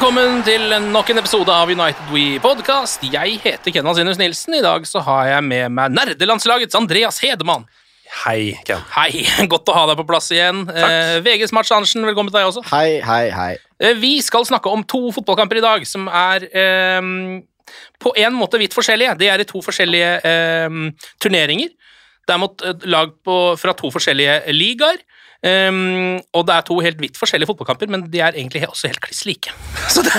Velkommen 0.00 0.38
til 0.40 0.62
nok 0.94 1.10
en 1.12 1.20
episode 1.20 1.52
av 1.52 1.68
United 1.68 2.06
We 2.08 2.38
Podcast. 2.40 3.02
Jeg 3.04 3.34
heter 3.42 3.74
Kenvald 3.74 3.98
Sinus 3.98 4.16
Nilsen. 4.16 4.54
I 4.56 4.62
dag 4.64 4.86
så 4.88 5.02
har 5.04 5.26
jeg 5.28 5.44
med 5.44 5.74
meg 5.76 5.92
nerdelandslagets 5.92 6.78
Andreas 6.78 7.18
Hedemann. 7.20 7.66
Hei, 8.22 8.54
Ken. 8.64 8.80
Hei, 8.94 9.26
godt 9.52 9.68
å 9.68 9.74
ha 9.76 9.82
deg 9.90 10.00
på 10.00 10.06
plass 10.08 10.30
igjen. 10.32 10.62
Eh, 10.72 11.18
VGs 11.20 11.52
Mats 11.52 11.74
Andersen, 11.76 12.08
velkommen 12.08 12.32
til 12.32 12.38
deg 12.38 12.48
også. 12.48 12.64
Hei, 12.70 12.96
hei, 13.04 13.26
hei. 13.36 13.50
Eh, 13.76 13.92
vi 14.00 14.14
skal 14.24 14.48
snakke 14.48 14.72
om 14.72 14.86
to 14.88 15.02
fotballkamper 15.18 15.60
i 15.60 15.66
dag 15.66 15.84
som 15.84 16.08
er 16.08 16.48
eh, 16.48 17.12
på 18.00 18.16
en 18.24 18.40
måte 18.40 18.62
vidt 18.64 18.78
forskjellige. 18.80 19.18
Det 19.20 19.28
er 19.28 19.44
i 19.44 19.48
to 19.52 19.60
forskjellige 19.68 20.14
eh, 20.24 20.80
turneringer. 21.20 21.76
Det 22.24 22.38
er 22.38 22.40
mot 22.40 22.68
lag 22.88 23.12
på, 23.20 23.40
fra 23.60 23.76
to 23.76 23.92
forskjellige 23.92 24.46
ligaer. 24.56 25.04
Um, 25.40 26.18
og 26.36 26.44
det 26.44 26.56
er 26.56 26.64
to 26.68 26.74
helt 26.84 26.98
vidt 27.00 27.16
forskjellige 27.16 27.48
fotballkamper, 27.48 27.88
men 27.88 28.04
de 28.12 28.20
er 28.20 28.36
egentlig 28.36 28.66
også 28.68 28.90
helt 28.90 29.00
kliss 29.00 29.22
like. 29.24 29.54
Så 29.94 30.04
det, 30.04 30.12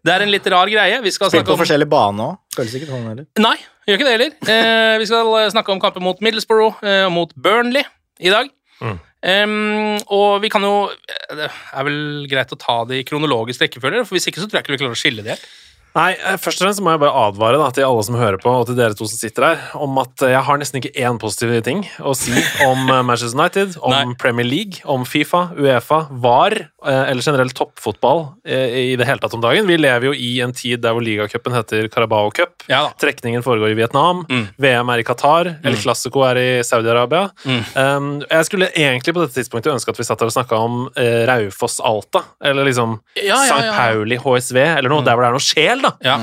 det 0.00 0.14
er 0.14 0.24
en 0.24 0.32
litt 0.32 0.46
rar 0.52 0.70
greie. 0.72 1.00
Vi 1.04 1.12
skal 1.12 1.28
Spilt 1.28 1.42
snakke 1.42 1.52
på 1.52 1.58
om 1.58 1.62
forskjellig 1.64 1.88
bane 1.92 2.28
òg. 2.30 2.38
Føles 2.56 2.76
ikke 2.78 2.88
sånn 2.88 3.08
heller. 3.10 3.26
Nei, 3.44 3.56
gjør 3.84 4.00
ikke 4.00 4.08
det 4.08 4.14
heller. 4.16 4.36
Uh, 4.48 4.94
vi 5.02 5.08
skal 5.10 5.32
eh, 5.40 5.50
snakke 5.52 5.74
om 5.74 5.82
kamper 5.82 6.04
mot 6.04 6.22
Middlesbrough 6.24 6.80
og 6.80 6.94
og 6.94 7.12
mot 7.12 7.34
Burnley 7.36 7.84
i 8.24 8.32
dag. 8.32 8.48
Mm. 8.80 8.96
Um, 9.24 10.00
og 10.12 10.42
vi 10.44 10.50
kan 10.52 10.64
jo 10.66 10.90
eh, 10.90 11.36
Det 11.38 11.46
er 11.48 11.84
vel 11.86 12.26
greit 12.28 12.50
å 12.52 12.58
ta 12.60 12.82
det 12.84 12.98
i 13.00 13.04
kronologisk 13.08 13.62
rekkefølge, 13.64 14.02
for 14.04 14.18
hvis 14.18 14.28
ikke 14.28 14.42
så 14.42 14.48
tror 14.48 14.58
jeg 14.58 14.66
ikke 14.66 14.74
vi 14.74 14.80
klarer 14.82 14.96
å 14.96 15.00
skille 15.00 15.24
det 15.24 15.36
helt. 15.36 15.46
Nei, 15.94 16.16
eh, 16.18 16.38
Først 16.42 16.58
og 16.58 16.66
fremst 16.66 16.82
må 16.82 16.90
jeg 16.90 17.00
bare 17.04 17.26
advare 17.28 17.58
da, 17.60 17.68
til 17.74 17.86
alle 17.86 18.02
som 18.06 18.16
hører 18.18 18.40
på, 18.42 18.50
og 18.50 18.66
til 18.66 18.78
dere 18.78 18.96
to 18.98 19.06
som 19.06 19.20
sitter 19.20 19.46
her, 19.46 19.60
om 19.78 19.94
at 20.02 20.24
eh, 20.26 20.32
jeg 20.34 20.42
har 20.48 20.58
nesten 20.58 20.80
ikke 20.80 20.90
én 20.98 21.20
positiv 21.22 21.54
ting 21.66 21.84
å 22.02 22.16
si 22.18 22.34
om 22.66 22.88
eh, 22.90 23.02
Manchester 23.06 23.38
United, 23.38 23.76
om 23.78 23.94
Nei. 23.94 24.16
Premier 24.18 24.48
League, 24.48 24.82
om 24.90 25.06
Fifa, 25.06 25.46
Uefa, 25.54 26.06
VAR 26.10 26.58
eller 26.84 27.24
generelt 27.24 27.54
toppfotball 27.56 28.18
i 28.44 28.92
det 29.00 29.06
hele 29.08 29.22
tatt 29.22 29.32
om 29.32 29.40
dagen. 29.40 29.64
Vi 29.64 29.78
lever 29.78 30.10
jo 30.10 30.12
i 30.12 30.34
en 30.44 30.52
tid 30.52 30.82
der 30.84 30.92
hvor 30.92 31.00
ligacupen 31.00 31.54
heter 31.56 31.86
Carabao 31.88 32.28
Cup. 32.36 32.66
Ja. 32.68 32.82
Trekningen 33.00 33.40
foregår 33.46 33.72
i 33.72 33.78
Vietnam. 33.78 34.20
Mm. 34.28 34.42
VM 34.60 34.92
er 34.92 35.00
i 35.00 35.06
Qatar. 35.08 35.48
El 35.64 35.78
Clasico 35.80 36.20
er 36.28 36.40
i 36.42 36.50
Saudi-Arabia. 36.66 37.30
Mm. 37.48 38.20
Jeg 38.26 38.48
skulle 38.50 38.68
egentlig 38.76 39.14
på 39.16 39.24
dette 39.24 39.38
tidspunktet 39.38 39.72
ønske 39.72 39.94
at 39.94 40.02
vi 40.02 40.04
satt 40.04 40.20
her 40.20 40.28
og 40.28 40.36
snakka 40.36 40.60
om 40.60 40.76
uh, 40.90 41.22
Raufoss-Alta, 41.30 42.20
eller 42.44 42.68
liksom 42.68 42.98
Ja, 43.16 43.24
ja, 43.32 43.40
St. 43.48 43.72
Pauli 43.78 44.20
HSV, 44.20 44.60
eller 44.60 44.92
noe 44.92 45.06
der 45.08 45.16
hvor 45.16 45.24
det 45.24 45.32
er 45.32 45.38
noe 45.38 45.48
sjel, 45.48 45.83
da. 45.84 45.92
Ja. 46.04 46.14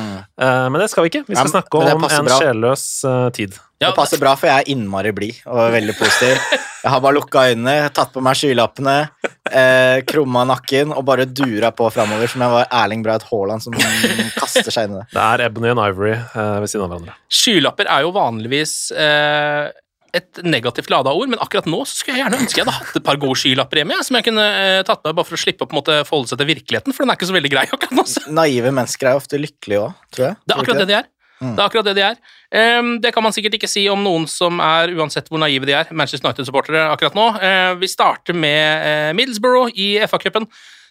Eh, 0.41 0.67
men 0.73 0.81
det 0.81 0.89
skal 0.91 1.05
vi 1.05 1.11
ikke. 1.13 1.23
Vi 1.29 1.35
skal 1.37 1.47
Ja, 1.47 1.53
snakke 1.55 1.81
om 1.81 2.05
en 2.09 2.25
bra. 2.27 2.39
sjelløs 2.41 2.85
eh, 3.07 3.27
tid. 3.37 3.55
Ja, 3.81 3.89
det 3.89 3.95
passer 3.97 4.19
bra, 4.21 4.35
for 4.37 4.45
jeg 4.45 4.61
er 4.61 4.67
innmari 4.75 5.09
blid 5.17 5.39
og 5.49 5.71
veldig 5.73 5.95
positiv. 5.97 6.37
Jeg 6.83 6.89
har 6.93 6.99
bare 7.01 7.15
lukka 7.17 7.43
øynene, 7.49 7.89
tatt 7.93 8.11
på 8.13 8.21
meg 8.25 8.37
skylappene, 8.37 8.95
eh, 9.49 10.01
krumma 10.09 10.43
nakken 10.49 10.93
og 10.93 11.01
bare 11.05 11.25
dura 11.29 11.71
på 11.73 11.87
framover 11.93 12.29
som 12.29 12.41
jeg 12.45 12.53
var 12.53 12.67
Erling 12.83 13.01
Braut 13.05 13.25
Haaland 13.29 13.61
som 13.65 13.73
kaster 14.37 14.69
seg 14.73 14.89
inn 14.89 14.95
i 14.97 14.99
det. 15.01 15.07
Det 15.13 15.21
er 15.25 15.43
Ebony 15.47 15.71
and 15.73 15.81
Ivory 15.81 16.13
eh, 16.13 16.57
ved 16.61 16.69
siden 16.69 16.85
av 16.85 16.93
hverandre. 16.93 17.15
Skylapper 17.41 17.89
er 17.89 18.05
jo 18.05 18.13
vanligvis 18.17 18.75
eh, 18.93 19.71
et 20.17 20.41
negativt 20.43 20.91
lada 20.91 21.13
ord, 21.15 21.29
men 21.31 21.39
akkurat 21.43 21.67
nå 21.69 21.81
så 21.87 21.97
skulle 21.97 22.17
jeg 22.17 22.25
gjerne 22.25 22.41
ønske 22.43 22.59
jeg 22.59 22.67
hadde 22.67 22.75
hatt 22.77 22.99
et 22.99 23.05
par 23.05 23.19
gode 23.21 23.39
skylapper 23.39 23.81
hjemme, 23.81 23.97
som 24.03 24.17
jeg 24.17 24.27
kunne 24.27 24.43
eh, 24.43 24.81
tatt 24.87 25.01
med 25.05 25.15
bare 25.17 25.29
for 25.29 25.37
å 25.37 25.41
slippe 25.41 25.65
å 25.65 25.69
på 25.69 25.75
en 25.75 25.79
måte 25.79 25.97
forholde 26.07 26.31
seg 26.31 26.41
til 26.41 26.49
virkeligheten, 26.51 26.95
for 26.95 27.05
den 27.05 27.13
er 27.13 27.19
ikke 27.19 27.29
så 27.31 27.37
veldig 27.37 27.53
grei 27.53 27.65
akkurat 27.69 27.95
nå. 27.95 28.05
Naive 28.41 28.75
mennesker 28.75 29.11
er 29.11 29.21
ofte 29.21 29.39
lykkelige 29.39 29.87
òg, 29.87 30.05
tror 30.15 30.27
jeg. 30.27 30.39
Det 30.43 30.55
er 30.55 30.63
akkurat 30.63 30.83
det 30.83 30.89
de 30.91 30.97
er. 30.99 31.09
Mm. 31.41 31.55
Det 31.55 31.61
er 31.61 31.65
akkurat 31.65 31.87
det 31.89 31.95
de 31.97 32.05
er. 32.05 32.21
Um, 32.51 32.91
det 33.01 33.13
kan 33.15 33.25
man 33.25 33.33
sikkert 33.33 33.55
ikke 33.57 33.69
si 33.71 33.87
om 33.89 34.03
noen 34.05 34.27
som 34.29 34.61
er, 34.61 34.93
uansett 34.93 35.31
hvor 35.31 35.41
naive 35.41 35.65
de 35.65 35.73
er, 35.79 35.89
Manchester 35.89 36.27
United-supportere 36.27 36.83
akkurat 36.91 37.17
nå. 37.17 37.27
Uh, 37.41 37.71
vi 37.81 37.89
starter 37.89 38.37
med 38.37 38.85
uh, 38.85 39.11
Middlesbrough 39.17 39.73
i 39.73 39.95
FA-cupen. 40.05 40.45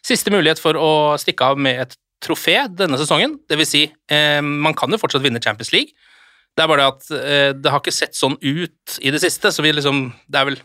Siste 0.07 0.33
mulighet 0.33 0.59
for 0.63 0.79
å 0.81 0.93
stikke 1.21 1.53
av 1.53 1.61
med 1.61 1.85
et 1.85 1.99
trofé 2.25 2.57
denne 2.77 2.99
sesongen. 3.01 3.39
Det 3.49 3.59
vil 3.61 3.69
si, 3.69 3.83
eh, 4.13 4.41
man 4.41 4.75
kan 4.77 4.91
jo 4.93 5.01
fortsatt 5.01 5.25
vinne 5.25 5.43
Champions 5.43 5.73
League. 5.73 5.93
Det 6.57 6.65
er 6.65 6.71
bare 6.73 6.83
det 6.83 6.91
at 6.91 7.11
eh, 7.21 7.53
det 7.57 7.73
har 7.73 7.81
ikke 7.83 7.95
sett 7.95 8.19
sånn 8.19 8.37
ut 8.41 8.99
i 9.01 9.13
det 9.15 9.23
siste, 9.23 9.53
så 9.55 9.63
vi 9.65 9.73
liksom 9.77 10.11
Det 10.29 10.41
er 10.43 10.51
vel 10.51 10.61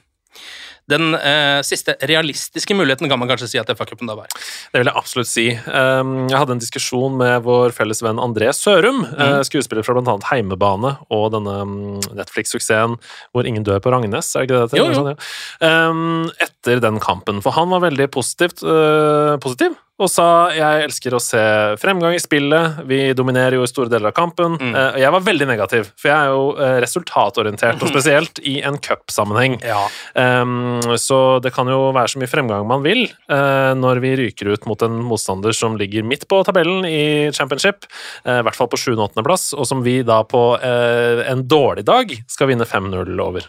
den 0.86 1.16
eh, 1.18 1.64
siste 1.66 1.96
realistiske 2.06 2.76
muligheten 2.78 3.10
kan 3.10 3.18
man 3.18 3.30
kanskje 3.32 3.48
si 3.50 3.58
at 3.58 3.70
FA-cupen 3.74 4.06
da 4.06 4.14
var. 4.20 4.30
Det 4.70 4.82
vil 4.82 4.90
jeg 4.92 5.00
absolutt 5.00 5.30
si. 5.32 5.46
Um, 5.66 6.28
jeg 6.30 6.38
hadde 6.38 6.54
en 6.58 6.62
diskusjon 6.62 7.16
med 7.18 7.42
vår 7.48 7.74
felles 7.74 8.04
venn 8.06 8.22
André 8.22 8.52
Sørum, 8.54 9.02
eh, 9.16 9.40
skuespiller 9.48 9.86
fra 9.86 9.98
bl.a. 9.98 10.14
Heimebane 10.30 10.92
og 11.10 11.32
denne 11.34 11.56
mm, 11.66 12.12
Netflix-suksessen 12.20 13.00
hvor 13.34 13.50
ingen 13.50 13.66
dør 13.66 13.82
på 13.82 13.94
Rangnes, 13.96 14.30
er 14.38 14.46
ikke 14.46 14.62
det 14.62 14.76
det 14.76 14.82
Jo, 14.84 14.92
heter? 14.92 15.18
jo. 15.18 15.66
Um, 15.66 16.30
etter 16.46 16.84
den 16.86 17.02
kampen, 17.02 17.42
for 17.42 17.58
han 17.58 17.74
var 17.74 17.82
veldig 17.88 18.12
positivt, 18.14 18.62
uh, 18.62 19.42
positiv 19.42 19.74
og 19.96 20.10
sa 20.12 20.28
jeg 20.52 20.88
elsker 20.90 21.14
å 21.16 21.22
se 21.24 21.42
fremgang 21.80 22.18
i 22.18 22.20
spillet, 22.20 22.82
vi 22.90 23.00
dominerer 23.16 23.56
jo 23.56 23.64
i 23.64 23.70
store 23.70 23.88
deler 23.92 24.12
av 24.12 24.18
kampen. 24.18 24.58
Mm. 24.60 24.74
Eh, 24.76 24.98
jeg 25.06 25.14
var 25.16 25.24
veldig 25.24 25.48
negativ, 25.48 25.88
for 25.96 26.12
jeg 26.12 26.16
er 26.18 26.34
jo 26.34 26.42
eh, 26.60 26.76
resultatorientert, 26.84 27.80
og 27.80 27.94
spesielt 27.94 28.42
i 28.44 28.58
en 28.68 28.76
cupsammenheng. 28.76 29.56
Ja. 29.64 29.86
Um, 30.20 30.84
så 31.00 31.40
det 31.44 31.54
kan 31.56 31.72
jo 31.72 31.94
være 31.96 32.12
så 32.12 32.20
mye 32.20 32.32
fremgang 32.32 32.68
man 32.68 32.84
vil 32.84 33.06
eh, 33.06 33.72
når 33.80 34.04
vi 34.04 34.14
ryker 34.20 34.52
ut 34.52 34.68
mot 34.68 34.84
en 34.84 35.00
motstander 35.08 35.56
som 35.56 35.80
ligger 35.80 36.04
midt 36.04 36.28
på 36.28 36.42
tabellen 36.48 36.84
i 36.90 37.32
championship, 37.36 37.88
i 38.26 38.42
hvert 38.44 38.58
fall 38.58 38.68
på 38.72 38.80
7.-8.-plass, 38.80 39.54
og 39.56 39.68
som 39.70 39.84
vi 39.86 40.00
da 40.06 40.22
på 40.28 40.42
en 40.60 41.44
dårlig 41.48 41.86
dag 41.88 42.12
skal 42.32 42.50
vinne 42.52 42.68
5-0 42.68 43.16
over. 43.22 43.48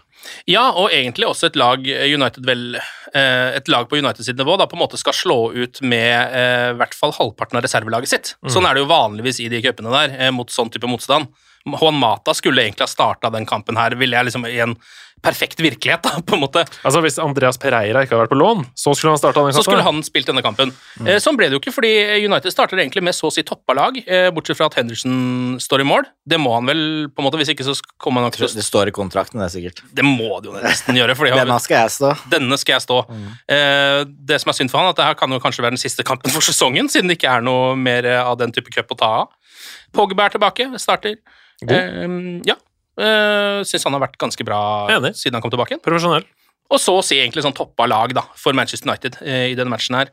Ja, 0.50 0.69
og 0.73 0.93
egentlig 0.94 1.28
også 1.28 1.50
et 1.50 1.58
lag 1.58 1.82
United 1.87 2.46
vel 2.46 2.78
eh, 2.78 3.56
Et 3.56 3.69
lag 3.73 3.88
på 3.90 3.99
United 4.00 4.26
sitt 4.26 4.38
nivå 4.38 4.56
da 4.61 4.69
på 4.70 4.78
en 4.78 4.82
måte 4.84 5.00
skal 5.00 5.17
slå 5.17 5.38
ut 5.56 5.82
med 5.82 6.37
eh, 6.37 6.70
i 6.75 6.78
hvert 6.81 6.96
fall 6.96 7.14
halvparten 7.17 7.58
av 7.58 7.67
reservelaget 7.67 8.12
sitt. 8.12 8.32
Sånn 8.52 8.67
er 8.69 8.76
det 8.76 8.84
jo 8.84 8.90
vanligvis 8.93 9.40
i 9.44 9.50
de 9.52 9.62
cupene 9.64 9.93
der, 9.94 10.17
eh, 10.19 10.32
mot 10.34 10.52
sånn 10.52 10.73
type 10.73 10.90
motstand. 10.90 11.31
Juan 11.66 11.98
Mata 11.98 12.34
skulle 12.34 12.62
egentlig 12.62 12.86
ha 12.86 12.92
starta 12.92 13.32
den 13.34 13.46
kampen 13.48 13.76
her, 13.76 13.96
ville 13.98 14.16
jeg 14.16 14.30
liksom 14.30 14.46
i 14.46 14.58
en 14.62 14.76
perfekt 15.24 15.58
virkelighet, 15.64 16.02
da, 16.04 16.20
på 16.22 16.36
en 16.36 16.42
måte. 16.44 16.60
Altså 16.84 17.00
Hvis 17.02 17.16
Andreas 17.18 17.56
Pereira 17.58 18.02
ikke 18.04 18.12
hadde 18.14 18.26
vært 18.26 18.32
på 18.34 18.38
lån, 18.38 18.60
så 18.78 18.92
skulle 18.94 19.14
han 19.14 19.18
starta 19.18 19.40
den 19.40 19.48
kampen? 19.48 19.56
Så 19.56 19.64
skulle 19.64 19.82
han 19.86 20.02
spilt 20.06 20.28
denne 20.28 20.42
kampen. 20.44 20.70
Eh, 21.02 21.16
sånn 21.24 21.38
ble 21.40 21.48
det 21.48 21.56
jo 21.56 21.60
ikke, 21.62 21.72
fordi 21.74 21.90
United 22.28 22.52
starter 22.52 22.78
egentlig 22.78 23.02
med 23.08 23.16
så 23.16 23.30
å 23.30 23.32
si 23.34 23.42
toppa 23.48 23.74
lag, 23.74 23.96
eh, 24.04 24.28
bortsett 24.36 24.58
fra 24.60 24.68
at 24.68 24.76
Henderson 24.78 25.56
står 25.64 25.82
i 25.82 25.88
mål. 25.88 26.06
Det 26.28 26.38
må 26.38 26.52
han 26.54 26.68
vel, 26.68 26.82
på 27.10 27.24
en 27.24 27.26
måte, 27.26 27.40
hvis 27.40 27.50
ikke 27.54 27.64
så 27.66 27.74
kommer 27.96 28.20
han 28.22 28.28
nok 28.28 28.36
til 28.36 28.46
å 28.46 28.52
Det 28.60 28.66
står 28.68 28.92
i 28.92 28.94
kontrakten, 29.00 29.40
det 29.40 29.48
er 29.48 29.54
sikkert. 29.56 29.82
Det 29.96 30.04
må 30.06 30.36
det 30.44 30.52
jo 30.52 30.60
nesten 30.60 31.00
gjøre. 31.00 31.16
fordi 31.16 31.32
Denne 31.40 31.58
skal 31.64 31.80
jeg 31.86 31.94
stå. 31.96 32.12
denne 32.36 32.60
skal 32.60 32.76
jeg 32.76 32.84
stå. 32.86 33.00
Eh, 33.48 34.04
det 34.30 34.40
som 34.44 34.52
er 34.52 34.58
synd 34.60 34.70
for 34.70 34.84
han, 34.84 34.92
at 34.92 35.00
det 35.00 35.08
her 35.08 35.18
kan 35.18 35.32
jo 35.32 35.40
kanskje 35.40 35.64
være 35.64 35.74
den 35.74 35.82
siste 35.82 36.04
kampen 36.06 36.30
for 36.30 36.44
sesongen, 36.44 36.92
siden 36.92 37.08
det 37.08 37.18
ikke 37.18 37.32
er 37.40 37.40
noe 37.40 37.74
mer 37.74 38.04
av 38.20 38.36
den 38.38 38.52
type 38.52 38.70
cup 38.70 38.92
å 38.92 39.00
ta 39.00 39.10
av. 39.24 39.28
Pogba 39.96 40.28
er 40.28 40.36
tilbake, 40.36 40.70
starter. 40.82 41.18
Eh, 41.66 42.06
ja. 42.48 42.58
Uh, 42.96 43.60
Syns 43.68 43.84
han 43.84 43.92
har 43.92 44.06
vært 44.06 44.16
ganske 44.16 44.44
bra 44.48 44.58
Enig. 44.94 45.12
siden 45.18 45.36
han 45.36 45.44
kom 45.44 45.52
tilbake. 45.52 45.78
Profesjonell. 45.84 46.24
Og 46.72 46.82
så 46.82 46.96
å 46.98 47.04
si 47.04 47.18
egentlig 47.20 47.44
sånn 47.44 47.54
toppa 47.56 47.86
lag 47.88 48.14
da, 48.16 48.24
for 48.38 48.56
Manchester 48.56 48.88
United 48.88 49.20
eh, 49.22 49.52
i 49.52 49.58
denne 49.58 49.70
matchen 49.72 49.98
her. 49.98 50.10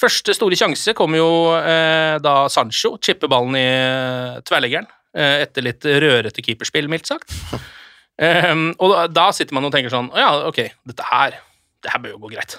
Første 0.00 0.32
store 0.36 0.56
sjanse 0.56 0.94
kom 0.96 1.12
jo 1.16 1.28
eh, 1.58 2.16
da 2.24 2.34
Sancho 2.52 2.94
chipper 3.04 3.28
ballen 3.28 3.58
i 3.58 3.66
eh, 3.66 4.38
tverrleggeren 4.48 4.88
eh, 4.88 5.42
etter 5.44 5.66
litt 5.66 5.84
rørete 5.84 6.44
keeperspill, 6.44 6.90
mildt 6.92 7.10
sagt. 7.12 7.36
Ehm, 8.20 8.74
og 8.84 8.90
da, 8.92 9.04
da 9.08 9.22
sitter 9.32 9.56
man 9.56 9.64
og 9.64 9.70
tenker 9.72 9.88
sånn 9.88 10.10
ja, 10.12 10.26
ok, 10.44 10.58
dette 10.84 11.04
her 11.08 11.38
det 11.80 11.88
her 11.88 12.02
bør 12.02 12.10
jo 12.12 12.18
gå 12.26 12.32
greit. 12.34 12.58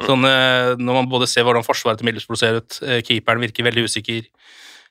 Sånn, 0.00 0.24
eh, 0.24 0.70
når 0.80 0.96
man 0.96 1.10
både 1.12 1.26
ser 1.28 1.44
hvordan 1.44 1.66
forsvaret 1.66 2.00
til 2.00 2.08
Middlesbrough 2.08 2.40
ser 2.40 2.62
ut, 2.62 2.78
keeperen 3.04 3.42
virker 3.44 3.66
veldig 3.66 3.84
usikker, 3.90 4.22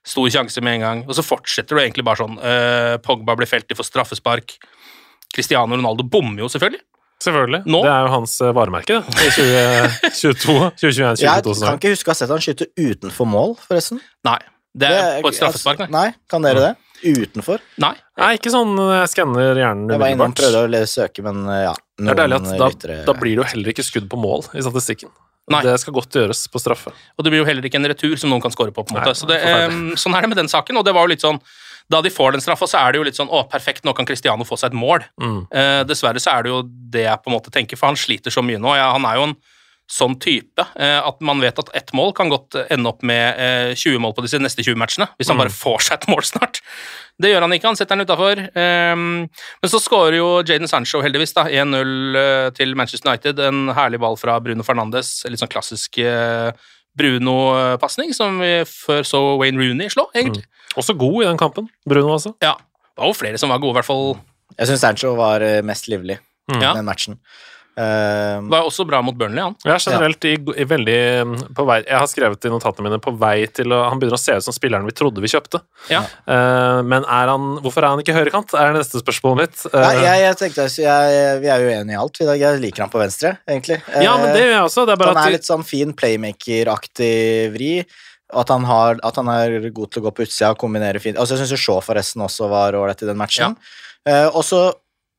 stor 0.07 0.29
sjanse 0.33 0.61
med 0.65 0.79
en 0.79 0.85
gang, 0.85 1.01
og 1.07 1.13
så 1.17 1.23
fortsetter 1.25 1.77
du 1.77 1.81
egentlig 1.83 2.05
bare 2.07 2.23
sånn. 2.23 2.37
eh, 2.41 2.95
Pogba 3.05 3.35
blir 3.37 3.49
felt 3.49 3.67
de 3.69 3.77
for 3.77 3.85
straffespark. 3.87 4.55
Cristiano 5.33 5.77
Ronaldo 5.77 6.03
bommer 6.03 6.43
jo 6.43 6.49
selvfølgelig. 6.51 6.81
Selvfølgelig. 7.21 7.61
Nå? 7.69 7.81
Det 7.85 7.91
er 7.93 8.07
jo 8.07 8.13
hans 8.15 8.31
eh, 8.41 8.53
varemerke 8.57 8.95
det, 8.97 9.03
i 9.13 9.27
2022. 9.29 10.55
2021 10.81 11.21
Jeg 11.21 11.43
kan 11.61 11.77
ikke 11.77 11.91
huske 11.93 12.09
å 12.09 12.13
ha 12.15 12.17
sett 12.17 12.33
han 12.33 12.41
skyte 12.41 12.67
utenfor 12.81 13.29
mål, 13.29 13.53
forresten. 13.67 14.01
Nei. 14.25 14.39
Det 14.73 14.87
er 14.87 15.19
på 15.21 15.29
et 15.29 15.37
straffespark, 15.37 15.83
nei. 15.85 15.91
Nei, 15.91 16.07
kan 16.31 16.45
dere 16.47 16.63
det? 16.63 16.71
Utenfor? 17.01 17.61
Nei. 17.81 17.93
Nei, 18.21 18.29
ikke 18.37 18.51
sånn 18.53 18.71
jeg 18.77 19.09
skanner 19.11 19.57
hjernen 19.57 19.87
Det 19.89 19.97
var 19.99 20.13
innom 20.13 20.29
umiddelbart. 20.31 20.53
prøvde 20.53 20.81
å 20.85 20.89
søke, 20.89 21.23
men 21.25 21.41
uh, 21.49 21.57
ja. 21.67 21.73
Det 22.01 22.13
er 22.13 22.19
deilig 22.21 22.37
at 22.39 22.49
da, 22.61 22.97
da 23.09 23.15
blir 23.17 23.35
det 23.35 23.41
jo 23.41 23.47
heller 23.51 23.73
ikke 23.73 23.85
skudd 23.85 24.07
på 24.09 24.19
mål 24.21 24.47
i 24.57 24.63
statistikken. 24.65 25.11
Nei. 25.49 25.63
Det 25.65 25.73
skal 25.81 25.95
godt 25.95 26.15
gjøres 26.15 26.45
på 26.51 26.61
straffe. 26.61 26.93
Og 27.17 27.25
det 27.25 27.31
blir 27.33 27.41
jo 27.41 27.47
heller 27.47 27.65
ikke 27.65 27.79
en 27.81 27.89
retur 27.89 28.13
som 28.19 28.29
noen 28.29 28.43
kan 28.43 28.53
score 28.53 28.71
på. 28.71 28.85
på 28.85 28.93
en 28.93 28.99
måte. 28.99 29.09
Nei, 29.09 29.17
så 29.17 29.27
det, 29.27 29.39
eh, 29.41 29.73
sånn 29.99 30.15
er 30.15 30.21
det 30.21 30.31
med 30.31 30.37
den 30.37 30.51
saken, 30.51 30.77
og 30.77 30.85
det 30.85 30.93
var 30.95 31.07
jo 31.07 31.13
litt 31.15 31.25
sånn 31.25 31.41
da 31.91 31.99
de 32.01 32.11
får 32.13 32.35
den 32.35 32.43
straffa, 32.43 32.67
så 32.69 32.79
er 32.79 32.93
det 32.93 33.01
jo 33.01 33.05
litt 33.07 33.17
sånn 33.17 33.31
Å, 33.31 33.41
perfekt, 33.51 33.83
nå 33.83 33.93
kan 33.97 34.07
Cristiano 34.07 34.45
få 34.47 34.57
seg 34.59 34.71
et 34.71 34.79
mål. 34.79 35.03
Mm. 35.19 35.39
Eh, 35.49 35.81
dessverre 35.89 36.21
så 36.23 36.37
er 36.37 36.45
det 36.45 36.53
jo 36.53 36.61
det 36.63 37.03
jeg 37.07 37.23
på 37.23 37.31
en 37.31 37.35
måte 37.35 37.51
tenker, 37.51 37.79
for 37.79 37.91
han 37.91 37.99
sliter 37.99 38.33
så 38.33 38.43
mye 38.45 38.61
nå. 38.61 38.75
Ja, 38.77 38.91
han 38.95 39.07
er 39.09 39.19
jo 39.19 39.25
en 39.31 39.35
sånn 39.91 40.13
type 40.23 40.63
eh, 40.79 40.97
at 41.03 41.17
man 41.25 41.41
vet 41.43 41.57
at 41.59 41.69
ett 41.75 41.91
mål 41.97 42.13
kan 42.15 42.29
godt 42.31 42.55
ende 42.71 42.87
opp 42.89 43.01
med 43.03 43.35
eh, 43.35 43.71
20 43.75 43.99
mål 43.99 44.13
på 44.15 44.23
disse 44.23 44.39
neste 44.39 44.63
20 44.63 44.79
matchene, 44.79 45.07
hvis 45.19 45.27
han 45.27 45.35
Mm. 45.35 45.43
bare 45.43 45.53
får 45.55 45.81
seg 45.87 45.97
et 45.99 46.07
mål 46.13 46.23
snart. 46.23 46.61
Det 47.21 47.29
gjør 47.33 47.43
han 47.45 47.53
ikke, 47.53 47.67
han 47.67 47.75
setter 47.77 47.95
den 47.99 48.05
utafor. 48.07 48.39
men 48.55 49.69
så 49.69 49.79
skårer 49.83 50.17
jo 50.17 50.29
Jaden 50.47 50.67
Sancho 50.71 51.01
heldigvis, 51.03 51.33
da, 51.35 51.43
1-0 51.51 52.15
eh, 52.17 52.49
til 52.55 52.73
Manchester 52.79 53.11
United. 53.11 53.39
En 53.39 53.67
herlig 53.75 53.99
ball 53.99 54.15
fra 54.17 54.39
Bruno 54.39 54.63
Fernandes, 54.63 55.25
litt 55.29 55.39
sånn 55.43 55.51
klassisk 55.51 55.99
eh, 56.01 56.49
Bruno-pasning, 56.97 58.13
som 58.15 58.39
vi 58.41 58.61
før 58.67 59.05
så 59.07 59.21
Wayne 59.39 59.59
Rooney 59.61 59.91
slå, 59.91 60.07
egentlig. 60.15 60.43
Også 60.79 60.95
god 60.97 61.23
i 61.23 61.27
den 61.29 61.39
kampen, 61.39 61.69
Bruno 61.87 62.15
altså. 62.15 62.33
Ja. 62.43 62.55
Det 62.91 63.03
var 63.03 63.11
jo 63.11 63.17
flere 63.21 63.39
som 63.39 63.51
var 63.51 63.59
gode, 63.63 63.75
i 63.75 63.79
hvert 63.79 63.87
fall. 63.87 64.11
Jeg 64.57 64.67
syns 64.71 64.83
Sancho 64.83 65.13
var 65.19 65.43
eh, 65.45 65.61
mest 65.63 65.87
livlig 65.91 66.17
mm. 66.51 66.59
Den 66.61 66.85
matchen. 66.87 67.19
Uh, 67.71 68.43
Var 68.51 68.65
også 68.67 68.83
bra 68.83 68.99
mot 69.05 69.15
Burnley, 69.15 69.39
han. 69.39 69.55
Ja, 69.63 69.77
generelt 69.79 70.25
i, 70.27 70.33
i 70.35 70.65
veldig 70.67 70.97
mm, 71.23 71.35
på 71.55 71.63
vei, 71.69 71.77
Jeg 71.85 71.95
har 72.01 72.09
skrevet 72.11 72.43
i 72.43 72.51
notatene 72.51 72.89
mine 72.89 72.99
på 72.99 73.13
vei 73.15 73.45
til 73.47 73.71
å 73.71 73.77
Han 73.87 74.01
begynner 74.01 74.17
å 74.17 74.19
se 74.19 74.35
ut 74.35 74.43
som 74.43 74.55
spilleren 74.55 74.89
vi 74.89 74.95
trodde 74.97 75.23
vi 75.23 75.31
kjøpte. 75.31 75.61
Ja. 75.87 76.01
Uh, 76.27 76.81
men 76.83 77.07
er 77.07 77.31
han, 77.31 77.47
hvorfor 77.63 77.85
er 77.85 77.95
han 77.95 78.03
ikke 78.03 78.17
høyrekant? 78.17 78.51
Er 78.59 78.73
det 78.73 78.81
neste 78.81 78.99
spørsmålet 78.99 79.45
mitt. 79.45 79.63
Uh, 79.71 79.79
Nei, 79.79 79.93
jeg, 80.03 80.23
jeg 80.25 80.39
tenkte 80.43 80.67
altså, 80.67 80.83
jeg, 80.83 81.39
Vi 81.45 81.51
er 81.53 81.63
jo 81.63 81.71
uenige 81.71 81.95
i 81.95 82.01
alt 82.03 82.21
i 82.21 82.29
dag. 82.33 82.43
Jeg 82.43 82.63
liker 82.65 82.85
han 82.85 82.93
på 82.93 83.01
venstre, 83.01 83.35
egentlig. 83.47 83.81
ja, 84.03 84.15
men 84.19 84.35
det 84.35 84.43
gjør 84.43 84.55
jeg 84.57 84.63
også. 84.67 84.87
Det 84.87 84.95
er 84.95 85.03
bare 85.03 85.15
han 85.15 85.23
er 85.23 85.37
litt 85.37 85.47
sånn 85.47 85.67
fin 85.67 85.95
playmaker-aktig 85.95 87.15
vri. 87.55 87.75
Og 88.31 88.43
at 88.45 88.51
han, 88.53 88.65
har, 88.67 88.99
at 89.03 89.17
han 89.19 89.27
er 89.31 89.71
god 89.75 89.91
til 89.91 90.03
å 90.03 90.07
gå 90.07 90.13
på 90.15 90.25
utsida 90.27 90.53
og 90.53 90.59
kombinere 90.59 90.99
fint. 91.03 91.19
Altså, 91.19 91.35
jeg 91.35 91.51
syns 91.51 91.63
Shaw 91.63 91.81
forresten 91.83 92.23
også 92.23 92.47
var 92.51 92.77
ålreit 92.79 93.03
i 93.03 93.09
den 93.09 93.19
matchen. 93.19 93.57
Eh, 94.07 94.27
og 94.27 94.43
så 94.47 94.71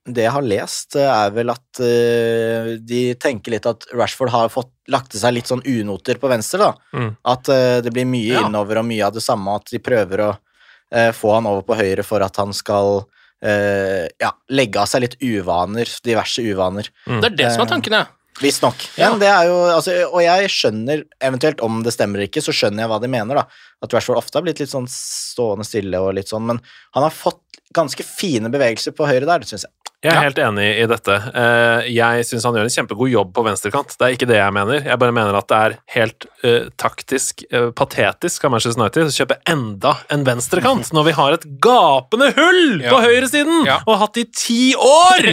Det 0.03 0.25
jeg 0.25 0.35
har 0.35 0.43
lest, 0.43 0.97
eh, 0.99 1.07
er 1.07 1.31
vel 1.31 1.53
at 1.53 1.79
uh, 1.79 2.73
de 2.83 3.03
tenker 3.23 3.55
litt 3.55 3.67
at 3.71 3.85
Rashford 3.95 4.33
har 4.35 4.49
fått 4.51 4.73
lagt 4.91 5.13
til 5.13 5.23
seg 5.23 5.37
litt 5.37 5.47
sånn 5.51 5.63
unoter 5.63 6.19
på 6.19 6.31
venstre. 6.33 6.59
da. 6.59 6.99
Mm. 6.99 7.11
At 7.31 7.51
uh, 7.53 7.79
det 7.85 7.93
blir 7.95 8.09
mye 8.11 8.33
Ja. 8.35 8.47
innover 8.49 8.81
og 8.81 8.89
mye 8.89 9.07
av 9.07 9.15
det 9.15 9.23
samme, 9.23 9.55
at 9.55 9.71
de 9.71 9.79
prøver 9.79 10.25
å 10.27 10.31
uh, 10.33 11.13
få 11.15 11.37
han 11.37 11.47
over 11.47 11.63
på 11.69 11.79
høyre 11.79 12.03
for 12.07 12.25
at 12.27 12.37
han 12.43 12.53
skal 12.57 13.05
ja, 13.43 14.29
legge 14.55 14.79
av 14.79 14.87
seg 14.87 15.01
litt 15.03 15.17
uvaner, 15.19 15.89
diverse 16.07 16.39
uvaner. 16.47 16.87
Det 17.09 17.27
er 17.27 17.35
det 17.41 17.49
som 17.51 17.65
er 17.65 17.71
tanken, 17.73 17.97
ja. 17.99 18.05
Visstnok. 18.39 18.85
Ja. 18.95 19.09
Men 19.11 19.19
det 19.19 19.33
er 19.33 19.49
jo, 19.49 19.57
altså, 19.67 19.97
og 20.07 20.23
jeg 20.23 20.53
skjønner, 20.55 21.03
eventuelt 21.19 21.61
om 21.67 21.81
det 21.83 21.91
stemmer 21.97 22.23
ikke, 22.23 22.39
så 22.39 22.55
skjønner 22.55 22.85
jeg 22.85 22.93
hva 22.93 23.01
de 23.03 23.11
mener. 23.11 23.41
da. 23.43 23.45
At 23.83 23.93
Rashford 23.97 24.21
ofte 24.23 24.39
har 24.39 24.47
blitt 24.47 24.63
litt 24.63 24.71
sånn 24.71 24.87
stående 24.87 25.67
stille 25.67 25.99
og 25.99 26.15
litt 26.15 26.31
sånn, 26.31 26.47
men 26.53 26.63
han 26.95 27.03
har 27.09 27.11
fått 27.11 27.43
ganske 27.75 28.07
fine 28.07 28.47
bevegelser 28.53 28.95
på 28.95 29.11
høyre 29.11 29.27
der, 29.27 29.43
syns 29.49 29.67
jeg. 29.67 29.75
Jeg 30.03 30.11
er 30.17 30.25
helt 30.27 30.39
enig 30.43 30.65
i 30.83 30.87
dette. 30.91 31.15
Eh, 31.31 31.91
Jeg 31.95 32.25
syns 32.27 32.43
han 32.49 32.57
gjør 32.59 32.67
en 32.67 32.75
kjempegod 32.75 33.11
jobb 33.13 33.29
på 33.37 33.45
venstrekant. 33.47 33.93
Det 33.99 34.07
er 34.09 34.17
ikke 34.17 34.27
det 34.27 34.39
jeg 34.41 34.55
mener. 34.57 34.81
Jeg 34.83 34.99
bare 34.99 35.15
mener 35.15 35.37
at 35.39 35.47
det 35.53 35.59
er 35.67 35.77
helt 35.95 36.27
uh, 36.43 36.65
taktisk 36.81 37.45
uh, 37.55 37.69
patetisk 37.79 38.43
av 38.49 38.55
Manchester 38.57 38.83
United 38.83 39.13
å 39.13 39.15
kjøpe 39.15 39.37
enda 39.53 39.93
en 40.11 40.25
venstrekant 40.27 40.91
når 40.97 41.07
vi 41.07 41.15
har 41.21 41.37
et 41.37 41.47
gapende 41.63 42.33
hull 42.35 42.83
på 42.83 42.99
høyresiden 43.05 43.63
Ja. 43.69 43.79
og 43.87 43.95
har 43.95 44.03
hatt 44.07 44.19
det 44.19 44.27
i 44.27 44.33
ti 44.43 44.61
år! 44.75 45.29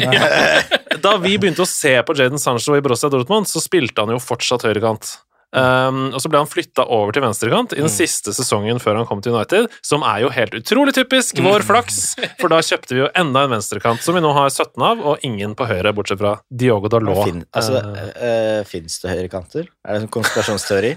da 1.06 1.16
vi 1.24 1.38
begynte 1.42 1.66
å 1.66 1.70
se 1.70 1.96
på 2.06 2.14
Jaden 2.20 2.38
Sancho 2.42 2.78
i 2.78 2.84
Borussia 2.86 3.10
Dortmund, 3.10 3.50
så 3.50 3.62
spilte 3.64 4.06
han 4.06 4.14
jo 4.14 4.22
fortsatt 4.22 4.68
høyrekant. 4.70 5.16
Um, 5.50 6.12
og 6.14 6.22
så 6.22 6.30
ble 6.30 6.44
han 6.44 6.50
flytta 6.50 6.84
over 6.94 7.16
til 7.16 7.24
venstrekant 7.26 7.74
i 7.74 7.82
den 7.82 7.90
siste 7.90 8.34
sesongen 8.38 8.78
før 8.82 9.00
han 9.00 9.08
kom 9.10 9.22
til 9.26 9.34
United, 9.34 9.66
som 9.82 10.04
er 10.06 10.22
jo 10.22 10.30
helt 10.36 10.54
utrolig 10.60 10.94
typisk 10.94 11.42
vår 11.42 11.66
flaks, 11.66 12.14
for 12.42 12.54
da 12.54 12.60
kjøpte 12.66 12.94
vi 12.94 13.02
jo 13.02 13.10
enda 13.18 13.48
en 13.48 13.56
venstrekant, 13.56 14.04
som 14.06 14.18
vi 14.18 14.22
nå 14.22 14.34
har 14.38 14.52
17 14.52 14.86
av, 14.86 15.02
og 15.02 15.26
ingen 15.26 15.56
på 15.58 15.66
høyre, 15.70 15.94
bortsett 15.98 16.22
fra 16.22 16.36
Diogo 16.54 16.92
Dalot. 16.92 17.24
Fin, 17.26 17.44
altså, 17.50 17.80
Eh, 17.80 18.60
uh, 18.60 18.64
Fins 18.68 19.00
det 19.02 19.14
høyrekanter? 19.16 19.70
Er 19.88 19.98
det 19.98 20.04
en 20.04 20.12
konspirasjonsteori? 20.14 20.94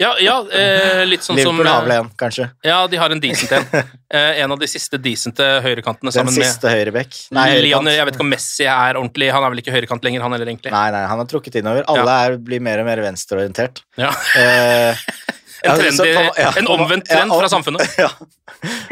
Ja, 0.00 0.10
ja 0.20 0.36
eh, 0.52 1.02
litt 1.08 1.24
sånn 1.24 1.38
som 1.40 1.56
Liverpool 1.56 1.70
har 1.70 1.84
vel 1.86 1.94
eh, 1.94 2.00
en, 2.04 2.10
kanskje. 2.20 2.48
Ja, 2.66 2.78
de 2.90 3.00
har 3.00 3.12
en 3.12 3.22
decent 3.22 3.56
en. 3.58 3.70
Eh, 4.06 4.36
en 4.38 4.52
av 4.54 4.60
de 4.62 4.68
siste 4.70 5.00
decente 5.02 5.42
høyrekantene 5.64 6.12
Den 6.12 6.14
sammen 6.14 6.36
med 6.36 6.46
siste 6.46 6.70
høyrebekk. 6.70 7.16
Nei. 7.34 7.48
Lionel, 7.64 7.96
jeg 7.96 8.06
vet 8.06 8.14
ikke 8.14 8.22
om 8.22 8.30
Messi 8.30 8.68
er 8.70 8.94
ordentlig 9.00 9.32
Han 9.34 9.42
er 9.42 9.50
vel 9.50 9.62
ikke 9.64 9.74
høyrekant 9.74 10.06
lenger, 10.06 10.22
han 10.22 10.36
heller, 10.36 10.46
egentlig. 10.52 10.70
Nei, 10.70 10.84
nei, 10.94 11.00
han 11.10 11.18
har 11.18 11.26
trukket 11.26 11.58
innover. 11.58 11.82
Alle 11.90 12.14
er, 12.28 12.36
blir 12.38 12.62
mer 12.62 12.84
og 12.84 12.86
mer 12.86 13.02
venstreorientert. 13.02 13.82
Ja. 13.98 14.12
Eh, 14.38 15.02
En, 15.64 15.80
ja, 15.80 15.92
så 15.92 16.06
ja, 16.06 16.52
en 16.58 16.68
omvendt 16.68 17.08
trend 17.08 17.32
fra 17.32 17.48
samfunnet. 17.48 17.94
ja. 18.04 18.10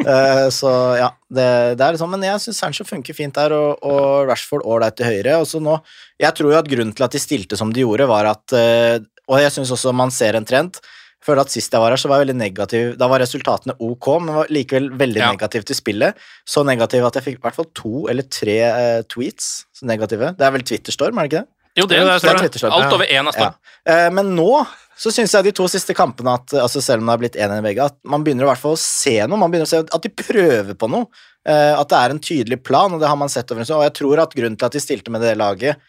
Eh, 0.00 0.46
så 0.54 0.70
ja, 0.98 1.10
det, 1.28 1.48
det 1.78 1.86
er 1.86 1.98
sånn, 2.00 2.12
men 2.14 2.24
jeg 2.24 2.40
syns 2.42 2.60
Sancho 2.62 2.86
funker 2.88 3.16
fint 3.16 3.36
der, 3.36 3.52
og, 3.52 3.84
og 3.84 4.30
Rashford 4.30 4.64
ålreit 4.64 4.96
til 4.98 5.10
høyre. 5.10 5.36
Og 5.42 5.48
så 5.50 5.60
nå, 5.62 5.76
jeg 6.20 6.36
tror 6.38 6.54
jo 6.54 6.60
at 6.60 6.70
grunnen 6.70 6.94
til 6.96 7.06
at 7.06 7.14
de 7.14 7.22
stilte 7.22 7.58
som 7.60 7.72
de 7.74 7.84
gjorde, 7.84 8.08
var 8.10 8.30
at 8.32 8.56
eh, 8.56 8.96
Og 9.30 9.40
jeg 9.40 9.54
syns 9.54 9.72
også 9.74 9.94
man 9.96 10.10
ser 10.14 10.36
en 10.38 10.44
trend. 10.48 10.80
Jeg 11.24 11.30
føler 11.30 11.40
at 11.46 11.52
Sist 11.54 11.72
jeg 11.72 11.80
var 11.80 11.94
her, 11.94 11.96
så 11.96 12.08
var 12.10 12.18
jeg 12.20 12.26
veldig 12.26 12.36
negativ. 12.36 12.88
Da 13.00 13.06
var 13.08 13.22
resultatene 13.24 13.72
ok, 13.80 14.08
men 14.20 14.34
var 14.42 14.50
likevel 14.52 14.90
veldig 15.00 15.22
Ja. 15.22 15.30
negativ 15.32 15.64
til 15.64 15.76
spillet. 15.78 16.18
Så 16.44 16.64
negativ 16.68 17.06
at 17.08 17.14
jeg 17.16 17.24
fikk 17.24 17.38
i 17.38 17.44
hvert 17.46 17.56
fall 17.56 17.70
to 17.74 18.06
eller 18.12 18.22
tre 18.28 18.58
uh, 18.68 19.02
tweets 19.08 19.64
så 19.72 19.86
negative. 19.88 20.34
Det 20.36 20.44
er 20.44 20.52
vel 20.52 20.62
Twitterstorm, 20.68 21.16
er 21.18 21.28
det 21.28 21.32
ikke 21.32 21.42
det? 21.44 21.48
Jo, 21.80 21.86
det, 21.90 21.96
det 21.98 22.30
er. 22.30 22.38
Twitterstorm. 22.44 22.72
Alt 22.76 22.92
over 22.92 23.06
én 23.08 23.24
av 23.26 23.32
Ja. 23.32 23.32
storm. 23.32 23.54
Eh, 23.86 24.10
men 24.14 24.36
nå 24.36 24.66
så 24.96 25.10
syns 25.10 25.32
jeg 25.34 25.48
de 25.48 25.52
to 25.52 25.64
siste 25.66 25.94
kampene, 25.96 26.34
at, 26.38 26.52
altså 26.60 26.80
selv 26.84 27.00
om 27.02 27.08
det 27.08 27.14
har 27.16 27.18
blitt 27.24 27.38
én 27.40 27.50
enn 27.50 27.64
begge, 27.66 27.82
at 27.88 27.96
man 28.04 28.22
begynner 28.22 28.44
i 28.46 28.50
hvert 28.52 28.60
fall 28.62 28.76
å 28.76 28.78
se 28.78 29.16
noe. 29.26 29.40
Man 29.40 29.50
begynner 29.50 29.66
å 29.66 29.72
se 29.72 29.80
at 29.82 30.02
de 30.04 30.12
prøver 30.14 30.76
på 30.78 30.86
noe. 30.92 31.08
Uh, 31.48 31.74
at 31.80 31.88
det 31.90 31.98
er 31.98 32.10
en 32.14 32.20
tydelig 32.22 32.60
plan, 32.62 32.92
og 32.94 33.00
det 33.02 33.08
har 33.10 33.16
man 33.18 33.28
sett 33.32 33.50
over 33.50 33.64
en 33.64 33.66
stund. 33.66 33.80
Og 33.80 33.88
jeg 33.88 33.96
tror 33.98 34.22
at 34.22 34.36
grunnen 34.36 34.56
til 34.60 34.66
at 34.68 34.76
de 34.76 34.84
stilte 34.84 35.10
med 35.10 35.24
det 35.24 35.34
laget, 35.40 35.80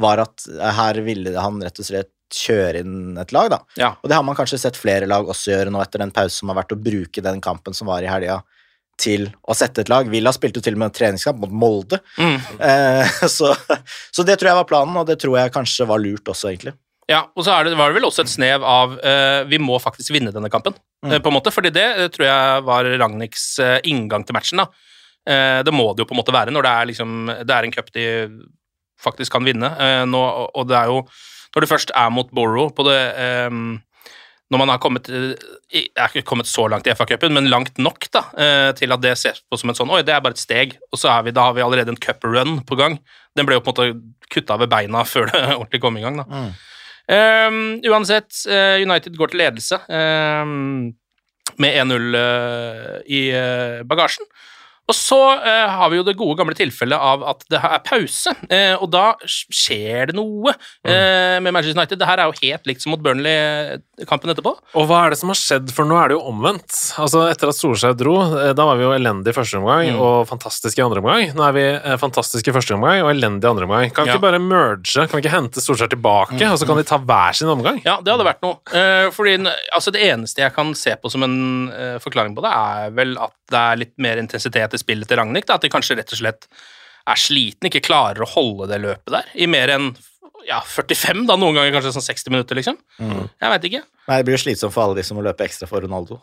var 0.00 0.18
at 0.24 0.46
her 0.78 0.94
ville 1.06 1.34
han 1.38 1.60
rett 1.62 1.78
og 1.78 1.86
slett 1.86 2.13
kjøre 2.32 2.80
inn 2.84 3.18
et 3.20 3.32
lag, 3.34 3.50
da. 3.52 3.58
Ja. 3.78 3.92
Og 4.02 4.08
det 4.10 4.16
har 4.16 4.24
man 4.26 4.36
kanskje 4.38 4.58
sett 4.62 4.76
flere 4.80 5.06
lag 5.10 5.28
også 5.28 5.52
gjøre 5.52 5.70
nå 5.74 5.82
etter 5.82 5.98
den 6.02 6.10
pausen 6.14 6.38
som 6.44 6.48
har 6.52 6.62
vært 6.62 6.72
å 6.74 6.80
bruke 6.80 7.22
den 7.22 7.40
kampen 7.44 7.74
som 7.76 7.90
var 7.90 8.02
i 8.02 8.10
helga, 8.10 8.40
til 9.00 9.26
å 9.50 9.54
sette 9.58 9.82
et 9.82 9.88
lag. 9.90 10.06
Villa 10.06 10.30
spilte 10.32 10.60
jo 10.60 10.62
til 10.62 10.76
og 10.76 10.78
med 10.84 10.92
en 10.92 10.94
treningskamp 10.94 11.40
mot 11.42 11.50
Molde. 11.50 11.98
Mm. 12.18 12.36
Eh, 12.62 13.14
så, 13.36 13.50
så 14.14 14.22
det 14.26 14.38
tror 14.38 14.52
jeg 14.52 14.60
var 14.62 14.68
planen, 14.70 14.96
og 15.02 15.06
det 15.10 15.18
tror 15.22 15.38
jeg 15.40 15.52
kanskje 15.54 15.86
var 15.90 15.98
lurt 16.02 16.30
også, 16.30 16.52
egentlig. 16.52 16.74
Ja, 17.10 17.26
og 17.36 17.44
så 17.44 17.58
det, 17.66 17.74
var 17.76 17.90
det 17.92 17.98
vel 17.98 18.06
også 18.08 18.22
et 18.24 18.30
snev 18.32 18.62
av 18.64 18.94
eh, 19.04 19.42
vi 19.50 19.58
må 19.60 19.76
faktisk 19.82 20.14
vinne 20.16 20.32
denne 20.34 20.50
kampen, 20.52 20.76
Mm. 21.04 21.10
eh, 21.12 21.18
på 21.20 21.28
en 21.28 21.34
måte, 21.36 21.50
fordi 21.52 21.68
det 21.68 21.82
eh, 22.00 22.06
tror 22.08 22.24
jeg 22.24 22.60
var 22.64 22.86
Ragnhilds 22.96 23.42
eh, 23.60 23.74
inngang 23.90 24.22
til 24.24 24.32
matchen. 24.38 24.62
da. 24.62 24.70
Det 25.64 25.72
må 25.72 25.84
det 25.92 26.00
jo 26.00 26.06
på 26.08 26.12
en 26.14 26.18
måte 26.22 26.32
være 26.32 26.52
når 26.52 26.64
det 26.64 26.70
er, 26.70 26.86
liksom, 26.88 27.12
det 27.48 27.52
er 27.52 27.64
en 27.64 27.72
cup 27.72 27.86
de 27.92 28.04
faktisk 29.00 29.32
kan 29.32 29.44
vinne. 29.44 29.70
Nå, 30.08 30.20
og 30.52 30.66
det 30.68 30.76
er 30.76 30.90
jo 30.92 30.98
Når 31.54 31.64
du 31.64 31.70
først 31.70 31.92
er 31.94 32.10
mot 32.10 32.30
Borough 32.34 32.72
på 32.74 32.86
det 32.88 32.98
um, 33.48 33.76
Når 34.50 34.60
man 34.60 34.72
har 34.72 34.80
kommet 34.82 35.08
eh, 35.08 35.34
er 35.72 36.10
ikke 36.10 36.26
kommet 36.26 36.50
så 36.50 36.66
langt 36.70 36.86
i 36.86 36.94
FA-cupen, 36.94 37.32
men 37.34 37.50
langt 37.50 37.78
nok 37.78 38.06
da, 38.14 38.26
eh, 38.38 38.70
til 38.78 38.92
at 38.94 39.02
det 39.02 39.14
ses 39.18 39.40
på 39.48 39.58
som 39.58 39.72
en 39.72 39.78
sånn 39.78 39.90
Oi, 39.94 40.02
det 40.06 40.14
er 40.14 40.20
bare 40.22 40.36
et 40.36 40.42
steg. 40.42 40.76
Og 40.92 41.00
så 41.00 41.14
vi, 41.26 41.32
da 41.34 41.48
har 41.48 41.56
vi 41.56 41.64
allerede 41.64 41.94
en 41.94 41.98
cup-run 41.98 42.60
på 42.68 42.78
gang. 42.78 42.98
Den 43.34 43.48
ble 43.48 43.58
jo 43.58 43.64
på 43.64 43.72
en 43.72 43.74
måte 43.74 44.28
kutta 44.34 44.58
ved 44.60 44.70
beina 44.70 45.02
før 45.12 45.32
det 45.32 45.42
ordentlig 45.56 45.82
kom 45.82 45.98
i 45.98 46.04
gang. 46.04 46.20
da. 46.22 46.28
Mm. 46.28 46.52
Um, 47.04 47.56
uansett, 47.84 48.46
eh, 48.48 48.80
United 48.80 49.16
går 49.18 49.32
til 49.32 49.42
ledelse 49.42 49.76
um, 49.92 50.94
med 51.60 51.76
1-0 51.82 52.16
eh, 52.16 52.94
i 53.12 53.20
eh, 53.36 53.82
bagasjen. 53.84 54.24
Og 54.88 54.94
så 54.96 55.18
eh, 55.40 55.68
har 55.78 55.88
vi 55.90 55.96
jo 55.96 56.04
det 56.04 56.16
gode 56.18 56.36
gamle 56.36 56.54
tilfellet 56.58 56.98
av 57.00 57.22
at 57.30 57.44
det 57.48 57.56
er 57.64 57.78
pause, 57.86 58.34
eh, 58.52 58.74
og 58.76 58.90
da 58.92 59.14
skjer 59.24 60.10
det 60.10 60.16
noe 60.18 60.52
eh, 60.84 61.38
med 61.40 61.54
Manchester 61.54 61.78
United. 61.78 61.98
Det 62.02 62.08
her 62.10 62.20
er 62.20 62.28
jo 62.28 62.36
helt 62.42 62.68
likt 62.68 62.82
som 62.84 62.92
mot 62.92 63.00
Burnley-kampen 63.04 64.32
etterpå. 64.34 64.52
Og 64.76 64.86
hva 64.90 65.04
er 65.06 65.14
det 65.14 65.18
som 65.20 65.30
har 65.32 65.38
skjedd, 65.40 65.72
for 65.74 65.88
nå 65.88 65.96
er 66.00 66.12
det 66.12 66.18
jo 66.18 66.24
omvendt. 66.30 66.74
Altså 67.00 67.24
Etter 67.30 67.50
at 67.52 67.58
Solskjær 67.58 67.96
dro, 67.98 68.16
eh, 68.42 68.52
da 68.56 68.66
var 68.68 68.76
vi 68.80 68.84
jo 68.86 68.92
elendige 68.96 69.32
i 69.34 69.38
første 69.38 69.60
omgang 69.60 69.84
Mm. 69.94 70.00
og 70.00 70.26
fantastiske 70.28 70.80
i 70.80 70.84
andre 70.84 71.00
omgang. 71.02 71.32
Nå 71.36 71.44
er 71.48 71.52
vi 71.56 71.64
eh, 71.74 71.96
fantastiske 72.00 72.48
i 72.50 72.54
første 72.56 72.74
omgang 72.76 73.02
og 73.04 73.10
elendige 73.12 73.48
i 73.48 73.52
andre 73.54 73.66
omgang. 73.68 73.90
Kan 73.94 74.04
vi 74.06 74.10
Ja. 74.12 74.16
ikke 74.18 74.26
bare 74.28 74.40
merge? 74.42 75.06
Kan 75.08 75.16
vi 75.18 75.22
ikke 75.24 75.34
hente 75.34 75.60
Solskjær 75.64 75.90
tilbake, 75.92 76.40
og 76.50 76.58
så 76.60 76.66
kan 76.68 76.76
de 76.76 76.84
ta 76.88 76.98
hver 76.98 77.32
sin 77.34 77.48
omgang? 77.48 77.80
Ja, 77.84 77.98
det 78.04 78.12
hadde 78.12 78.24
vært 78.28 78.42
noe. 78.44 78.60
Eh, 78.72 79.10
fordi 79.10 79.36
altså 79.74 79.92
Det 79.94 80.02
eneste 80.02 80.42
jeg 80.42 80.52
kan 80.54 80.74
se 80.74 80.94
på 80.96 81.10
som 81.10 81.22
en 81.22 81.68
eh, 81.72 81.98
forklaring 82.02 82.34
på 82.36 82.42
det, 82.42 82.50
er 82.52 82.90
vel 82.90 83.16
at 83.18 83.32
det 83.50 83.58
er 83.60 83.76
litt 83.76 83.92
mer 83.98 84.16
intensitet 84.18 84.73
i 84.76 84.82
spillet 84.82 85.10
til 85.10 85.20
Ragnhild. 85.20 85.50
At 85.50 85.64
de 85.64 85.72
kanskje 85.72 85.98
rett 85.98 86.12
og 86.14 86.20
slett 86.20 86.48
er 87.04 87.20
sliten, 87.20 87.68
ikke 87.68 87.84
klarer 87.84 88.24
å 88.24 88.30
holde 88.32 88.70
det 88.70 88.80
løpet 88.80 89.12
der 89.12 89.32
i 89.36 89.48
mer 89.50 89.72
enn 89.74 89.90
ja, 90.44 90.58
45, 90.60 91.24
da 91.28 91.36
noen 91.40 91.56
ganger 91.56 91.72
kanskje 91.72 91.94
sånn 91.94 92.04
60 92.04 92.32
minutter, 92.34 92.58
liksom. 92.58 92.76
Jeg 93.00 93.52
veit 93.54 93.66
ikke. 93.68 93.80
Nei, 94.08 94.18
det 94.20 94.26
blir 94.28 94.36
jo 94.36 94.42
slitsomt 94.42 94.74
for 94.74 94.84
alle 94.84 94.98
de 94.98 95.04
som 95.06 95.16
må 95.16 95.24
løpe 95.24 95.44
ekstra 95.46 95.68
for 95.68 95.84
Ronaldo. 95.84 96.18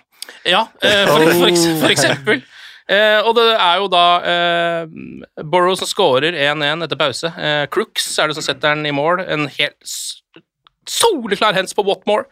Ja, 0.45 0.67
eh, 0.85 1.07
for, 1.09 1.25
for, 1.39 1.61
for 1.81 1.93
eksempel. 1.93 2.43
Eh, 2.91 3.19
og 3.23 3.35
det 3.37 3.47
er 3.55 3.79
jo 3.79 3.89
da 3.91 4.05
eh, 4.27 5.43
Borrow 5.47 5.75
som 5.79 5.89
scorer 5.89 6.35
1-1 6.35 6.85
etter 6.85 6.99
pause. 6.99 7.31
Eh, 7.33 7.65
Crooks 7.71 8.07
er 8.19 8.29
det 8.29 8.37
som 8.37 8.45
setter 8.45 8.75
den 8.75 8.89
i 8.89 8.95
mål. 8.95 9.23
En 9.25 9.47
helt 9.53 9.95
soleklar 10.89 11.55
hens 11.55 11.75
på 11.77 11.85
Watmore, 11.87 12.27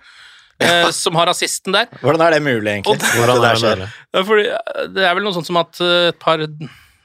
eh, 0.64 0.90
som 0.96 1.18
har 1.20 1.32
assisten 1.32 1.76
der. 1.76 1.90
Hvordan 2.04 2.26
er 2.28 2.36
det 2.36 2.44
mulig, 2.46 2.68
egentlig? 2.72 3.00
Det, 3.02 3.14
Hvordan 3.18 3.40
det 3.40 3.46
der 3.46 3.50
er 3.50 3.82
det 3.82 3.90
skjer? 3.90 4.26
fordi, 4.30 4.46
eh, 4.54 4.86
det 4.96 5.08
er 5.08 5.18
vel 5.18 5.28
noe 5.28 5.38
sånt 5.38 5.50
som 5.50 5.60
at 5.62 5.82
eh, 5.86 6.12
et 6.12 6.20
par 6.22 6.44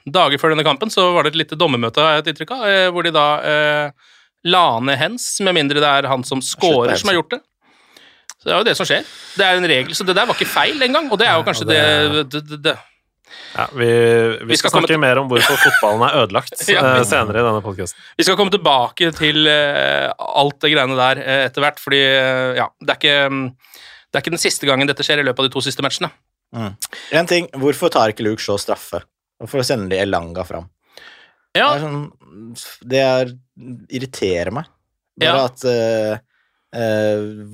dager 0.05 0.41
før 0.41 0.53
denne 0.53 0.67
kampen 0.67 0.93
så 0.93 1.07
var 1.15 1.25
det 1.25 1.35
et 1.35 1.41
lite 1.45 1.59
dommermøte, 1.59 2.03
har 2.03 2.19
jeg 2.19 2.25
et 2.25 2.31
inntrykk 2.35 2.55
av, 2.59 2.69
eh, 2.69 2.87
hvor 2.93 3.07
de 3.07 3.15
da 3.15 3.27
eh, 3.49 4.15
la 4.53 4.65
ned 4.85 5.01
hens, 5.01 5.29
med 5.45 5.57
mindre 5.57 5.81
det 5.81 5.91
er 5.91 6.11
han 6.11 6.25
som 6.27 6.43
scorer 6.45 6.97
som 7.01 7.13
har 7.13 7.21
gjort 7.23 7.37
det. 7.37 7.41
Så 8.45 8.51
det 8.51 8.53
er 8.53 8.59
jo 8.61 8.67
det 8.69 8.75
som 8.77 8.89
skjer. 8.89 9.07
Det 9.39 9.45
er 9.47 9.57
en 9.57 9.71
regel, 9.71 9.95
så 9.97 10.05
det 10.05 10.17
der 10.19 10.27
var 10.29 10.37
ikke 10.37 10.51
feil 10.53 10.83
engang, 10.85 11.09
og 11.09 11.21
det 11.21 11.31
er 11.31 11.39
jo 11.39 11.47
kanskje 11.47 11.69
det, 11.71 11.79
det, 12.29 12.43
det, 12.51 12.59
det. 12.67 12.75
Ja, 13.55 13.69
vi, 13.71 13.87
vi, 13.87 14.47
Vi 14.51 14.57
skal 14.59 14.71
skal 14.73 14.81
snakke 14.83 14.97
mer 14.99 15.21
om 15.21 15.29
hvorfor 15.31 15.59
fotballen 15.63 16.03
er 16.09 16.17
ødelagt 16.25 16.57
Ja. 16.73 16.81
eh, 16.97 17.05
senere 17.07 17.39
i 17.39 17.45
denne 17.47 17.63
podkasten. 17.63 18.01
Vi 18.19 18.27
skal 18.27 18.39
komme 18.41 18.51
tilbake 18.51 19.13
til 19.15 19.47
uh, 19.47 20.11
alt 20.43 20.59
det 20.65 20.73
greiene 20.73 20.97
der 20.99 21.21
uh, 21.23 21.37
etter 21.47 21.63
hvert, 21.63 21.79
fordi 21.83 22.01
uh, 22.03 22.51
ja, 22.59 22.67
det 22.83 22.97
er, 22.97 22.99
ikke, 22.99 23.17
mm, 23.31 23.45
det 24.11 24.19
er 24.19 24.25
ikke 24.25 24.35
den 24.35 24.43
siste 24.43 24.67
gangen 24.71 24.91
dette 24.91 25.07
skjer 25.07 25.23
i 25.23 25.27
løpet 25.29 25.45
av 25.45 25.49
de 25.49 25.55
to 25.55 25.63
siste 25.63 25.85
matchene. 25.87 26.11
En 27.15 27.27
ting, 27.31 27.47
hvorfor 27.59 27.91
tar 27.95 28.11
ikke 28.13 28.27
Luke 28.27 28.43
Shaw 28.43 28.59
straffe? 28.63 29.01
Hvorfor 29.43 29.63
sender 29.67 29.91
de 29.95 30.03
Elanga 30.03 30.43
fram? 30.47 30.67
Ja, 31.55 31.73
Det, 31.75 31.79
er 31.79 31.83
sånn, 31.87 32.59
det 32.91 33.01
er, 33.07 33.33
irriterer 33.95 34.51
meg. 34.55 34.67
Bare 35.23 35.31
Ja. 35.31 35.45
at 35.47 35.63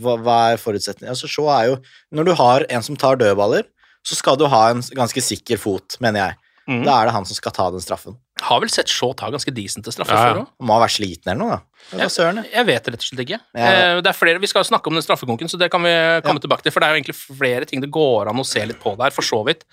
hva, 0.01 0.15
hva 0.25 0.37
er 0.55 0.61
forutsetningen? 0.61 1.13
Altså, 1.13 1.29
Shaw 1.29 1.49
er 1.53 1.67
jo 1.71 1.75
Når 2.17 2.29
du 2.31 2.33
har 2.39 2.65
en 2.73 2.85
som 2.85 2.97
tar 2.97 3.19
dødballer, 3.21 3.67
så 4.07 4.17
skal 4.17 4.37
du 4.41 4.47
ha 4.49 4.63
en 4.71 4.81
ganske 4.97 5.23
sikker 5.23 5.59
fot, 5.61 5.97
mener 6.01 6.21
jeg. 6.25 6.39
Mm. 6.71 6.85
Da 6.87 7.01
er 7.01 7.09
det 7.09 7.13
han 7.17 7.25
som 7.27 7.35
skal 7.35 7.53
ta 7.57 7.65
den 7.75 7.83
straffen. 7.83 8.15
har 8.41 8.61
vel 8.63 8.71
sett 8.71 8.89
Shaw 8.89 9.11
ta 9.19 9.29
ganske 9.33 9.51
decente 9.53 9.91
straffer 9.93 10.15
Ja, 10.15 10.21
ja. 10.21 10.33
før 10.35 10.41
òg. 10.45 10.51
Må 10.63 10.77
ha 10.77 10.81
vært 10.85 10.95
sliten 10.95 11.33
eller 11.33 11.41
noe, 11.41 11.57
da. 11.57 12.07
Jeg. 12.07 12.45
Jeg 12.53 12.67
vet 12.69 12.85
det 12.85 12.93
rett 12.95 13.03
og 13.03 13.09
slett 13.09 13.23
ikke. 13.25 13.41
Ja. 13.57 13.71
Eh, 13.73 14.01
Det 14.01 14.07
er 14.13 14.17
flere, 14.17 14.39
Vi 14.41 14.47
skal 14.47 14.63
jo 14.63 14.69
snakke 14.71 14.87
om 14.87 14.95
den 14.95 15.03
straffekonken, 15.03 15.49
så 15.51 15.59
det 15.59 15.71
kan 15.73 15.83
vi 15.83 15.91
komme 16.23 16.41
tilbake 16.41 16.63
til. 16.63 16.71
For 16.73 16.81
det 16.81 16.87
er 16.89 16.95
jo 16.95 17.01
egentlig 17.03 17.17
flere 17.19 17.65
ting 17.67 17.81
det 17.81 17.91
går 17.91 18.29
an 18.31 18.37
å 18.39 18.47
se 18.47 18.65
litt 18.65 18.79
på 18.81 18.97
der, 18.97 19.11
for 19.11 19.23
så 19.23 19.45
vidt. 19.45 19.65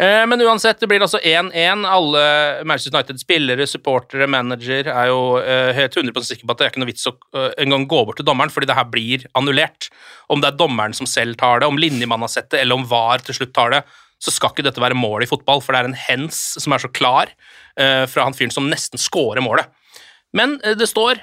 Eh, 0.00 0.26
Men 0.26 0.40
uansett, 0.40 0.80
det 0.80 0.88
blir 0.88 1.02
altså 1.04 1.18
1-1. 1.18 1.84
Alle 1.88 2.22
Manchester 2.64 2.96
United-spillere, 2.96 3.66
supportere, 3.68 4.28
manager 4.30 4.88
er 4.88 5.10
jo 5.10 5.24
eh, 5.42 5.72
helt 5.76 5.96
100% 5.96 6.30
sikre 6.30 6.48
på 6.48 6.54
at 6.54 6.62
det 6.62 6.66
er 6.66 6.72
ikke 6.72 6.82
noe 6.82 6.92
vits 6.92 7.10
å 7.10 7.12
eh, 7.36 7.50
engang 7.64 7.84
gå 7.90 8.00
bort 8.08 8.20
til 8.20 8.28
dommeren, 8.28 8.52
fordi 8.52 8.70
det 8.70 8.78
her 8.78 8.88
blir 8.88 9.26
annullert. 9.38 9.90
Om 10.32 10.40
det 10.40 10.52
er 10.52 10.58
dommeren 10.62 10.96
som 10.96 11.08
selv 11.08 11.36
tar 11.40 11.60
det, 11.60 11.68
om 11.68 11.80
linjemannen 11.80 12.24
har 12.24 12.32
sett 12.32 12.50
det, 12.54 12.62
eller 12.64 12.80
om 12.80 12.88
VAR 12.88 13.24
til 13.26 13.36
slutt 13.36 13.54
tar 13.56 13.76
det, 13.76 13.82
så 14.22 14.32
skal 14.32 14.54
ikke 14.54 14.64
dette 14.64 14.80
være 14.80 14.96
mål 14.96 15.26
i 15.26 15.28
fotball, 15.28 15.60
for 15.60 15.74
det 15.74 15.82
er 15.82 15.90
en 15.90 15.98
hens 15.98 16.40
som 16.62 16.72
er 16.72 16.78
så 16.78 16.88
klar 16.94 17.32
fra 17.74 18.26
han 18.26 18.36
fyren 18.36 18.52
som 18.54 18.68
nesten 18.70 19.00
scorer 19.00 19.42
målet. 19.42 19.66
Men 20.36 20.60
det 20.62 20.86
står, 20.86 21.18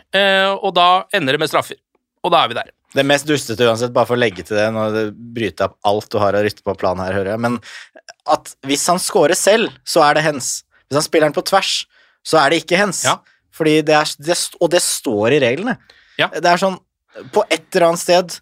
og 0.58 0.74
da 0.76 0.88
ender 1.16 1.38
det 1.38 1.40
med 1.40 1.48
straffer. 1.48 1.78
Og 2.26 2.34
da 2.34 2.44
er 2.44 2.52
vi 2.52 2.58
der. 2.58 2.72
Det 2.96 3.06
mest 3.06 3.28
dustete 3.30 3.68
uansett, 3.70 3.94
bare 3.94 4.10
for 4.10 4.18
å 4.18 4.22
legge 4.22 4.44
til 4.46 4.58
det, 4.58 4.66
når 4.74 4.96
det 4.96 5.04
bryter 5.36 5.70
opp 5.70 5.78
alt 5.88 6.10
du 6.10 6.18
har 6.22 6.36
av 6.38 6.46
rytte 6.46 6.66
på 6.66 6.76
planen 6.80 7.06
her, 7.06 7.16
hører 7.20 7.36
jeg, 7.36 7.44
men 7.46 7.60
at 8.30 8.52
hvis 8.68 8.88
han 8.90 9.00
scorer 9.02 9.38
selv, 9.38 9.74
så 9.88 10.04
er 10.08 10.18
det 10.18 10.26
hens. 10.26 10.50
Hvis 10.90 10.98
han 10.98 11.06
spiller 11.06 11.30
den 11.30 11.38
på 11.38 11.46
tvers, 11.46 11.84
så 12.26 12.42
er 12.42 12.52
det 12.52 12.64
ikke 12.64 12.80
hens. 12.82 13.04
Ja. 13.06 13.20
Fordi 13.56 13.80
det 13.86 13.96
er, 13.96 14.14
det, 14.26 14.38
og 14.60 14.72
det 14.74 14.82
står 14.84 15.38
i 15.38 15.42
reglene. 15.44 15.78
Ja. 16.20 16.30
Det 16.34 16.50
er 16.50 16.62
sånn, 16.62 16.78
på 17.34 17.44
et 17.50 17.66
eller 17.74 17.90
annet 17.90 18.02
sted 18.02 18.36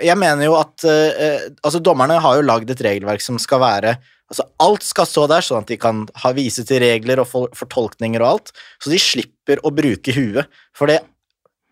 Jeg 0.00 0.14
mener 0.16 0.46
jo 0.46 0.54
at 0.56 0.84
eh, 0.88 1.42
Altså, 1.60 1.82
dommerne 1.84 2.16
har 2.22 2.38
jo 2.38 2.44
lagd 2.46 2.70
et 2.72 2.80
regelverk 2.86 3.20
som 3.22 3.36
skal 3.42 3.60
være 3.60 3.92
Altså, 4.32 4.46
alt 4.64 4.86
skal 4.86 5.08
stå 5.10 5.26
der, 5.28 5.44
sånn 5.44 5.66
at 5.66 5.68
de 5.68 5.76
kan 5.76 6.06
ha 6.22 6.30
vise 6.32 6.64
til 6.64 6.80
regler 6.80 7.20
og 7.20 7.28
fortolkninger 7.28 8.22
og 8.22 8.28
alt, 8.30 8.52
så 8.80 8.88
de 8.88 8.96
slipper 8.96 9.60
å 9.60 9.72
bruke 9.76 10.14
huet. 10.16 10.48
For 10.72 10.88
det 10.88 11.02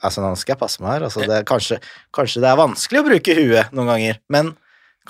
Altså, 0.03 0.25
nå 0.25 0.33
skal 0.41 0.55
jeg 0.55 0.63
passe 0.63 0.83
meg 0.83 0.97
her. 0.97 1.07
Altså, 1.09 1.25
det 1.29 1.39
er 1.41 1.47
kanskje, 1.49 1.81
kanskje 2.17 2.43
det 2.45 2.51
er 2.51 2.61
vanskelig 2.61 3.03
å 3.03 3.07
bruke 3.11 3.39
huet 3.39 3.73
noen 3.77 3.91
ganger, 3.95 4.21
men 4.33 4.55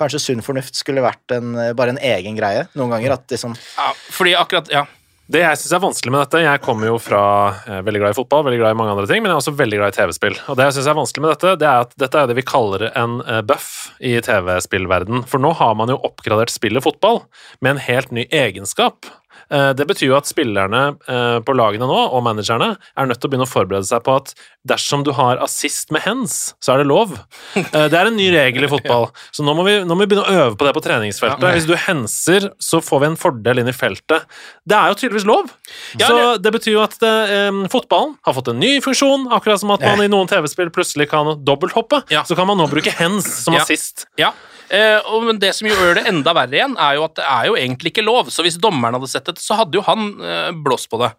kanskje 0.00 0.22
sunn 0.22 0.44
fornuft 0.44 0.78
skulle 0.78 1.04
vært 1.04 1.34
en, 1.36 1.52
bare 1.76 1.94
en 1.94 2.00
egen 2.12 2.38
greie 2.38 2.64
noen 2.78 2.94
ganger. 2.94 3.18
At 3.18 3.30
liksom 3.30 3.54
Ja, 3.76 3.92
fordi 4.14 4.38
akkurat 4.38 4.72
Ja. 4.72 4.86
Det 5.30 5.44
jeg 5.44 5.58
syns 5.60 5.74
er 5.76 5.82
vanskelig 5.84 6.10
med 6.10 6.24
dette 6.24 6.40
Jeg 6.42 6.60
kommer 6.64 6.88
jo 6.88 6.96
fra 6.98 7.20
eh, 7.62 7.82
veldig 7.86 8.00
glad 8.02 8.14
i 8.14 8.18
fotball, 8.18 8.42
veldig 8.48 8.58
glad 8.64 8.74
i 8.74 8.78
mange 8.80 8.96
andre 8.96 9.06
ting, 9.06 9.22
men 9.22 9.30
jeg 9.30 9.36
er 9.36 9.42
også 9.44 9.52
veldig 9.60 9.78
glad 9.78 9.92
i 9.92 9.96
TV-spill. 10.00 10.38
Og 10.50 10.56
det 10.58 10.64
jeg 10.66 10.74
syns 10.74 10.88
er 10.90 10.96
vanskelig 10.98 11.22
med 11.22 11.30
dette, 11.36 11.52
det 11.60 11.68
er 11.70 11.84
at 11.84 11.92
dette 12.02 12.18
er 12.18 12.30
det 12.30 12.36
vi 12.40 12.46
kaller 12.50 12.86
en 12.88 13.14
eh, 13.22 13.38
buff 13.46 13.68
i 14.02 14.16
TV-spillverden. 14.26 15.22
For 15.30 15.42
nå 15.42 15.52
har 15.60 15.76
man 15.78 15.92
jo 15.92 16.00
oppgradert 16.08 16.50
spillet 16.50 16.82
fotball 16.82 17.22
med 17.62 17.76
en 17.76 17.82
helt 17.84 18.10
ny 18.16 18.24
egenskap. 18.26 19.06
Eh, 19.50 19.72
Det 19.74 19.86
betyr 19.88 20.06
jo 20.12 20.16
at 20.16 20.28
spillerne 20.30 20.80
eh, 21.10 21.38
på 21.42 21.54
lagene 21.58 21.86
nå, 21.88 22.00
og 22.14 22.22
managerne, 22.22 22.76
er 22.96 23.06
nødt 23.10 23.18
til 23.20 23.28
å 23.28 23.32
begynne 23.32 23.48
å 23.48 23.50
forberede 23.50 23.88
seg 23.88 24.04
på 24.06 24.14
at 24.20 24.32
dersom 24.68 25.02
du 25.06 25.10
har 25.16 25.40
assist 25.42 25.90
med 25.90 26.02
hands, 26.04 26.54
så 26.62 26.74
er 26.74 26.82
det 26.84 26.88
lov. 26.90 27.16
Eh, 27.60 27.88
Det 27.90 27.96
er 27.98 28.06
en 28.10 28.16
ny 28.16 28.28
regel 28.34 28.64
i 28.66 28.70
fotball, 28.70 29.08
så 29.34 29.42
nå 29.46 29.54
må 29.58 29.64
vi, 29.66 29.74
nå 29.84 29.94
må 29.96 30.04
vi 30.04 30.10
begynne 30.12 30.26
å 30.26 30.44
øve 30.46 30.56
på 30.60 30.66
det 30.68 30.74
på 30.76 30.82
treningsfeltet. 30.84 31.42
Hvis 31.56 31.66
du 31.68 31.74
henser, 31.78 32.48
så 32.62 32.80
får 32.82 33.00
vi 33.02 33.08
en 33.10 33.18
fordel 33.20 33.60
inn 33.62 33.68
i 33.70 33.74
feltet. 33.76 34.24
Det 34.68 34.76
er 34.78 34.92
jo 34.92 34.98
tydeligvis 35.00 35.26
lov. 35.28 35.50
Så 35.98 36.38
det 36.42 36.52
betyr 36.54 36.72
jo 36.76 36.82
at 36.84 36.94
det, 37.02 37.12
fotballen 37.72 38.14
har 38.26 38.36
fått 38.36 38.50
en 38.52 38.60
ny 38.62 38.76
funksjon, 38.84 39.26
akkurat 39.34 39.60
som 39.62 39.72
at 39.74 39.82
man 39.84 40.02
i 40.04 40.08
noen 40.10 40.30
TV-spill 40.30 40.70
plutselig 40.74 41.08
kan 41.10 41.34
dobbelthoppe. 41.46 42.02
Så 42.26 42.36
kan 42.38 42.46
man 42.50 42.58
nå 42.60 42.68
bruke 42.70 42.94
hands 42.98 43.26
som 43.44 43.54
assist. 43.66 44.06
ja. 44.20 44.32
Eh, 44.70 45.00
og, 45.10 45.24
men 45.26 45.38
det 45.42 45.48
som 45.56 45.66
gjør 45.66 45.96
det 45.98 46.04
enda 46.06 46.30
verre 46.36 46.54
igjen, 46.54 46.76
er 46.78 46.94
jo 46.94 47.02
at 47.08 47.16
det 47.18 47.24
er 47.26 47.48
jo 47.48 47.56
egentlig 47.58 47.90
ikke 47.90 48.04
lov. 48.06 48.28
Så 48.30 48.44
hvis 48.46 48.54
dommeren 48.62 48.94
hadde 48.94 49.08
sett 49.10 49.26
det, 49.26 49.39
så 49.40 49.58
hadde 49.60 49.78
jo 49.80 49.84
han 49.88 50.06
eh, 50.22 50.50
blåst 50.64 50.90
på 50.92 51.00
det. 51.02 51.10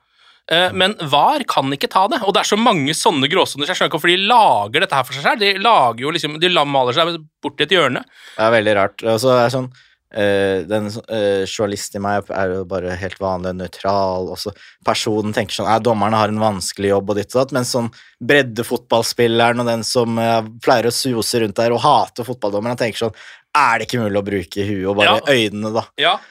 Eh, 0.52 0.72
men 0.74 0.96
VAR 1.12 1.44
kan 1.48 1.72
ikke 1.74 1.90
ta 1.92 2.08
det, 2.12 2.22
og 2.26 2.34
det 2.36 2.44
er 2.44 2.50
så 2.50 2.60
mange 2.60 2.96
sånne 2.98 3.30
gråsoner. 3.32 3.66
så 3.68 3.72
Jeg 3.74 3.80
skjønner 3.80 3.92
ikke 3.92 4.00
hvorfor 4.00 4.14
de 4.14 4.32
lager 4.32 4.84
dette 4.84 4.98
her 4.98 5.08
for 5.08 5.18
seg 5.18 5.28
selv. 5.28 5.44
De 5.44 5.54
lager 5.62 6.04
jo 6.06 6.12
liksom, 6.16 6.36
de 6.42 6.52
maler 6.66 6.98
seg 6.98 7.16
bort 7.44 7.62
i 7.62 7.68
et 7.68 7.78
hjørne. 7.78 8.04
Det 8.36 8.44
er 8.48 8.58
veldig 8.58 8.76
rart. 8.80 9.08
Og 9.08 9.24
så 9.24 9.38
er 9.38 9.46
det 9.46 9.56
sånn 9.58 9.72
Uh, 10.12 10.68
Den 10.68 10.90
uh, 10.92 11.46
journalisten 11.48 11.96
i 11.96 12.04
meg 12.04 12.28
er 12.36 12.50
jo 12.52 12.66
bare 12.68 12.98
helt 13.00 13.16
vanlig 13.24 13.54
nøytral, 13.56 14.26
og 14.34 14.36
så 14.42 14.52
personen 14.84 15.32
tenker 15.32 15.56
sånn 15.56 15.70
dommerne 15.86 16.20
har 16.20 16.34
en 16.34 16.42
vanskelig 16.42 16.90
jobb, 16.92 17.14
og 17.14 17.16
ditt 17.16 17.32
og 17.32 17.38
datt, 17.40 17.54
Men 17.56 17.64
sånn 17.64 17.88
breddefotballspilleren 18.20 19.64
og 19.64 19.70
den 19.72 19.86
som 19.88 20.20
uh, 20.20 20.42
pleier 20.60 20.90
å 20.90 20.92
suse 20.92 21.40
rundt 21.40 21.56
der 21.56 21.72
og 21.72 21.80
hater 21.86 22.28
fotballdommerne, 22.28 22.76
tenker 22.76 23.06
sånn 23.06 23.16
Er 23.56 23.80
det 23.80 23.88
ikke 23.88 24.04
mulig 24.04 24.20
å 24.20 24.28
bruke 24.34 24.68
huet 24.68 24.92
og 24.92 25.00
bare 25.00 25.16
Ja. 25.16 25.32
øynene, 25.32 25.72
da? 25.80 25.86
Ja, 25.96 26.18
Eh, 26.20 26.31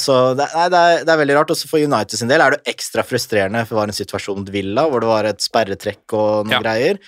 så 0.00 0.34
det, 0.38 0.46
nei, 0.54 0.66
det, 0.72 0.78
er, 0.80 1.04
det 1.04 1.12
er 1.14 1.20
veldig 1.22 1.34
rart. 1.36 1.50
Også 1.54 1.68
for 1.68 1.78
United 1.84 2.16
sin 2.20 2.28
del 2.30 2.40
er 2.40 2.56
det 2.56 2.62
ekstra 2.74 3.04
frustrerende, 3.04 3.64
for 3.66 3.74
det 3.76 3.80
var 3.82 3.90
en 3.92 3.98
situasjon 4.00 4.38
mot 4.42 4.52
Villa 4.54 4.86
hvor 4.88 5.00
det 5.04 5.10
var 5.10 5.28
et 5.28 5.44
sperretrekk 5.44 6.14
og 6.16 6.46
noen 6.48 6.56
Ja. 6.58 6.62
greier. 6.64 7.00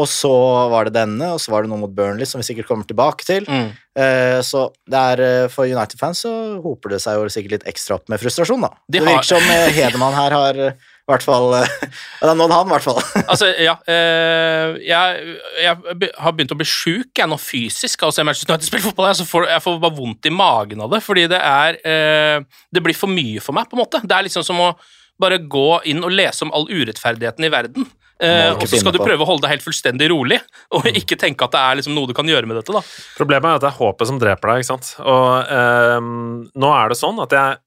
Og 0.00 0.06
så 0.08 0.30
var 0.70 0.86
det 0.86 0.94
denne, 0.94 1.26
og 1.34 1.40
så 1.42 1.50
var 1.52 1.62
det 1.66 1.68
noe 1.68 1.80
mot 1.82 1.90
Burnley, 1.92 2.24
som 2.24 2.40
vi 2.40 2.46
sikkert 2.46 2.68
kommer 2.70 2.86
tilbake 2.88 3.26
til. 3.26 3.44
mm. 3.44 3.70
Eh, 4.00 4.38
Så 4.46 4.70
det 4.88 4.96
er, 4.96 5.20
eh, 5.44 5.48
for 5.52 5.66
United-fans 5.66 6.22
så 6.24 6.62
hoper 6.62 6.90
det 6.94 7.00
seg 7.02 7.18
jo 7.18 7.26
sikkert 7.28 7.50
litt 7.58 7.66
ekstra 7.68 7.96
opp 7.98 8.08
med 8.08 8.20
frustrasjon, 8.22 8.62
da. 8.62 8.70
De 8.88 8.98
det 8.98 9.06
har- 9.06 9.18
virker 9.18 9.28
som 9.34 9.42
eh, 9.50 9.68
Hedemann 9.76 10.14
her 10.14 10.30
har 10.30 10.74
eh, 11.10 11.14
hvert 11.16 11.26
fall 11.26 11.56
eh, 11.58 11.74
Det 12.20 12.28
har 12.30 12.38
nådd 12.38 12.54
han, 12.54 12.70
i 12.70 12.74
hvert 12.76 12.86
fall. 12.86 13.00
Altså, 13.32 13.50
ja 13.60 13.74
eh, 13.90 14.78
jeg, 14.86 15.36
jeg 15.64 16.12
har 16.22 16.36
begynt 16.36 16.54
å 16.54 16.60
bli 16.60 16.68
sjuk 16.68 17.20
jeg 17.20 17.30
nå 17.30 17.38
fysisk 17.40 18.06
av 18.06 18.12
å 18.12 18.16
se 18.16 18.24
Manchester 18.26 18.54
United 18.54 18.70
spille 18.70 18.86
fotball. 18.86 19.10
Jeg, 19.12 19.28
får, 19.28 19.48
jeg 19.50 19.66
får 19.66 19.82
bare 19.82 19.98
vondt 19.98 20.30
i 20.30 20.34
magen 20.34 20.86
av 20.86 20.94
det, 20.94 21.02
fordi 21.04 21.26
det 21.30 21.42
er 21.42 21.80
eh, 21.82 22.48
Det 22.70 22.84
blir 22.84 22.96
for 22.96 23.12
mye 23.12 23.42
for 23.44 23.56
meg, 23.56 23.68
på 23.70 23.78
en 23.78 23.84
måte. 23.84 24.02
Det 24.04 24.16
er 24.16 24.28
liksom 24.28 24.46
som 24.46 24.62
å 24.62 24.72
bare 25.20 25.40
gå 25.52 25.82
inn 25.90 26.04
og 26.06 26.14
lese 26.14 26.46
om 26.46 26.52
all 26.56 26.64
urettferdigheten 26.70 27.44
i 27.44 27.52
verden. 27.52 27.88
Eh, 28.20 28.52
og 28.52 28.66
så 28.68 28.76
skal 28.80 28.92
du 28.92 29.00
prøve 29.00 29.24
å 29.24 29.28
holde 29.28 29.46
deg 29.46 29.54
helt 29.54 29.64
fullstendig 29.64 30.10
rolig, 30.12 30.40
og 30.76 30.88
ikke 30.92 31.16
tenke 31.20 31.46
at 31.46 31.54
det 31.54 31.62
er 31.62 31.78
liksom 31.80 31.96
noe 31.96 32.10
du 32.10 32.14
kan 32.16 32.28
gjøre 32.28 32.48
med 32.48 32.60
dette. 32.60 32.74
da. 32.76 32.82
Problemet 33.16 33.48
er 33.48 33.60
at 33.60 33.64
det 33.64 33.70
er 33.70 33.78
håpet 33.80 34.10
som 34.10 34.20
dreper 34.20 34.52
deg, 34.52 34.62
ikke 34.62 34.70
sant. 34.74 34.92
Og 35.00 35.52
ehm, 35.56 36.48
nå 36.52 36.72
er 36.76 36.92
det 36.92 37.00
sånn 37.00 37.20
at 37.24 37.36
jeg 37.36 37.56
eh, 37.56 37.62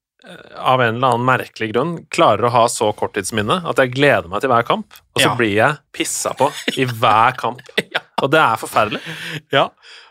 av 0.56 0.82
en 0.82 0.96
eller 0.96 1.14
annen 1.14 1.26
merkelig 1.28 1.72
grunn 1.74 1.96
klarer 2.14 2.48
å 2.48 2.54
ha 2.54 2.64
så 2.72 2.94
korttidsminne 2.96 3.60
at 3.68 3.82
jeg 3.82 3.92
gleder 3.96 4.30
meg 4.32 4.44
til 4.44 4.52
hver 4.54 4.64
kamp, 4.68 4.88
og 5.16 5.20
så 5.22 5.28
Ja. 5.30 5.36
blir 5.36 5.56
jeg 5.58 5.78
pissa 5.92 6.32
på 6.40 6.48
i 6.78 6.86
hver 6.86 7.36
kamp. 7.38 7.60
Og 8.24 8.30
det 8.32 8.40
er 8.40 8.56
forferdelig. 8.56 9.02
Ja, 9.52 9.66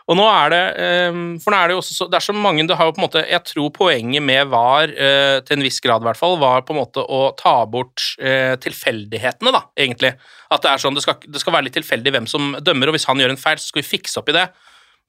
og 0.05 0.17
nå 0.19 0.25
er 0.27 0.49
det 0.51 0.59
ehm, 0.83 1.21
For 1.41 1.49
nå 1.49 1.57
er 1.57 1.67
det 1.71 1.73
jo 1.73 1.79
også 1.79 1.95
så 1.95 2.05
Det 2.11 2.17
er 2.19 2.25
så 2.25 2.33
mange 2.35 2.65
Det 2.67 2.75
har 2.77 2.89
jo 2.89 2.91
på 2.91 2.99
en 2.99 3.05
måte 3.07 3.21
Jeg 3.23 3.39
tror 3.47 3.71
poenget 3.73 4.21
med 4.21 4.49
VAR, 4.51 4.91
eh, 4.91 5.39
til 5.47 5.55
en 5.57 5.63
viss 5.63 5.79
grad 5.81 6.03
i 6.03 6.07
hvert 6.09 6.19
fall, 6.19 6.35
var 6.37 6.65
på 6.67 6.75
en 6.75 6.81
måte 6.81 7.01
å 7.01 7.21
ta 7.39 7.55
bort 7.65 8.03
eh, 8.19 8.53
tilfeldighetene, 8.61 9.53
da, 9.55 9.63
egentlig. 9.79 10.13
At 10.51 10.61
det 10.61 10.73
er 10.73 10.83
sånn 10.83 10.93
Det 10.99 11.05
skal, 11.07 11.17
det 11.25 11.41
skal 11.41 11.55
være 11.55 11.69
litt 11.69 11.77
tilfeldig 11.79 12.13
hvem 12.17 12.27
som 12.29 12.51
dømmer, 12.59 12.91
og 12.91 12.97
hvis 12.99 13.07
han 13.09 13.23
gjør 13.23 13.33
en 13.33 13.41
feil, 13.47 13.57
så 13.57 13.71
skal 13.71 13.81
vi 13.81 13.87
fikse 13.95 14.19
opp 14.21 14.29
i 14.29 14.35
det. 14.37 14.45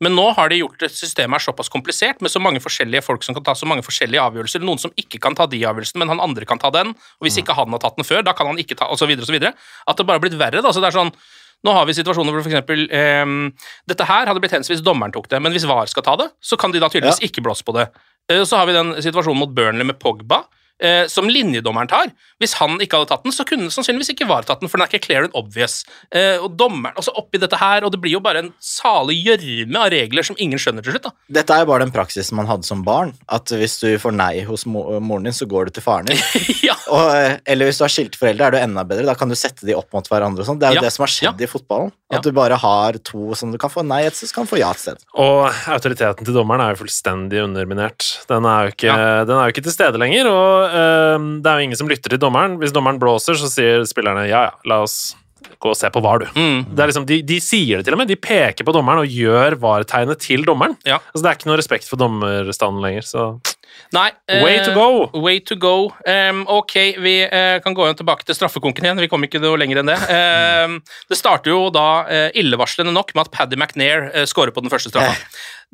Men 0.03 0.17
nå 0.19 0.25
har 0.35 0.51
de 0.51 0.59
gjort 0.59 0.81
det 0.83 0.91
systemet 0.91 1.39
er 1.39 1.45
såpass 1.45 1.71
komplisert, 1.71 2.19
med 2.25 2.33
så 2.33 2.41
mange 2.43 2.59
forskjellige 2.63 3.05
folk 3.07 3.23
som 3.23 3.37
kan 3.37 3.45
ta 3.47 3.55
så 3.55 3.69
mange 3.71 3.85
forskjellige 3.87 4.25
avgjørelser. 4.25 4.65
Noen 4.67 4.81
som 4.83 4.91
ikke 4.99 5.21
kan 5.23 5.37
ta 5.39 5.47
de 5.47 5.61
avgjørelsene, 5.63 6.03
men 6.03 6.11
han 6.11 6.25
andre 6.25 6.49
kan 6.51 6.59
ta 6.59 6.73
den. 6.75 6.91
Og 6.91 7.29
hvis 7.29 7.39
ikke 7.41 7.55
han 7.55 7.71
har 7.71 7.83
tatt 7.85 8.01
den 8.01 8.09
før, 8.09 8.25
da 8.27 8.35
kan 8.35 8.51
han 8.51 8.59
ikke 8.59 8.75
ta 8.81 8.91
og 8.91 8.99
så 8.99 9.07
videre 9.07 9.23
og 9.23 9.31
så 9.31 9.37
videre. 9.37 9.55
At 9.87 9.97
det 10.01 10.07
bare 10.09 10.19
har 10.19 10.25
blitt 10.27 10.39
verre. 10.41 10.65
da, 10.65 10.73
så 10.75 10.83
det 10.83 10.91
er 10.91 10.99
sånn 10.99 11.15
nå 11.65 11.73
har 11.73 11.87
vi 11.89 11.95
situasjoner 11.97 12.35
hvor 12.35 12.45
eksempel, 12.45 12.83
ehm, 12.93 13.53
Dette 13.89 14.05
her 14.05 14.29
hadde 14.29 14.41
blitt 14.43 14.53
hendt 14.53 14.69
hvis 14.69 14.83
dommeren 14.85 15.15
tok 15.15 15.31
det, 15.33 15.41
men 15.41 15.55
hvis 15.55 15.65
VAR 15.65 15.89
skal 15.89 16.05
ta 16.05 16.17
det, 16.21 16.27
så 16.43 16.59
kan 16.61 16.75
de 16.75 16.83
da 16.83 16.91
tydeligvis 16.93 17.23
ikke 17.25 17.41
blåse 17.45 17.65
på 17.65 17.73
det. 17.73 17.89
Eh, 18.29 18.45
Så 18.45 18.59
har 18.59 18.67
vi 18.67 18.77
den 18.77 18.93
situasjonen 19.01 19.39
mot 19.39 19.55
Burnley 19.55 19.85
med 19.85 19.99
Pogba, 19.99 20.45
eh, 20.83 21.07
som 21.07 21.29
linjedommeren 21.29 21.89
tar. 21.89 22.11
Hvis 22.43 22.55
han 22.59 22.79
ikke 22.83 22.99
hadde 22.99 23.09
tatt 23.13 23.23
den, 23.25 23.33
så 23.33 23.45
kunne 23.47 23.63
den 23.69 23.71
sannsynligvis 23.75 24.11
ikke 24.15 24.27
VAR 24.29 24.43
tatt 24.45 24.61
den, 24.61 24.69
for 24.69 24.79
den 24.79 24.85
er 24.87 24.91
ikke 24.93 25.07
clear 25.07 25.25
and 25.25 25.33
obvious. 25.39 25.85
Eh, 26.13 26.37
og 26.43 26.57
dommeren, 26.59 26.95
altså 26.97 27.15
oppi 27.17 27.39
dette 27.39 27.57
her, 27.61 27.85
og 27.87 27.93
det 27.95 28.01
blir 28.03 28.13
jo 28.17 28.21
bare 28.21 28.43
en 28.45 28.53
salig 28.61 29.21
gjørme 29.25 29.77
av 29.81 29.91
regler 29.95 30.23
som 30.27 30.37
ingen 30.39 30.59
skjønner 30.59 30.83
til 30.85 30.93
slutt. 30.97 31.05
da. 31.09 31.15
Dette 31.41 31.55
er 31.55 31.65
jo 31.65 31.71
bare 31.71 31.85
den 31.87 31.95
praksisen 31.95 32.37
man 32.37 32.47
hadde 32.51 32.65
som 32.69 32.83
barn. 32.85 33.15
At 33.29 33.47
hvis 33.55 33.79
du 33.81 33.95
får 33.99 34.13
nei 34.17 34.45
hos 34.45 34.67
mo 34.67 34.99
moren 35.01 35.25
din, 35.25 35.33
så 35.37 35.47
går 35.49 35.67
du 35.67 35.71
til 35.79 35.83
faren 35.87 36.07
din. 36.11 36.19
ja. 36.69 36.75
Og, 36.91 37.09
eh, 37.15 37.39
eller 37.47 37.67
hvis 37.71 37.79
du 37.81 37.85
har 37.87 37.95
skilte 37.95 38.19
foreldre, 38.21 38.47
er 38.47 38.57
du 38.57 38.59
enda 38.59 38.85
bedre. 38.85 39.07
Da 39.07 39.15
kan 39.19 39.29
du 39.31 39.35
sette 39.39 39.65
de 39.67 39.75
opp 39.79 39.93
mot 39.95 40.07
hverandre. 40.11 40.43
og 40.45 40.47
sånn. 40.51 40.59
Det 40.61 40.69
er 40.69 40.77
jo 40.79 40.83
Ja, 40.83 40.89
det 40.89 40.93
som 40.93 41.05
har 41.07 41.13
skjedd 41.15 41.41
i 41.41 41.47
fotballen. 41.51 41.93
At 42.13 42.19
Ja. 42.19 42.21
du 42.21 42.33
bare 42.33 42.57
har 42.61 42.93
to 43.03 43.35
som 43.35 43.51
du 43.51 43.59
kan 43.59 43.71
få 43.71 43.83
nei 43.87 44.03
et 44.07 44.15
sted, 44.15 44.29
så 44.29 44.35
kan 44.35 44.45
du 44.45 44.51
få 44.55 44.59
ja 44.61 44.71
et 44.71 44.79
sted. 44.79 44.99
Og 45.17 45.49
autoriteten 45.67 46.25
til 46.25 46.35
dommeren 46.35 46.61
er 46.63 46.75
jo 46.75 46.85
fullstendig 46.85 47.41
underminert. 47.43 48.27
Den 48.29 48.45
er 48.47 48.67
jo 48.69 48.75
ikke, 48.75 48.91
Ja. 48.93 49.25
den 49.25 49.35
er 49.37 49.49
jo 49.49 49.53
ikke 49.55 49.65
til 49.65 49.73
stede 49.73 49.99
lenger, 49.99 50.29
og 50.29 50.64
ehm, 50.69 51.29
det 51.45 51.51
er 51.51 51.61
jo 51.61 51.69
ingen 51.69 51.81
som 51.81 51.91
lytter 51.91 52.15
til 52.15 52.23
dommeren. 52.23 52.59
Hvis 52.61 52.75
dommeren 52.75 53.01
blåser, 53.03 53.39
så 53.39 53.51
sier 53.51 53.85
spillerne 53.89 54.27
ja, 54.29 54.49
ja, 54.49 54.57
la 54.71 54.83
oss 54.85 55.15
gå 55.61 55.73
og 55.73 55.79
se 55.79 55.89
på 55.93 56.03
VAR, 56.05 56.25
du. 56.25 56.39
Mm. 56.39 56.75
Det 56.77 56.87
liksom, 56.91 57.07
de, 57.09 57.21
de 57.25 57.39
sier 57.43 57.81
det 57.81 57.87
til 57.87 57.97
og 57.97 58.01
med. 58.01 58.11
De 58.11 58.19
peker 58.21 58.67
på 58.67 58.75
dommeren 58.75 59.05
og 59.05 59.19
gjør 59.21 59.57
VAR-tegnet 59.61 60.21
til 60.25 60.45
dommeren. 60.47 60.77
Ja. 60.89 61.01
Altså, 61.13 61.23
det 61.23 61.31
er 61.31 61.39
ikke 61.39 61.51
noe 61.51 61.61
respekt 61.61 61.89
for 61.89 62.01
dommerstanden 62.01 62.85
lenger, 62.85 63.07
så 63.09 63.27
Nei. 63.95 64.09
Way 64.29 64.57
eh, 64.57 64.65
to 64.67 64.75
go! 64.75 65.21
Way 65.23 65.41
to 65.51 65.57
go. 65.61 65.75
Um, 66.07 66.45
ok, 66.51 66.77
vi 67.05 67.15
eh, 67.25 67.59
kan 67.65 67.77
gå 67.77 67.87
igjen 67.87 68.01
tilbake 68.01 68.27
til 68.27 68.39
straffekonken 68.39 68.87
igjen. 68.87 69.03
Vi 69.05 69.11
kom 69.13 69.27
ikke 69.27 69.43
noe 69.43 69.59
lenger 69.61 69.83
enn 69.83 69.93
det. 69.93 69.99
Um, 70.09 70.79
det 71.11 71.21
starter 71.21 71.55
jo 71.55 71.69
da 71.75 71.89
uh, 72.09 72.29
illevarslende 72.39 72.95
nok 72.95 73.15
med 73.15 73.29
at 73.29 73.35
Paddy 73.35 73.59
McNair 73.61 74.09
uh, 74.15 74.25
scorer 74.29 74.55
på 74.55 74.65
den 74.65 74.73
første 74.73 74.93
straffa. 74.93 75.15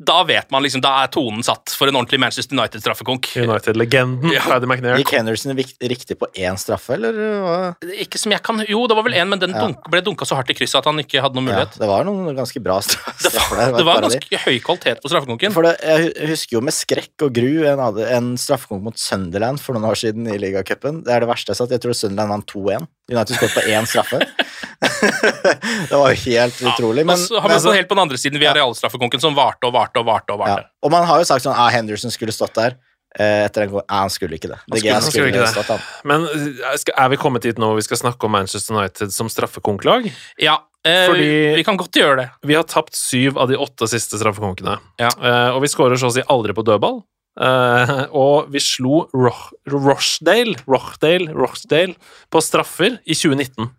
Da 0.01 0.23
vet 0.25 0.49
man 0.49 0.63
liksom, 0.65 0.81
da 0.81 0.95
er 1.03 1.09
tonen 1.13 1.43
satt 1.45 1.75
for 1.77 1.89
en 1.91 1.97
ordentlig 1.99 2.17
Manchester 2.21 2.55
United-straffekonk. 2.57 3.27
United-legenden 3.37 4.31
Ja. 4.33 4.41
Paddy 4.47 4.65
McNair. 4.65 4.97
Gikk 4.97 5.13
Henderson 5.13 5.53
riktig 5.53 6.17
på 6.17 6.29
én 6.33 6.57
straffe, 6.57 6.95
eller 6.95 7.17
hva? 7.43 7.57
Ikke 8.01 8.17
som 8.17 8.33
jeg 8.33 8.41
kan 8.41 8.63
Jo, 8.65 8.87
det 8.89 8.97
var 8.97 9.05
vel 9.05 9.17
én, 9.19 9.29
men 9.29 9.41
den 9.41 9.53
Ja. 9.53 9.67
dunk, 9.67 9.85
ble 9.91 10.01
dunka 10.01 10.25
så 10.25 10.39
hardt 10.39 10.49
i 10.49 10.55
krysset 10.57 10.79
at 10.79 10.89
han 10.89 10.97
ikke 10.97 11.21
hadde 11.21 11.37
noen 11.37 11.51
Ja, 11.51 11.53
mulighet. 11.53 11.77
det 11.77 11.89
var 11.91 12.07
noen 12.07 12.33
ganske 12.35 12.63
bra 12.63 12.79
straffer 12.81 13.55
var, 13.55 13.65
der. 13.65 13.77
det 13.77 13.85
var 13.85 14.01
det 14.01 14.01
var 14.01 14.01
ganske 14.09 14.41
høy 14.47 14.57
kvalitet 14.65 15.03
på 15.03 15.11
straffekonken. 15.11 15.53
For 15.53 15.61
det, 15.67 15.75
jeg 15.83 16.29
husker 16.33 16.57
jo 16.57 16.61
med 16.65 16.73
skrekk 16.73 17.27
og 17.27 17.33
gru 17.37 17.51
en, 17.67 17.80
hadde- 17.81 18.07
en 18.15 18.31
straffekonk 18.37 18.83
mot 18.83 18.97
Sunderland 18.97 19.59
for 19.61 19.73
noen 19.73 19.89
år 19.91 19.95
siden 19.99 20.27
i 20.27 20.37
ligacupen. 20.37 21.03
Det 21.05 21.13
er 21.13 21.19
det 21.23 21.29
verste 21.29 21.51
jeg 21.51 21.57
har 21.57 21.65
sett. 21.65 21.71
Jeg 21.75 21.81
tror 21.85 21.93
Sunderland 21.97 22.29
vant 22.35 22.47
2-1. 22.51 22.87
United 23.11 23.35
skåret 23.35 23.55
på 23.57 23.65
én 23.71 23.87
straffe. 23.89 24.19
det 25.89 25.97
var 25.97 26.13
jo 26.13 26.21
helt 26.25 26.61
utrolig. 26.61 27.05
Men, 27.05 27.17
så 27.17 27.39
har 27.39 27.49
man 27.49 27.57
men- 27.57 27.65
på 27.71 27.75
helt 27.75 27.89
på 27.89 27.95
den 27.97 28.03
andre 28.05 28.17
siden 28.17 28.39
via 28.39 28.53
realstraffekonken, 28.57 29.21
som 29.21 29.35
varte 29.35 29.67
og 29.67 29.73
varte 29.73 29.99
og 29.99 30.05
varte. 30.07 30.33
og 30.33 30.39
ja. 30.39 30.55
varte. 30.55 30.71
Og 30.83 30.91
man 30.91 31.05
har 31.09 31.19
jo 31.21 31.27
sagt 31.29 31.45
sånn 31.45 31.55
ah, 31.57 31.69
Henderson 31.73 32.11
skulle 32.13 32.33
stått 32.35 32.55
der. 32.55 32.77
Eh, 33.19 33.43
etter 33.45 33.65
en 33.65 33.71
gang. 33.73 33.83
Nei, 33.89 33.97
han 34.05 34.09
skulle 34.13 34.37
ikke 34.39 34.47
det. 34.53 34.59
Han 34.63 34.71
Det 34.71 34.79
skulle- 34.79 34.93
han 34.93 35.01
skulle 35.11 35.27
ikke 35.33 35.41
det. 35.43 35.51
stått, 35.51 35.67
han. 35.67 35.79
Men 36.07 36.27
eh, 36.31 36.75
er 36.95 37.09
vi 37.11 37.17
kommet 37.19 37.43
dit 37.43 37.57
nå 37.59 37.67
hvor 37.73 37.75
vi 37.75 37.83
skal 37.83 37.99
snakke 37.99 38.23
om 38.23 38.31
Manchester 38.31 38.77
United 38.77 39.11
som 39.11 39.27
straffekonklag? 39.27 40.07
Ja, 40.39 40.61
eh, 40.87 41.07
Fordi- 41.09 41.27
vi, 41.27 41.55
vi 41.59 41.63
kan 41.67 41.75
godt 41.77 41.91
gjøre 41.99 42.15
det. 42.21 42.29
Vi 42.47 42.55
har 42.55 42.63
tapt 42.63 42.95
syv 42.95 43.37
av 43.37 43.49
de 43.51 43.59
åtte 43.59 43.89
siste 43.91 44.15
straffekonkene. 44.21 44.77
Ja. 44.97 45.09
Eh, 45.11 45.49
og 45.55 45.61
vi 45.61 45.67
skårer 45.67 45.99
så 45.99 46.07
å 46.07 46.15
si 46.15 46.23
aldri 46.23 46.55
på 46.55 46.63
dødball. 46.63 47.01
Eh, 47.39 47.91
og 48.11 48.49
vi 48.51 48.59
slo 48.59 49.05
Roch 49.15 49.51
Rochdale, 49.71 50.57
Rochdale, 50.67 51.31
Rochdale 51.31 51.95
på 52.31 52.41
straffer 52.43 52.97
i 53.05 53.15
2019. 53.15 53.69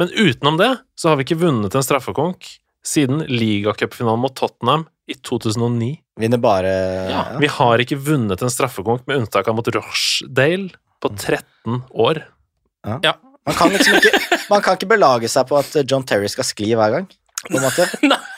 Men 0.00 0.12
utenom 0.12 0.58
det 0.60 0.72
så 0.98 1.10
har 1.12 1.18
vi 1.18 1.26
ikke 1.28 1.40
vunnet 1.40 1.74
en 1.74 1.86
straffekonk 1.86 2.50
siden 2.84 3.24
ligacupfinalen 3.28 4.20
mot 4.22 4.36
Tottenham 4.36 4.86
i 5.08 5.16
2009. 5.16 5.94
Vinner 6.20 6.40
bare 6.42 6.72
Ja, 7.08 7.22
ja. 7.32 7.38
Vi 7.40 7.50
har 7.52 7.80
ikke 7.82 7.98
vunnet 8.00 8.42
en 8.42 8.52
straffekonk 8.52 9.06
med 9.08 9.22
unntak 9.22 9.48
av 9.48 9.56
mot 9.56 9.70
Rochdale 9.72 10.72
på 11.00 11.12
13 11.14 11.82
år. 11.94 12.24
Ja. 12.84 13.14
Man 13.48 13.56
kan 13.56 13.72
liksom 13.72 13.96
ikke 13.98 14.12
Man 14.48 14.62
kan 14.64 14.76
ikke 14.76 14.90
belage 14.90 15.28
seg 15.32 15.48
på 15.48 15.56
at 15.58 15.72
John 15.88 16.04
Terry 16.08 16.28
skal 16.32 16.46
skli 16.46 16.74
hver 16.76 16.94
gang. 16.94 17.08
På 17.46 17.54
en 17.54 17.62
måte. 17.62 17.86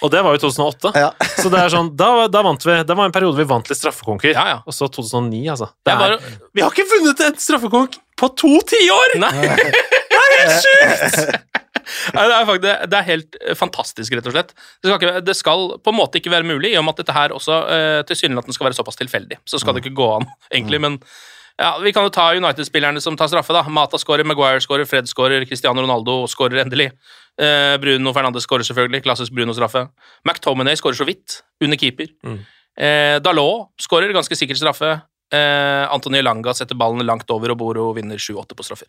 Og 0.04 0.10
det 0.12 0.20
var 0.24 0.36
jo 0.36 0.42
2008. 0.42 0.92
Ja. 1.00 1.08
Så 1.40 1.48
det 1.52 1.60
er 1.62 1.72
sånn, 1.72 1.88
da, 1.96 2.28
da 2.28 2.42
vant 2.44 2.64
vi. 2.66 2.76
Det 2.84 2.96
var 2.96 3.08
en 3.08 3.14
periode 3.14 3.40
vi 3.40 3.46
vant 3.48 3.70
litt 3.70 3.80
straffekonker. 3.80 4.34
Ja, 4.34 4.44
ja. 4.52 4.58
Og 4.68 4.76
så 4.76 4.90
2009, 4.92 5.40
altså. 5.54 5.70
Det 5.86 5.94
er, 5.94 6.02
bare, 6.02 6.36
Vi 6.52 6.64
har 6.64 6.74
ikke 6.74 6.88
vunnet 6.90 7.24
en 7.24 7.40
straffekonk 7.40 7.96
på 8.20 8.30
to 8.36 8.52
tiår! 8.68 9.16
nei. 9.22 9.32
det 9.40 10.20
er 10.20 10.36
helt 10.36 10.66
sjukt! 10.66 11.40
Det, 11.90 12.22
er 12.22 12.44
faktisk, 12.46 12.84
det 12.86 12.96
er 12.98 13.06
helt 13.06 13.36
eh, 13.40 13.56
fantastisk, 13.58 14.14
rett 14.14 14.26
og 14.28 14.34
slett. 14.34 14.52
Det 14.54 14.90
skal, 14.90 14.98
ikke, 15.00 15.22
det 15.26 15.34
skal 15.34 15.64
på 15.82 15.90
en 15.90 15.96
måte 15.98 16.20
ikke 16.20 16.30
være 16.30 16.46
mulig, 16.46 16.70
i 16.70 16.78
og 16.78 16.84
med 16.86 16.94
at 16.94 17.00
dette 17.02 17.16
her 17.16 17.34
også 17.34 17.56
uh, 17.66 18.02
tilsynelatende 18.06 18.54
skal 18.54 18.68
være 18.68 18.78
såpass 18.78 19.00
tilfeldig. 19.00 19.40
Så 19.48 19.58
skal 19.58 19.74
det 19.74 19.82
ikke 19.82 19.96
gå 19.98 20.06
an, 20.20 20.28
egentlig. 20.52 20.78
Men 20.84 21.00
ja, 21.60 21.70
vi 21.84 21.92
kan 21.92 22.06
jo 22.06 22.12
ta 22.14 22.30
United-spillerne 22.36 23.00
som 23.04 23.16
tar 23.20 23.28
straffe. 23.28 23.52
da. 23.52 23.62
Mata 23.68 23.98
skårer, 24.00 24.24
Maguire 24.24 24.60
skårer, 24.64 24.86
Fred 24.88 25.08
skårer, 25.10 25.44
Cristiano 25.48 25.82
Ronaldo 25.84 26.22
skårer 26.32 26.62
endelig. 26.64 26.90
Eh, 27.40 27.76
Bruno 27.82 28.12
Fernandes 28.16 28.46
skårer 28.48 28.64
selvfølgelig, 28.66 29.02
klassisk 29.04 29.32
Bruno-straffe. 29.36 29.86
McTominay 30.24 30.76
skårer 30.80 30.96
så 30.98 31.04
vidt, 31.08 31.42
under 31.60 31.76
keeper. 31.76 32.08
Mm. 32.24 32.38
Eh, 32.80 33.18
Dalot 33.20 33.68
skårer, 33.80 34.12
ganske 34.16 34.36
sikkert 34.36 34.56
straffe. 34.62 34.94
Eh, 35.32 35.84
Antony 35.92 36.22
Langa 36.24 36.54
setter 36.56 36.74
ballen 36.74 37.04
langt 37.06 37.30
over, 37.30 37.52
og 37.52 37.58
Boro 37.60 37.92
vinner 37.94 38.16
7-8 38.18 38.56
på 38.56 38.64
straffer. 38.66 38.88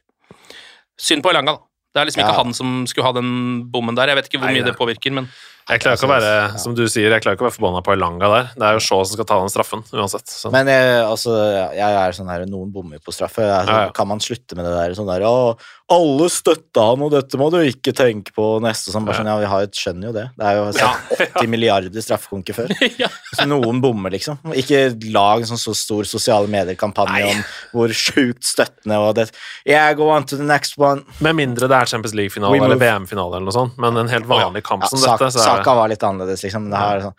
Synd 0.99 1.23
på 1.23 1.29
Elanga, 1.34 1.57
da. 1.57 1.67
Det 1.91 1.99
er 2.01 2.05
liksom 2.07 2.21
ikke 2.23 2.34
Ja. 2.38 2.43
han 2.43 2.53
som 2.55 2.86
skulle 2.88 3.03
ha 3.05 3.12
den 3.12 3.65
bommen 3.69 3.95
der. 3.95 4.07
Jeg 4.07 4.15
vet 4.15 4.29
ikke 4.29 4.39
hvor 4.39 4.47
mye 4.47 4.62
nei. 4.63 4.71
det 4.71 4.77
påvirker, 4.77 5.12
men 5.12 5.27
Jeg 5.71 5.79
klarer 5.79 5.95
ikke 5.95 6.07
å 6.07 6.12
være 6.12 6.31
som 6.60 6.73
du 6.75 6.81
sier, 6.91 7.13
jeg 7.13 7.23
klarer 7.23 7.38
ikke 7.38 7.45
å 7.45 7.47
være 7.47 7.55
forbanna 7.55 7.81
på 7.86 7.93
Elanga 7.95 8.27
der. 8.34 8.49
Det 8.60 8.65
er 8.67 8.75
jo 8.75 8.81
Shaw 8.84 9.03
som 9.07 9.15
skal 9.15 9.27
ta 9.29 9.38
den 9.39 9.51
straffen, 9.53 9.84
uansett. 9.95 10.27
Så. 10.27 10.51
Men 10.51 10.67
jeg, 10.67 10.88
altså, 11.05 11.36
jeg 11.77 11.95
er 12.01 12.17
sånn 12.17 12.31
her 12.31 12.43
Noen 12.49 12.73
bommer 12.75 12.99
på 12.99 13.13
straffe. 13.15 13.45
Altså, 13.45 13.71
Ja, 13.71 13.86
ja. 13.88 13.93
Kan 13.95 14.10
man 14.12 14.19
slutte 14.23 14.57
med 14.60 14.67
det 14.67 14.73
der 14.75 14.95
sånn 14.97 15.07
der 15.07 15.23
Å, 15.29 15.53
alle 15.91 16.27
støtta 16.31 16.84
han, 16.89 17.01
og 17.03 17.12
dette 17.12 17.39
må 17.39 17.49
du 17.51 17.57
ikke 17.67 17.91
tenke 17.95 18.31
på 18.36 18.45
neste 18.63 18.91
sånn, 18.93 19.03
bare 19.07 19.21
sånn, 19.21 19.27
ja, 19.31 19.38
Vi 19.39 19.47
har 19.51 19.63
jo 19.63 19.69
skjønner 19.75 20.10
jo 20.10 20.13
det. 20.15 20.25
Det 20.39 20.49
er 20.49 20.60
jo 20.60 20.67
sett 20.75 21.23
80 21.39 21.51
milliarder 21.51 22.03
straffekonker 22.03 22.57
før. 22.57 22.75
Så 23.38 23.47
noen 23.47 23.79
bommer, 23.84 24.12
liksom. 24.15 24.39
Ikke 24.60 24.84
lag 25.12 25.43
en 25.43 25.49
sånn 25.53 25.60
så 25.62 25.75
stor 25.77 26.07
sosiale 26.10 26.51
medier-kampanje 26.51 27.31
om 27.31 27.41
hvor 27.75 27.95
sjukt 27.95 28.43
støttende 28.47 28.99
og 28.99 29.15
det 29.19 29.29
Yeah, 29.67 29.91
go 29.95 30.10
on 30.12 30.25
to 30.27 30.36
the 30.39 30.43
next 30.47 30.77
one. 30.79 31.03
Med 31.23 31.36
mindre 31.38 31.67
det 31.71 31.77
er 31.77 31.91
Champions 31.91 32.15
League-finale 32.17 32.60
eller. 32.60 32.79
VM-finale 32.81 33.38
eller 33.38 33.47
noe 33.47 33.55
sånt, 33.55 33.77
men 33.79 33.99
en 34.01 34.12
helt 34.12 34.27
vanlig 34.27 34.63
kamp 34.67 34.84
som 34.89 34.99
dette, 34.99 35.31
så 35.36 35.43
er 35.43 35.61
saka 35.62 35.78
var 35.78 35.91
litt 35.91 36.04
annerledes, 36.04 36.43
liksom. 36.45 36.67
Det, 36.71 36.82
her, 36.82 37.00
er 37.00 37.08
sånn, 37.10 37.17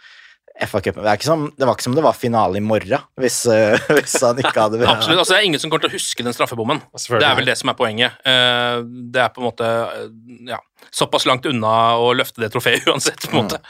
Cup, 0.52 0.98
det, 0.98 1.08
er 1.08 1.16
ikke 1.16 1.26
som, 1.26 1.46
det 1.56 1.66
var 1.66 1.74
ikke 1.74 1.86
som 1.86 1.96
det 1.96 2.04
var 2.04 2.14
finale 2.16 2.60
i 2.60 2.62
morgen, 2.64 3.06
hvis, 3.18 3.40
uh, 3.48 3.74
hvis 3.96 4.14
han 4.22 4.38
ikke 4.38 4.52
hadde 4.54 4.82
Absolutt. 4.84 5.22
altså 5.22 5.34
Det 5.34 5.40
er 5.40 5.48
ingen 5.48 5.62
som 5.62 5.72
kommer 5.72 5.86
til 5.86 5.94
å 5.94 5.96
huske 5.96 6.26
den 6.26 6.36
straffebommen. 6.36 6.82
Det 6.92 7.24
er 7.24 7.34
vel 7.38 7.48
det 7.48 7.56
som 7.60 7.72
er 7.72 7.78
poenget. 7.78 8.20
Uh, 8.26 8.84
Det 8.84 9.24
er 9.24 9.32
på 9.32 9.42
en 9.42 9.48
måte 9.48 9.66
uh, 9.66 10.06
ja, 10.48 10.60
såpass 10.92 11.26
langt 11.26 11.48
unna 11.48 11.98
å 11.98 12.12
løfte 12.16 12.44
det 12.44 12.52
trofeet 12.54 12.86
uansett, 12.90 13.26
på 13.26 13.32
en 13.32 13.46
måte. 13.46 13.62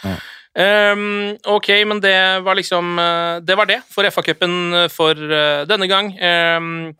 Um, 0.52 1.32
ok, 1.48 1.70
men 1.88 2.02
det 2.04 2.42
var 2.44 2.58
liksom 2.58 2.98
Det 3.40 3.54
var 3.56 3.70
det 3.70 3.78
for 3.88 4.04
FA-cupen 4.04 4.90
for 4.92 5.16
denne 5.70 5.88
gang. 5.88 6.12
Um, 6.18 6.90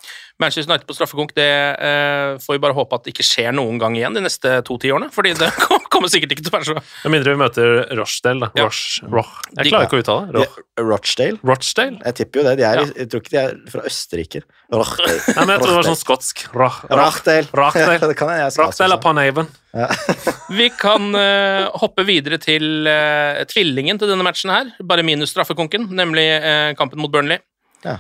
Manchester 0.43 0.69
United 0.71 0.89
på 0.89 0.97
straffekonk, 0.97 1.35
det 1.39 1.49
eh, 1.49 2.35
får 2.43 2.57
vi 2.57 2.63
bare 2.63 2.77
håpe 2.77 2.99
at 2.99 3.07
det 3.07 3.15
ikke 3.15 3.27
skjer 3.27 3.55
noen 3.57 3.79
gang 3.81 3.97
igjen 3.99 4.17
de 4.19 4.25
neste 4.25 4.59
to-ti 4.67 4.91
årene. 4.93 5.09
Fordi 5.15 5.35
det 5.39 5.49
kommer 5.93 6.13
sikkert 6.13 6.35
ikke 6.35 6.47
til 6.47 6.53
å 6.53 6.57
være 6.59 6.69
så 6.69 6.77
Med 6.81 7.15
mindre 7.17 7.35
vi 7.35 7.43
møter 7.43 7.73
Rochdale, 7.99 8.49
da. 8.49 8.51
Ja. 8.59 8.69
Roch, 8.69 8.83
Roch. 9.13 9.33
Jeg 9.57 9.71
klarer 9.71 9.89
ikke 9.89 10.01
å 10.01 10.05
uttale 10.05 10.29
det. 10.29 10.43
Roch. 10.43 10.61
Rochdale? 10.93 11.41
Rochdale? 11.47 11.99
Jeg 12.03 12.19
tipper 12.21 12.43
jo 12.43 12.47
det. 12.49 12.57
De 12.61 12.67
er, 12.69 12.83
Ja. 12.83 12.87
Jeg 13.03 13.11
tror 13.13 13.23
ikke 13.23 13.35
de 13.35 13.41
er 13.43 13.57
fra 13.73 13.87
Østerrike. 13.89 14.45
Rochdale. 14.73 15.19
Nei, 15.37 15.45
men 15.45 15.55
jeg 15.55 15.63
tror 15.63 15.73
det 15.73 15.79
var 15.79 15.91
sånn 15.91 16.01
skotsk. 16.01 16.45
Roch. 16.57 16.79
Rochdale. 16.91 17.51
Rochdale. 17.63 17.99
det 18.13 18.19
kan 18.19 18.33
jeg, 18.33 18.45
jeg 18.45 18.57
Rochdale 18.63 18.97
også 18.97 19.03
upon 19.03 19.21
Avon. 19.23 19.53
Vi 20.59 20.69
kan 20.77 21.15
uh, 21.17 21.69
hoppe 21.81 22.05
videre 22.09 22.39
til 22.43 22.89
uh, 22.89 23.41
tvillingen 23.49 24.01
til 24.01 24.11
denne 24.11 24.27
matchen 24.27 24.53
her, 24.53 24.73
bare 24.85 25.05
minus 25.07 25.33
straffekonken, 25.33 25.89
nemlig 25.97 26.27
uh, 26.45 26.73
kampen 26.79 27.01
mot 27.01 27.13
Burnley. 27.13 27.41
Ja. 27.87 27.99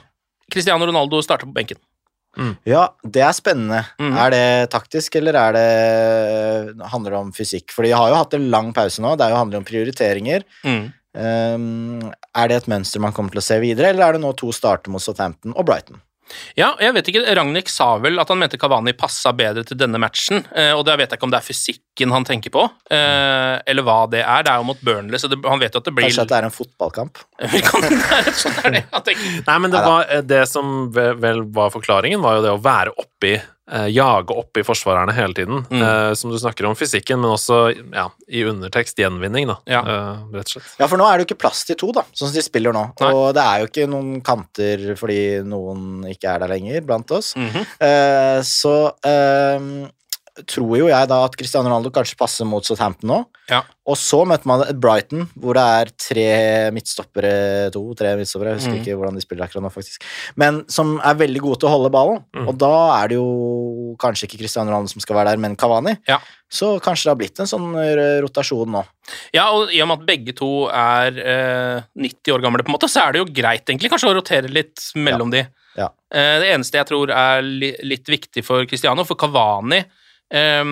Cristiano 0.52 0.86
Ronaldo 0.88 1.22
starter 1.24 1.48
på 1.48 1.56
benken. 1.56 1.80
Ja, 2.68 2.86
det 3.04 3.22
er 3.26 3.34
spennende. 3.36 3.82
Mm. 4.00 4.14
Er 4.24 4.32
det 4.32 4.46
taktisk, 4.72 5.18
eller 5.20 5.36
er 5.36 5.56
det 5.56 6.88
handler 6.92 7.16
det 7.16 7.20
om 7.20 7.32
fysikk? 7.36 7.74
For 7.74 7.86
de 7.86 7.92
har 7.96 8.08
jo 8.08 8.18
hatt 8.18 8.36
en 8.38 8.48
lang 8.52 8.72
pause 8.76 9.04
nå. 9.04 9.14
Det 9.16 9.26
er 9.26 9.34
jo 9.34 9.40
handler 9.42 9.62
om 9.62 9.68
prioriteringer. 9.68 10.46
Mm. 10.64 10.86
Um, 11.12 12.12
er 12.32 12.48
det 12.48 12.62
et 12.62 12.70
mønster 12.72 13.02
man 13.04 13.12
kommer 13.12 13.34
til 13.34 13.42
å 13.42 13.44
se 13.44 13.58
videre, 13.60 13.92
eller 13.92 14.06
er 14.06 14.16
det 14.16 14.22
nå 14.24 14.32
to 14.38 14.48
starter 14.56 14.92
mot 14.92 15.04
Southampton 15.04 15.52
og 15.52 15.68
Brighton? 15.68 16.00
Ja, 16.58 16.72
jeg 16.82 16.94
vet 16.96 17.10
ikke, 17.12 17.22
Ragnhild 17.38 17.70
sa 17.72 17.94
vel 18.02 18.20
at 18.22 18.30
han 18.32 18.40
mente 18.40 18.60
Kavani 18.60 18.94
passa 18.98 19.32
bedre 19.36 19.64
til 19.66 19.78
denne 19.80 20.00
matchen, 20.02 20.42
eh, 20.56 20.72
og 20.76 20.84
da 20.88 20.96
vet 21.00 21.12
jeg 21.12 21.20
ikke 21.20 21.28
om 21.28 21.34
det 21.34 21.40
er 21.40 21.46
fysikken 21.46 22.14
han 22.14 22.26
tenker 22.28 22.52
på, 22.54 22.66
eh, 22.92 23.56
eller 23.72 23.86
hva 23.86 23.98
det 24.12 24.22
er. 24.24 24.46
Det 24.46 24.52
er 24.52 24.62
jo 24.62 24.68
mot 24.72 24.84
Burnley, 24.84 25.20
så 25.22 25.30
det, 25.32 25.40
han 25.46 25.62
vet 25.62 25.74
jo 25.74 25.82
at 25.82 25.88
det 25.88 25.94
blir 25.96 26.08
Kanskje 26.08 26.26
at 26.26 26.34
det 26.34 26.38
er 26.40 26.48
en 26.48 26.54
fotballkamp? 26.54 27.22
sånn 28.42 28.60
er 28.62 28.78
det. 28.78 28.84
Nei, 29.46 29.58
men 29.58 29.72
det, 29.72 29.80
var, 29.80 30.06
eh, 30.08 30.22
det 30.26 30.44
som 30.50 30.90
vel 30.92 31.44
var 31.54 31.72
forklaringen, 31.74 32.22
var 32.24 32.38
jo 32.38 32.46
det 32.46 32.54
å 32.54 32.62
være 32.62 32.94
oppi 32.96 33.36
eh, 33.70 33.88
Jage 33.92 34.34
i 34.58 34.64
forsvarerne 34.66 35.14
hele 35.16 35.34
tiden. 35.36 35.64
Mm. 35.70 35.82
Uh, 35.82 36.14
som 36.18 36.32
du 36.32 36.38
snakker 36.38 36.66
om 36.68 36.76
fysikken, 36.78 37.20
men 37.22 37.34
også 37.34 37.60
ja, 37.74 38.08
i 38.28 38.44
undertekst 38.48 38.98
gjenvinning, 38.98 39.48
da. 39.50 39.58
Ja. 39.70 39.82
uh, 39.86 40.34
rett 40.34 40.50
og 40.50 40.56
slett. 40.56 40.74
Ja, 40.80 40.88
for 40.90 41.00
nå 41.00 41.06
er 41.08 41.18
det 41.18 41.26
jo 41.26 41.30
ikke 41.30 41.42
plass 41.46 41.64
til 41.68 41.78
to, 41.80 41.92
da, 41.96 42.04
sånn 42.10 42.30
som 42.30 42.36
de 42.36 42.44
spiller 42.44 42.76
nå. 42.76 42.84
Nei. 43.02 43.14
Og 43.16 43.32
det 43.36 43.46
er 43.46 43.62
jo 43.62 43.70
ikke 43.70 43.88
noen 43.90 44.20
kanter 44.24 44.92
fordi 44.98 45.22
noen 45.46 46.06
ikke 46.10 46.34
er 46.34 46.44
der 46.44 46.54
lenger 46.54 46.86
blant 46.86 47.10
oss. 47.14 47.34
Mm 47.36 47.50
-hmm. 47.50 47.66
uh, 47.82 48.38
så 48.42 48.76
tror 50.48 50.78
jo 50.78 50.88
jeg 50.88 51.08
da 51.10 51.18
at 51.26 51.34
Cristiano 51.36 51.68
Ronaldo 51.68 51.90
kanskje 51.92 52.16
passer 52.16 52.48
mot 52.48 52.64
Southampton 52.64 53.10
nå. 53.10 53.18
Ja. 53.50 53.60
Og 53.88 53.98
så 54.00 54.22
møter 54.28 54.48
man 54.48 54.62
Brighton, 54.80 55.26
hvor 55.36 55.58
det 55.58 55.64
er 55.76 55.90
tre 56.00 56.26
midtstoppere, 56.72 57.32
to-tre 57.74 58.14
midtstoppere, 58.16 58.54
jeg 58.54 58.62
husker 58.62 58.72
mm. 58.72 58.80
ikke 58.80 58.96
hvordan 58.96 59.18
de 59.18 59.24
spiller 59.24 59.44
akkurat 59.44 59.66
nå, 59.66 59.72
faktisk, 59.74 60.06
men 60.40 60.62
som 60.72 60.94
er 61.04 61.18
veldig 61.20 61.42
gode 61.44 61.60
til 61.60 61.68
å 61.68 61.74
holde 61.74 61.92
ballen. 61.92 62.22
Mm. 62.32 62.46
Og 62.48 62.60
da 62.62 62.72
er 62.96 63.12
det 63.12 63.18
jo 63.18 63.96
kanskje 64.00 64.28
ikke 64.28 64.40
Cristiano 64.44 64.72
Ronaldo 64.72 64.94
som 64.94 65.04
skal 65.04 65.18
være 65.20 65.34
der, 65.34 65.42
men 65.44 65.56
Cavani. 65.60 65.96
Ja. 66.08 66.22
Så 66.52 66.74
kanskje 66.84 67.08
det 67.08 67.12
har 67.12 67.20
blitt 67.20 67.42
en 67.42 67.50
sånn 67.50 67.70
rotasjon 68.24 68.72
nå. 68.72 68.84
Ja, 69.36 69.50
og 69.52 69.72
i 69.72 69.80
og 69.84 69.90
med 69.90 70.00
at 70.00 70.08
begge 70.08 70.36
to 70.38 70.52
er 70.68 71.18
eh, 71.18 71.88
90 71.98 72.36
år 72.36 72.44
gamle, 72.44 72.64
på 72.64 72.72
en 72.72 72.78
måte, 72.78 72.88
så 72.92 73.04
er 73.04 73.12
det 73.12 73.24
jo 73.24 73.32
greit 73.34 73.66
egentlig 73.66 73.92
kanskje 73.92 74.12
å 74.12 74.16
rotere 74.16 74.52
litt 74.52 74.92
mellom 74.96 75.32
de. 75.32 75.44
Ja. 75.76 75.90
Eh, 76.12 76.36
det 76.40 76.52
eneste 76.54 76.80
jeg 76.80 76.88
tror 76.88 77.12
er 77.12 77.42
li 77.44 77.74
litt 77.84 78.08
viktig 78.08 78.44
for 78.46 78.64
Cristiano, 78.70 79.04
for 79.08 79.20
Kavani 79.20 79.82
eh, 80.32 80.64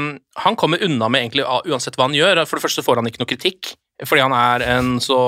Han 0.44 0.57
kommer 0.57 0.83
unna 0.83 1.09
med 1.12 1.23
egentlig 1.27 1.44
uansett 1.68 1.96
hva 2.01 2.09
han 2.09 2.16
gjør. 2.16 2.42
For 2.49 2.57
det 2.59 2.64
første 2.66 2.85
får 2.87 3.01
han 3.03 3.07
ikke 3.11 3.20
noe 3.23 3.31
kritikk, 3.31 3.75
fordi 4.09 4.23
han 4.25 4.33
er 4.33 4.62
en 4.79 4.94
så 5.05 5.18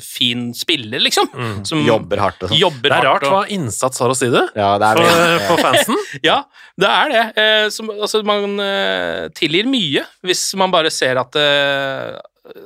fin 0.00 0.54
spiller, 0.56 1.02
liksom. 1.04 1.28
Som 1.68 1.82
Jobber 1.84 2.22
hardt 2.22 2.42
og 2.46 2.48
sånn. 2.48 2.58
jobber 2.62 2.88
Det 2.88 2.96
er 2.98 3.04
rart 3.04 3.26
og- 3.28 3.32
hva 3.34 3.42
innsats 3.52 4.00
har 4.00 4.08
å 4.08 4.16
si 4.16 4.30
det 4.32 4.46
Ja, 4.56 4.70
det 4.80 4.88
er 4.88 4.96
for, 4.96 5.04
det. 5.04 5.46
for 5.50 5.56
fansen. 5.66 5.96
Ja, 6.24 6.38
det 6.80 6.88
er 6.88 7.12
det. 7.12 7.24
Uh, 7.36 7.68
som, 7.74 7.90
altså, 7.92 8.22
man 8.24 8.56
uh, 8.58 9.28
tilgir 9.36 9.68
mye 9.68 10.06
hvis 10.24 10.46
man 10.56 10.72
bare 10.72 10.90
ser 10.90 11.20
at 11.20 11.30
det, 11.36 11.46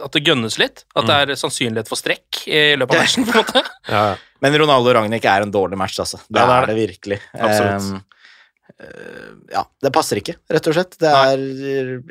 at 0.07 0.12
det 0.15 0.23
gønnes 0.25 0.57
litt. 0.62 0.85
At 0.97 1.07
det 1.09 1.17
er 1.19 1.35
sannsynlighet 1.39 1.91
for 1.91 1.99
strekk 2.01 2.47
i 2.49 2.62
løpet 2.79 2.97
av 2.97 3.03
matchen, 3.03 3.27
på 3.27 3.35
en 3.35 3.43
måte. 3.45 3.62
Ja, 3.91 4.05
ja. 4.12 4.17
Men 4.45 4.55
Ronaldo 4.61 4.91
og 4.93 4.95
Ragnhild 4.99 5.25
er 5.27 5.43
en 5.47 5.53
dårlig 5.53 5.79
match, 5.81 5.99
altså. 6.03 6.19
Det, 6.29 6.39
Ja, 6.39 6.47
det 6.47 6.55
er 6.55 6.62
er 6.62 6.67
det 6.71 6.77
virkelig. 6.79 7.19
Absolutt. 7.35 7.91
Um, 7.91 7.97
eh, 7.97 8.16
ja, 9.53 9.62
det 9.83 9.93
passer 9.95 10.19
ikke, 10.21 10.35
rett 10.53 10.67
og 10.69 10.75
slett. 10.77 10.97
Det 11.01 11.09
er, 11.09 11.45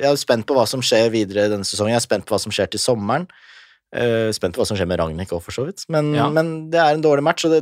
jeg 0.00 0.08
er 0.10 0.16
spent 0.18 0.46
på 0.48 0.56
hva 0.56 0.64
som 0.66 0.82
skjer 0.84 1.10
videre 1.14 1.48
denne 1.52 1.66
sesongen. 1.68 1.92
Jeg 1.94 2.00
er 2.02 2.06
spent 2.08 2.26
på 2.26 2.34
hva 2.34 2.40
som 2.42 2.54
skjer 2.54 2.70
til 2.72 2.82
sommeren. 2.82 3.28
Uh, 3.94 4.32
spent 4.34 4.56
på 4.56 4.60
hva 4.60 4.66
som 4.68 4.76
skjer 4.78 4.88
med 4.90 4.98
Ragnhild 4.98 5.30
òg, 5.36 5.44
for 5.44 5.54
så 5.54 5.66
vidt. 5.68 5.84
Men, 5.92 6.10
Ja. 6.16 6.26
men 6.28 6.70
det 6.72 6.80
er 6.82 6.96
en 6.96 7.04
dårlig 7.04 7.22
match. 7.22 7.44
Og 7.46 7.54
det, 7.54 7.60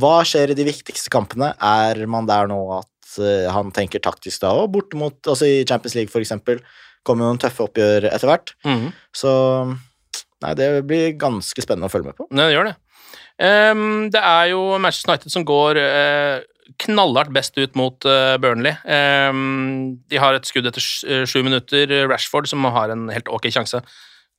hva 0.00 0.22
skjer 0.24 0.50
i 0.54 0.56
de 0.56 0.64
viktigste 0.64 1.12
kampene? 1.12 1.52
Er 1.60 2.00
man 2.08 2.26
der 2.30 2.48
nå 2.48 2.58
at 2.78 3.18
uh, 3.20 3.50
han 3.52 3.70
tenker 3.76 4.00
taktisk 4.00 4.40
da 4.40 4.54
òg? 4.56 4.70
Borte 4.72 4.96
mot 4.96 5.20
altså 5.28 5.44
i 5.46 5.64
Champions 5.68 5.94
League, 5.98 6.10
for 6.10 6.24
eksempel. 6.24 6.62
Kommer 7.04 7.28
noen 7.28 7.38
tøffe 7.40 7.64
oppgjør 7.68 8.08
etter 8.12 8.28
hvert. 8.32 8.54
Mhm. 8.64 8.90
Så 9.16 9.32
Nei, 10.40 10.54
det 10.56 10.86
blir 10.88 11.10
ganske 11.20 11.60
spennende 11.60 11.90
å 11.90 11.92
følge 11.92 12.08
med 12.08 12.16
på. 12.16 12.24
Det 12.32 12.46
gjør 12.48 12.70
det. 12.70 12.76
Um, 13.40 14.08
det 14.08 14.20
er 14.24 14.46
jo 14.54 14.78
Manchester 14.80 15.12
United 15.12 15.32
som 15.34 15.44
går 15.44 15.76
eh, 15.76 16.40
knallhardt 16.78 17.32
best 17.34 17.58
ut 17.58 17.74
mot 17.78 18.04
eh, 18.04 18.36
Burnley. 18.40 18.76
Ehm, 18.84 20.00
de 20.10 20.20
har 20.20 20.36
et 20.36 20.46
skudd 20.46 20.68
etter 20.70 20.84
eh, 21.08 21.26
sju 21.28 21.42
minutter. 21.46 21.90
Rashford 22.10 22.48
som 22.50 22.64
har 22.64 22.92
en 22.92 23.08
helt 23.12 23.28
ok 23.28 23.50
sjanse. 23.50 23.82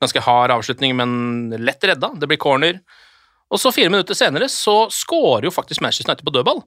Ganske 0.01 0.23
hard 0.25 0.53
avslutning, 0.55 0.95
men 0.97 1.51
lett 1.61 1.83
redda. 1.83 2.13
Det 2.17 2.29
blir 2.29 2.41
corner. 2.41 2.79
Og 3.51 3.59
så 3.59 3.73
fire 3.75 3.91
minutter 3.91 4.17
senere 4.17 4.47
så 4.49 4.85
scorer 4.93 5.49
jo 5.49 5.53
faktisk 5.53 5.83
Manchester 5.83 6.09
United 6.09 6.25
på 6.27 6.33
dødball. 6.33 6.63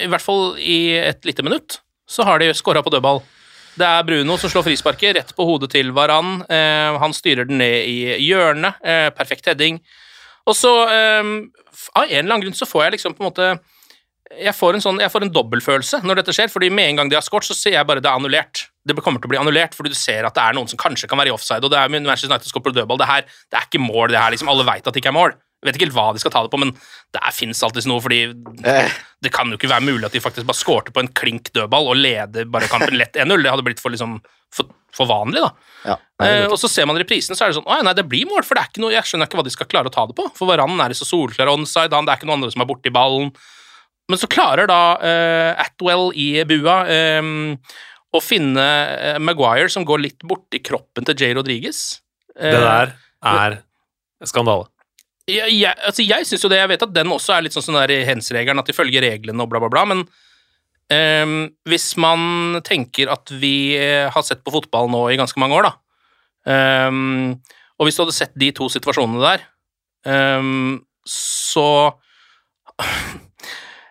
I 0.00 0.08
hvert 0.10 0.24
fall 0.24 0.56
i 0.58 0.96
et 0.98 1.24
lite 1.28 1.44
minutt 1.46 1.80
så 2.10 2.24
har 2.26 2.40
de 2.40 2.50
scora 2.56 2.82
på 2.82 2.92
dødball. 2.92 3.20
Det 3.78 3.86
er 3.86 4.04
Bruno 4.04 4.36
som 4.40 4.50
slår 4.50 4.66
frisparket 4.66 5.14
rett 5.16 5.34
på 5.36 5.46
hodet 5.46 5.70
til 5.72 5.92
Varan. 5.94 6.40
Eh, 6.50 6.96
han 7.00 7.14
styrer 7.14 7.46
den 7.46 7.60
ned 7.62 7.86
i 7.86 8.16
hjørnet. 8.26 8.80
Eh, 8.82 9.08
perfekt 9.14 9.46
heading. 9.46 9.78
Og 10.48 10.56
så, 10.58 10.72
eh, 10.90 11.22
av 11.94 12.04
en 12.04 12.10
eller 12.10 12.34
annen 12.34 12.48
grunn, 12.48 12.56
så 12.56 12.66
får 12.66 12.84
jeg 12.84 12.92
liksom 12.98 13.14
på 13.14 13.22
en 13.22 13.30
måte 13.30 13.60
Jeg 14.30 14.54
får 14.54 14.76
en 14.78 14.82
sånn, 14.84 15.00
jeg 15.02 15.10
får 15.10 15.24
en 15.26 15.32
dobbeltfølelse 15.34 16.02
når 16.06 16.20
dette 16.20 16.34
skjer, 16.36 16.50
fordi 16.52 16.68
med 16.70 16.92
en 16.92 17.00
gang 17.00 17.10
de 17.10 17.16
har 17.18 17.24
scoret, 17.26 17.48
så 17.48 17.56
ser 17.56 17.74
jeg 17.74 17.86
bare 17.88 18.02
det 18.02 18.06
er 18.06 18.18
annullert. 18.20 18.68
Det 18.86 18.94
kommer 19.02 19.18
til 19.18 19.26
å 19.26 19.32
bli 19.32 19.40
annullert, 19.40 19.74
fordi 19.74 19.90
du 19.90 19.98
ser 19.98 20.24
at 20.28 20.36
det 20.36 20.44
er 20.44 20.54
noen 20.56 20.70
som 20.70 20.78
kanskje 20.80 21.08
kan 21.10 21.18
være 21.18 21.32
i 21.32 21.34
offside, 21.34 21.64
og 21.66 21.72
det 21.72 21.80
er 21.80 21.90
Manchester 21.90 22.30
United 22.30 22.46
skår 22.52 22.62
på 22.68 22.72
dødball. 22.76 23.00
Det 23.02 23.08
her, 23.10 23.26
det 23.50 23.58
er 23.58 23.66
ikke 23.66 23.82
mål, 23.82 24.12
det 24.14 24.20
her, 24.22 24.30
liksom. 24.30 24.50
Alle 24.52 24.66
veit 24.68 24.86
at 24.86 24.94
det 24.94 25.02
ikke 25.02 25.10
er 25.10 25.18
mål. 25.18 25.34
Jeg 25.60 25.68
vet 25.68 25.76
ikke 25.76 25.86
helt 25.90 25.96
hva 25.98 26.06
de 26.16 26.22
skal 26.22 26.32
ta 26.32 26.40
det 26.46 26.52
på, 26.54 26.60
men 26.62 26.70
det 27.12 27.32
fins 27.36 27.58
alltids 27.66 27.88
noe, 27.90 28.00
fordi 28.00 28.20
Eh, 28.70 28.94
det 29.20 29.32
kan 29.34 29.50
jo 29.50 29.58
ikke 29.58 29.68
være 29.68 29.84
mulig 29.84 30.06
at 30.08 30.14
de 30.14 30.22
faktisk 30.22 30.46
bare 30.48 30.56
skårte 30.56 30.94
på 30.94 31.02
en 31.02 31.10
klink 31.12 31.50
dødball 31.52 31.90
og 31.90 31.98
leder 31.98 32.46
bare 32.48 32.70
kampen 32.70 32.96
lett 32.96 33.18
1-0. 33.18 33.34
Det 33.42 33.50
hadde 33.52 33.66
blitt 33.66 33.82
for, 33.82 33.92
liksom, 33.92 34.14
for, 34.54 34.70
for 34.94 35.10
vanlig, 35.10 35.42
da. 35.42 35.50
ja, 35.90 35.98
Eh, 36.20 36.46
og 36.46 36.58
så 36.60 36.68
ser 36.68 36.84
man 36.84 36.98
reprisen, 37.00 37.32
så 37.32 37.46
er 37.46 37.48
det 37.50 37.56
sånn 37.56 37.64
Å 37.64 37.78
ja, 37.78 37.84
nei, 37.86 37.94
det 37.96 38.02
blir 38.04 38.26
mål, 38.28 38.42
for 38.44 38.52
det 38.52 38.60
er 38.60 38.68
ikke 38.68 38.82
noe 38.82 38.92
Jeg 38.92 39.08
skjønner 39.08 39.24
ikke 39.24 39.38
hva 39.38 39.44
de 39.46 39.52
skal 39.54 39.68
klare 39.72 39.88
å 39.88 39.94
ta 39.94 40.02
det 40.04 40.12
på. 40.18 40.26
For 40.36 40.50
Varanen 40.50 40.82
er 40.84 40.92
i 40.92 40.96
så 40.98 41.06
solklar 41.08 41.48
onside, 41.48 41.96
han, 41.96 42.04
det 42.04 42.12
er 42.12 42.20
ikke 42.20 42.28
noen 42.28 42.42
andre 42.42 42.52
som 42.52 42.60
er 42.60 42.68
borti 42.68 42.92
ballen. 42.92 43.30
Men 44.10 44.20
så 44.20 44.28
klarer 44.30 44.68
da 44.70 44.80
uh, 44.98 45.62
Atwell 45.62 46.10
i 46.18 46.32
bua 46.48 46.80
um, 47.20 47.54
å 48.10 48.22
finne 48.22 48.66
uh, 48.66 49.18
Maguire 49.22 49.70
som 49.70 49.86
går 49.86 50.02
litt 50.02 50.26
borti 50.26 50.62
kroppen 50.66 51.06
til 51.06 51.18
Jay 51.18 51.36
Rodriguez. 51.36 52.00
Uh, 52.34 52.50
Det 52.50 52.62
der 52.64 52.94
er 53.30 53.60
skandale. 54.26 54.66
jeg, 55.30 55.52
jeg, 55.60 55.76
altså 55.86 56.04
jeg 56.04 56.26
syns 56.26 56.42
jo 56.44 56.50
det, 56.50 56.58
jeg 56.58 56.72
vet 56.72 56.82
at 56.88 56.96
den 56.96 57.14
også 57.14 57.36
er 57.36 57.46
litt 57.46 57.54
sånn 57.54 57.64
sånn 57.68 57.78
der 57.78 57.94
i 57.94 58.02
hens-regelen, 58.08 58.58
at 58.60 58.68
de 58.68 58.74
følger 58.74 59.04
reglene 59.06 59.44
og 59.44 59.52
bla, 59.52 59.62
bla, 59.62 59.70
bla, 59.72 59.84
men 59.92 60.02
um, 60.90 61.36
hvis 61.70 61.92
man 62.00 62.58
tenker 62.66 63.12
at 63.12 63.30
vi 63.40 63.78
har 64.10 64.26
sett 64.26 64.42
på 64.42 64.54
fotball 64.56 64.90
nå 64.90 65.04
i 65.12 65.18
ganske 65.20 65.38
mange 65.40 65.60
år, 65.60 65.70
da, 65.70 66.88
um, 66.90 67.36
og 67.78 67.86
hvis 67.86 67.96
du 67.96 68.02
hadde 68.02 68.16
sett 68.16 68.34
de 68.40 68.50
to 68.56 68.66
situasjonene 68.72 69.22
der, 69.22 69.46
så 71.08 71.68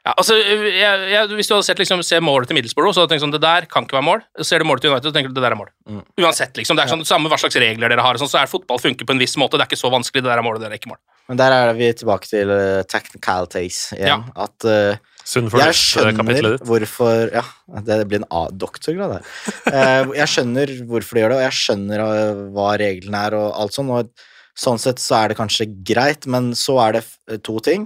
ja, 0.10 0.13
altså, 0.17 0.36
jeg, 0.41 1.04
jeg, 1.13 1.30
Hvis 1.38 1.48
du 1.50 1.54
hadde 1.56 1.67
sett 1.69 1.80
liksom, 1.82 2.02
se 2.06 2.17
målet 2.26 2.50
til 2.50 2.58
Middlesbrough, 2.58 2.91
så 2.95 3.04
hadde 3.04 3.12
du 3.12 3.13
tenkt 3.13 3.24
sånn, 3.28 3.34
det 3.38 3.41
der 3.45 3.67
kan 3.69 3.86
ikke 3.86 4.00
være 4.00 4.08
mål. 4.10 4.24
Ser 4.41 4.60
du 4.60 4.65
målet 4.67 4.84
til 4.84 4.91
United, 4.93 5.12
så 5.12 5.15
tenker 5.15 5.32
du 5.32 5.38
det 5.38 5.45
der 5.45 5.56
er 5.56 5.60
mål. 5.62 5.69
Mm. 5.89 6.02
Uansett, 6.26 6.58
liksom. 6.58 6.78
Det 6.80 6.86
er 6.88 6.91
sånn, 6.95 7.06
samme 7.08 7.30
hva 7.32 7.38
slags 7.39 7.60
regler 7.62 7.93
dere 7.93 8.04
har, 8.06 8.17
sånn, 8.22 8.32
så 8.32 8.41
er 8.41 8.50
fotball 8.52 8.82
funker 8.82 9.06
på 9.08 9.13
en 9.15 9.22
viss 9.22 9.38
måte. 9.39 9.56
Det 9.60 9.67
er 9.67 9.72
ikke 9.72 9.80
så 9.84 9.91
vanskelig, 9.93 10.26
det 10.26 10.32
der 10.34 10.41
er 10.41 10.45
målet, 10.50 10.63
det 10.63 10.67
der 10.72 10.76
er 10.78 10.82
ikke 10.82 10.91
mål. 10.95 11.00
Men 11.30 11.38
der 11.38 11.54
er 11.60 11.74
vi 11.78 11.91
tilbake 11.93 12.26
til 12.32 12.50
uh, 12.50 12.82
technicalities 12.89 13.84
igjen. 14.00 14.24
At 14.34 14.65
uh, 14.65 14.98
jeg 15.30 15.76
skjønner 15.78 16.56
hvorfor 16.65 17.30
Ja, 17.36 17.43
det 17.86 18.00
blir 18.10 18.24
en 18.24 18.28
A- 18.34 18.48
doktorgrad 18.50 19.19
her. 19.19 19.28
uh, 19.69 20.15
jeg 20.17 20.32
skjønner 20.34 20.74
hvorfor 20.89 21.19
de 21.19 21.22
gjør 21.24 21.36
det, 21.36 21.38
og 21.38 21.45
jeg 21.45 21.58
skjønner 21.60 22.02
uh, 22.02 22.41
hva 22.56 22.72
reglene 22.82 23.22
er 23.30 23.38
og 23.38 23.52
alt 23.62 23.78
sånn, 23.78 23.91
og 23.93 24.10
sånn 24.60 24.82
sett 24.82 25.00
så 25.00 25.19
er 25.22 25.32
det 25.32 25.38
kanskje 25.39 25.69
greit, 25.88 26.26
men 26.28 26.50
så 26.58 26.80
er 26.88 26.98
det 26.98 27.04
f- 27.06 27.38
to 27.45 27.60
ting. 27.63 27.86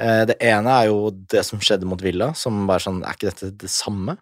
Eh, 0.00 0.24
det 0.30 0.38
ene 0.40 0.72
er 0.72 0.88
jo 0.88 1.10
det 1.32 1.44
som 1.46 1.60
skjedde 1.62 1.88
mot 1.88 2.00
Villa, 2.02 2.32
som 2.36 2.64
bare 2.68 2.84
sånn 2.84 3.02
Er 3.04 3.16
ikke 3.16 3.30
dette 3.30 3.52
det 3.64 3.72
samme? 3.72 4.16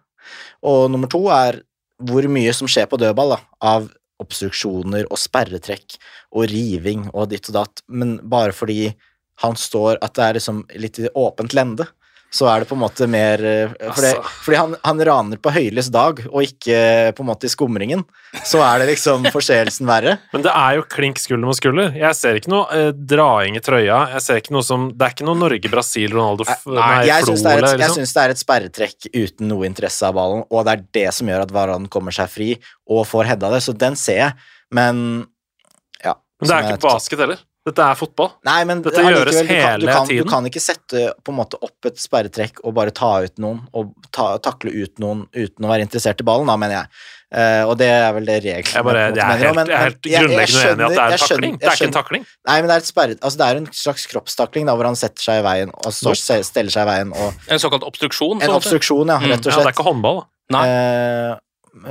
Og 0.67 0.89
nummer 0.91 1.09
to 1.11 1.23
er 1.33 1.61
hvor 2.09 2.23
mye 2.31 2.51
som 2.55 2.67
skjer 2.69 2.87
på 2.87 2.99
dødball, 2.99 3.35
da, 3.35 3.39
av 3.75 3.89
obstruksjoner 4.23 5.07
og 5.11 5.19
sperretrekk 5.19 5.97
og 6.35 6.47
riving 6.51 7.07
og 7.13 7.29
ditt 7.31 7.47
og 7.51 7.57
datt, 7.57 7.81
men 7.87 8.17
bare 8.23 8.55
fordi 8.55 8.93
han 9.39 9.55
står 9.55 10.01
At 10.03 10.17
det 10.17 10.23
er 10.23 10.35
liksom 10.35 10.57
litt 10.83 10.97
i 10.99 11.07
åpent 11.15 11.53
lende. 11.55 11.85
Så 12.29 12.45
er 12.51 12.61
det 12.61 12.67
på 12.69 12.75
en 12.77 12.81
måte 12.83 13.07
mer 13.09 13.41
eh, 13.41 13.71
Fordi, 13.89 14.09
Altså. 14.13 14.31
fordi 14.45 14.57
han, 14.59 14.73
han 14.85 14.99
raner 15.07 15.39
på 15.41 15.49
høylys 15.55 15.87
dag, 15.89 16.19
og 16.29 16.43
ikke 16.45 16.75
eh, 16.77 17.09
på 17.17 17.23
en 17.23 17.29
måte 17.31 17.49
i 17.49 17.49
skumringen. 17.49 18.03
Så 18.45 18.61
er 18.61 18.83
det 18.83 18.91
liksom 18.91 19.25
forseelsen 19.35 19.89
verre. 19.89 20.17
Men 20.33 20.43
det 20.45 20.51
er 20.53 20.75
jo 20.77 20.83
klink 20.93 21.17
skulder 21.17 21.49
mot 21.49 21.57
skulder. 21.57 21.89
Jeg 21.97 22.13
ser 22.19 22.37
ikke 22.37 22.51
noe 22.53 22.67
eh, 22.77 22.91
draing 22.93 23.57
i 23.57 23.63
trøya. 23.65 23.97
Jeg 24.13 24.21
ser 24.27 24.41
ikke 24.43 24.53
noe 24.53 24.65
som 24.67 24.89
Det 24.93 25.07
er 25.07 25.15
ikke 25.17 25.25
noe 25.31 25.39
Norge-Brasil, 25.41 26.13
Ronaldo 26.13 26.45
Nei, 26.45 26.59
Nei, 26.77 26.91
jeg 27.09 27.25
syns 27.31 27.41
det, 27.47 27.55
et- 27.57 27.81
liksom. 27.81 28.05
det 28.13 28.23
er 28.27 28.35
et 28.35 28.43
sperretrekk 28.45 29.09
uten 29.15 29.49
noe 29.49 29.65
interesse 29.65 30.05
av 30.05 30.13
ballen, 30.21 30.45
og 30.53 30.65
det 30.69 30.77
er 30.77 30.85
det 31.01 31.07
som 31.17 31.33
gjør 31.33 31.47
at 31.47 31.51
Varan 31.55 31.89
kommer 31.89 32.13
seg 32.15 32.29
fri 32.29 32.51
og 32.89 33.07
får 33.09 33.31
heada 33.33 33.49
det, 33.57 33.63
så 33.65 33.73
den 33.73 33.97
ser 33.99 34.21
jeg, 34.21 34.33
men 34.75 35.01
ja. 36.05 36.13
Men 36.39 36.47
det 36.51 36.55
er 36.55 36.69
ikke 36.75 36.85
basket 36.85 37.19
heller. 37.25 37.41
Dette 37.67 37.83
er 37.83 37.95
fotball. 37.99 38.29
Nei, 38.47 38.63
men 38.65 38.79
Dette 38.81 39.01
gjøres 39.03 39.35
gjøres 39.35 39.35
du 39.35 39.47
kan, 39.47 39.47
du, 39.49 39.85
hele 39.85 39.91
kan, 39.93 40.05
tiden. 40.07 40.25
du 40.25 40.29
kan 40.31 40.45
ikke 40.47 40.61
sette 40.63 41.01
på 41.23 41.33
en 41.33 41.37
måte 41.41 41.57
opp 41.61 41.85
et 41.85 41.99
sperretrekk 41.99 42.61
og 42.63 42.73
bare 42.73 42.93
ta 42.95 43.09
ut 43.25 43.35
noen, 43.43 43.59
og 43.75 43.91
ta, 44.15 44.37
takle 44.39 44.71
ut 44.71 44.97
noen 45.03 45.25
uten 45.35 45.65
å 45.67 45.69
være 45.69 45.83
interessert 45.85 46.21
i 46.23 46.25
ballen, 46.25 46.47
da, 46.47 46.55
mener 46.57 46.77
jeg. 46.79 46.87
Uh, 47.29 47.67
og 47.69 47.75
det 47.77 47.85
er 47.93 48.07
vel 48.15 48.25
det 48.25 48.37
reglene 48.41 48.73
Jeg, 48.73 48.83
bare, 48.87 49.01
jeg 49.13 49.19
er 49.21 49.27
mener, 49.27 49.43
helt, 49.43 49.55
men- 49.59 49.67
jeg 49.69 49.75
er 49.77 49.83
helt 49.83 50.01
grunnleggende 50.01 50.71
uenig 50.71 50.79
i 50.79 50.85
at 50.87 50.89
det 50.89 51.03
er 51.03 51.11
en 51.11 51.19
takling. 51.27 51.57
Det 51.59 51.67
er 51.69 51.75
ikke 51.77 51.89
en 51.91 51.97
takling. 51.99 52.23
Nei, 52.49 52.55
men 52.61 52.67
det 52.71 52.73
er, 52.73 52.79
et 52.85 52.89
sperre, 52.89 53.17
altså 53.19 53.37
det 53.43 53.49
er 53.51 53.59
en 53.59 53.67
slags 53.83 54.07
kroppstakling 54.09 54.65
da, 54.71 54.73
hvor 54.79 54.89
han 54.89 54.97
setter 54.97 55.21
seg 55.27 55.43
i 55.43 55.45
veien 55.45 55.69
og 55.75 55.93
står, 55.93 56.17
steller 56.47 56.73
seg 56.73 56.87
i 56.87 56.89
veien. 56.89 57.13
Og 57.13 57.51
En 57.53 57.59
såkalt 57.61 57.85
obstruksjon. 57.85 58.39
en 58.41 58.49
en 58.49 58.55
obstruksjon, 58.55 59.07
ja, 59.13 59.19
Mm. 59.19 59.29
rett 59.35 59.45
og 59.45 59.51
Ja, 59.51 59.57
det 59.59 59.67
er 59.67 59.75
ikke 59.77 59.85
håndball. 59.91 60.23
da. 60.23 60.57
Nei. 60.57 60.65
Eh, 60.65 61.35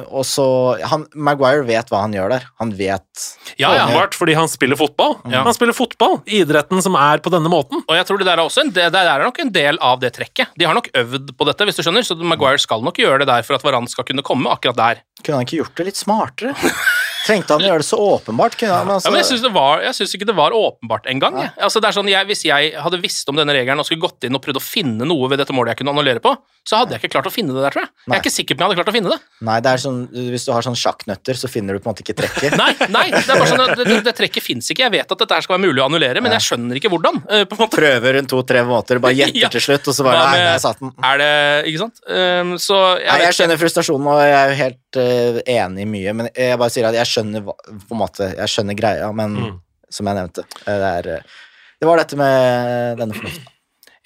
og 0.09 0.25
så 0.27 0.45
han, 0.91 1.07
Maguire 1.14 1.64
vet 1.69 1.91
hva 1.93 2.03
han 2.05 2.14
gjør 2.17 2.35
der. 2.35 2.47
Han 2.62 2.73
vet 2.79 3.25
Ja, 3.61 3.71
ja. 3.75 3.87
Åpenbart 3.87 4.17
fordi 4.19 4.35
han 4.38 4.51
spiller 4.51 4.79
fotball. 4.79 5.17
Ja. 5.33 5.43
Han 5.47 5.57
spiller 5.57 5.77
fotball. 5.77 6.19
Idretten 6.27 6.83
som 6.85 6.97
er 6.99 7.23
på 7.25 7.33
denne 7.35 7.51
måten. 7.53 7.83
Og 7.87 7.97
jeg 7.97 8.09
tror 8.09 8.21
det 8.21 8.29
der 8.29 8.37
er 8.38 8.45
også 8.45 8.67
en, 8.67 8.73
det, 8.75 8.88
det 8.95 9.03
er 9.03 9.25
nok 9.25 9.43
en 9.43 9.53
del 9.55 9.81
av 9.85 10.01
det 10.03 10.12
trekket. 10.19 10.55
De 10.59 10.69
har 10.69 10.77
nok 10.77 10.91
øvd 10.99 11.35
på 11.38 11.49
dette, 11.49 11.69
hvis 11.69 11.79
du 11.79 11.85
skjønner, 11.87 12.07
så 12.07 12.19
Maguire 12.19 12.61
skal 12.62 12.85
nok 12.85 13.01
gjøre 13.01 13.23
det 13.23 13.31
der 13.31 13.47
for 13.47 13.59
at 13.59 13.67
Varan 13.67 13.88
skal 13.91 14.07
kunne 14.09 14.27
komme 14.27 14.51
akkurat 14.53 14.79
der. 14.79 15.05
Kunne 15.23 15.41
han 15.41 15.49
ikke 15.49 15.62
gjort 15.62 15.79
det 15.81 15.88
litt 15.91 16.01
smartere? 16.01 16.55
Trengte 17.26 17.57
han 17.57 17.64
å 17.64 17.68
gjøre 17.68 17.83
det 17.83 17.88
så 17.88 17.98
åpenbart? 18.00 18.54
Han, 18.62 18.88
altså, 18.94 19.09
Ja, 19.09 19.12
men 19.12 19.20
jeg 19.22 19.28
syns, 19.31 19.42
det 19.44 19.50
var, 19.52 19.83
jeg 19.85 19.96
syns 19.98 20.14
ikke 20.16 20.28
det 20.31 20.37
var 20.38 20.54
åpenbart 20.57 21.09
engang. 21.12 21.35
Ja. 21.42 21.50
Altså, 21.66 21.83
det 21.83 21.90
er 21.90 21.96
sånn, 21.98 22.09
jeg, 22.12 22.28
hvis 22.31 22.44
jeg 22.48 22.70
hadde 22.81 23.00
visst 23.02 23.28
om 23.28 23.37
denne 23.37 23.52
regelen 23.57 23.83
og 23.83 23.88
skulle 23.88 24.00
gått 24.07 24.24
inn 24.28 24.38
og 24.38 24.42
prøvd 24.44 24.61
å 24.61 24.64
finne 24.64 25.09
noe 25.09 25.28
ved 25.33 25.42
dette 25.42 25.52
målet 25.57 25.74
jeg 25.74 25.83
kunne 25.83 25.92
annullere 25.96 26.22
på, 26.24 26.33
så 26.68 26.83
hadde 26.83 26.96
jeg 26.96 27.00
ikke 27.02 27.14
klart 27.16 27.28
å 27.31 27.33
finne 27.33 27.54
det 27.57 27.62
der, 27.64 27.72
tror 27.72 27.85
jeg. 27.87 27.90
Jeg 28.09 28.14
er 28.14 28.22
ikke 28.22 28.33
sikker 28.35 28.57
på 28.57 28.61
om 28.61 28.64
jeg 28.64 28.68
hadde 28.68 28.78
klart 28.83 28.90
å 28.92 28.96
finne 28.96 29.12
det. 29.12 29.18
Nei, 29.48 29.59
det 29.64 29.70
er 29.72 29.83
sånn, 29.85 30.00
hvis 30.33 30.44
du 30.48 30.50
har 30.52 30.64
sånn 30.66 30.76
sjakknøtter, 30.76 31.38
så 31.40 31.48
finner 31.48 31.76
du 31.76 31.81
på 31.81 31.88
en 31.88 31.94
måte 31.94 32.04
ikke 32.04 32.16
trekket. 32.18 32.57
Nei, 32.62 32.70
nei, 32.92 33.07
det 33.14 33.24
er 33.24 33.40
bare 33.40 33.48
sånn 33.48 33.62
det, 33.78 33.87
det, 33.88 33.98
det 34.09 34.14
trekket 34.18 34.44
fins 34.44 34.68
ikke. 34.72 34.85
Jeg 34.88 34.94
vet 34.98 35.14
at 35.14 35.22
dette 35.24 35.38
skal 35.46 35.57
være 35.57 35.64
mulig 35.68 35.81
å 35.81 35.87
annullere, 35.88 36.20
men 36.24 36.35
jeg 36.37 36.44
skjønner 36.48 36.81
ikke 36.81 36.90
hvordan. 36.92 37.22
eh. 37.33 37.44
Prøver 37.72 38.18
en 38.20 38.28
to-tre 38.31 38.64
måter, 38.68 39.00
bare 39.04 39.16
gjetter 39.16 39.40
Ja. 39.46 39.50
til 39.54 39.64
slutt, 39.64 39.88
og 39.88 39.96
så 39.96 40.04
bare 40.07 40.24
Nei, 40.28 40.38
jeg 40.44 40.61
satt 40.64 40.81
den. 40.83 40.92
Er 41.09 41.20
det 41.22 41.31
Ikke 41.70 41.83
sant? 41.87 42.00
Um, 42.09 42.52
så 42.61 42.76
jeg, 42.98 43.09
Nei, 43.09 43.18
jeg 43.28 43.37
skjønner 43.38 43.61
frustrasjonen, 43.61 44.09
og 44.12 44.20
jeg 44.24 44.37
er 44.38 44.52
jo 44.52 44.59
helt 44.62 44.98
uh, 45.00 45.40
enig 45.54 45.85
i 45.87 45.88
mye, 45.94 46.14
men 46.20 46.31
jeg 46.35 46.59
bare 46.61 46.74
sier 46.74 46.88
at 46.90 46.96
jeg 46.98 47.08
skjønner 47.11 47.44
på 47.49 47.94
en 47.97 48.01
måte, 48.01 48.31
jeg 48.37 48.55
skjønner 48.55 48.79
greia, 48.79 49.11
men 49.16 49.37
Mm. 49.38 49.61
som 49.90 50.09
jeg 50.11 50.18
nevnte, 50.21 50.44
eh, 50.66 50.79
det 50.79 50.90
er 50.99 51.12
eh, 51.16 51.37
Det 51.81 51.87
var 51.87 52.01
dette 52.01 52.16
med 52.18 52.99
denne 52.99 53.14
fornuften. 53.14 53.47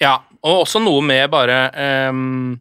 Ja, 0.01 0.17
og 0.43 0.65
også 0.65 0.81
noe 0.83 1.01
med 1.05 1.29
bare 1.31 1.57
um, 2.11 2.59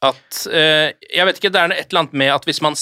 at 0.00 0.46
uh, 0.48 0.88
Jeg 1.12 1.26
vet 1.28 1.38
ikke, 1.38 1.50
det 1.52 1.60
er 1.60 1.72
et 1.74 1.90
eller 1.90 2.02
annet 2.04 2.14
med 2.16 2.30
at 2.32 2.46
hvis 2.48 2.60
man, 2.64 2.76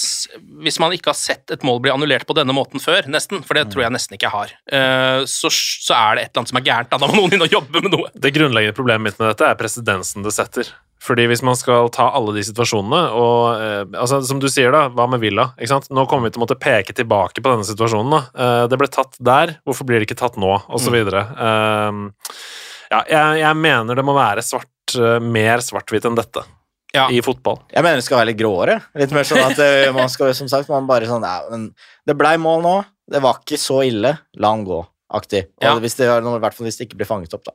hvis 0.63 0.79
man 0.79 0.93
ikke 0.95 1.11
har 1.11 1.17
sett 1.19 1.51
et 1.51 1.63
mål 1.67 1.81
bli 1.83 1.91
annullert 1.91 2.23
på 2.27 2.35
denne 2.37 2.55
måten 2.55 2.79
før, 2.79 3.07
nesten, 3.11 3.41
for 3.43 3.59
det 3.59 3.65
tror 3.73 3.83
jeg 3.85 3.91
nesten 3.95 4.15
ikke 4.15 4.29
jeg 4.29 4.35
har, 4.35 4.53
uh, 4.71 5.25
så, 5.27 5.51
så 5.51 5.97
er 5.97 6.15
det 6.15 6.23
et 6.23 6.29
eller 6.31 6.43
annet 6.43 6.53
som 6.53 6.59
er 6.61 6.67
gærent. 6.69 6.91
Da 6.93 6.99
må 7.01 7.09
noen 7.11 7.35
inn 7.35 7.43
og 7.43 7.51
jobbe 7.57 7.83
med 7.83 7.91
noe. 7.95 8.11
Det 8.15 8.31
grunnleggende 8.35 8.77
problemet 8.77 9.09
mitt 9.09 9.19
med 9.19 9.33
dette 9.33 9.49
er 9.49 9.59
presedensen 9.59 10.23
det 10.23 10.35
setter. 10.35 10.71
Fordi 11.03 11.25
hvis 11.31 11.41
man 11.47 11.55
skal 11.55 11.87
ta 11.95 12.09
alle 12.17 12.33
de 12.35 12.41
situasjonene, 12.43 13.01
og 13.15 13.61
eh, 13.61 13.83
altså, 14.01 14.19
som 14.27 14.39
du 14.43 14.49
sier, 14.51 14.71
da, 14.75 14.87
hva 14.91 15.05
med 15.07 15.21
Villa? 15.23 15.49
Ikke 15.57 15.71
sant? 15.71 15.87
Nå 15.95 16.03
kommer 16.11 16.27
vi 16.27 16.33
til 16.35 16.41
å 16.41 16.43
måtte 16.43 16.57
peke 16.59 16.91
tilbake 16.97 17.39
på 17.39 17.53
denne 17.53 17.63
situasjonen. 17.67 18.11
Da. 18.11 18.21
Eh, 18.35 18.63
det 18.71 18.79
ble 18.81 18.89
tatt 18.91 19.15
der, 19.23 19.53
hvorfor 19.63 19.87
blir 19.87 20.01
det 20.03 20.09
ikke 20.09 20.19
tatt 20.19 20.35
nå? 20.41 20.51
Og 20.67 20.81
så 20.83 20.91
videre. 20.91 21.23
Eh, 21.39 22.03
ja, 22.91 23.03
jeg, 23.07 23.39
jeg 23.45 23.59
mener 23.63 23.95
det 23.99 24.05
må 24.07 24.15
være 24.17 24.43
svart, 24.43 24.95
eh, 24.97 25.19
mer 25.23 25.63
svart-hvitt 25.63 26.07
enn 26.09 26.17
dette 26.19 26.43
Ja. 26.95 27.05
i 27.13 27.21
fotball. 27.21 27.59
Jeg 27.71 27.85
mener 27.85 28.01
det 28.01 28.05
skal 28.07 28.17
være 28.23 28.31
litt 28.33 28.39
gråere. 28.41 28.79
Litt 28.97 29.11
mer 29.13 29.27
sånn 29.29 29.43
at 29.45 29.59
eh, 29.61 29.91
man 29.95 30.09
skal, 30.09 30.33
som 30.35 30.49
sagt, 30.51 30.67
man 30.73 30.87
bare 30.89 31.05
sånn 31.09 31.23
ja, 31.23 31.35
men 31.51 31.69
Det 32.07 32.15
blei 32.17 32.35
mål 32.41 32.63
nå, 32.65 32.75
det 33.13 33.21
var 33.21 33.39
ikke 33.43 33.59
så 33.61 33.83
ille, 33.85 34.15
la 34.41 34.51
han 34.55 34.63
gå, 34.65 34.81
aktig. 35.13 35.45
Og 35.61 35.67
Ja. 35.69 35.75
hvis 35.79 35.95
det, 36.01 36.07
er 36.09 36.19
i 36.25 36.39
hvert 36.41 36.57
fall 36.57 36.65
hvis 36.67 36.77
det 36.81 36.89
ikke 36.89 36.97
blir 37.03 37.09
fanget 37.09 37.33
opp, 37.37 37.45
da. 37.45 37.53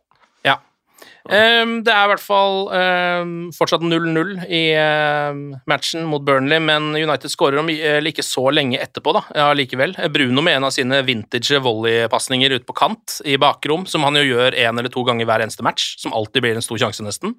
Ehm, 1.32 1.78
det 1.86 1.92
er 1.92 2.04
i 2.04 2.10
hvert 2.10 2.20
fall 2.22 2.66
um, 2.68 3.34
fortsatt 3.56 3.84
0-0 3.84 4.34
i 4.44 4.62
um, 4.76 5.42
matchen 5.70 6.04
mot 6.08 6.24
Burnley, 6.24 6.60
men 6.60 6.90
United 6.92 7.32
skårer 7.32 7.62
om 7.62 7.70
eller 7.72 8.10
ikke 8.10 8.26
så 8.26 8.50
lenge 8.52 8.80
etterpå, 8.82 9.14
da, 9.16 9.24
ja, 9.32 9.48
likevel. 9.56 9.96
Bruno 10.12 10.44
med 10.44 10.58
en 10.58 10.68
av 10.68 10.74
sine 10.76 11.00
vintage 11.06 11.60
volleypasninger 11.64 12.58
ute 12.58 12.68
på 12.68 12.76
kant 12.76 13.18
i 13.24 13.38
bakrom, 13.40 13.88
som 13.88 14.04
han 14.04 14.20
jo 14.20 14.26
gjør 14.26 14.58
én 14.66 14.76
eller 14.76 14.92
to 14.92 15.04
ganger 15.08 15.28
hver 15.28 15.46
eneste 15.46 15.64
match, 15.64 15.94
som 16.02 16.12
alltid 16.16 16.44
blir 16.44 16.60
en 16.60 16.66
stor 16.66 16.82
sjanse, 16.84 17.06
nesten. 17.06 17.38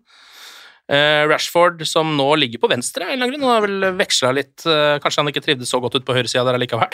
Eh, 0.85 1.23
Rashford, 1.25 1.81
som 1.89 2.11
nå 2.17 2.27
ligger 2.37 2.61
på 2.61 2.69
venstre, 2.69 3.07
en 3.07 3.15
eller 3.15 3.25
annen 3.25 3.33
grunn, 3.33 3.45
han 3.47 3.55
har 3.55 3.63
vel 3.65 3.97
veksla 3.97 4.29
litt 4.37 4.65
eh, 4.69 4.99
Kanskje 5.01 5.23
han 5.23 5.31
ikke 5.31 5.41
trivdes 5.41 5.71
så 5.73 5.79
godt 5.81 5.97
ut 5.97 6.05
på 6.05 6.13
høyresida 6.13 6.43
der 6.45 6.59
allikevel. 6.59 6.93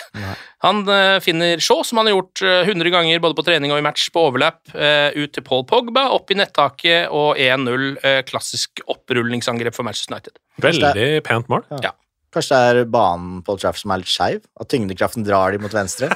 Han 0.63 0.83
eh, 0.87 1.17
finner 1.23 1.59
Shaw, 1.59 1.83
som 1.87 1.99
han 1.99 2.07
har 2.07 2.15
gjort 2.15 2.43
eh, 2.47 2.61
100 2.71 2.93
ganger 2.93 3.19
både 3.23 3.35
på 3.35 3.45
trening 3.49 3.73
og 3.75 3.81
i 3.81 3.85
match, 3.85 4.07
på 4.15 4.23
overlap, 4.29 4.61
ut 4.71 5.33
til 5.35 5.43
Paul 5.43 5.65
Pogba, 5.67 6.07
opp 6.15 6.31
i 6.31 6.37
nettaket 6.39 7.11
og 7.11 7.35
1-0. 7.39 7.89
eh, 8.07 8.21
klassisk 8.27 8.79
opprulningsangrep 8.87 9.75
for 9.75 9.87
Manchester 9.87 10.15
United. 10.15 10.39
Veldig 10.63 11.09
pent 11.27 11.51
mål. 11.51 11.67
Ja. 11.83 11.91
Kanskje 12.31 12.57
det 12.57 12.81
er 12.83 12.89
banen 12.91 13.41
på 13.45 13.57
Traff 13.59 13.79
som 13.81 13.91
er 13.91 14.01
litt 14.01 14.11
skeiv? 14.11 14.41
At 14.59 14.69
tyngdekraften 14.71 15.25
drar 15.27 15.51
de 15.51 15.59
mot 15.61 15.73
venstre, 15.73 16.07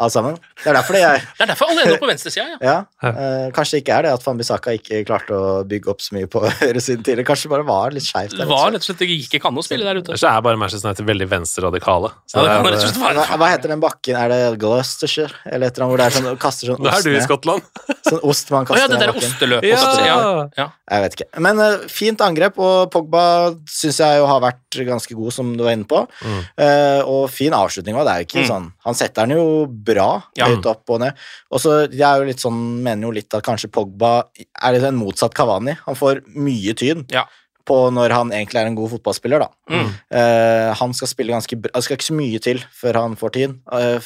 alle 0.00 0.10
sammen? 0.12 0.38
Det 0.60 0.70
er 0.72 0.76
derfor 0.78 0.96
det 0.96 1.02
er 1.06 1.20
Det 1.22 1.44
er 1.44 1.50
derfor 1.52 1.70
alle 1.70 1.84
ender 1.86 2.00
på 2.02 2.08
venstresida, 2.10 2.46
ja. 2.58 2.58
Ja, 2.70 3.10
eh, 3.10 3.46
kanskje 3.54 3.78
det 3.78 3.82
ikke 3.84 3.98
er 3.98 4.06
det 4.06 4.14
at 4.16 4.24
Fambisaka 4.24 4.74
ikke 4.76 5.02
klarte 5.08 5.36
å 5.36 5.52
bygge 5.68 5.92
opp 5.92 6.02
så 6.04 6.16
mye 6.16 6.28
på 6.30 6.42
høyresiden 6.62 7.04
tidligere. 7.04 7.26
Kanskje 7.28 7.48
det 7.48 7.54
bare 7.54 7.68
var 7.68 7.94
litt 7.94 8.06
skeivt. 8.06 8.34
Det 8.34 8.42
der, 8.42 8.50
var 8.50 8.66
altså. 8.66 8.74
rett 8.74 8.86
og 8.86 8.88
slett 8.90 9.04
det 9.04 9.10
gikk 9.12 9.38
ikke 9.38 9.50
an 9.52 9.60
å 9.60 9.64
spille 9.66 9.86
der 9.86 10.00
ute. 10.02 10.18
Det 10.18 10.32
er 10.32 10.44
bare 10.46 10.60
Manchester 10.60 10.90
United 10.90 11.10
veldig 11.12 11.30
venstreradikale. 11.30 12.12
Så 12.26 12.40
Ja, 12.40 12.46
det 12.46 12.56
kan 12.56 12.90
det 13.00 13.16
hva, 13.20 13.38
hva 13.40 13.50
heter 13.52 13.74
den 13.74 13.82
bakken? 13.82 14.18
Er 14.18 14.32
det 14.32 14.40
Gloucestershire? 14.62 15.34
Eller 15.46 15.70
et 15.70 15.78
eller 15.78 15.86
annet 15.86 15.94
hvor 15.94 16.02
det 16.02 16.08
er 16.08 16.16
sånn, 16.18 16.40
kaster 16.46 16.72
sånn 16.72 16.82
Nå 16.82 16.90
er 16.90 17.06
du 17.06 17.12
i? 17.12 17.22
Skottland. 17.24 17.70
Sånn 18.10 18.22
ost 18.26 18.48
man 18.50 18.64
Å 18.64 18.70
kaster 18.70 18.82
ja, 18.82 18.90
det 18.90 19.00
der 19.02 19.12
osteløpet. 19.14 19.68
Ja. 19.70 19.80
Ja. 20.06 20.46
ja. 20.56 20.66
Jeg 20.90 21.04
vet 21.04 21.16
ikke. 21.18 21.28
Men 21.46 21.60
uh, 21.62 21.84
fint 21.92 22.22
angrep, 22.24 22.58
og 22.58 22.90
Pogba 22.90 23.22
syns 23.70 24.00
jeg 24.02 24.18
jo 24.18 24.26
har 24.26 24.40
vært 24.42 24.80
ganske 24.88 25.14
god, 25.14 25.34
som 25.34 25.52
du 25.60 25.66
var 25.68 25.76
inne 25.76 25.88
på. 25.90 26.00
Mm. 26.24 26.38
Uh, 26.58 27.00
og 27.04 27.30
fin 27.32 27.54
avslutning 27.56 27.96
òg. 28.00 28.06
Det 28.08 28.12
er 28.14 28.22
jo 28.24 28.28
ikke 28.30 28.40
Mm. 28.40 28.48
sånn 28.50 28.72
Han 28.86 28.94
setter 28.98 29.26
den 29.26 29.36
jo 29.36 29.66
bra, 29.66 30.22
Ja. 30.36 30.46
høyt 30.48 30.66
opp 30.66 30.88
og 30.90 31.00
ned. 31.00 31.12
Og 31.52 31.60
så 31.60 31.74
jeg 31.90 32.00
er 32.02 32.18
jo 32.18 32.24
litt 32.30 32.40
sånn, 32.42 32.82
mener 32.82 33.06
jo 33.06 33.12
litt 33.12 33.34
at 33.34 33.44
kanskje 33.44 33.70
Pogba 33.70 34.24
er 34.62 34.72
litt 34.72 34.82
en 34.88 34.96
motsatt 34.98 35.34
Kavani. 35.34 35.76
Han 35.86 35.94
får 35.94 36.22
mye 36.34 36.74
tyn. 36.74 37.06
Ja. 37.12 37.26
på 37.70 37.92
når 37.92 38.10
han 38.10 38.30
egentlig 38.32 38.56
er 38.58 38.66
en 38.66 38.74
god 38.74 38.90
fotballspiller, 38.90 39.38
da. 39.38 39.48
Mm. 39.70 39.90
Uh, 40.10 40.74
han 40.74 40.92
skal 40.96 41.06
spille 41.06 41.30
ganske 41.30 41.54
bra 41.60 41.70
Det 41.74 41.84
skal 41.84 41.96
ikke 41.96 42.08
så 42.08 42.16
mye 42.16 42.40
til 42.42 42.58
før 42.74 42.94
han 42.98 43.14
får 43.20 43.30
tid. 43.36 43.54
Uh, 43.70 44.00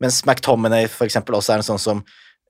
mens 0.00 0.20
McTominay 0.24 0.86
for 0.86 1.06
eksempel 1.08 1.34
også 1.34 1.54
er 1.54 1.62
en 1.64 1.66
sånn 1.66 1.80
som 1.80 2.04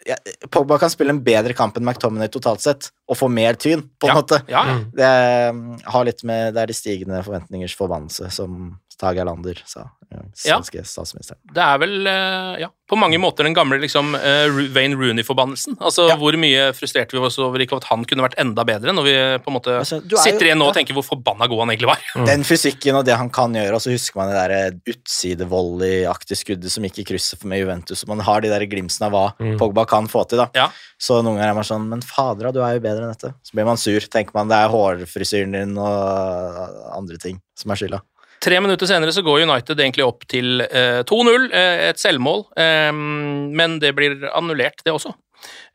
ja, 0.07 0.17
Pogba 0.51 0.79
kan 0.81 0.91
spille 0.93 1.13
en 1.15 1.23
bedre 1.25 1.53
kamp 1.57 1.77
enn 1.77 1.85
McTominay 1.85 2.29
totalt 2.33 2.63
sett, 2.65 2.91
og 3.11 3.19
få 3.21 3.29
mer 3.29 3.55
tyn, 3.61 3.83
på 4.01 4.09
en 4.09 4.15
Ja. 4.15 4.21
måte. 4.21 4.39
Ja, 4.49 4.63
ja. 4.67 4.77
Det 4.97 5.11
mm, 5.55 5.81
har 5.93 6.05
litt 6.09 6.25
med 6.25 6.55
Det 6.55 6.63
er 6.63 6.67
de 6.67 6.75
stigende 6.79 7.23
forventningers 7.27 7.77
forbannelse, 7.77 8.31
som 8.33 8.79
Tage 9.01 9.23
Erlander 9.25 9.59
sa. 9.65 9.87
svenske 10.35 10.81
Ja. 10.81 10.85
Statsministeren. 10.91 11.39
Det 11.55 11.63
er 11.63 11.79
vel, 11.79 11.93
eh, 12.11 12.57
ja, 12.65 12.69
på 12.91 12.97
mange 12.99 13.15
måter 13.23 13.47
den 13.47 13.55
gamle 13.55 13.79
liksom, 13.79 14.11
eh, 14.19 14.51
Wayne 14.75 14.97
Rooney-forbannelsen. 14.99 15.77
Altså, 15.79 16.09
Ja. 16.11 16.17
Hvor 16.19 16.35
mye 16.37 16.73
frustrerte 16.75 17.15
vi 17.15 17.19
oss 17.23 17.39
over 17.39 17.63
ikke 17.63 17.77
at 17.79 17.85
han 17.85 18.05
kunne 18.05 18.25
vært 18.27 18.35
enda 18.43 18.65
bedre, 18.67 18.91
når 18.93 19.05
vi 19.07 19.15
på 19.45 19.49
en 19.53 19.55
måte 19.55 19.77
Altså, 19.79 20.01
er 20.03 20.19
sitter 20.19 20.49
igjen 20.51 20.59
nå 20.59 20.67
og 20.67 20.75
tenker 20.75 20.93
hvor 20.99 21.07
forbanna 21.07 21.47
god 21.49 21.61
han 21.63 21.71
egentlig 21.77 21.87
var. 21.93 22.27
Den 22.27 22.43
fysikken 22.43 22.99
og 22.99 23.05
det 23.07 23.17
han 23.17 23.31
kan 23.31 23.55
gjøre, 23.55 23.79
og 23.79 23.81
så 23.81 23.95
husker 23.95 24.17
man 24.19 24.33
det 24.35 24.41
der 24.51 24.93
utsidevolley-aktige 24.93 26.39
skuddet 26.43 26.71
som 26.75 26.85
gikk 26.85 26.99
i 27.03 27.07
krysset 27.13 27.45
med 27.45 27.63
Juventus, 27.63 28.03
og 28.05 28.09
man 28.17 28.25
har 28.27 28.43
de 28.43 28.51
der 28.53 28.67
glimsene 28.67 29.07
av 29.09 29.13
hva 29.15 29.27
Mm. 29.41 29.57
Pogba 29.59 29.87
kan 29.89 30.07
få 30.09 30.27
til, 30.29 30.39
da. 30.39 30.49
Ja. 30.55 30.69
Så 30.99 31.23
noen 31.23 31.39
ganger 31.39 31.51
er 31.51 31.55
man 31.55 31.65
sånn 31.65 31.89
Men 31.89 32.03
fader, 32.03 32.53
du 32.53 32.61
er 32.61 32.75
jo 32.75 32.81
bedre 32.81 33.07
enn 33.07 33.15
dette. 33.15 33.33
Så 33.43 33.55
blir 33.55 33.65
man 33.65 33.77
sur. 33.77 34.01
Tenker 34.01 34.35
man 34.35 34.49
det 34.49 34.57
er 34.59 34.69
hårfrisyren 34.69 35.53
din 35.53 35.79
og 35.79 36.97
andre 36.97 37.17
ting 37.17 37.41
som 37.57 37.71
er 37.71 37.77
skylda. 37.77 38.01
Tre 38.41 38.61
minutter 38.65 38.89
senere 38.89 39.13
så 39.13 39.23
går 39.25 39.43
United 39.45 39.81
egentlig 39.83 40.05
opp 40.07 40.23
til 40.31 40.63
eh, 40.65 41.03
2-0, 41.09 41.51
eh, 41.53 41.89
et 41.91 42.01
selvmål, 42.01 42.47
eh, 42.57 42.93
men 42.95 43.75
det 43.83 43.91
blir 43.99 44.23
annullert, 44.33 44.81
det 44.87 44.95
også. 44.95 45.13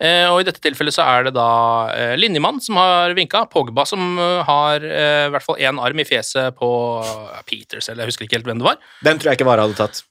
Eh, 0.02 0.26
og 0.30 0.42
I 0.42 0.46
dette 0.48 0.62
tilfellet 0.62 0.94
så 0.94 1.06
er 1.06 1.28
det 1.28 1.36
da 1.38 1.46
eh, 1.94 2.16
linjemann 2.20 2.60
som 2.62 2.78
har 2.82 3.14
vinka, 3.18 3.46
Pogba 3.54 3.86
som 3.90 4.18
eh, 4.18 4.42
har 4.50 4.84
eh, 4.86 5.28
i 5.28 5.32
hvert 5.34 5.46
fall 5.46 5.62
én 5.62 5.80
arm 5.82 6.02
i 6.02 6.06
fjeset 6.06 6.58
på 6.58 6.70
eh, 7.06 7.40
Peters, 7.48 7.90
eller 7.90 8.04
jeg 8.06 8.14
husker 8.14 8.28
ikke 8.28 8.40
helt 8.40 8.50
hvem 8.50 8.62
det 8.62 8.68
var. 8.72 8.82
Den 9.06 9.22
tror 9.22 9.32
jeg 9.32 9.40
ikke 9.40 9.50
Vare 9.50 9.66
hadde 9.66 9.78
tatt. 9.80 10.02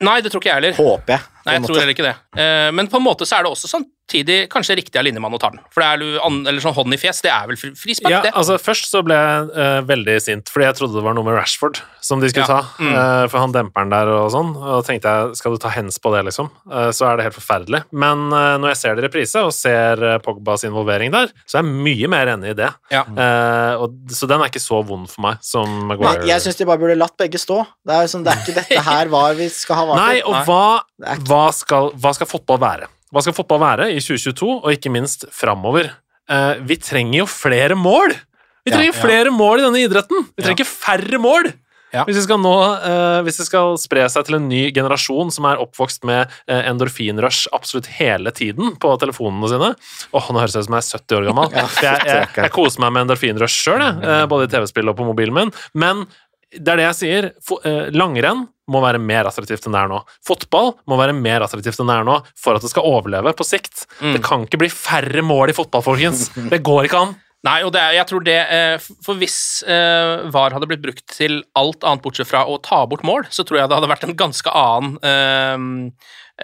Nei, 0.00 0.16
det 0.24 0.32
tror 0.32 0.40
ikke 0.40 0.48
jeg 0.48 0.56
heller. 0.62 0.76
Håper 0.80 1.12
jeg. 1.18 1.24
Nei, 1.44 1.54
jeg 1.58 1.64
tror 1.66 1.78
heller 1.82 1.94
ikke 1.96 2.08
det. 2.08 2.14
Eh, 2.40 2.68
men 2.76 2.88
på 2.88 2.96
en 3.00 3.04
måte 3.04 3.28
så 3.28 3.36
er 3.38 3.44
det 3.44 3.52
også 3.52 3.68
sånn 3.68 3.84
samtidig 4.10 4.48
kanskje 4.50 4.76
riktig 4.80 4.98
av 4.98 5.04
linjemann 5.06 5.34
å 5.34 5.38
ta 5.40 5.50
den. 5.50 5.60
For 5.70 5.82
det 5.82 5.88
er 5.88 6.26
eller 6.50 6.60
sånn 6.62 6.74
hånd 6.74 6.94
i 6.94 6.98
fjes, 6.98 7.22
det 7.22 7.30
er 7.30 7.46
vel 7.46 7.56
fri- 7.56 7.74
frispark, 7.78 8.10
Ja, 8.10 8.20
det. 8.22 8.32
altså 8.34 8.58
Først 8.60 8.90
så 8.90 9.02
ble 9.06 9.14
jeg 9.14 9.50
uh, 9.54 9.80
veldig 9.86 10.16
sint, 10.20 10.50
fordi 10.50 10.66
jeg 10.66 10.76
trodde 10.78 10.98
det 10.98 11.04
var 11.04 11.14
noe 11.14 11.24
med 11.24 11.36
Rashford 11.38 11.80
som 12.00 12.20
de 12.20 12.28
skulle 12.30 12.46
Ja, 12.48 12.60
ta. 12.60 12.82
mm. 12.82 12.92
Uh, 12.94 13.28
for 13.30 13.38
han 13.40 13.52
demper 13.54 13.84
den 13.86 13.90
der 13.94 14.10
og 14.12 14.30
sånn. 14.34 14.52
Og 14.56 14.66
da 14.66 14.80
tenkte 14.86 15.14
jeg, 15.14 15.36
skal 15.40 15.54
du 15.54 15.58
ta 15.62 15.70
hens 15.72 15.98
på 16.02 16.12
det, 16.14 16.24
liksom? 16.28 16.50
uh, 16.70 16.90
så 16.90 17.06
er 17.10 17.16
det 17.20 17.28
helt 17.28 17.38
forferdelig. 17.38 17.82
Men 17.92 18.28
når 18.30 18.72
jeg 18.72 18.78
ser 18.80 18.94
det 18.96 19.04
i 19.04 19.06
reprise 19.06 19.40
og 19.44 19.52
ser 19.54 20.02
Pogbas 20.24 20.64
involvering 20.66 21.12
der, 21.14 21.30
så 21.46 21.58
er 21.60 21.64
jeg 21.64 21.72
mye 21.86 22.10
mer 22.10 22.30
enig 22.34 22.52
i 22.54 22.58
det. 22.58 22.68
Ja. 22.92 23.02
Eh, 23.04 23.74
og, 23.82 23.94
så 24.12 24.28
den 24.30 24.40
er 24.42 24.50
ikke 24.50 24.62
så 24.62 24.80
vond 24.86 25.08
for 25.10 25.24
meg 25.24 25.40
som 25.44 25.90
Nei, 25.90 26.14
jeg 26.28 26.42
syns 26.44 26.58
de 26.58 26.66
bare 26.68 26.80
burde 26.82 26.96
latt 26.98 27.16
begge 27.20 27.40
stå. 27.40 27.60
Det 27.86 27.96
er, 27.96 28.10
sånn, 28.10 28.24
det 28.26 28.32
er 28.34 28.42
ikke 28.44 28.56
dette 28.60 28.84
her 28.86 29.10
var 29.12 29.36
vi 29.38 29.48
skal 29.52 29.80
ha 29.80 29.84
vart 29.90 30.00
Nei, 30.02 30.22
og 30.24 30.34
Nei. 30.36 30.44
hva, 30.48 31.20
hva, 31.28 31.42
skal, 31.56 31.92
hva 32.00 32.14
skal 32.16 32.30
fotball 32.30 32.60
være? 32.62 32.88
Hva 33.10 33.24
skal 33.24 33.34
fotball 33.34 33.62
være 33.62 33.88
i 33.90 33.98
2022, 34.02 34.50
og 34.60 34.70
ikke 34.74 34.92
minst 34.94 35.26
framover? 35.34 35.90
Eh, 36.30 36.60
vi 36.62 36.78
trenger 36.78 37.24
jo 37.24 37.30
flere 37.30 37.78
mål! 37.78 38.14
Vi 38.60 38.70
trenger 38.70 38.92
ja. 38.92 39.00
flere 39.00 39.32
mål 39.34 39.62
i 39.62 39.66
denne 39.66 39.82
idretten! 39.82 40.28
Vi 40.36 40.44
trenger 40.44 40.60
ikke 40.60 40.70
færre 40.70 41.20
mål! 41.22 41.50
Ja. 41.90 42.04
Hvis, 42.06 42.20
det 42.20 42.22
skal 42.28 42.38
nå, 42.38 42.54
eh, 42.86 43.30
skal 43.34 43.74
spre 43.82 44.04
seg 44.14 44.28
til 44.28 44.36
en 44.36 44.46
ny 44.46 44.68
generasjon 44.70 45.32
som 45.34 45.48
er 45.50 45.58
oppvokst 45.58 46.04
med 46.06 46.30
eh, 46.46 46.60
endorfinrush 46.70 47.50
absolutt 47.56 47.88
hele 47.96 48.30
tiden 48.30 48.76
på 48.78 48.92
telefonene 49.02 49.50
sine 49.50 49.72
Åh, 50.14 50.28
nå 50.30 50.38
høres 50.38 50.54
det 50.54 50.62
ut 50.62 50.68
som 50.68 50.76
jeg 50.78 50.86
er 50.86 51.00
70 51.02 51.18
år 51.18 51.26
gammel. 51.32 51.56
Jeg, 51.90 52.06
jeg, 52.06 52.30
jeg 52.36 52.54
koser 52.54 52.84
meg 52.84 52.94
med 52.94 53.08
endorfinrush 53.08 53.64
sjøl, 53.64 53.82
både 54.30 54.46
i 54.46 54.52
TV-spill 54.54 54.92
og 54.92 55.00
på 55.00 55.08
mobilen 55.08 55.34
min. 55.34 55.50
Men 55.74 56.06
det 56.52 56.72
er 56.72 56.80
det 56.80 56.86
jeg 56.88 56.98
sier. 56.98 57.28
Eh, 57.64 57.90
Langrenn 57.94 58.46
må 58.70 58.80
være 58.82 58.98
mer 59.02 59.26
attraktivt 59.30 59.66
enn 59.66 59.74
det 59.74 59.80
er 59.84 59.90
nå. 59.90 60.00
Fotball 60.26 60.72
må 60.90 60.98
være 61.00 61.14
mer 61.16 61.42
attraktivt 61.46 61.78
enn 61.82 61.90
det 61.90 61.96
er 62.00 62.06
nå 62.06 62.18
for 62.38 62.58
at 62.58 62.62
det 62.66 62.70
skal 62.72 62.86
overleve 62.86 63.32
på 63.38 63.46
sikt. 63.46 63.86
Det 64.00 64.20
kan 64.26 64.46
ikke 64.46 64.60
bli 64.62 64.70
færre 64.70 65.22
mål 65.26 65.50
i 65.50 65.56
fotball, 65.56 65.82
folkens. 65.86 66.28
Det 66.50 66.62
går 66.66 66.86
ikke 66.90 67.02
an. 67.06 67.16
Nei, 67.48 67.62
og 67.64 67.70
det 67.72 67.80
er, 67.80 67.94
jeg 67.96 68.04
tror 68.10 68.20
det 68.26 68.34
eh, 68.52 68.88
For 69.00 69.16
hvis 69.16 69.36
eh, 69.64 70.26
VAR 70.28 70.52
hadde 70.52 70.66
blitt 70.68 70.82
brukt 70.84 71.06
til 71.08 71.38
alt 71.56 71.86
annet 71.88 72.02
bortsett 72.04 72.28
fra 72.28 72.42
å 72.44 72.58
ta 72.60 72.82
bort 72.90 73.00
mål, 73.08 73.24
så 73.32 73.46
tror 73.48 73.62
jeg 73.62 73.70
det 73.70 73.78
hadde 73.78 73.88
vært 73.88 74.04
en 74.04 74.12
ganske 74.18 74.52
annen 74.60 74.98
eh, 75.08 75.94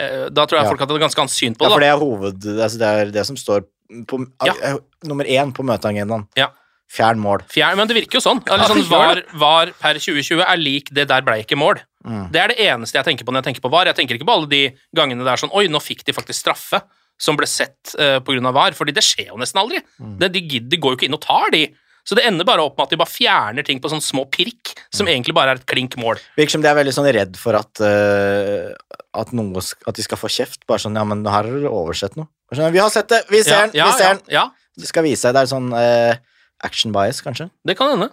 eh, 0.01 0.23
Da 0.33 0.47
tror 0.49 0.57
jeg 0.57 0.65
Ja. 0.65 0.71
folk 0.73 0.81
hadde 0.87 0.97
et 0.97 1.05
ganske 1.05 1.21
annet 1.27 1.35
syn 1.37 1.53
på 1.59 1.67
det. 1.67 1.69
Ja, 1.69 1.75
for 1.77 1.85
det 1.85 1.91
er 1.93 2.01
hoved... 2.01 2.49
Altså, 2.57 2.81
det 2.81 2.89
er 3.03 3.13
det 3.19 3.27
som 3.29 3.37
står 3.37 3.67
på 4.09 4.23
Ja. 4.49 4.73
nummer 5.05 5.29
én 5.29 5.53
på 5.53 5.67
møteagendaen. 5.69 6.25
Ja. 6.41 6.49
Fjern 6.93 7.19
mål. 7.19 7.43
Fjern, 7.51 7.77
men 7.81 7.89
det 7.91 7.97
virker 7.99 8.21
jo 8.21 8.23
sånn. 8.23 8.41
Sånn 8.47 8.85
var, 8.91 9.23
var 9.35 9.73
per 9.81 9.99
2020 9.99 10.45
er 10.47 10.61
lik 10.61 10.93
det 10.95 11.09
der 11.11 11.25
ble 11.27 11.41
ikke 11.43 11.59
mål. 11.59 11.81
Mm. 12.07 12.29
Det 12.31 12.39
er 12.43 12.53
det 12.53 12.61
eneste 12.69 13.01
jeg 13.01 13.09
tenker 13.09 13.27
på 13.27 13.35
når 13.35 13.43
jeg 13.43 13.49
tenker 13.51 13.65
på 13.65 13.73
VAR. 13.75 13.91
Jeg 13.91 13.99
tenker 13.99 14.19
ikke 14.19 14.29
på 14.29 14.37
alle 14.39 14.51
de 14.53 14.61
gangene 14.95 15.27
det 15.27 15.33
er 15.33 15.43
sånn 15.43 15.51
Oi, 15.59 15.67
nå 15.73 15.81
fikk 15.83 16.05
de 16.07 16.15
faktisk 16.15 16.45
straffe 16.45 16.79
som 17.19 17.35
ble 17.39 17.49
sett 17.51 17.97
uh, 17.99 18.21
pga. 18.23 18.53
VAR. 18.55 18.77
Fordi 18.79 18.95
det 18.95 19.03
skjer 19.03 19.33
jo 19.33 19.41
nesten 19.43 19.59
aldri. 19.65 19.81
Mm. 19.99 20.15
Det, 20.23 20.31
de, 20.37 20.61
de 20.71 20.79
går 20.79 20.95
jo 20.95 21.01
ikke 21.01 21.09
inn 21.11 21.19
og 21.19 21.25
tar 21.27 21.51
de. 21.57 21.65
Så 22.07 22.15
det 22.15 22.23
ender 22.29 22.47
bare 22.47 22.63
opp 22.63 22.77
med 22.79 22.87
at 22.87 22.93
de 22.95 22.99
bare 23.01 23.11
fjerner 23.11 23.67
ting 23.67 23.81
på 23.83 23.91
sånne 23.91 24.05
små 24.07 24.29
pirk, 24.31 24.75
Mm. 24.87 24.95
som 24.95 25.09
egentlig 25.11 25.35
bare 25.35 25.51
er 25.53 25.59
et 25.59 25.67
klink 25.67 25.97
mål. 25.99 26.21
Virker 26.39 26.55
som 26.55 26.63
de 26.63 26.69
er 26.71 26.77
veldig 26.79 26.93
sånn 26.95 27.09
redd 27.13 27.35
for 27.37 27.59
at, 27.59 27.81
uh, 27.83 28.71
at, 29.19 29.33
noe, 29.35 29.61
at 29.61 29.99
de 29.99 30.05
skal 30.07 30.17
få 30.21 30.31
kjeft. 30.31 30.63
Bare 30.71 30.79
sånn 30.81 30.95
Ja, 30.97 31.03
men 31.05 31.25
her 31.27 31.43
har 31.43 31.51
dere 31.51 31.73
oversett 31.75 32.15
noe. 32.17 32.31
Sånn, 32.55 32.71
vi 32.73 32.79
har 32.79 32.93
sett 32.95 33.11
det! 33.11 33.25
Vi 33.29 33.43
ser 33.43 33.67
den! 33.67 33.75
ja, 33.75 33.89
vi 33.91 33.99
ser 33.99 34.07
ja, 34.07 34.15
den! 34.15 34.23
ja, 34.33 34.45
Det 34.79 34.87
skal 34.89 35.05
vise 35.05 35.27
seg. 35.27 35.35
Det 35.35 35.43
er 35.43 35.51
sånn 35.51 35.67
eh, 35.75 36.23
action 36.65 36.93
bias, 36.93 37.21
kanskje. 37.25 37.51
det 37.67 37.77
kan 37.79 37.91
hende. 37.95 38.11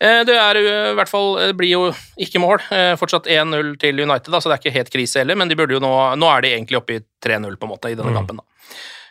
Eh, 0.00 0.22
Det 0.24 0.34
er 0.34 0.56
i 0.58 0.94
hvert 0.98 1.08
fall 1.08 1.36
Det 1.38 1.56
blir 1.56 1.70
jo 1.70 1.82
ikke 2.18 2.40
mål. 2.42 2.58
Eh, 2.74 2.94
Fortsatt 2.98 3.26
1-0 3.26 3.76
til 3.78 4.00
United, 4.00 4.30
da, 4.30 4.38
så 4.40 4.50
det 4.50 4.56
er 4.58 4.62
ikke 4.64 4.76
helt 4.78 4.90
krise 4.94 5.20
heller, 5.22 5.36
men 5.36 5.48
de 5.48 5.54
burde 5.58 5.76
jo 5.76 5.80
nå 5.82 5.92
Nå 6.18 6.30
er 6.36 6.40
de 6.42 6.54
egentlig 6.54 6.78
oppe 6.80 6.96
i 6.98 7.02
3-0 7.22 7.56
på 7.56 7.66
en 7.68 7.72
måte 7.74 7.90
i 7.92 7.94
denne 7.98 8.14
kampen, 8.16 8.40
da. 8.40 8.44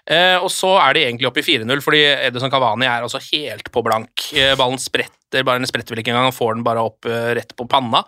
Eh, 0.09 0.37
og 0.41 0.49
så 0.49 0.71
er 0.81 0.93
de 0.97 1.03
egentlig 1.05 1.27
oppe 1.29 1.39
i 1.43 1.45
4-0, 1.45 1.81
fordi 1.85 1.99
Edison 2.27 2.49
Cavani 2.49 2.87
er 2.89 3.03
altså 3.05 3.19
helt 3.31 3.67
på 3.71 3.83
blank. 3.85 4.23
Eh, 4.33 4.55
ballen 4.57 4.79
spretter, 4.81 5.43
bare 5.45 5.59
den 5.61 5.69
spretter 5.69 5.93
vel 5.93 6.01
ikke 6.01 6.09
engang, 6.15 6.31
han 6.31 6.33
får 6.39 6.55
den 6.55 6.63
bare 6.65 6.81
opp 6.89 7.05
eh, 7.05 7.33
rett 7.37 7.53
på 7.55 7.67
panna. 7.69 8.01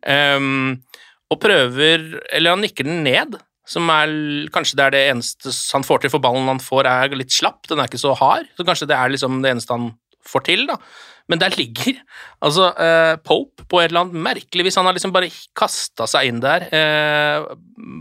Um, 0.00 0.78
og 1.28 1.36
prøver 1.42 2.20
Eller 2.32 2.54
han 2.54 2.62
nikker 2.64 2.86
den 2.88 3.02
ned, 3.04 3.34
som 3.70 3.90
er 3.94 4.12
kanskje 4.54 4.78
det 4.78 4.86
er 4.86 4.94
det 4.96 5.04
eneste 5.12 5.52
han 5.70 5.86
får 5.86 6.02
til, 6.02 6.12
for 6.12 6.22
ballen 6.24 6.48
han 6.50 6.62
får 6.62 6.88
er 6.90 7.16
litt 7.18 7.34
slapp, 7.34 7.62
den 7.70 7.78
er 7.78 7.90
ikke 7.90 8.02
så 8.02 8.16
hard, 8.18 8.48
så 8.58 8.66
kanskje 8.66 8.90
det 8.90 8.98
er 8.98 9.12
liksom 9.14 9.40
det 9.44 9.54
eneste 9.54 9.76
han 9.76 9.92
får 10.26 10.44
til, 10.48 10.66
da. 10.68 10.76
Men 11.30 11.38
der 11.38 11.54
ligger 11.54 12.00
altså 12.44 12.70
eh, 12.74 13.14
Pope 13.22 13.66
på 13.70 13.80
et 13.80 13.90
eller 13.90 14.04
annet 14.04 14.24
merkelig 14.26 14.66
vis. 14.66 14.78
Han 14.80 14.88
har 14.88 14.96
liksom 14.96 15.14
bare 15.14 15.30
kasta 15.56 16.08
seg 16.10 16.30
inn 16.30 16.40
der. 16.42 16.66
Eh, 16.74 17.46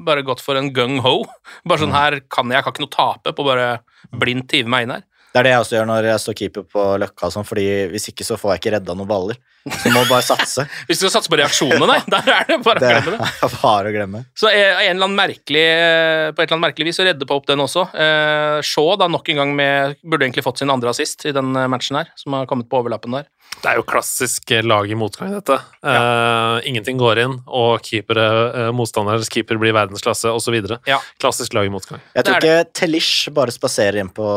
bare 0.07 0.25
gått 0.25 0.41
for 0.41 0.57
en 0.59 0.71
gung-ho. 0.73 1.21
Bare 1.69 1.83
sånn 1.83 1.93
her 1.95 2.19
kan 2.31 2.49
jeg, 2.49 2.57
jeg 2.57 2.65
kan 2.65 2.75
ikke 2.75 2.85
noe 2.87 2.95
tape 2.95 3.35
på 3.37 3.45
bare 3.45 3.69
blindt 4.09 4.55
hive 4.57 4.71
meg 4.71 4.87
inn 4.87 4.95
her. 4.97 5.05
Det 5.29 5.39
er 5.39 5.45
det 5.45 5.53
jeg 5.53 5.61
også 5.61 5.75
gjør 5.77 5.87
når 5.89 6.07
jeg 6.09 6.21
står 6.23 6.37
keeper 6.39 6.65
på 6.73 6.83
Løkka 7.03 7.29
sånn, 7.33 7.45
fordi 7.45 7.65
hvis 7.91 8.09
ikke 8.11 8.25
så 8.25 8.37
får 8.39 8.55
jeg 8.55 8.61
ikke 8.63 8.75
redda 8.77 8.95
noen 8.97 9.09
baller. 9.09 9.37
Så 9.67 9.91
må 9.93 10.01
bare 10.07 10.23
satse. 10.23 10.63
Hvis 10.87 11.01
du 11.01 11.03
skal 11.03 11.11
satse 11.17 11.29
på 11.31 11.37
reaksjonene, 11.37 11.85
nei, 11.85 11.97
der 12.13 12.29
er 12.31 12.47
det 12.47 12.57
bare 12.63 12.79
å 12.79 13.03
glemme 13.03 13.11
det. 13.17 13.49
bare 13.59 13.91
å 13.91 13.93
glemme. 13.93 14.21
Så 14.39 14.49
eh, 14.49 14.85
en 14.87 14.95
annen 14.95 15.17
merkelig, 15.17 15.65
eh, 15.67 16.29
på 16.31 16.41
et 16.41 16.45
eller 16.47 16.55
annet 16.55 16.65
merkelig 16.69 16.89
vis 16.89 16.99
så 17.01 17.05
redder 17.05 17.33
opp 17.35 17.45
den 17.49 17.61
også. 17.61 17.85
Eh, 17.91 18.61
Shaw 18.65 18.95
da 18.99 19.09
nok 19.11 19.29
en 19.29 19.43
gang 19.43 19.53
med 19.59 19.99
Burde 19.99 20.25
egentlig 20.25 20.45
fått 20.47 20.63
sin 20.63 20.71
andre 20.73 20.93
assist 20.93 21.27
i 21.29 21.35
den 21.35 21.51
eh, 21.59 21.69
matchen 21.71 21.99
her, 21.99 22.09
som 22.17 22.37
har 22.39 22.47
kommet 22.49 22.71
på 22.71 22.79
overlappen 22.81 23.19
der. 23.19 23.27
Det 23.59 23.67
er 23.67 23.79
jo 23.79 23.83
klassisk 23.83 24.51
eh, 24.55 24.63
lag 24.63 24.87
i 24.87 24.95
motgang, 24.95 25.33
dette. 25.35 25.57
Eh, 25.83 26.67
ingenting 26.69 26.99
går 27.01 27.19
inn, 27.25 27.33
og 27.45 27.81
keepere, 27.83 28.25
uh, 28.55 28.69
motstanderens 28.75 29.27
keeper 29.31 29.59
blir 29.59 29.75
verdensklasse, 29.75 30.31
osv. 30.31 30.55
Ja. 30.87 31.01
Klassisk 31.19 31.57
lag 31.57 31.67
i 31.67 31.73
motgang. 31.73 31.99
Jeg 32.15 32.27
tror 32.27 32.39
ikke 32.39 32.69
Telish 32.79 33.31
bare 33.35 33.51
spaserer 33.51 33.99
inn 33.99 34.11
på 34.15 34.27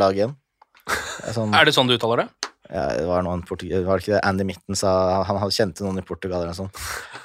laget 0.00 0.24
igjen. 0.24 0.38
Er 1.22 1.36
Sånn, 1.36 1.54
Er 1.54 1.68
det 1.68 1.76
sånn 1.76 1.86
du 1.86 1.94
uttaler 1.94 2.24
det? 2.24 2.51
Ja, 2.72 2.86
det 2.96 3.04
var 3.06 3.22
noen 3.26 3.42
portug- 3.44 3.72
var 3.84 3.98
det 4.00 4.06
ikke 4.06 4.14
det 4.16 4.24
Andy 4.24 4.44
Mitten 4.48 4.74
sa 4.78 5.22
Han 5.28 5.36
kjente 5.52 5.84
noen 5.84 5.98
i 6.00 6.04
Portugal 6.08 6.40
eller 6.40 6.54
noe 6.54 6.56
sånt. 6.62 6.78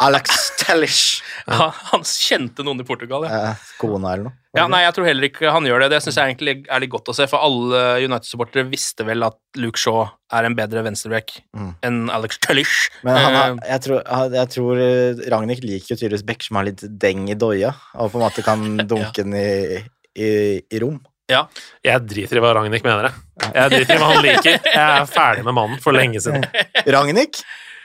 Alex 0.03 0.51
Telish! 0.61 1.21
Ja, 1.47 1.69
han 1.93 2.01
kjente 2.03 2.63
noen 2.67 2.81
i 2.81 2.83
Portugal, 2.83 3.23
ja. 3.23 3.53
Eh, 3.53 3.59
kona 3.79 4.09
eller 4.11 4.25
noe. 4.27 4.33
Ja, 4.57 4.65
nei, 4.67 4.81
jeg 4.83 4.95
tror 4.97 5.05
heller 5.07 5.27
ikke 5.29 5.51
han 5.53 5.63
gjør 5.69 5.83
det. 5.85 5.87
Det 5.93 5.99
syns 6.03 6.17
jeg 6.19 6.33
egentlig 6.33 6.55
er 6.67 6.81
litt 6.83 6.91
godt 6.91 7.07
å 7.07 7.15
se, 7.15 7.27
for 7.31 7.39
alle 7.45 7.83
United-supportere 8.03 8.65
visste 8.67 9.05
vel 9.07 9.23
at 9.23 9.37
Luke 9.55 9.79
Shaw 9.79 10.01
er 10.35 10.47
en 10.49 10.57
bedre 10.57 10.83
venstreback 10.83 11.37
Mm. 11.55 11.69
enn 11.87 11.99
Alex 12.11 12.39
Tullish. 12.43 12.89
Men 13.07 13.15
har- 13.21 13.53
Eh, 13.53 13.69
jeg, 13.71 13.81
tror, 13.85 14.01
jeg 14.33 14.49
tror 14.57 14.81
eh, 14.83 15.23
Ragnhild 15.31 15.63
liker 15.63 15.95
tydeligvis 15.95 16.25
Beck 16.27 16.43
som 16.43 16.57
har 16.59 16.65
litt 16.67 16.83
deng 16.99 17.29
i 17.31 17.37
doia, 17.39 17.71
og 17.95 18.11
på 18.11 18.19
en 18.19 18.25
måte 18.27 18.43
kan 18.43 18.65
dunke 18.91 19.23
den 19.23 19.37
i, 19.39 19.79
i, 20.19 20.29
i 20.67 20.79
rom. 20.83 20.99
Jeg 21.27 22.03
driter 22.07 22.39
i 22.39 22.43
hva 22.43 22.53
Ragnhild 22.55 22.85
mener, 22.87 23.09
jeg. 23.09 23.53
Jeg 23.53 23.71
driter 23.73 23.95
i 23.97 24.01
hva 24.01 24.11
han 24.13 24.21
liker. 24.23 24.59
Jeg 24.63 24.83
er 25.01 25.07
ferdig 25.11 25.43
med 25.47 25.55
mannen 25.57 25.81
for 25.83 25.95
lenge 25.95 26.21
siden. 26.23 26.45
Ragnhild? 26.95 27.41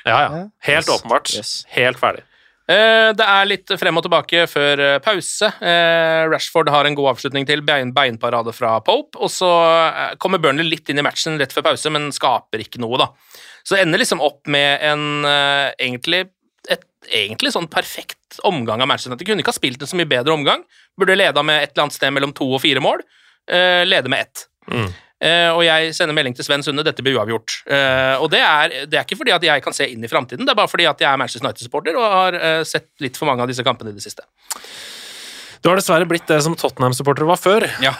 Ja, 0.06 0.18
ja. 0.18 0.28
Ja. 0.36 0.44
Helt 0.68 0.86
Yes. 0.86 0.92
åpenbart. 0.94 1.32
Yes. 1.34 1.50
Helt 1.74 1.98
ferdig. 1.98 2.22
Eh, 2.70 3.10
Det 3.18 3.26
er 3.26 3.48
litt 3.50 3.72
frem 3.80 3.98
og 3.98 4.04
tilbake 4.06 4.44
før 4.50 4.80
eh, 4.86 4.98
pause. 5.02 5.50
Eh, 5.58 6.22
Rashford 6.30 6.70
har 6.70 6.86
en 6.86 6.94
god 6.98 7.10
avslutning 7.16 7.46
til, 7.48 7.64
bein, 7.66 7.90
beinparade 7.94 8.54
fra 8.54 8.76
Pope, 8.86 9.18
og 9.18 9.30
så 9.34 9.50
kommer 10.22 10.38
Burnley 10.42 10.68
litt 10.70 10.88
inn 10.94 11.02
i 11.02 11.06
matchen 11.06 11.34
rett 11.42 11.52
før 11.54 11.66
pause, 11.72 11.90
men 11.90 12.12
skaper 12.14 12.62
ikke 12.62 12.78
noe, 12.82 13.00
da. 13.02 13.10
Så 13.66 13.74
det 13.76 13.82
ender 13.88 13.98
liksom 14.02 14.22
opp 14.22 14.46
med 14.50 14.78
en 14.86 15.02
egentlig 15.26 16.28
et 16.70 16.86
egentlig 17.10 17.50
sånn 17.54 17.66
perfekt 17.70 18.38
omgang 18.46 18.80
av 18.82 18.86
Manchester 18.90 19.10
United. 19.10 19.26
Kunne 19.26 19.42
ikke 19.42 19.50
ha 19.50 19.58
spilt 19.58 19.82
en 19.82 19.90
så 19.90 19.98
mye 19.98 20.06
bedre 20.10 20.34
omgang. 20.34 20.62
Burde 20.98 21.18
leda 21.18 21.42
med 21.46 21.58
et 21.64 21.72
eller 21.74 21.88
annet 21.88 21.96
sted 21.98 22.14
mellom 22.14 22.32
to 22.38 22.46
og 22.54 22.62
fire 22.62 22.82
mål. 22.82 23.02
Eh, 23.50 23.82
leder 23.86 24.12
med 24.12 24.26
ett. 24.26 24.46
Mm. 24.70 24.92
Uh, 25.22 25.52
og 25.54 25.60
jeg 25.62 25.92
sender 25.94 26.16
melding 26.16 26.34
til 26.34 26.42
Sven 26.42 26.64
Sunde, 26.66 26.82
dette 26.82 27.02
blir 27.04 27.14
uavgjort. 27.14 27.60
Uh, 27.70 28.18
og 28.24 28.26
det 28.32 28.40
er, 28.42 28.72
det 28.90 28.98
er 28.98 29.04
ikke 29.06 29.20
fordi 29.20 29.30
at 29.30 29.44
jeg 29.46 29.62
kan 29.62 29.76
se 29.76 29.86
inn 29.86 30.02
i 30.02 30.10
framtiden, 30.10 30.42
det 30.42 30.50
er 30.50 30.58
bare 30.58 30.70
fordi 30.70 30.88
at 30.90 30.98
jeg 30.98 31.06
er 31.06 31.20
Manchester 31.20 31.46
United-supporter 31.46 31.94
og 31.94 32.08
har 32.10 32.38
uh, 32.42 32.62
sett 32.66 32.88
litt 33.04 33.20
for 33.20 33.30
mange 33.30 33.44
av 33.44 33.52
disse 33.52 33.62
kampene 33.62 33.94
i 33.94 33.94
det 33.94 34.02
siste. 34.02 34.26
Du 35.62 35.68
har 35.70 35.78
dessverre 35.78 36.08
blitt 36.10 36.26
det 36.26 36.40
som 36.42 36.56
Tottenham-supporter 36.58 37.26
var 37.28 37.38
før. 37.38 37.68
Ja. 37.84 37.92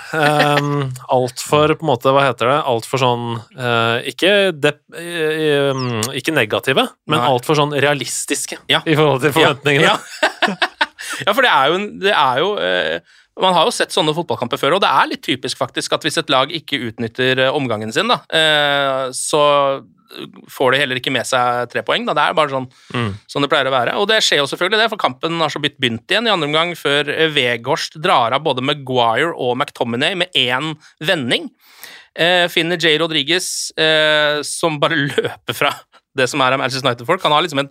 um, 0.59 0.89
Altfor 1.15 1.77
på 1.79 1.87
en 1.87 1.91
måte, 1.93 2.11
hva 2.11 2.25
heter 2.27 2.51
det, 2.51 2.57
altfor 2.73 2.99
sånn 2.99 3.29
uh, 3.39 4.03
ikke, 4.11 4.51
de, 4.59 4.73
eh, 4.99 5.71
um, 5.71 6.01
ikke 6.11 6.35
negative, 6.35 6.89
men 7.07 7.23
altfor 7.23 7.61
sånn 7.61 7.77
realistiske 7.79 8.59
Ja. 8.73 8.83
i 8.83 8.99
forhold 8.99 9.23
til 9.23 9.37
forventningene. 9.39 9.93
Ja, 9.95 10.57
ja 11.29 11.37
for 11.37 11.47
det 11.47 11.55
er 11.55 11.71
jo, 11.71 11.79
det 12.03 12.17
er 12.19 12.43
jo 12.43 12.51
eh, 12.59 13.15
Man 13.41 13.55
har 13.57 13.65
jo 13.65 13.73
sett 13.73 13.95
sånne 13.95 14.13
fotballkamper 14.17 14.61
før, 14.61 14.75
og 14.77 14.83
det 14.85 14.91
er 14.93 15.09
litt 15.09 15.23
typisk 15.25 15.57
faktisk 15.57 15.95
at 15.97 16.03
hvis 16.05 16.19
et 16.21 16.29
lag 16.33 16.51
ikke 16.53 16.81
utnytter 16.91 17.47
eh, 17.47 17.55
omgangen 17.57 17.93
sin, 17.95 18.11
da, 18.13 18.19
eh, 18.29 19.07
så 19.17 19.41
får 20.53 20.75
de 20.75 20.79
heller 20.83 20.99
ikke 21.01 21.13
med 21.15 21.25
seg 21.25 21.71
tre 21.73 21.81
poeng. 21.87 22.05
Da. 22.05 22.13
Det 22.13 22.25
er 22.29 22.35
bare 22.37 22.53
sånn, 22.53 22.67
Mm. 22.93 23.15
sånn 23.33 23.41
det 23.47 23.49
pleier 23.49 23.71
å 23.71 23.73
være. 23.73 23.95
Og 23.97 24.07
det 24.11 24.19
skjer 24.21 24.43
jo 24.43 24.49
selvfølgelig 24.51 24.83
det, 24.83 24.89
for 24.93 25.01
kampen 25.01 25.39
har 25.41 25.49
så 25.49 25.63
vidt 25.63 25.79
begynt 25.81 26.05
igjen 26.13 26.29
i 26.29 26.31
andre 26.35 26.51
omgang, 26.51 26.75
før 26.77 27.09
Vegårst 27.33 27.97
drar 28.05 28.35
av 28.37 28.45
både 28.45 28.61
Maguire 28.61 29.33
og 29.33 29.57
McTominay 29.57 30.15
med 30.15 30.29
én 30.37 30.75
vending. 31.01 31.49
Eh, 32.15 32.45
finner 32.53 32.77
J. 32.77 32.99
Rodriguez, 33.01 33.73
eh, 33.81 34.43
som 34.45 34.77
bare 34.79 35.01
løper 35.17 35.57
fra 35.57 35.73
det 36.15 36.29
som 36.29 36.43
er 36.45 36.53
av 36.53 36.61
Manchester 36.61 36.85
United-folk. 36.91 37.23
Han 37.25 37.33
har 37.33 37.41
liksom 37.47 37.61
en 37.65 37.71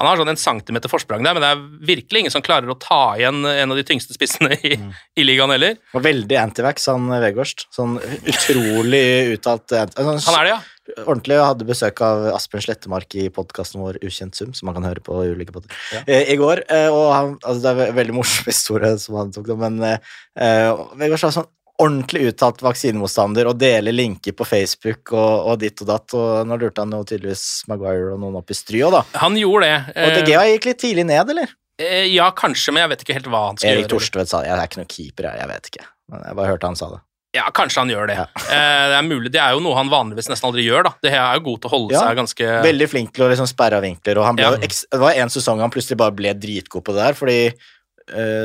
Han 0.00 0.08
har 0.08 0.16
sånn 0.16 0.30
en 0.32 0.40
centimeter 0.40 0.88
forsprang 0.88 1.20
der, 1.24 1.36
men 1.36 1.44
det 1.44 1.50
er 1.52 1.64
virkelig 1.92 2.22
ingen 2.22 2.32
som 2.32 2.42
klarer 2.44 2.70
å 2.72 2.78
ta 2.80 3.00
igjen 3.20 3.42
en 3.44 3.74
av 3.74 3.76
de 3.76 3.84
tyngste 3.84 4.14
spissene 4.16 4.56
i, 4.64 4.72
i 5.20 5.26
ligaen 5.26 5.52
heller. 5.52 5.76
Og 5.92 6.04
veldig 6.06 6.38
antivax, 6.40 6.88
han 6.88 7.10
Vegårst. 7.22 7.66
Sånn 7.76 7.98
utrolig 8.00 9.04
uttalt 9.36 9.74
anti- 9.76 10.00
sånn, 10.00 10.20
Han 10.30 10.38
er 10.40 10.48
det, 10.48 10.54
ja. 10.54 10.60
Ordentlig. 11.06 11.36
Jeg 11.38 11.46
hadde 11.46 11.66
besøk 11.68 12.00
av 12.02 12.24
Asbjørn 12.34 12.64
Slettemark 12.64 13.14
i 13.20 13.28
podkasten 13.32 13.80
vår 13.84 14.00
Ukjent 14.02 14.34
sum, 14.34 14.50
som 14.56 14.66
man 14.66 14.74
kan 14.80 14.88
høre 14.88 15.04
på 15.04 15.14
ulike 15.30 15.54
podder, 15.54 15.70
eh, 16.06 16.32
i 16.32 16.36
går. 16.40 16.64
Eh, 16.68 16.88
og 16.90 17.12
han, 17.14 17.36
altså, 17.44 17.60
det 17.62 17.70
er 17.72 17.92
en 17.92 17.98
veldig 18.00 18.16
morsom 18.16 18.48
historie 18.52 18.96
som 18.98 19.20
han 19.20 19.30
tok, 19.34 19.52
men 19.60 19.78
eh, 19.86 19.98
eh, 20.40 20.72
Vegårst 20.98 21.28
har 21.28 21.36
sånn 21.38 21.50
ordentlig 21.82 22.28
uttalt 22.30 22.62
vaksinemotstander 22.64 23.50
og 23.50 23.58
deler 23.60 23.94
linker 23.94 24.36
på 24.38 24.46
Facebook 24.48 25.12
og, 25.14 25.50
og 25.52 25.58
ditt 25.62 25.82
og 25.84 25.90
datt. 25.90 26.14
Og 26.18 26.46
nå 26.48 26.58
lurte 26.60 26.84
han 26.84 26.94
jo 26.94 27.02
tydeligvis 27.08 27.46
Maguire 27.70 28.14
og 28.14 28.22
noen 28.22 28.38
opp 28.40 28.52
i 28.54 28.56
stry 28.56 28.84
òg, 28.86 28.94
da. 28.96 29.04
Han 29.24 29.38
gjorde 29.40 29.68
det. 29.68 29.78
Og 30.06 30.30
De 30.30 30.38
gikk 30.54 30.70
litt 30.70 30.82
tidlig 30.82 31.08
ned, 31.10 31.34
eller? 31.34 31.54
Eh, 31.82 32.08
ja, 32.12 32.28
kanskje, 32.36 32.74
men 32.74 32.84
jeg 32.84 32.92
vet 32.92 33.06
ikke 33.06 33.16
helt 33.16 33.30
hva 33.32 33.46
han 33.48 33.58
skal 33.58 33.72
Erik 33.72 33.86
gjøre. 33.86 33.94
Torstvedt 33.96 34.30
sa 34.32 34.42
jeg 34.46 34.54
er 34.54 34.68
ikke 34.68 34.82
noen 34.82 34.92
keeper, 34.92 35.28
jeg, 35.30 35.40
jeg 35.42 35.50
vet 35.52 35.72
ikke. 35.72 35.88
Men 36.12 36.28
jeg 36.28 36.38
bare 36.38 36.52
hørte 36.52 36.70
han 36.70 36.78
sa 36.78 36.90
det. 36.92 37.00
Ja, 37.32 37.46
kanskje 37.56 37.80
han 37.80 37.92
gjør 37.92 38.10
det. 38.10 38.18
Eh, 38.52 38.86
det 38.92 38.96
er 38.98 39.06
mulig. 39.06 39.30
Det 39.32 39.40
er 39.40 39.54
jo 39.56 39.62
noe 39.64 39.76
han 39.78 39.88
vanligvis 39.88 40.26
nesten 40.28 40.50
aldri 40.50 40.66
gjør, 40.66 40.84
da. 40.90 40.92
Det 41.00 41.12
er 41.16 41.38
jo 41.38 41.44
god 41.46 41.60
til 41.62 41.70
å 41.70 41.72
holde 41.72 41.94
Ja, 41.94 42.02
seg 42.04 42.18
ganske 42.20 42.48
Veldig 42.66 42.88
flink 42.92 43.14
til 43.16 43.24
å 43.24 43.30
liksom 43.32 43.48
sperre 43.48 43.78
av 43.80 43.86
vinkler, 43.86 44.20
og 44.20 44.26
han 44.28 44.36
ble 44.36 44.44
Ja. 44.44 44.58
det 44.60 45.00
var 45.00 45.16
en 45.22 45.32
sesong 45.32 45.62
han 45.64 45.72
plutselig 45.72 45.96
bare 46.02 46.12
ble 46.12 46.34
dritgod 46.36 46.84
på 46.84 46.92
det 46.92 47.06
der, 47.06 47.16
fordi 47.16 47.38
eh, 47.48 47.70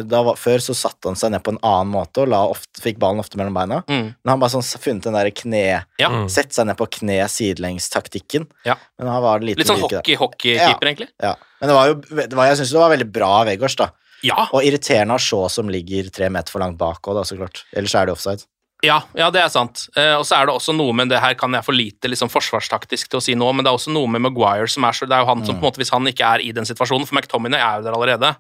da 0.08 0.22
var, 0.24 0.36
før 0.40 0.62
så 0.64 0.76
satte 0.78 1.10
han 1.10 1.16
seg 1.20 1.32
ned 1.34 1.42
på 1.44 1.52
en 1.56 1.60
annen 1.66 1.90
måte 1.92 2.22
og 2.24 2.30
la 2.32 2.44
ofte, 2.48 2.82
fikk 2.84 3.00
ballen 3.02 3.20
ofte 3.20 3.40
mellom 3.40 3.56
beina. 3.58 3.80
Mm. 3.90 4.14
Men 4.24 4.32
han 4.34 4.40
bare 4.44 4.54
sånn 4.54 4.66
funnet 4.80 5.04
den 5.08 5.18
der 5.18 5.30
kne 5.32 5.64
Ja. 6.00 6.10
Mm. 6.14 6.28
Sette 6.30 6.54
seg 6.54 6.68
ned 6.70 6.78
på 6.80 6.88
kne 7.00 7.20
sidelengs-taktikken. 7.28 8.48
Ja. 8.68 8.76
Men 9.00 9.08
han 9.12 9.24
var 9.24 9.40
Litt 9.46 9.60
sånn 9.68 9.82
hockey-hockeykeeper, 9.82 10.88
egentlig. 10.92 11.10
Ja. 11.24 11.36
Men 11.62 11.70
det 11.72 11.76
var 11.78 11.88
jo 11.92 11.96
det 12.28 12.34
var, 12.38 12.46
Jeg 12.52 12.58
syns 12.62 12.72
det 12.76 12.80
var 12.82 12.94
veldig 12.94 13.10
bra 13.12 13.32
av 13.42 13.48
Vegårs, 13.50 13.76
da. 13.80 13.90
Ja, 14.26 14.48
Og 14.52 14.64
irriterende 14.66 15.14
av 15.14 15.22
Shaw 15.22 15.48
som 15.54 15.70
ligger 15.70 16.08
tre 16.10 16.30
meter 16.34 16.50
for 16.52 16.60
langt 16.64 16.78
bak 16.80 17.02
òg, 17.06 17.20
da, 17.20 17.24
så 17.28 17.38
klart. 17.38 17.66
Ellers 17.74 17.94
er 17.96 18.08
det 18.10 18.14
offside. 18.16 18.46
ja, 18.86 19.02
ja, 19.18 19.30
det 19.34 19.42
er 19.42 19.50
sant. 19.50 19.88
Eh, 19.98 20.14
og 20.18 20.26
så 20.26 20.38
er 20.38 20.46
det 20.46 20.54
også 20.54 20.74
noe 20.76 20.94
med 20.94 21.10
det 21.10 21.18
her 21.22 21.34
kan 21.38 21.52
jeg 21.54 21.66
for 21.66 21.74
lite 21.74 22.10
liksom, 22.10 22.30
forsvarstaktisk 22.30 23.10
til 23.10 23.18
å 23.18 23.22
si 23.26 23.34
nå, 23.38 23.48
men 23.54 23.66
det 23.66 23.72
er 23.72 23.78
også 23.78 23.94
noe 23.94 24.08
med 24.08 24.22
Maguire 24.22 24.68
som 24.70 24.84
er 24.86 24.92
så 24.94 25.08
Det 25.10 25.16
er 25.18 25.22
jo 25.26 25.30
han 25.32 25.46
som 25.46 25.56
Mm. 25.56 25.62
på 25.62 25.66
en 25.66 25.72
måte, 25.72 25.78
hvis 25.82 25.90
han 25.94 26.06
ikke 26.06 26.26
er 26.36 26.40
i 26.46 26.52
den 26.52 26.66
situasjonen, 26.66 27.08
for 27.08 27.16
McTominay 27.18 27.60
er 27.60 27.78
jo 27.82 27.84
der 27.88 27.94
allerede. 27.98 28.36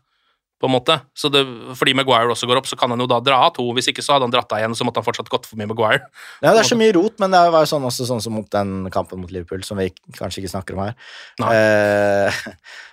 På 0.57 0.65
en 0.65 0.73
måte. 0.73 0.95
Så 1.13 1.29
det, 1.29 1.43
fordi 1.77 1.93
Maguire 1.93 2.33
også 2.33 2.47
går 2.49 2.61
opp, 2.61 2.69
så 2.69 2.77
kan 2.79 2.89
han 2.89 3.01
jo 3.03 3.05
da 3.09 3.19
dra 3.21 3.43
av 3.45 3.51
to. 3.53 3.65
Hvis 3.77 3.91
ikke 3.91 4.01
så 4.01 4.15
hadde 4.15 4.25
han 4.25 4.33
dratt 4.33 4.49
av 4.55 4.63
igjen, 4.63 4.73
så 4.77 4.87
måtte 4.87 5.03
han 5.03 5.05
fortsatt 5.05 5.29
gått 5.29 5.45
forbi 5.49 5.69
Maguire. 5.69 6.07
Ja, 6.43 6.53
det 6.53 6.61
er 6.63 6.69
så 6.69 6.77
mye 6.79 6.93
rot, 6.95 7.17
men 7.21 7.33
det 7.33 7.39
var 7.53 7.65
jo 7.65 7.69
sånn 7.69 7.85
også 7.85 8.05
sånn 8.09 8.21
som 8.23 8.35
mot 8.37 8.47
den 8.53 8.89
kampen 8.93 9.21
mot 9.21 9.31
Liverpool, 9.33 9.61
som 9.65 9.79
vi 9.81 9.89
kanskje 10.17 10.41
ikke 10.43 10.53
snakker 10.53 10.77
om 10.77 10.83
her. 10.85 10.95
Eh, 11.51 12.43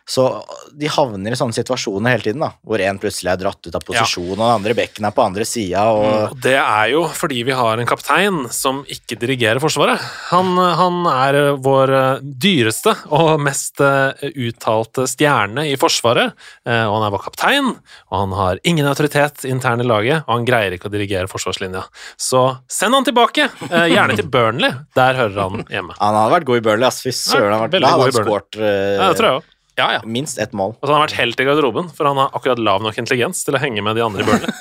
så 0.07 0.43
de 0.77 0.89
havner 0.93 1.33
i 1.33 1.39
sånne 1.39 1.57
situasjoner 1.57 2.13
hele 2.13 2.23
tiden, 2.27 2.43
da, 2.45 2.51
hvor 2.67 2.81
en 2.85 2.99
plutselig 3.01 3.31
er 3.33 3.39
dratt 3.41 3.65
ut 3.67 3.75
av 3.79 3.85
posisjon, 3.87 4.33
og 4.35 4.37
den 4.43 4.53
andre 4.59 4.75
bekken 4.77 5.07
er 5.09 5.15
på 5.17 5.23
andre 5.25 5.47
sida, 5.49 5.85
og 5.97 6.05
Og 6.35 6.41
det 6.45 6.57
er 6.61 6.91
jo 6.93 7.05
fordi 7.09 7.43
vi 7.49 7.55
har 7.57 7.79
en 7.81 7.87
kaptein 7.89 8.43
som 8.53 8.83
ikke 8.85 9.17
dirigerer 9.21 9.63
Forsvaret. 9.65 10.01
Han, 10.31 10.53
han 10.59 10.99
er 11.09 11.39
vår 11.65 11.93
eh, 11.97 12.19
dyreste 12.21 12.93
og 13.17 13.41
mest 13.41 13.81
eh, 13.81 14.13
uttalte 14.45 15.07
stjerne 15.09 15.65
i 15.71 15.77
Forsvaret. 15.81 16.35
eh, 16.69 16.85
Og 16.85 16.99
han 16.99 17.07
er 17.09 17.15
vår 17.17 17.25
kaptein, 17.31 17.73
og 18.13 18.19
han 18.19 18.37
har 18.37 18.61
ingen 18.65 18.87
autoritet 18.91 19.45
internt 19.49 19.81
i 19.81 19.89
laget, 19.89 20.25
og 20.27 20.35
han 20.37 20.45
greier 20.49 20.77
ikke 20.77 20.91
å 20.91 20.95
dirigere 20.95 21.31
forsvarslinja. 21.33 21.85
Så 22.21 22.45
send 22.69 22.95
han 22.95 23.05
tilbake, 23.09 23.49
gjerne 23.71 24.17
til 24.21 24.29
Burnley. 24.29 24.71
Der 24.95 25.15
hører 25.23 25.41
han 25.49 25.65
hjemme. 25.73 25.97
han 25.99 26.15
hadde 26.21 26.37
vært 26.37 26.45
god 26.53 26.61
i 26.61 26.67
Burnley, 26.69 26.87
ass. 26.87 27.01
Fy 27.05 27.11
søren, 27.17 27.53
han 27.57 27.65
hadde 27.65 27.81
vært- 27.81 27.97
god 27.97 28.09
i 28.09 28.17
Burnley. 28.19 28.31
skåret 28.31 28.61
uh... 28.61 28.69
Ja, 29.01 29.09
det 29.11 29.19
tror 29.23 29.31
jeg 29.31 29.41
også. 29.41 29.51
Ja, 29.79 29.89
ja. 29.97 30.01
minst 30.07 30.39
ett 30.39 30.53
mål. 30.55 30.77
Og 30.79 30.85
så 30.87 30.93
har 30.93 31.01
han 31.01 31.07
vært 31.09 31.19
helt 31.19 31.41
i 31.43 31.47
garderoben, 31.49 31.89
for 31.95 32.07
han 32.07 32.21
har 32.21 32.35
akkurat 32.37 32.61
lav 32.63 32.83
nok 32.85 32.99
intelligens 33.01 33.43
til 33.47 33.57
å 33.57 33.63
henge 33.63 33.83
med 33.83 33.99
de 33.99 34.05
andre 34.07 34.23
i 34.25 34.29
Burnley. 34.29 34.55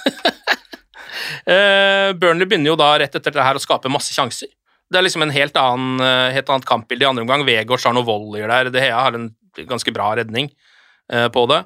Eh, 1.43 2.13
Burnley 2.15 2.47
begynner 2.47 2.71
jo 2.71 2.75
da 2.79 2.93
rett 3.01 3.15
etter 3.17 3.33
det 3.35 3.43
her 3.43 3.57
å 3.57 3.61
skape 3.61 3.89
masse 3.91 4.13
sjanser. 4.15 4.47
Det 4.87 4.99
er 4.99 5.03
liksom 5.03 5.25
en 5.25 5.33
helt, 5.33 5.57
annen, 5.59 5.99
eh, 5.99 6.35
helt 6.37 6.47
annet 6.53 6.67
kampbilde 6.67 7.03
i 7.03 7.07
andre 7.09 7.25
omgang. 7.25 7.43
Vegårs 7.47 7.83
har 7.87 7.95
noen 7.95 8.07
volleyer 8.07 8.47
der. 8.47 8.69
De 8.71 8.79
Hea 8.79 8.95
har 8.95 9.17
en 9.17 9.27
ganske 9.67 9.91
bra 9.91 10.13
redning 10.15 10.47
eh, 11.11 11.27
på 11.33 11.43
det. 11.51 11.63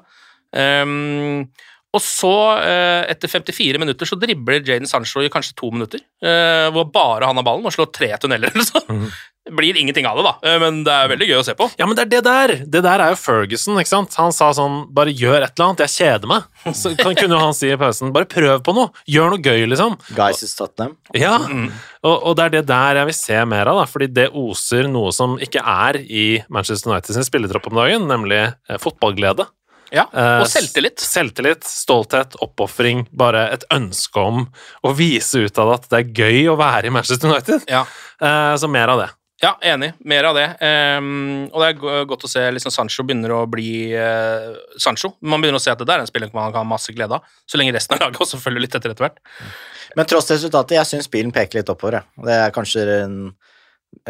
Um, 0.50 1.46
og 1.94 2.02
så, 2.04 2.32
eh, 2.60 3.06
etter 3.12 3.30
54 3.30 3.78
minutter, 3.80 4.08
så 4.08 4.18
dribler 4.20 4.60
Jaden 4.66 4.88
Sancho 4.88 5.22
i 5.24 5.30
kanskje 5.32 5.54
to 5.56 5.70
minutter. 5.70 6.00
eh, 6.22 6.68
hvor 6.74 6.90
bare 6.92 7.24
han 7.26 7.36
har 7.36 7.44
ballen 7.46 7.64
og 7.64 7.72
slår 7.72 7.92
tre 7.92 8.10
tunneler 8.18 8.50
eller 8.54 8.66
sånn. 8.66 9.06
Det 9.08 9.37
blir 9.54 9.76
ingenting 9.80 10.06
av 10.08 10.16
det, 10.18 10.24
da, 10.26 10.32
eh, 10.48 10.58
men 10.62 10.82
det 10.86 10.92
er 10.92 11.08
veldig 11.12 11.28
gøy 11.30 11.38
å 11.40 11.44
se 11.46 11.54
på. 11.58 11.68
Ja, 11.80 11.86
men 11.86 11.96
det 11.98 12.04
er 12.06 12.10
det 12.12 12.22
der! 12.26 12.52
Det 12.66 12.82
der 12.84 13.00
er 13.04 13.12
jo 13.14 13.18
Ferguson, 13.20 13.78
ikke 13.80 13.90
sant? 13.92 14.14
Han 14.20 14.32
sa 14.36 14.50
sånn 14.56 14.80
Bare 14.94 15.12
gjør 15.14 15.42
et 15.46 15.52
eller 15.58 15.68
annet, 15.70 15.82
jeg 15.86 15.94
kjeder 15.96 16.30
meg. 16.30 16.46
Så 16.76 16.92
kan, 16.98 17.14
kunne 17.18 17.36
jo 17.36 17.42
han 17.42 17.54
si 17.56 17.70
i 17.72 17.76
pausen 17.80 18.12
Bare 18.14 18.28
prøv 18.30 18.62
på 18.66 18.74
noe! 18.76 18.90
Gjør 19.08 19.34
noe 19.34 19.42
gøy, 19.44 19.66
liksom. 19.70 19.98
Guys 20.16 20.42
is 20.46 20.54
Tottenham. 20.58 20.96
Ja, 21.16 21.36
og, 22.02 22.16
og 22.30 22.36
det 22.38 22.44
er 22.48 22.56
det 22.58 22.64
der 22.70 23.00
jeg 23.02 23.10
vil 23.10 23.18
se 23.18 23.38
mer 23.50 23.70
av, 23.72 23.80
da, 23.82 23.86
fordi 23.90 24.08
det 24.14 24.28
oser 24.36 24.88
noe 24.90 25.12
som 25.14 25.36
ikke 25.42 25.62
er 25.64 25.98
i 26.04 26.26
Manchester 26.52 26.92
United 26.92 27.16
sin 27.16 27.26
spillertropp 27.26 27.70
om 27.72 27.78
dagen, 27.80 28.06
nemlig 28.10 28.42
eh, 28.48 28.78
fotballglede. 28.82 29.48
Ja, 29.88 30.02
Eh, 30.12 30.42
Og 30.42 30.48
selvtillit. 30.52 31.00
Selvtillit, 31.00 31.64
stolthet, 31.64 32.34
oppofring, 32.44 33.06
bare 33.16 33.46
et 33.54 33.62
ønske 33.72 34.20
om 34.20 34.42
å 34.84 34.92
vise 34.92 35.40
ut 35.46 35.60
av 35.62 35.70
at 35.78 35.86
det 35.88 36.02
er 36.02 36.10
gøy 36.18 36.50
å 36.52 36.58
være 36.60 36.90
i 36.90 36.92
Manchester 36.92 37.30
United. 37.32 37.64
Ja. 37.72 37.86
Eh, 38.20 38.52
så 38.60 38.68
mer 38.68 38.92
av 38.92 39.00
det. 39.00 39.08
Ja, 39.38 39.52
enig. 39.62 39.92
Mer 40.02 40.26
av 40.26 40.34
det. 40.34 40.46
Um, 40.98 41.44
og 41.52 41.62
det 41.62 41.68
er 41.68 42.06
godt 42.10 42.24
å 42.26 42.30
se 42.30 42.42
liksom 42.50 42.72
Sancho 42.74 43.04
begynner 43.06 43.36
å 43.36 43.44
bli 43.50 43.94
uh, 43.94 44.56
Sancho. 44.82 45.12
Man 45.22 45.42
begynner 45.42 45.60
å 45.60 45.62
se 45.62 45.70
at 45.70 45.78
det 45.78 45.86
der 45.86 46.00
er 46.00 46.06
en 46.06 46.10
spiller 46.10 46.32
man 46.34 46.50
kan 46.50 46.64
ha 46.64 46.66
masse 46.66 46.90
glede 46.94 47.14
av. 47.20 47.36
Så 47.46 47.60
lenge 47.60 47.74
resten 47.76 47.94
av 47.94 48.02
laget 48.02 48.24
også 48.24 48.40
følger 48.42 48.64
litt 48.64 48.74
etter 48.74 48.90
etter 48.90 49.06
hvert. 49.06 49.20
Men 49.94 50.08
tross 50.10 50.26
resultatet, 50.32 50.74
jeg 50.80 50.90
syns 50.90 51.10
bilen 51.12 51.30
peker 51.34 51.60
litt 51.60 51.70
oppover. 51.70 52.00
jeg. 52.00 52.24
Det 52.26 52.34
er 52.34 52.56
kanskje 52.56 52.86
en 52.96 53.14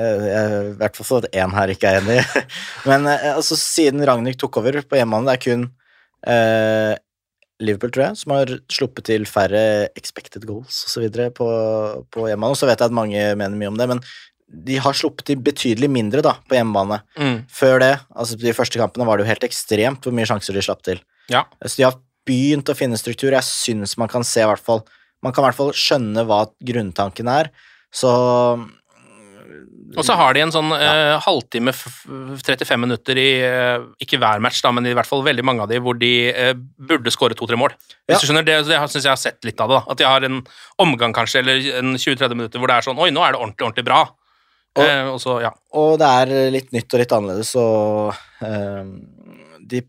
eh, 0.00 0.24
I 0.30 0.78
hvert 0.80 0.96
fall 0.96 1.08
for 1.10 1.26
at 1.26 1.36
én 1.36 1.52
her 1.54 1.74
ikke 1.74 1.92
er 1.92 2.00
enig. 2.00 2.46
Men 2.88 3.04
eh, 3.12 3.28
altså, 3.34 3.58
siden 3.60 4.06
Ragnhild 4.08 4.40
tok 4.40 4.62
over 4.62 4.80
på 4.80 4.96
hjemmebane, 4.96 5.28
det 5.28 5.36
er 5.36 5.44
kun 5.44 5.68
eh, 6.24 6.94
Liverpool, 7.60 7.92
tror 7.92 8.06
jeg, 8.06 8.22
som 8.22 8.32
har 8.32 8.54
sluppet 8.72 9.10
til 9.10 9.28
færre 9.28 9.62
expected 9.98 10.48
goals 10.48 10.86
osv. 10.88 11.04
på, 11.36 11.52
på 12.16 12.26
hjemmebane. 12.30 12.56
Og 12.56 12.60
så 12.60 12.70
vet 12.70 12.80
jeg 12.80 12.88
at 12.88 12.96
mange 12.96 13.28
mener 13.36 13.60
mye 13.60 13.72
om 13.74 13.78
det, 13.78 13.90
men 13.92 14.02
de 14.48 14.78
har 14.80 14.96
sluppet 14.96 15.26
til 15.28 15.36
betydelig 15.44 15.90
mindre 15.92 16.22
da, 16.24 16.32
på 16.48 16.56
hjemmebane. 16.56 17.02
Mm. 17.20 17.38
Før 17.52 17.78
det, 17.82 17.90
altså 18.16 18.38
de 18.40 18.54
første 18.56 18.78
kampene, 18.80 19.04
var 19.06 19.18
det 19.20 19.26
jo 19.26 19.32
helt 19.32 19.44
ekstremt 19.44 20.00
hvor 20.06 20.14
mye 20.16 20.24
sjanser 20.28 20.56
de 20.56 20.62
slapp 20.64 20.80
til. 20.86 21.02
Ja. 21.28 21.44
Så 21.66 21.76
de 21.76 21.84
har 21.84 21.98
begynt 22.28 22.68
å 22.72 22.76
finne 22.76 22.96
struktur. 23.00 23.32
Jeg 23.36 23.44
syns 23.44 23.96
man 24.00 24.08
kan 24.08 24.24
se 24.24 24.40
i 24.44 24.48
hvert 24.48 24.64
fall 24.64 24.82
Man 25.20 25.32
kan 25.34 25.42
i 25.42 25.48
hvert 25.48 25.56
fall 25.58 25.72
skjønne 25.74 26.22
hva 26.28 26.44
grunntanken 26.62 27.26
er. 27.28 27.48
Så 27.90 28.08
Og 29.96 30.04
så 30.04 30.14
har 30.18 30.34
de 30.36 30.42
en 30.44 30.52
sånn 30.52 30.68
eh, 30.76 31.16
halvtime, 31.24 31.72
f- 31.72 32.04
f- 32.06 32.42
35 32.44 32.76
minutter 32.84 33.16
i 33.18 33.28
uh, 33.42 33.86
Ikke 34.04 34.18
hver 34.20 34.38
match, 34.44 34.60
da, 34.62 34.70
men 34.76 34.86
i 34.86 34.92
hvert 34.94 35.08
fall 35.08 35.24
veldig 35.26 35.44
mange 35.48 35.64
av 35.64 35.70
de 35.72 35.80
hvor 35.82 35.96
de 35.98 36.10
uh, 36.30 36.52
burde 36.90 37.10
skåre 37.14 37.34
to-tre 37.38 37.56
mål. 37.58 37.72
Hvis 38.06 38.14
Ja. 38.14 38.20
du 38.20 38.26
skjønner, 38.28 38.44
Det, 38.46 38.58
det 38.68 38.78
syns 38.92 39.02
jeg 39.08 39.10
har 39.14 39.16
sett 39.20 39.44
litt 39.48 39.60
av 39.64 39.68
det. 39.72 39.80
da. 39.80 39.90
At 39.94 39.98
de 39.98 40.04
har 40.06 40.22
en 40.28 40.42
omgang 40.84 41.14
kanskje, 41.16 41.40
eller 41.42 41.64
en 41.80 41.94
20-30 41.96 42.36
minutter 42.36 42.60
hvor 42.60 42.68
det 42.70 42.76
er 42.78 42.86
sånn 42.88 43.00
Oi, 43.00 43.10
nå 43.10 43.24
er 43.24 43.32
det 43.34 43.40
ordentlig, 43.40 43.66
ordentlig 43.70 43.86
bra. 43.88 44.02
Og- 44.78 44.86
eh, 44.86 45.10
også, 45.12 45.40
ja. 45.42 45.52
Og 45.74 45.98
det 46.00 46.08
er 46.08 46.50
litt 46.54 46.72
nytt 46.72 46.94
og 46.94 47.02
litt 47.02 47.14
annerledes, 47.16 47.54
og 47.56 48.14
eh, 48.42 48.84
de 49.68 49.82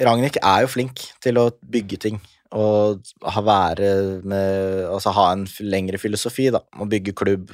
Ragnhild 0.00 0.38
er 0.40 0.62
jo 0.64 0.70
flink 0.72 1.02
til 1.20 1.36
å 1.36 1.50
bygge 1.60 1.98
ting 2.00 2.20
og 2.52 3.00
ha 3.24 3.40
med 3.44 4.88
Altså 4.88 5.12
ha 5.12 5.32
en 5.32 5.46
lengre 5.60 5.98
filosofi, 5.98 6.50
da. 6.52 6.60
Å 6.80 6.88
bygge 6.88 7.14
klubb, 7.16 7.50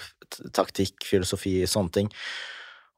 taktikk, 0.53 1.05
filosofi, 1.07 1.63
sånne 1.67 1.93
ting. 1.93 2.11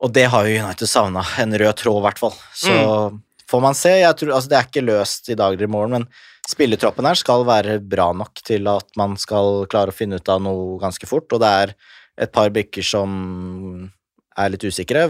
Og 0.01 0.13
det 0.13 0.29
har 0.33 0.47
jo 0.49 0.63
United 0.65 0.89
savna. 0.89 1.25
En 1.39 1.53
rød 1.53 1.77
tråd, 1.77 2.01
i 2.01 2.07
hvert 2.09 2.19
fall. 2.23 2.37
Så 2.57 2.73
får 3.51 3.61
man 3.61 3.77
se. 3.77 3.93
Jeg 4.01 4.17
tror, 4.17 4.33
altså, 4.37 4.49
det 4.49 4.59
er 4.59 4.69
ikke 4.69 4.87
løst 4.87 5.29
i 5.29 5.37
dag 5.37 5.53
eller 5.55 5.69
i 5.69 5.73
morgen, 5.75 5.91
men 5.91 6.07
spillertroppen 6.49 7.07
her 7.07 7.19
skal 7.21 7.45
være 7.47 7.79
bra 7.85 8.11
nok 8.17 8.41
til 8.47 8.67
at 8.73 8.89
man 8.97 9.17
skal 9.21 9.67
klare 9.71 9.93
å 9.93 9.97
finne 9.97 10.19
ut 10.19 10.33
av 10.33 10.41
noe 10.43 10.79
ganske 10.81 11.07
fort, 11.07 11.29
og 11.37 11.43
det 11.43 11.51
er 11.65 11.75
et 12.21 12.33
par 12.35 12.53
bykker 12.55 12.85
som 12.85 13.91
er 14.39 14.53
litt 14.53 14.65
usikre. 14.67 15.09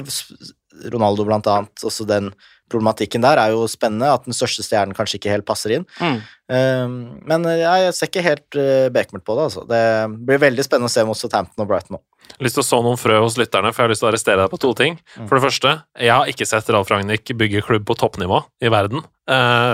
Ronaldo 0.90 1.26
blant 1.26 1.48
annet, 1.50 1.84
også 1.84 2.06
den 2.08 2.30
problematikken 2.70 3.24
der 3.24 3.40
er 3.42 3.54
jo 3.54 3.64
spennende, 3.70 4.12
at 4.14 4.26
den 4.28 4.36
største 4.36 4.62
stjernen 4.64 4.94
kanskje 4.96 5.18
ikke 5.18 5.32
helt 5.32 5.46
passer 5.48 5.74
inn. 5.74 5.86
Mm. 5.98 6.20
Um, 6.50 6.94
men 7.28 7.48
eh, 7.50 7.64
jeg 7.64 7.96
ser 7.96 8.10
ikke 8.10 8.24
helt 8.24 8.58
uh, 8.58 8.86
bekmørkt 8.94 9.26
på 9.26 9.36
det, 9.36 9.48
altså. 9.48 9.64
Det 9.68 9.82
blir 10.28 10.42
veldig 10.46 10.66
spennende 10.66 10.90
å 10.90 10.94
se 10.94 11.04
mot 11.08 11.18
Southampton 11.18 11.64
og 11.64 11.70
Brighton 11.70 11.98
nå. 11.98 12.02
lyst 12.46 12.58
til 12.58 12.64
å 12.64 12.68
så 12.68 12.80
noen 12.86 13.00
frø 13.00 13.18
hos 13.24 13.38
lytterne, 13.40 13.72
for 13.74 13.82
jeg 13.82 13.88
har 13.88 13.94
lyst 13.94 14.04
til 14.04 14.08
å 14.08 14.12
arrestere 14.12 14.44
deg 14.44 14.52
på 14.52 14.62
to 14.62 14.70
ting. 14.78 15.00
For 15.16 15.36
det 15.36 15.44
første, 15.48 15.74
jeg 15.98 16.14
har 16.14 16.30
ikke 16.30 16.46
sett 16.48 16.70
Ralf 16.70 16.92
Ragnhild 16.92 17.34
bygge 17.42 17.64
klubb 17.66 17.88
på 17.90 17.98
toppnivå 17.98 18.44
i 18.62 18.70
verden, 18.72 19.02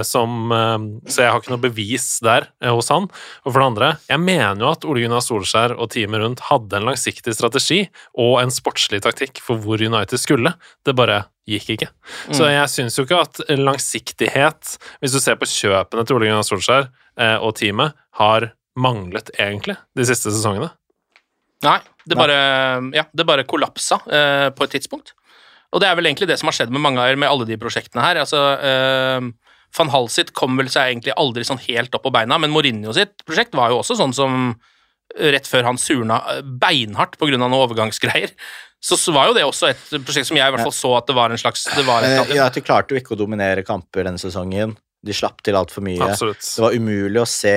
som, 0.06 0.52
eh, 0.52 0.76
så 1.08 1.22
jeg 1.22 1.32
har 1.32 1.40
ikke 1.40 1.52
noe 1.54 1.62
bevis 1.62 2.08
der 2.24 2.48
eh, 2.60 2.72
hos 2.72 2.90
han. 2.92 3.08
Og 3.44 3.48
for 3.48 3.60
det 3.60 3.68
andre, 3.70 3.88
jeg 4.10 4.22
mener 4.22 4.62
jo 4.62 4.72
at 4.72 4.84
Ole 4.88 5.04
Gunnar 5.04 5.24
Solskjær 5.24 5.76
og 5.76 5.90
teamet 5.94 6.22
rundt 6.22 6.44
hadde 6.50 6.78
en 6.78 6.88
langsiktig 6.90 7.34
strategi 7.36 7.80
og 8.20 8.40
en 8.42 8.52
sportslig 8.54 9.02
taktikk 9.06 9.40
for 9.44 9.62
hvor 9.62 9.82
United 9.82 10.20
skulle. 10.20 10.54
Det 10.84 10.96
bare 10.98 11.24
gikk 11.48 11.76
ikke. 11.76 11.90
Så 12.34 12.48
jeg 12.50 12.70
syns 12.72 12.98
jo 12.98 13.06
ikke 13.06 13.22
at 13.22 13.42
langsiktighet, 13.54 14.76
hvis 15.00 15.14
du 15.14 15.20
ser 15.22 15.38
på 15.40 15.48
kjøpene 15.48 16.06
til 16.06 16.18
Ole 16.18 16.30
Gunnar 16.30 16.46
Solskjær 16.46 16.88
eh, 16.90 17.36
og 17.36 17.56
teamet, 17.60 17.96
har 18.20 18.50
manglet 18.76 19.30
egentlig 19.40 19.78
de 19.96 20.04
siste 20.08 20.32
sesongene. 20.32 20.68
Nei, 21.64 21.78
det 22.04 22.18
bare, 22.18 22.36
ja, 22.94 23.06
det 23.16 23.24
bare 23.26 23.46
kollapsa 23.48 23.98
eh, 24.04 24.48
på 24.52 24.66
et 24.66 24.76
tidspunkt. 24.76 25.14
Og 25.74 25.82
det 25.82 25.88
er 25.88 25.96
vel 25.98 26.08
egentlig 26.08 26.28
det 26.30 26.38
som 26.40 26.50
har 26.50 26.56
skjedd 26.56 26.72
med 26.72 26.82
mange 26.84 27.04
med 27.18 27.28
alle 27.28 27.46
de 27.48 27.58
prosjektene 27.60 28.04
her. 28.04 28.20
Altså, 28.22 28.42
eh, 28.60 29.30
Van 29.76 29.90
Hall 29.92 30.08
sitt 30.12 30.32
kom 30.36 30.56
vel 30.60 30.70
seg 30.72 30.92
egentlig 30.92 31.14
aldri 31.16 31.44
sånn 31.44 31.60
helt 31.66 31.94
opp 31.94 32.06
på 32.06 32.12
beina, 32.14 32.38
men 32.38 32.52
Mourinho 32.54 32.94
sitt 32.96 33.24
prosjekt 33.26 33.54
var 33.58 33.70
jo 33.74 33.80
også 33.82 33.96
sånn 33.98 34.14
som 34.16 34.54
rett 35.16 35.46
før 35.48 35.68
han 35.68 35.78
surna 35.78 36.20
eh, 36.34 36.40
beinhardt 36.42 37.18
pga. 37.20 37.36
noen 37.38 37.54
overgangsgreier. 37.56 38.32
Så, 38.82 38.98
så 39.00 39.12
var 39.14 39.30
jo 39.30 39.34
det 39.36 39.44
også 39.46 39.70
et 39.72 39.84
prosjekt 40.04 40.28
som 40.28 40.36
jeg 40.36 40.46
i 40.46 40.52
hvert 40.54 40.66
fall 40.66 40.74
så 40.74 40.90
at 40.98 41.06
det 41.08 41.14
var 41.16 41.32
en 41.32 41.40
slags 41.40 41.64
det 41.74 41.84
var 41.86 42.04
Eh, 42.04 42.34
Ja, 42.36 42.48
de 42.52 42.62
klarte 42.62 42.94
jo 42.94 43.00
ikke 43.00 43.14
å 43.16 43.18
dominere 43.18 43.64
kamper 43.66 44.04
denne 44.06 44.20
sesongen. 44.20 44.76
De 45.06 45.14
slapp 45.16 45.40
til 45.46 45.56
altfor 45.58 45.84
mye. 45.86 46.02
Absolutt. 46.02 46.42
Det 46.44 46.62
var 46.62 46.74
umulig 46.76 47.22
å 47.22 47.26
se 47.30 47.56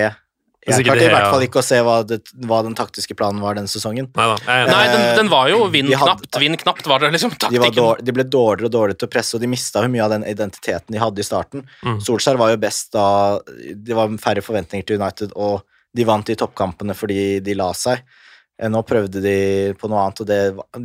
Jeg 0.68 0.84
klarte 0.84 0.99
det 0.99 1.07
i 1.07 1.14
hvert 1.14 1.26
er- 1.26 1.32
fall 1.32 1.43
ikke 1.45 1.62
å 1.62 1.64
se 1.64 1.78
hva, 1.88 1.93
det, 2.03 2.18
hva 2.45 2.57
den 2.66 2.76
taktiske 2.76 3.16
planen 3.16 3.39
var 3.41 3.55
denne 3.55 3.72
sesongen. 3.72 4.10
Nei 4.18 4.26
da. 4.28 4.36
jeg 4.43 4.66
enig. 4.66 4.74
Nei, 4.76 4.88
den, 4.91 5.03
den 5.22 5.30
var 5.32 5.47
jo 5.49 5.60
vinn 5.72 5.88
De 5.88 5.95
knapt, 5.95 6.39
vinn 6.43 6.57
knapt 6.60 6.89
var 6.91 6.99
det 6.99 7.12
liksom 7.16 7.32
De, 7.39 7.62
dårlig, 7.72 8.03
de 8.05 8.16
ble 8.18 8.26
dårligere 8.28 8.68
og 8.68 8.74
dårligere 8.76 8.99
til 8.99 9.07
å 9.07 9.14
presse, 9.14 9.36
og 9.38 9.41
de 9.45 9.47
mista 9.47 9.86
mye 9.88 10.03
av 10.03 10.12
den 10.18 10.28
identiteten 10.28 10.91
de 10.93 10.99
hadde 10.99 11.24
i 11.24 11.28
starten. 11.30 11.64
Mm. 11.88 12.01
Solskjær 12.03 12.38
var 12.41 12.51
jo 12.51 12.60
best 12.62 12.91
da 12.93 13.05
Det 13.47 13.95
var 13.95 14.12
færre 14.20 14.43
forventninger 14.43 14.86
til 14.86 14.99
United, 14.99 15.32
og 15.39 15.64
de 15.95 16.03
vant 16.05 16.30
i 16.30 16.36
toppkampene 16.38 16.93
fordi 16.93 17.39
de 17.41 17.55
la 17.57 17.72
seg. 17.74 18.03
Eh, 18.60 18.68
Nå 18.70 18.84
prøvde 18.86 19.24
de 19.24 19.38
på 19.80 19.88
noe 19.89 20.03
annet, 20.05 20.22
og 20.22 20.28
det 20.28 20.41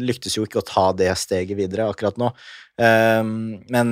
lyktes 0.07 0.39
jo 0.39 0.47
ikke 0.47 0.63
å 0.63 0.69
ta 0.71 0.93
det 0.97 1.11
steget 1.19 1.59
videre 1.59 1.91
akkurat 1.91 2.17
nå. 2.17 2.31
Ehm, 2.79 3.65
men 3.75 3.91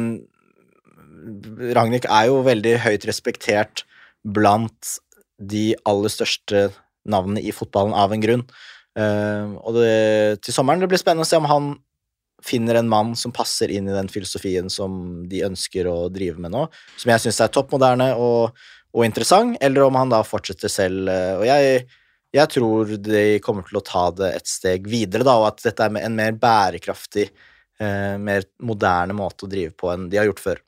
Ragnhild 1.77 2.07
er 2.09 2.31
jo 2.31 2.41
veldig 2.47 2.79
høyt 2.87 3.05
respektert 3.07 3.85
blant 4.25 4.97
de 5.49 5.73
aller 5.89 6.13
største 6.13 6.69
navnene 7.09 7.43
i 7.43 7.55
fotballen 7.55 7.95
av 7.99 8.13
en 8.15 8.23
grunn. 8.23 8.45
Ehm, 8.99 9.57
og 9.63 9.79
det, 9.79 10.43
til 10.45 10.55
sommeren 10.55 10.83
det 10.83 10.91
blir 10.91 11.01
spennende 11.01 11.27
å 11.27 11.31
se 11.31 11.41
om 11.41 11.49
han 11.51 11.73
finner 12.43 12.81
en 12.81 12.91
mann 12.91 13.15
som 13.19 13.35
passer 13.35 13.71
inn 13.71 13.87
i 13.89 13.95
den 13.95 14.11
filosofien 14.11 14.71
som 14.73 15.23
de 15.31 15.45
ønsker 15.47 15.87
å 15.87 16.09
drive 16.13 16.43
med 16.43 16.55
nå, 16.55 16.67
som 16.99 17.13
jeg 17.13 17.23
syns 17.25 17.39
er 17.45 17.53
topp 17.55 17.71
moderne 17.77 18.11
og, 18.19 18.59
og 18.93 19.07
interessant, 19.07 19.57
eller 19.63 19.87
om 19.87 19.99
han 20.01 20.11
da 20.13 20.23
fortsetter 20.27 20.73
selv. 20.73 21.07
eh, 21.11 21.37
Og 21.39 21.47
jeg, 21.47 21.87
jeg 22.35 22.53
tror 22.57 22.93
de 22.99 23.25
kommer 23.45 23.67
til 23.69 23.79
å 23.79 23.87
ta 23.87 24.09
det 24.19 24.35
et 24.41 24.51
steg 24.51 24.91
videre, 24.91 25.27
da, 25.29 25.39
og 25.39 25.53
at 25.53 25.65
dette 25.69 25.87
er 25.87 26.03
en 26.03 26.19
mer 26.19 26.35
bærekraftig, 26.43 27.31
eh, 27.79 28.15
mer 28.19 28.49
moderne 28.63 29.17
måte 29.17 29.47
å 29.47 29.53
drive 29.53 29.77
på 29.79 29.93
enn 29.95 30.09
de 30.11 30.21
har 30.21 30.31
gjort 30.31 30.47
før. 30.51 30.63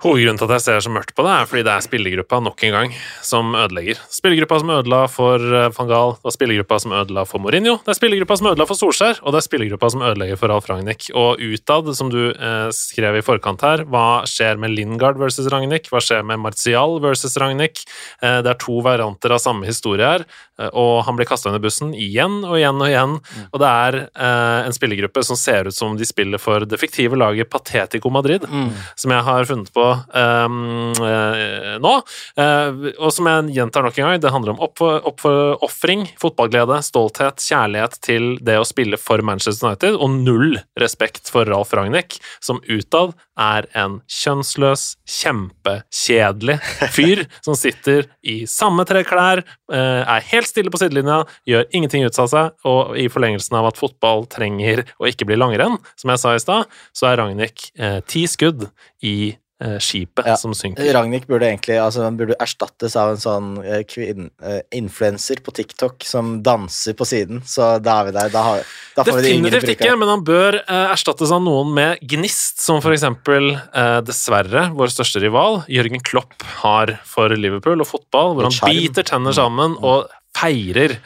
Hovedgrunnen 0.00 0.38
til 0.40 0.46
at 0.48 0.54
jeg 0.54 0.64
ser 0.64 0.84
så 0.86 0.90
mørkt 0.94 1.12
på 1.12 1.24
det, 1.26 1.32
er 1.36 1.48
fordi 1.48 1.62
det 1.66 1.72
er 1.74 1.84
spillergruppa 1.84 2.38
nok 2.40 2.62
en 2.64 2.72
gang 2.72 2.92
som 3.26 3.50
ødelegger. 3.52 3.98
Spillergruppa 4.08 4.56
som 4.62 4.70
ødela 4.72 5.00
for 5.12 5.42
eh, 5.44 5.66
van 5.76 5.90
Gaal, 5.90 6.14
det 6.16 6.30
er 6.30 6.34
spillergruppa 6.38 6.78
som 6.80 6.94
ødela 6.96 7.24
for 7.28 7.44
Mourinho, 7.44 7.74
det 7.84 7.92
er 7.92 7.98
spillergruppa 7.98 8.38
som 8.40 8.48
ødela 8.48 8.66
for 8.70 8.80
Solskjær, 8.80 9.20
og 9.20 9.34
det 9.34 9.42
er 9.42 9.44
spillergruppa 9.44 9.90
som 9.92 10.04
ødelegger 10.08 10.40
for 10.40 10.54
Alf 10.54 10.70
Ragnhild. 10.70 11.10
Og 11.20 11.42
utad, 11.44 11.90
som 11.98 12.08
du 12.14 12.18
eh, 12.30 12.70
skrev 12.72 13.18
i 13.18 13.24
forkant 13.26 13.66
her, 13.66 13.82
hva 13.92 14.22
skjer 14.24 14.56
med 14.62 14.72
Lingard 14.72 15.20
versus 15.20 15.50
Ragnhild? 15.52 15.90
Hva 15.92 16.00
skjer 16.00 16.24
med 16.32 16.40
Martial 16.46 16.96
versus 17.04 17.36
Ragnhild? 17.36 17.84
Eh, 18.24 18.38
det 18.40 18.54
er 18.54 18.60
to 18.64 18.78
varianter 18.86 19.36
av 19.36 19.44
samme 19.44 19.68
historie 19.68 20.08
her, 20.14 20.24
eh, 20.56 20.72
og 20.72 21.04
han 21.10 21.20
blir 21.20 21.28
kasta 21.28 21.52
under 21.52 21.60
bussen 21.60 21.92
igjen 21.92 22.40
og 22.40 22.56
igjen 22.56 22.80
og 22.80 22.88
igjen. 22.88 23.18
Og 23.50 23.60
det 23.60 23.76
er 23.84 24.00
eh, 24.08 24.64
en 24.64 24.78
spillergruppe 24.80 25.28
som 25.28 25.36
ser 25.36 25.68
ut 25.68 25.76
som 25.76 26.00
de 26.00 26.08
spiller 26.08 26.40
for 26.40 26.64
det 26.64 26.80
fiktive 26.80 27.20
laget 27.20 27.52
Patetico 27.52 28.08
Madrid, 28.08 28.48
som 28.96 29.12
jeg 29.12 29.28
har 29.28 29.44
funnet 29.44 29.68
på 29.76 29.89
eh, 29.92 31.76
nå. 31.82 31.92
Eh, 32.40 32.90
og 32.98 33.12
som 33.14 33.28
jeg 33.30 33.56
gjentar 33.56 33.84
nok 33.86 33.98
en 33.98 34.08
gang, 34.08 34.20
det 34.22 34.32
handler 34.34 34.54
om 34.54 34.62
oppofring, 34.66 36.04
opp, 36.08 36.20
fotballglede, 36.22 36.80
stolthet, 36.86 37.42
kjærlighet 37.44 37.98
til 38.04 38.30
det 38.44 38.58
å 38.60 38.66
spille 38.68 39.00
for 39.00 39.22
Manchester 39.26 39.70
United, 39.70 39.98
og 39.98 40.20
null 40.24 40.58
respekt 40.80 41.30
for 41.32 41.48
Ralf 41.48 41.74
Ragnhild, 41.76 42.18
som 42.44 42.62
utad 42.68 43.14
er 43.40 43.66
en 43.78 43.98
kjønnsløs, 44.10 44.84
kjempekjedelig 45.08 46.58
fyr 46.92 47.24
som 47.46 47.56
sitter 47.58 48.08
i 48.20 48.42
samme 48.50 48.84
tre 48.88 49.02
klær, 49.08 49.44
eh, 49.72 50.02
er 50.02 50.28
helt 50.32 50.50
stille 50.50 50.72
på 50.72 50.80
sidelinja, 50.82 51.22
gjør 51.48 51.68
ingenting 51.76 52.06
ut 52.06 52.20
av 52.20 52.30
seg, 52.32 52.56
og 52.68 52.96
i 53.00 53.08
forlengelsen 53.12 53.58
av 53.60 53.70
at 53.70 53.80
fotball 53.80 54.26
trenger 54.30 54.84
å 55.00 55.08
ikke 55.10 55.28
bli 55.28 55.38
langrenn, 55.40 55.78
som 56.00 56.12
jeg 56.12 56.22
sa 56.22 56.34
i 56.36 56.42
stad, 56.42 56.80
så 56.96 57.10
er 57.10 57.20
Ragnhild 57.20 57.68
ti 58.10 58.24
skudd 58.30 58.68
i 59.06 59.36
skipet 59.78 60.26
Ja. 60.26 60.36
som 60.40 60.54
synker. 60.56 60.88
Ragnhild 60.94 61.26
burde 61.28 61.46
egentlig 61.48 61.76
altså, 61.80 62.06
burde 62.16 62.36
erstattes 62.40 62.96
av 62.96 63.10
en 63.12 63.20
sånn 63.20 63.48
eh, 63.64 63.82
kvinn, 63.84 64.30
eh, 64.42 64.60
influenser 64.72 65.42
på 65.44 65.52
TikTok 65.52 66.04
som 66.06 66.42
danser 66.42 66.96
på 66.96 67.04
siden, 67.04 67.42
så 67.44 67.74
da 67.82 68.00
er 68.00 68.08
vi 68.08 68.14
der. 68.16 68.30
Da, 68.32 68.42
har, 68.46 68.64
da 68.96 69.04
får 69.04 69.20
vi 69.20 69.34
yngre 69.36 69.50
Definitivt 69.58 69.84
ikke, 69.84 69.96
men 70.00 70.08
han 70.08 70.24
bør 70.24 70.60
eh, 70.62 70.86
erstattes 70.94 71.32
av 71.34 71.42
noen 71.44 71.74
med 71.76 72.00
gnist, 72.00 72.60
som 72.64 72.80
for 72.80 72.96
eksempel, 72.96 73.52
eh, 73.56 74.00
dessverre, 74.06 74.70
vår 74.76 74.94
største 74.96 75.20
rival, 75.20 75.62
Jørgen 75.68 76.00
Klopp, 76.02 76.40
har 76.62 76.96
for 77.04 77.28
Liverpool 77.36 77.80
og 77.84 77.90
fotball, 77.90 78.34
hvor 78.36 78.48
han 78.48 78.74
biter 78.74 79.04
tenner 79.06 79.36
sammen 79.36 79.76
og 79.80 80.08
feirer. 80.36 80.96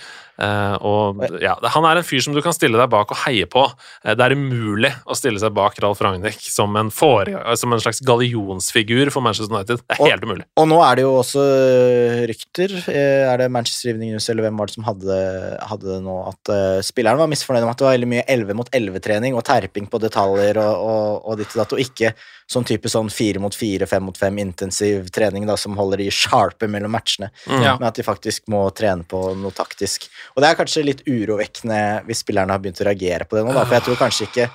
Eh, 0.40 0.74
og 0.82 1.20
ja, 1.42 1.54
Han 1.74 1.84
er 1.86 2.00
en 2.00 2.06
fyr 2.06 2.22
som 2.24 2.34
du 2.34 2.40
kan 2.42 2.54
stille 2.56 2.78
deg 2.80 2.90
bak 2.90 3.12
og 3.14 3.20
heie 3.24 3.46
på. 3.46 3.64
Eh, 4.04 4.14
det 4.18 4.24
er 4.26 4.34
umulig 4.34 4.90
å 5.06 5.14
stille 5.18 5.38
seg 5.42 5.54
bak 5.54 5.78
Ralf 5.82 6.02
Ragnhild 6.02 6.40
som, 6.42 6.74
en 6.80 6.90
som 6.90 7.72
en 7.72 7.82
slags 7.82 8.00
gallionsfigur 8.04 9.10
for 9.14 9.22
Manchester 9.24 9.54
United. 9.54 9.82
Det 9.86 9.98
er 9.98 10.02
Og- 10.02 10.10
helt 10.10 10.24
umulig. 10.24 10.44
Og 10.56 10.68
nå 10.68 10.80
er 10.82 10.96
det 10.96 11.02
jo 11.06 11.12
også 11.20 11.44
eh, 11.44 12.26
rykter. 12.26 12.70
eh, 12.88 13.32
Er 13.34 13.38
det 13.38 13.50
Manchester 13.50 13.90
Evening 13.90 14.12
News 14.12 14.28
eller 14.28 14.42
hvem 14.48 14.58
var 14.58 14.66
det 14.66 14.74
som 14.74 14.84
hadde, 14.84 15.58
hadde 15.62 15.86
det 15.94 16.02
nå? 16.02 16.16
At 16.28 16.50
uh, 16.50 16.80
spilleren 16.82 17.18
var 17.18 17.28
misfornøyd 17.28 17.62
med 17.64 17.70
at 17.70 17.78
det 17.78 17.86
var 17.86 17.96
veldig 17.96 18.08
mye 18.10 18.24
11 18.28 18.54
mot 18.54 18.70
11-trening 18.70 19.34
og 19.34 19.44
terping 19.44 19.86
på 19.90 20.00
detaljer 20.02 20.58
og, 20.58 20.74
og, 20.84 21.28
og 21.30 21.38
ditt 21.38 21.52
og 21.54 21.62
datt, 21.62 21.72
og 21.76 21.82
ikke 21.82 22.14
sånn 22.50 22.66
type 22.68 22.90
sånn 22.92 23.08
4 23.12 23.40
mot 23.40 23.54
4, 23.56 23.86
5 23.88 24.04
mot 24.04 24.18
5 24.20 24.38
intensiv 24.42 25.08
trening 25.14 25.46
da, 25.48 25.56
som 25.56 25.76
holder 25.78 26.02
de 26.02 26.10
sharpe 26.12 26.68
mellom 26.68 26.92
matchene. 26.92 27.30
Ja. 27.48 27.76
Men 27.78 27.88
at 27.88 27.96
de 27.96 28.04
faktisk 28.04 28.48
må 28.52 28.66
trene 28.76 29.06
på 29.08 29.22
noe 29.40 29.54
taktisk. 29.56 30.08
Og 30.34 30.42
det 30.42 30.50
er 30.50 30.58
kanskje 30.58 30.84
litt 30.88 31.02
urovekkende 31.06 31.80
hvis 32.08 32.24
spillerne 32.24 32.54
har 32.56 32.62
begynt 32.64 32.80
å 32.82 32.88
reagere 32.88 33.26
på 33.28 33.36
det 33.38 33.44
nå, 33.46 33.52
da, 33.56 33.64
for 33.68 33.76
jeg 33.78 33.86
tror 33.88 34.00
kanskje 34.06 34.28
ikke 34.30 34.50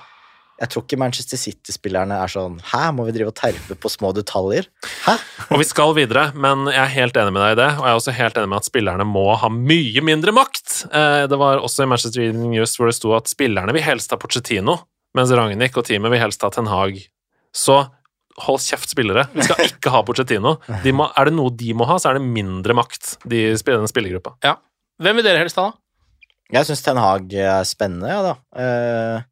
jeg 0.60 0.68
tror 0.68 0.82
ikke 0.84 0.96
Manchester 1.00 1.38
City-spillerne 1.40 2.18
er 2.20 2.28
sånn 2.28 2.58
Hæ, 2.68 2.90
må 2.92 3.06
vi 3.06 3.14
drive 3.16 3.30
og 3.32 3.36
terpe 3.38 3.76
på 3.80 3.88
små 3.88 4.10
detaljer? 4.12 4.66
Hæ? 5.06 5.14
Og 5.48 5.62
vi 5.62 5.64
skal 5.64 5.94
videre, 5.96 6.26
men 6.36 6.66
jeg 6.68 6.82
er 6.82 6.90
helt 6.98 7.16
enig 7.16 7.32
med 7.32 7.40
deg 7.46 7.54
i 7.54 7.58
det. 7.62 7.68
Og 7.78 7.86
jeg 7.86 7.92
er 7.94 8.00
også 8.02 8.14
helt 8.18 8.36
enig 8.36 8.50
med 8.52 8.58
at 8.60 8.68
spillerne 8.68 9.06
må 9.08 9.22
ha 9.40 9.48
mye 9.54 10.02
mindre 10.04 10.34
makt. 10.36 10.82
Eh, 10.92 11.22
Det 11.32 11.38
var 11.40 11.64
også 11.64 11.86
i 11.86 11.88
Manchester 11.88 12.26
Evening 12.26 12.52
News 12.58 12.76
hvor 12.76 12.90
det 12.90 12.98
sto 12.98 13.14
at 13.16 13.32
spillerne 13.32 13.72
vil 13.72 13.86
helst 13.86 14.12
ha 14.12 14.20
Pochettino, 14.20 14.76
mens 15.16 15.32
Ragnhild 15.32 15.80
og 15.80 15.88
teamet 15.88 16.12
vil 16.12 16.20
helst 16.26 16.44
ha 16.44 16.52
Ten 16.52 16.68
Hag. 16.68 17.00
Så 17.56 17.80
hold 18.44 18.60
kjeft, 18.60 18.92
spillere. 18.92 19.30
Vi 19.32 19.48
skal 19.48 19.64
ikke 19.64 19.96
ha 19.96 20.04
Pochettino. 20.04 20.58
De 20.84 20.92
må, 20.92 21.08
er 21.16 21.30
det 21.30 21.38
noe 21.40 21.56
de 21.56 21.72
må 21.72 21.88
ha, 21.88 21.96
så 21.96 22.12
er 22.12 22.20
det 22.20 22.28
mindre 22.28 22.76
makt, 22.76 23.14
de, 23.24 23.46
den 23.56 23.88
spillergruppa. 23.88 24.36
Ja. 24.44 24.58
Hvem 25.00 25.18
vil 25.18 25.26
dere 25.26 25.40
helst 25.42 25.58
ha, 25.60 25.70
da? 25.70 25.76
Jeg 26.50 26.66
syns 26.66 26.82
Ten 26.82 26.98
Hag 26.98 27.30
er 27.32 27.66
spennende, 27.68 28.10
ja 28.10 28.22
da. 28.24 28.32
Eh, 28.58 29.26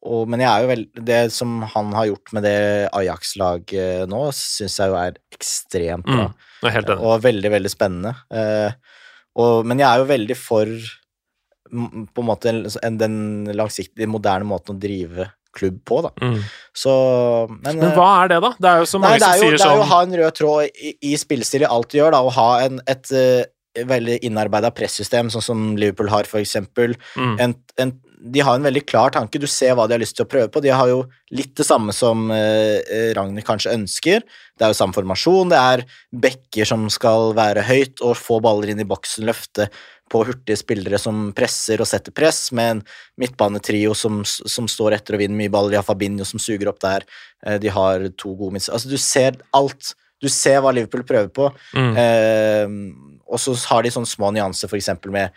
og, 0.00 0.28
men 0.32 0.40
jeg 0.40 0.48
er 0.48 0.62
jo 0.64 0.68
vel, 0.70 0.84
det 1.08 1.18
som 1.34 1.58
han 1.74 1.90
har 1.96 2.08
gjort 2.08 2.32
med 2.36 2.44
det 2.46 2.60
Ajax-laget 2.96 4.08
nå, 4.08 4.22
syns 4.36 4.78
jeg 4.80 4.92
jo 4.92 4.96
er 4.96 5.18
ekstremt 5.36 6.08
bra. 6.08 6.30
Mm, 6.30 6.70
er. 6.70 6.94
Og 6.96 7.20
veldig, 7.24 7.50
veldig 7.56 7.72
spennende. 7.72 8.14
Eh, 8.32 8.96
og, 9.40 9.66
men 9.68 9.80
jeg 9.82 9.88
er 9.88 10.00
jo 10.00 10.08
veldig 10.08 10.38
for 10.40 10.72
på 11.70 12.22
en 12.22 12.26
måte 12.26 12.50
en, 12.50 12.96
den 12.98 13.18
langsiktige, 13.54 14.08
moderne 14.10 14.48
måten 14.48 14.74
å 14.74 14.80
drive 14.80 15.28
klubb 15.54 15.78
på, 15.86 16.00
da. 16.06 16.10
Mm. 16.22 16.40
Så 16.76 16.92
Men, 17.50 17.78
Men 17.78 17.94
hva 17.96 18.08
er 18.22 18.32
det, 18.32 18.40
da? 18.42 18.50
Det 18.58 18.70
er 18.70 18.82
jo 18.82 18.90
så 18.90 19.00
mange 19.02 19.18
er, 19.18 19.22
som 19.22 19.30
jo, 19.30 19.38
sier 19.38 19.56
det 19.56 19.66
er 19.66 19.74
jo 19.74 19.80
å 19.80 19.84
sånn 19.84 19.92
ha 19.92 20.02
en 20.06 20.18
rød 20.20 20.36
tråd 20.38 20.82
i, 20.88 20.92
i 21.10 21.14
spillestil 21.18 21.66
i 21.66 21.70
alt 21.70 21.90
du 21.90 21.98
gjør, 21.98 22.14
da, 22.14 22.22
og 22.26 22.34
ha 22.36 22.50
en, 22.66 22.82
et 22.90 23.12
eh, 23.14 23.48
veldig 23.74 24.18
innarbeida 24.26 24.72
pressystem, 24.74 25.30
sånn 25.30 25.44
som 25.44 25.66
Liverpool 25.78 26.10
har, 26.10 26.28
eksempel. 26.40 26.96
mm, 27.16 27.36
En, 27.40 27.54
en, 27.78 27.92
de 28.20 28.42
har 28.44 28.58
en 28.58 28.66
veldig 28.66 28.82
klar 28.86 29.12
tanke, 29.14 29.38
du 29.40 29.46
ser 29.48 29.74
hva 29.74 29.86
de 29.88 29.94
har 29.96 30.02
lyst 30.02 30.16
til 30.18 30.26
å 30.26 30.30
prøve 30.30 30.50
på. 30.52 30.60
De 30.60 30.72
har 30.74 30.88
jo 30.90 31.04
litt 31.32 31.54
det 31.56 31.64
samme 31.64 31.94
som 31.96 32.28
eh, 32.34 33.12
Ragnhild 33.16 33.46
kanskje 33.46 33.72
ønsker. 33.76 34.26
Det 34.58 34.66
er 34.66 34.74
jo 34.74 34.80
samme 34.80 34.96
formasjon, 34.96 35.52
det 35.54 35.60
er 35.60 35.84
bekker 36.26 36.68
som 36.68 36.88
skal 36.92 37.32
være 37.38 37.64
høyt 37.68 38.02
og 38.04 38.18
få 38.18 38.40
baller 38.44 38.74
inn 38.74 38.82
i 38.82 38.88
boksen, 38.88 39.24
løfte 39.28 39.70
på 40.10 40.24
hurtige 40.26 40.58
spillere 40.58 40.98
som 40.98 41.28
presser 41.36 41.80
og 41.80 41.86
setter 41.86 42.12
press, 42.12 42.48
med 42.56 42.72
en 42.74 42.82
midtbanetrio 43.22 43.94
som, 43.94 44.24
som 44.26 44.66
står 44.68 44.98
etter 44.98 45.14
og 45.16 45.22
vinner 45.22 45.38
mye 45.38 45.52
baller. 45.54 45.76
De 45.76 45.78
har 45.78 45.86
Fabinho 45.86 46.26
som 46.26 46.42
suger 46.42 46.72
opp 46.72 46.82
der, 46.82 47.06
eh, 47.46 47.60
de 47.62 47.70
har 47.72 48.10
to 48.18 48.34
gode 48.34 48.58
midtstoppere 48.58 48.80
Altså, 48.80 48.90
du 48.90 48.98
ser 48.98 49.38
alt. 49.56 49.94
Du 50.20 50.28
ser 50.28 50.58
hva 50.60 50.74
Liverpool 50.76 51.06
prøver 51.08 51.30
på, 51.32 51.46
mm. 51.72 51.94
eh, 51.96 52.72
og 53.30 53.40
så 53.40 53.54
har 53.70 53.82
de 53.86 53.90
sånne 53.94 54.10
små 54.10 54.32
nyanser, 54.34 54.68
eksempel 54.76 55.12
med 55.14 55.30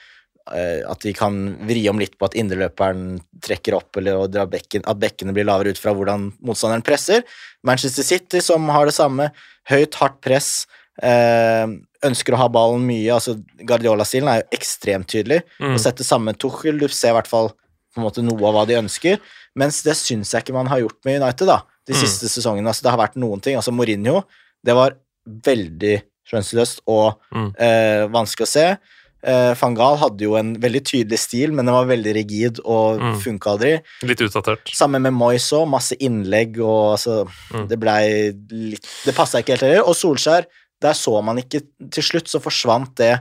uh, 0.50 0.92
at 0.92 1.00
de 1.06 1.14
kan 1.14 1.38
vri 1.70 1.86
om 1.90 2.00
litt 2.02 2.18
på 2.18 2.26
at 2.26 2.36
indreløperen 2.36 3.20
trekker 3.46 3.78
opp, 3.78 3.96
eller 4.02 4.28
bekken, 4.50 4.84
at 4.90 5.00
bekkene 5.00 5.34
blir 5.36 5.46
lavere 5.46 5.72
ut 5.72 5.80
fra 5.80 5.94
hvordan 5.94 6.32
motstanderen 6.42 6.84
presser. 6.84 7.24
Manchester 7.64 8.04
City, 8.04 8.42
som 8.42 8.66
har 8.74 8.86
det 8.90 8.96
samme, 8.98 9.30
høyt, 9.70 9.96
hardt 10.02 10.20
press, 10.22 10.66
Uh, 11.02 11.66
ønsker 12.06 12.36
å 12.36 12.38
ha 12.38 12.46
ballen 12.54 12.84
mye. 12.86 13.10
altså 13.16 13.34
Guardiola-stilen 13.66 14.28
er 14.30 14.44
jo 14.44 14.60
ekstremt 14.60 15.08
tydelig. 15.10 15.40
Mm. 15.58 15.74
Å 15.74 15.80
sette 15.82 16.06
sammen 16.06 16.36
Tuchel, 16.38 16.78
du 16.78 16.86
ser 16.94 17.10
i 17.10 17.16
hvert 17.18 17.26
fall 17.32 17.50
på 17.50 17.98
en 17.98 18.06
måte 18.06 18.22
noe 18.22 18.38
av 18.46 18.54
hva 18.54 18.68
de 18.70 18.76
ønsker, 18.78 19.18
mens 19.58 19.82
det 19.82 19.96
syns 19.98 20.30
jeg 20.36 20.46
ikke 20.46 20.54
man 20.54 20.70
har 20.70 20.84
gjort 20.84 21.00
med 21.10 21.18
United 21.24 21.50
da, 21.50 21.64
de 21.90 21.96
Mm. 21.98 22.00
siste 22.04 22.30
sesongene. 22.30 22.68
altså 22.70 22.84
Det 22.86 22.92
har 22.94 23.02
vært 23.02 23.18
noen 23.18 23.42
ting. 23.42 23.56
altså 23.58 23.74
Mourinho, 23.74 24.22
det 24.64 24.76
var 24.78 24.94
veldig 25.26 26.04
skjønnsløst 26.30 26.82
og 26.88 27.20
Mm. 27.34 27.54
eh, 27.60 28.08
vanskelig 28.08 28.48
å 28.48 28.48
se. 28.48 28.78
Eh, 29.26 29.54
Van 29.56 29.74
Gaal 29.74 29.96
hadde 29.98 30.20
jo 30.26 30.36
en 30.36 30.56
veldig 30.60 30.82
tydelig 30.84 31.18
stil, 31.20 31.54
men 31.54 31.66
den 31.66 31.74
var 31.74 31.86
veldig 31.86 32.14
rigid 32.14 32.60
og 32.66 33.00
Mm. 33.00 33.16
funka 33.22 33.52
aldri. 33.58 33.82
Litt 34.04 34.20
utdatert. 34.20 34.68
Sammen 34.76 35.02
med 35.02 35.14
Moyes 35.14 35.50
òg, 35.54 35.68
masse 35.70 35.96
innlegg 36.00 36.60
og 36.60 36.98
altså 36.98 37.28
Mm. 37.54 37.68
Det 37.70 37.80
blei 37.80 38.32
litt 38.52 38.86
Det 39.06 39.16
passa 39.16 39.38
ikke 39.40 39.56
helt 39.56 39.62
heller. 39.62 39.88
Og 39.88 39.96
Solskjær, 39.96 40.46
der 40.82 40.92
så 40.94 41.24
man 41.24 41.38
ikke 41.38 41.62
Til 41.90 42.04
slutt 42.04 42.28
så 42.28 42.42
forsvant 42.42 42.96
det 42.96 43.20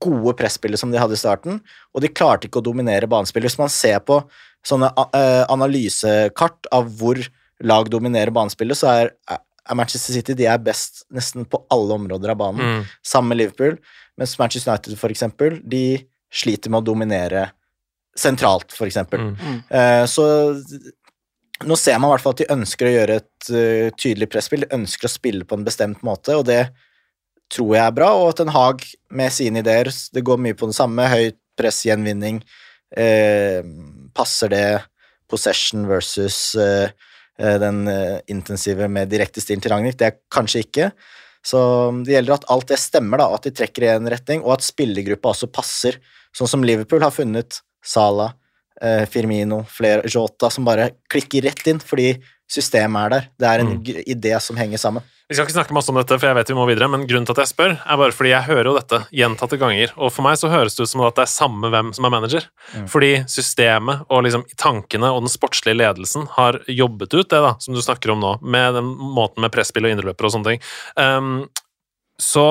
gode 0.00 0.36
presspillet 0.36 0.78
som 0.78 0.90
de 0.90 0.98
hadde 0.98 1.12
i 1.12 1.16
starten, 1.16 1.60
og 1.94 2.00
de 2.02 2.08
klarte 2.08 2.46
ikke 2.48 2.60
å 2.60 2.64
dominere 2.64 3.08
banespillet. 3.08 3.50
Hvis 3.50 3.58
man 3.58 3.68
ser 3.68 3.98
på 4.00 4.22
sånne 4.64 4.92
eh, 5.14 5.44
analysekart 5.48 6.66
av 6.72 6.88
hvor 6.98 7.16
lag 7.62 7.88
dominerer 7.90 8.30
banespillet, 8.32 8.76
så 8.76 8.88
er 9.02 9.10
Manchester 9.74 10.16
City 10.16 10.36
de 10.38 10.46
er 10.50 10.60
best 10.62 11.04
nesten 11.14 11.46
på 11.48 11.62
alle 11.72 11.96
områder 11.96 12.32
av 12.32 12.38
banen 12.40 12.60
Mm. 12.60 12.84
sammen 13.02 13.28
med 13.28 13.38
Liverpool, 13.38 13.78
mens 14.18 14.38
Manchester 14.38 14.72
United 14.72 14.98
for 14.98 15.10
eksempel, 15.10 15.60
de 15.64 16.06
sliter 16.32 16.70
med 16.70 16.82
å 16.82 16.88
dominere 16.92 17.50
sentralt, 18.16 18.72
for 18.72 18.86
eksempel. 18.86 19.20
Mm. 19.20 19.62
Uh, 19.70 20.04
så 20.06 20.24
nå 21.64 21.76
ser 21.76 21.98
man 21.98 22.10
i 22.10 22.12
hvert 22.14 22.22
fall 22.22 22.34
at 22.36 22.42
de 22.42 22.54
ønsker 22.54 22.86
å 22.86 22.94
gjøre 22.94 23.16
et 23.20 23.50
uh, 23.50 23.90
tydelig 23.96 24.30
presspill, 24.30 24.64
de 24.64 24.76
ønsker 24.76 25.06
å 25.06 25.12
spille 25.12 25.44
på 25.44 25.58
en 25.58 25.64
bestemt 25.64 26.02
måte, 26.02 26.36
og 26.36 26.46
det 26.46 26.70
tror 27.50 27.74
jeg 27.76 27.84
er 27.84 27.94
bra, 27.96 28.12
og 28.14 28.28
at 28.30 28.36
Ten 28.42 28.52
Hag 28.54 28.84
med 29.10 29.32
sine 29.34 29.62
ideer, 29.64 29.90
det 29.90 30.22
går 30.26 30.38
mye 30.38 30.54
på 30.58 30.70
det 30.70 30.76
samme, 30.78 31.08
høyt 31.10 31.38
press, 31.56 31.84
gjenvinning, 31.86 32.42
Uh, 32.90 33.62
passer 34.10 34.50
det 34.50 34.82
possession 35.30 35.84
versus 35.86 36.54
eh, 36.58 36.88
eh, 36.88 36.90
den 37.62 37.86
eh, 37.88 38.18
intensive 38.32 38.88
med 38.92 39.10
direkte 39.12 39.40
stil 39.40 39.60
til 39.62 39.72
Ragnhild, 39.72 39.96
det 40.00 40.06
er 40.10 40.18
kanskje 40.32 40.64
ikke. 40.66 40.90
Så 41.42 41.58
det 42.04 42.12
gjelder 42.12 42.36
at 42.36 42.48
alt 42.52 42.68
det 42.68 42.78
stemmer, 42.82 43.22
da, 43.22 43.30
at 43.32 43.46
de 43.46 43.52
trekker 43.56 43.86
i 43.86 43.92
en 43.94 44.08
retning, 44.12 44.42
og 44.44 44.58
at 44.58 44.66
spillergruppa 44.66 45.32
også 45.32 45.48
passer. 45.52 45.96
Sånn 46.36 46.50
som 46.52 46.64
Liverpool 46.66 47.00
har 47.00 47.14
funnet 47.14 47.62
Salah, 47.82 48.34
eh, 48.82 49.06
Firmino, 49.08 49.62
flere, 49.64 50.04
Jota, 50.04 50.50
som 50.52 50.66
bare 50.68 50.90
klikker 51.08 51.42
rett 51.48 51.66
inn 51.72 51.80
fordi 51.80 52.12
systemet 52.50 53.06
er 53.06 53.14
der. 53.14 53.28
Det 53.38 53.48
er 53.48 53.60
en 53.60 53.72
Mm. 53.78 54.04
idé 54.04 54.40
som 54.40 54.56
henger 54.56 54.78
sammen. 54.78 55.02
Vi 55.30 55.36
skal 55.36 55.46
ikke 55.46 55.54
snakke 55.54 55.74
masse 55.76 55.92
om 55.92 55.98
dette, 56.00 56.16
for 56.18 56.26
jeg 56.26 56.34
vet 56.40 56.48
vi 56.50 56.56
må 56.58 56.64
videre, 56.66 56.88
men 56.90 57.04
grunnen 57.06 57.28
til 57.28 57.36
at 57.36 57.44
jeg 57.44 57.52
spør, 57.52 57.76
er 57.78 57.98
bare 58.00 58.14
fordi 58.16 58.32
jeg 58.32 58.48
hører 58.48 58.66
jo 58.66 58.72
dette 58.74 58.98
gjentatte 59.14 59.58
ganger, 59.60 59.92
og 59.94 60.10
for 60.10 60.26
meg 60.26 60.40
så 60.40 60.50
høres 60.50 60.74
det 60.74 60.82
ut 60.82 60.90
som 60.90 61.04
at 61.06 61.20
det 61.20 61.22
er 61.22 61.30
samme 61.30 61.70
hvem 61.70 61.92
som 61.94 62.08
er 62.08 62.12
manager. 62.16 62.48
Fordi 62.90 63.12
systemet 63.30 64.02
og 64.10 64.24
liksom 64.26 64.42
tankene 64.58 65.12
og 65.14 65.22
den 65.22 65.30
sportslige 65.30 65.78
ledelsen 65.78 66.26
har 66.34 66.58
jobbet 66.66 67.14
ut 67.14 67.30
det 67.30 67.42
da, 67.46 67.54
som 67.62 67.78
du 67.78 67.82
snakker 67.84 68.10
om 68.10 68.24
nå, 68.24 68.32
med 68.42 68.74
den 68.80 68.90
måten 68.90 69.46
med 69.46 69.54
presspill 69.54 69.86
og 69.86 69.94
indreløpere 69.94 70.32
og 70.32 70.34
sånne 70.34 70.50
ting. 70.56 70.66
Um, 70.98 71.30
så 72.18 72.48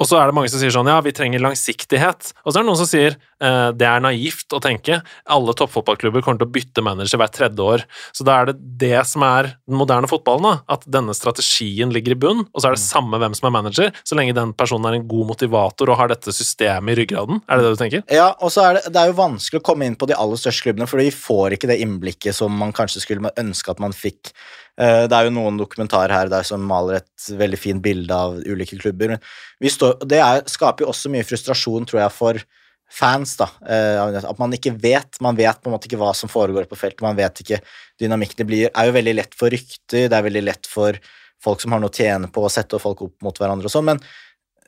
og 0.00 0.08
så 0.08 0.18
er 0.18 0.28
det 0.28 0.34
mange 0.34 0.50
som 0.50 0.58
sier 0.58 0.72
sånn 0.74 0.90
ja, 0.90 0.96
vi 1.04 1.12
trenger 1.14 1.42
langsiktighet. 1.42 2.32
Og 2.42 2.50
så 2.50 2.58
er 2.58 2.64
det 2.64 2.66
noen 2.66 2.80
som 2.80 2.88
sier 2.90 3.14
eh, 3.14 3.68
det 3.78 3.86
er 3.86 4.02
naivt 4.02 4.54
å 4.56 4.60
tenke. 4.62 4.98
Alle 5.30 5.54
toppfotballklubber 5.54 6.24
kommer 6.24 6.42
til 6.42 6.48
å 6.48 6.54
bytte 6.56 6.82
manager 6.84 7.20
hvert 7.22 7.36
tredje 7.36 7.62
år. 7.62 7.84
Så 8.16 8.26
da 8.26 8.40
er 8.40 8.50
det 8.50 8.56
det 8.82 9.04
som 9.06 9.22
er 9.26 9.52
den 9.54 9.78
moderne 9.78 10.10
fotballen, 10.10 10.48
da. 10.48 10.54
At 10.76 10.86
denne 10.90 11.14
strategien 11.14 11.94
ligger 11.94 12.16
i 12.16 12.18
bunn, 12.26 12.42
og 12.50 12.58
så 12.58 12.70
er 12.70 12.78
det 12.78 12.82
samme 12.82 13.20
hvem 13.22 13.36
som 13.38 13.48
er 13.48 13.54
manager, 13.54 13.94
så 14.02 14.18
lenge 14.18 14.34
den 14.36 14.56
personen 14.58 14.90
er 14.90 14.98
en 14.98 15.06
god 15.10 15.30
motivator 15.30 15.92
og 15.92 16.00
har 16.00 16.10
dette 16.10 16.34
systemet 16.34 16.96
i 16.96 16.98
ryggraden. 17.02 17.44
Er 17.46 17.60
det 17.60 17.68
det 17.68 17.76
du 17.76 17.82
tenker? 17.84 18.04
Ja, 18.10 18.32
og 18.42 18.50
så 18.54 18.66
er 18.66 18.80
det, 18.80 18.84
det 18.90 19.00
er 19.02 19.12
jo 19.12 19.20
vanskelig 19.22 19.62
å 19.62 19.68
komme 19.70 19.86
inn 19.86 19.98
på 20.00 20.10
de 20.10 20.18
aller 20.18 20.40
største 20.40 20.66
klubbene, 20.66 20.90
for 20.90 21.02
de 21.02 21.14
får 21.14 21.54
ikke 21.54 21.70
det 21.70 21.78
innblikket 21.84 22.34
som 22.34 22.50
man 22.58 22.74
kanskje 22.74 23.04
skulle 23.06 23.34
ønske 23.38 23.70
at 23.70 23.82
man 23.82 23.94
fikk. 23.94 24.34
Eh, 24.80 25.06
Det 25.06 25.14
er 25.14 25.28
jo 25.28 25.34
noen 25.36 25.58
dokumentarer 25.58 26.10
her 26.10 26.28
der 26.28 26.42
som 26.42 26.62
maler 26.66 27.00
et 27.02 27.28
veldig 27.30 27.58
fint 27.58 27.82
bilde 27.82 28.10
av 28.14 28.40
ulike 28.42 28.78
klubber. 28.80 29.18
står, 29.62 30.06
det 30.06 30.18
er, 30.18 30.42
skaper 30.46 30.84
jo 30.84 30.90
også 30.90 31.10
mye 31.10 31.24
frustrasjon, 31.24 31.86
tror 31.86 32.00
jeg, 32.02 32.12
for 32.12 32.44
fans. 32.90 33.36
da, 33.36 33.48
eh, 33.66 34.00
At 34.24 34.38
man 34.38 34.52
ikke 34.52 34.78
vet. 34.78 35.20
Man 35.20 35.36
vet 35.36 35.62
på 35.62 35.70
en 35.70 35.76
måte 35.76 35.86
ikke 35.86 35.98
hva 35.98 36.14
som 36.14 36.28
foregår 36.28 36.66
på 36.66 36.76
feltet. 36.76 37.02
Man 37.02 37.16
vet 37.16 37.34
ikke 37.40 37.60
dynamikken. 38.00 38.36
Det 38.36 38.46
blir, 38.46 38.70
er 38.74 38.86
jo 38.86 38.92
veldig 38.92 39.14
lett 39.14 39.34
for 39.34 39.48
rykter, 39.50 40.08
det 40.08 40.12
er 40.12 40.22
veldig 40.22 40.44
lett 40.44 40.66
for 40.66 40.98
folk 41.44 41.60
som 41.60 41.72
har 41.72 41.80
noe 41.80 41.92
å 41.92 41.94
tjene 41.94 42.30
på 42.32 42.42
å 42.44 42.50
sette 42.50 42.78
folk 42.80 43.02
opp 43.02 43.16
mot 43.22 43.36
hverandre 43.36 43.68
og 43.68 43.74
sånn, 43.74 43.84
men 43.84 44.00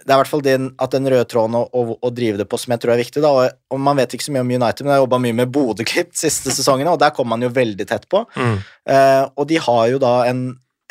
det 0.04 0.12
er 0.12 0.18
i 0.18 0.20
hvert 0.20 0.28
fall 0.28 0.44
den, 0.44 0.68
at 0.82 0.92
den 0.92 1.08
røde 1.08 1.24
tråden 1.30 1.56
å, 1.56 2.10
drive 2.14 2.40
det 2.40 2.46
på 2.50 2.58
som 2.60 2.74
jeg 2.74 2.82
tror 2.82 2.92
er 2.92 3.00
viktig. 3.00 3.22
da, 3.24 3.30
og, 3.32 3.56
og 3.72 3.80
Man 3.80 3.96
vet 3.96 4.12
ikke 4.14 4.26
så 4.26 4.34
mye 4.34 4.44
om 4.44 4.52
United, 4.52 4.84
men 4.84 4.92
jeg 4.92 4.98
har 4.98 5.04
jobba 5.06 5.20
mye 5.24 5.36
med 5.38 5.52
Bodø-Glimt 5.54 6.18
siste 6.20 6.52
sesongene, 6.52 6.92
og 6.92 7.00
der 7.00 7.14
kom 7.16 7.30
man 7.32 7.42
jo 7.42 7.48
veldig 7.54 7.86
tett 7.88 8.04
på. 8.12 8.20
Mm. 8.36 8.58
Eh, 8.92 9.22
og 9.32 9.48
de 9.48 9.60
har 9.64 9.86
jo 9.94 10.00
da 10.02 10.12
en, 10.28 10.42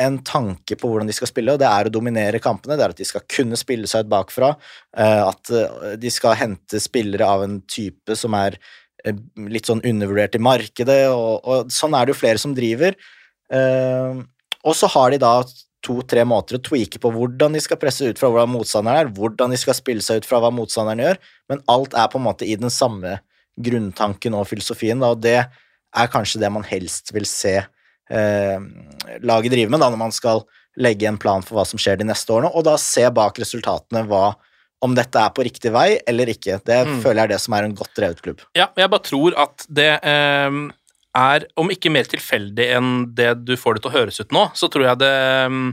en 0.02 0.18
tanke 0.26 0.78
på 0.80 0.90
hvordan 0.90 1.12
de 1.12 1.16
skal 1.16 1.30
spille, 1.30 1.54
og 1.54 1.62
det 1.62 1.70
er 1.70 1.88
å 1.88 1.94
dominere 1.94 2.42
kampene. 2.44 2.80
Det 2.80 2.88
er 2.88 2.96
at 2.96 3.04
de 3.04 3.08
skal 3.08 3.28
kunne 3.30 3.60
spille 3.62 3.90
seg 3.92 4.08
ut 4.08 4.14
bakfra, 4.16 4.56
eh, 4.98 5.22
at 5.22 5.54
eh, 5.54 5.94
de 6.02 6.14
skal 6.14 6.40
hente 6.42 6.82
spillere 6.82 7.30
av 7.30 7.46
en 7.46 7.60
type 7.70 8.18
som 8.18 8.34
er 8.42 8.58
eh, 9.06 9.22
litt 9.46 9.70
sånn 9.70 9.86
undervurdert 9.86 10.40
i 10.40 10.44
markedet, 10.50 11.04
og, 11.14 11.46
og 11.46 11.70
sånn 11.74 11.94
er 11.94 12.10
det 12.10 12.18
jo 12.18 12.24
flere 12.24 12.42
som 12.42 12.58
driver. 12.58 12.98
Eh, 13.54 14.26
og 14.66 14.74
så 14.74 14.90
har 14.98 15.14
de 15.14 15.22
da 15.22 15.38
to-tre 15.86 16.24
måter 16.28 16.58
å 16.58 16.64
tweake 16.66 17.00
på 17.02 17.12
hvordan 17.14 17.54
de 17.56 17.62
skal 17.64 17.80
presse 17.82 18.08
ut 18.10 18.20
fra 18.20 18.32
hvordan 18.34 18.52
motstanderen 18.56 19.04
er, 19.06 19.12
hvordan 19.14 19.54
de 19.54 19.60
skal 19.62 19.78
spille 19.78 20.02
seg 20.06 20.24
ut 20.24 20.28
fra 20.30 20.42
hva 20.44 20.50
motstanderen 20.54 21.04
gjør, 21.06 21.22
men 21.54 21.62
alt 21.72 21.94
er 21.94 22.10
på 22.12 22.20
en 22.20 22.26
måte 22.28 22.48
i 22.50 22.58
den 22.60 22.74
samme 22.74 23.20
grunntanken 23.62 24.36
og 24.36 24.48
filosofien, 24.50 25.00
da, 25.00 25.14
og 25.16 25.22
det 25.24 25.38
er 25.46 26.12
kanskje 26.12 26.42
det 26.42 26.50
man 26.52 26.66
helst 26.68 27.14
vil 27.16 27.28
se 27.30 27.56
eh, 27.62 28.60
laget 29.24 29.54
drive 29.54 29.72
med 29.72 29.80
da, 29.82 29.90
når 29.94 30.02
man 30.02 30.16
skal 30.16 30.44
legge 30.76 31.08
en 31.08 31.18
plan 31.22 31.44
for 31.46 31.56
hva 31.60 31.64
som 31.70 31.80
skjer 31.80 32.02
de 32.02 32.10
neste 32.10 32.34
årene, 32.36 32.52
og 32.52 32.66
da 32.68 32.76
se 32.82 33.06
bak 33.16 33.38
resultatene 33.40 34.04
hva 34.10 34.34
om 34.84 34.92
dette 34.94 35.18
er 35.18 35.32
på 35.34 35.46
riktig 35.48 35.72
vei 35.74 35.96
eller 36.06 36.30
ikke. 36.30 36.60
Det 36.68 36.82
Mm. 36.86 36.98
føler 37.02 37.16
jeg 37.22 37.24
er 37.24 37.32
det 37.32 37.42
som 37.42 37.54
er 37.56 37.64
en 37.64 37.74
godt 37.80 37.94
drevet 37.96 38.20
klubb. 38.22 38.42
Ja, 38.54 38.68
jeg 38.76 38.90
bare 38.92 39.02
tror 39.08 39.34
at 39.40 39.66
det 39.72 39.88
ehm, 40.04 40.68
er, 41.16 41.46
om 41.60 41.72
ikke 41.72 41.92
mer 41.94 42.08
tilfeldig 42.10 42.70
enn 42.78 42.96
det 43.18 43.32
du 43.48 43.56
får 43.60 43.78
det 43.78 43.86
til 43.86 43.92
å 43.94 43.98
høres 44.00 44.20
ut 44.22 44.36
nå, 44.36 44.48
så 44.58 44.70
tror 44.72 44.90
jeg 44.90 45.02
det 45.02 45.12
ehm, 45.12 45.68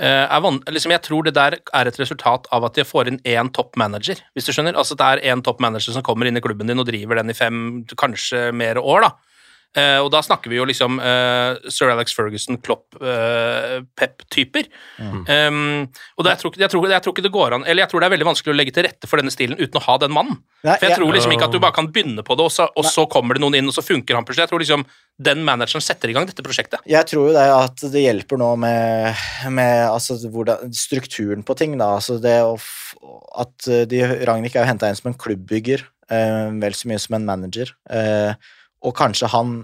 eh, 0.00 0.26
er 0.26 0.74
liksom 0.74 0.94
Jeg 0.94 1.04
tror 1.06 1.26
det 1.26 1.34
der 1.38 1.58
er 1.62 1.88
et 1.88 2.00
resultat 2.00 2.48
av 2.52 2.66
at 2.68 2.78
de 2.78 2.86
får 2.86 3.10
inn 3.10 3.20
én 3.24 3.52
topp 3.54 3.76
manager, 3.80 4.20
hvis 4.34 4.48
du 4.48 4.52
skjønner. 4.52 4.78
Altså 4.78 4.98
det 4.98 5.08
er 5.08 5.26
én 5.32 5.42
topp 5.44 5.62
manager 5.62 5.94
som 5.94 6.06
kommer 6.06 6.28
inn 6.28 6.36
i 6.36 6.44
klubben 6.44 6.70
din 6.70 6.82
og 6.82 6.88
driver 6.88 7.20
den 7.20 7.30
i 7.30 7.38
fem, 7.38 7.84
kanskje 7.96 8.50
mer 8.56 8.80
år, 8.82 9.08
da. 9.08 9.31
Eh, 9.78 9.98
og 10.02 10.10
da 10.12 10.20
snakker 10.20 10.52
vi 10.52 10.58
jo 10.58 10.66
liksom 10.68 10.98
eh, 11.00 11.70
Sir 11.72 11.88
Alex 11.92 12.12
Ferguson, 12.16 12.58
Klopp, 12.60 12.96
eh, 13.00 13.78
Pep-typer. 13.96 14.68
Um, 15.00 15.88
og 16.18 16.26
det, 16.26 16.34
jeg, 16.34 16.40
tror, 16.42 16.58
jeg, 16.60 16.70
tror, 16.72 16.88
jeg 16.92 17.04
tror 17.04 17.14
ikke 17.14 17.24
det 17.24 17.32
går 17.32 17.54
an 17.56 17.64
Eller 17.66 17.82
jeg 17.82 17.90
tror 17.90 18.02
det 18.02 18.06
er 18.08 18.12
veldig 18.14 18.26
vanskelig 18.28 18.52
å 18.52 18.56
legge 18.58 18.74
til 18.76 18.84
rette 18.86 19.08
for 19.08 19.20
denne 19.20 19.32
stilen 19.32 19.58
uten 19.60 19.80
å 19.80 19.84
ha 19.86 19.96
den 20.02 20.12
mannen. 20.14 20.38
Nei, 20.62 20.76
For 20.76 20.86
jeg 20.86 20.92
jeg- 20.92 21.00
tror 21.00 21.16
liksom 21.16 21.34
ikke 21.34 21.48
at 21.48 21.56
du 21.56 21.60
bare 21.62 21.76
kan 21.78 21.88
begynne 21.92 22.24
på 22.26 22.36
det, 22.38 22.44
og 22.44 22.52
så, 22.54 22.68
og 22.76 22.86
så 22.86 23.06
kommer 23.10 23.38
det 23.38 23.42
noen 23.42 23.56
inn, 23.58 23.70
og 23.70 23.74
så 23.74 23.84
funker 23.84 24.18
han 24.18 24.26
plutselig. 24.28 24.44
Jeg 24.46 24.52
tror 24.52 24.62
liksom 24.62 24.84
den 25.22 25.42
manageren 25.46 25.84
setter 25.84 26.12
i 26.12 26.14
gang 26.16 26.28
dette 26.28 26.44
prosjektet. 26.44 26.84
Jeg 26.88 27.08
tror 27.10 27.30
jo 27.30 27.34
det 27.34 27.48
at 27.56 27.84
det 27.92 28.04
hjelper 28.04 28.40
nå 28.40 28.52
med, 28.60 29.24
med 29.50 29.88
altså, 29.88 30.18
hvordan, 30.28 30.72
strukturen 30.76 31.42
på 31.46 31.56
ting. 31.58 31.78
Da. 31.80 31.94
Altså 31.98 32.20
det 32.22 32.38
å 32.44 32.54
f 32.60 32.92
at 33.40 33.68
eh, 33.68 33.84
de, 33.88 34.02
Ragnhild 34.28 34.54
er 34.56 34.64
jo 34.66 34.68
henta 34.68 34.90
inn 34.90 34.98
som 34.98 35.10
en 35.10 35.18
klubbbygger, 35.18 35.84
eh, 36.12 36.48
vel 36.62 36.76
så 36.76 36.90
mye 36.90 37.00
som 37.02 37.16
en 37.18 37.28
manager. 37.28 37.72
Eh, 37.90 38.34
og 38.82 38.94
kanskje 38.98 39.30
han, 39.32 39.60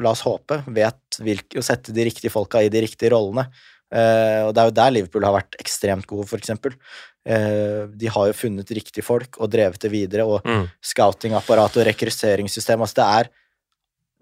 la 0.00 0.12
oss 0.12 0.24
håpe, 0.24 0.62
vet 0.72 1.18
hvilke, 1.20 1.58
å 1.60 1.64
sette 1.64 1.92
de 1.92 2.06
riktige 2.08 2.32
folka 2.32 2.62
i 2.64 2.70
de 2.72 2.80
riktige 2.86 3.12
rollene. 3.12 3.48
Uh, 3.86 4.48
og 4.48 4.54
det 4.56 4.62
er 4.62 4.70
jo 4.70 4.74
der 4.74 4.94
Liverpool 4.96 5.24
har 5.28 5.36
vært 5.36 5.58
ekstremt 5.62 6.08
gode, 6.10 6.26
for 6.26 6.40
eksempel. 6.42 6.74
Eh, 7.26 7.86
de 7.90 8.06
har 8.06 8.28
jo 8.28 8.34
funnet 8.38 8.70
riktige 8.70 9.02
folk 9.02 9.38
og 9.42 9.50
drevet 9.50 9.80
det 9.82 9.90
videre, 9.90 10.24
og 10.26 10.44
Mm. 10.46 10.68
scoutingapparat 10.80 11.76
og 11.76 11.86
rekrutteringssystem. 11.88 12.80
Altså 12.80 12.94
det 12.94 13.06
er, 13.06 13.30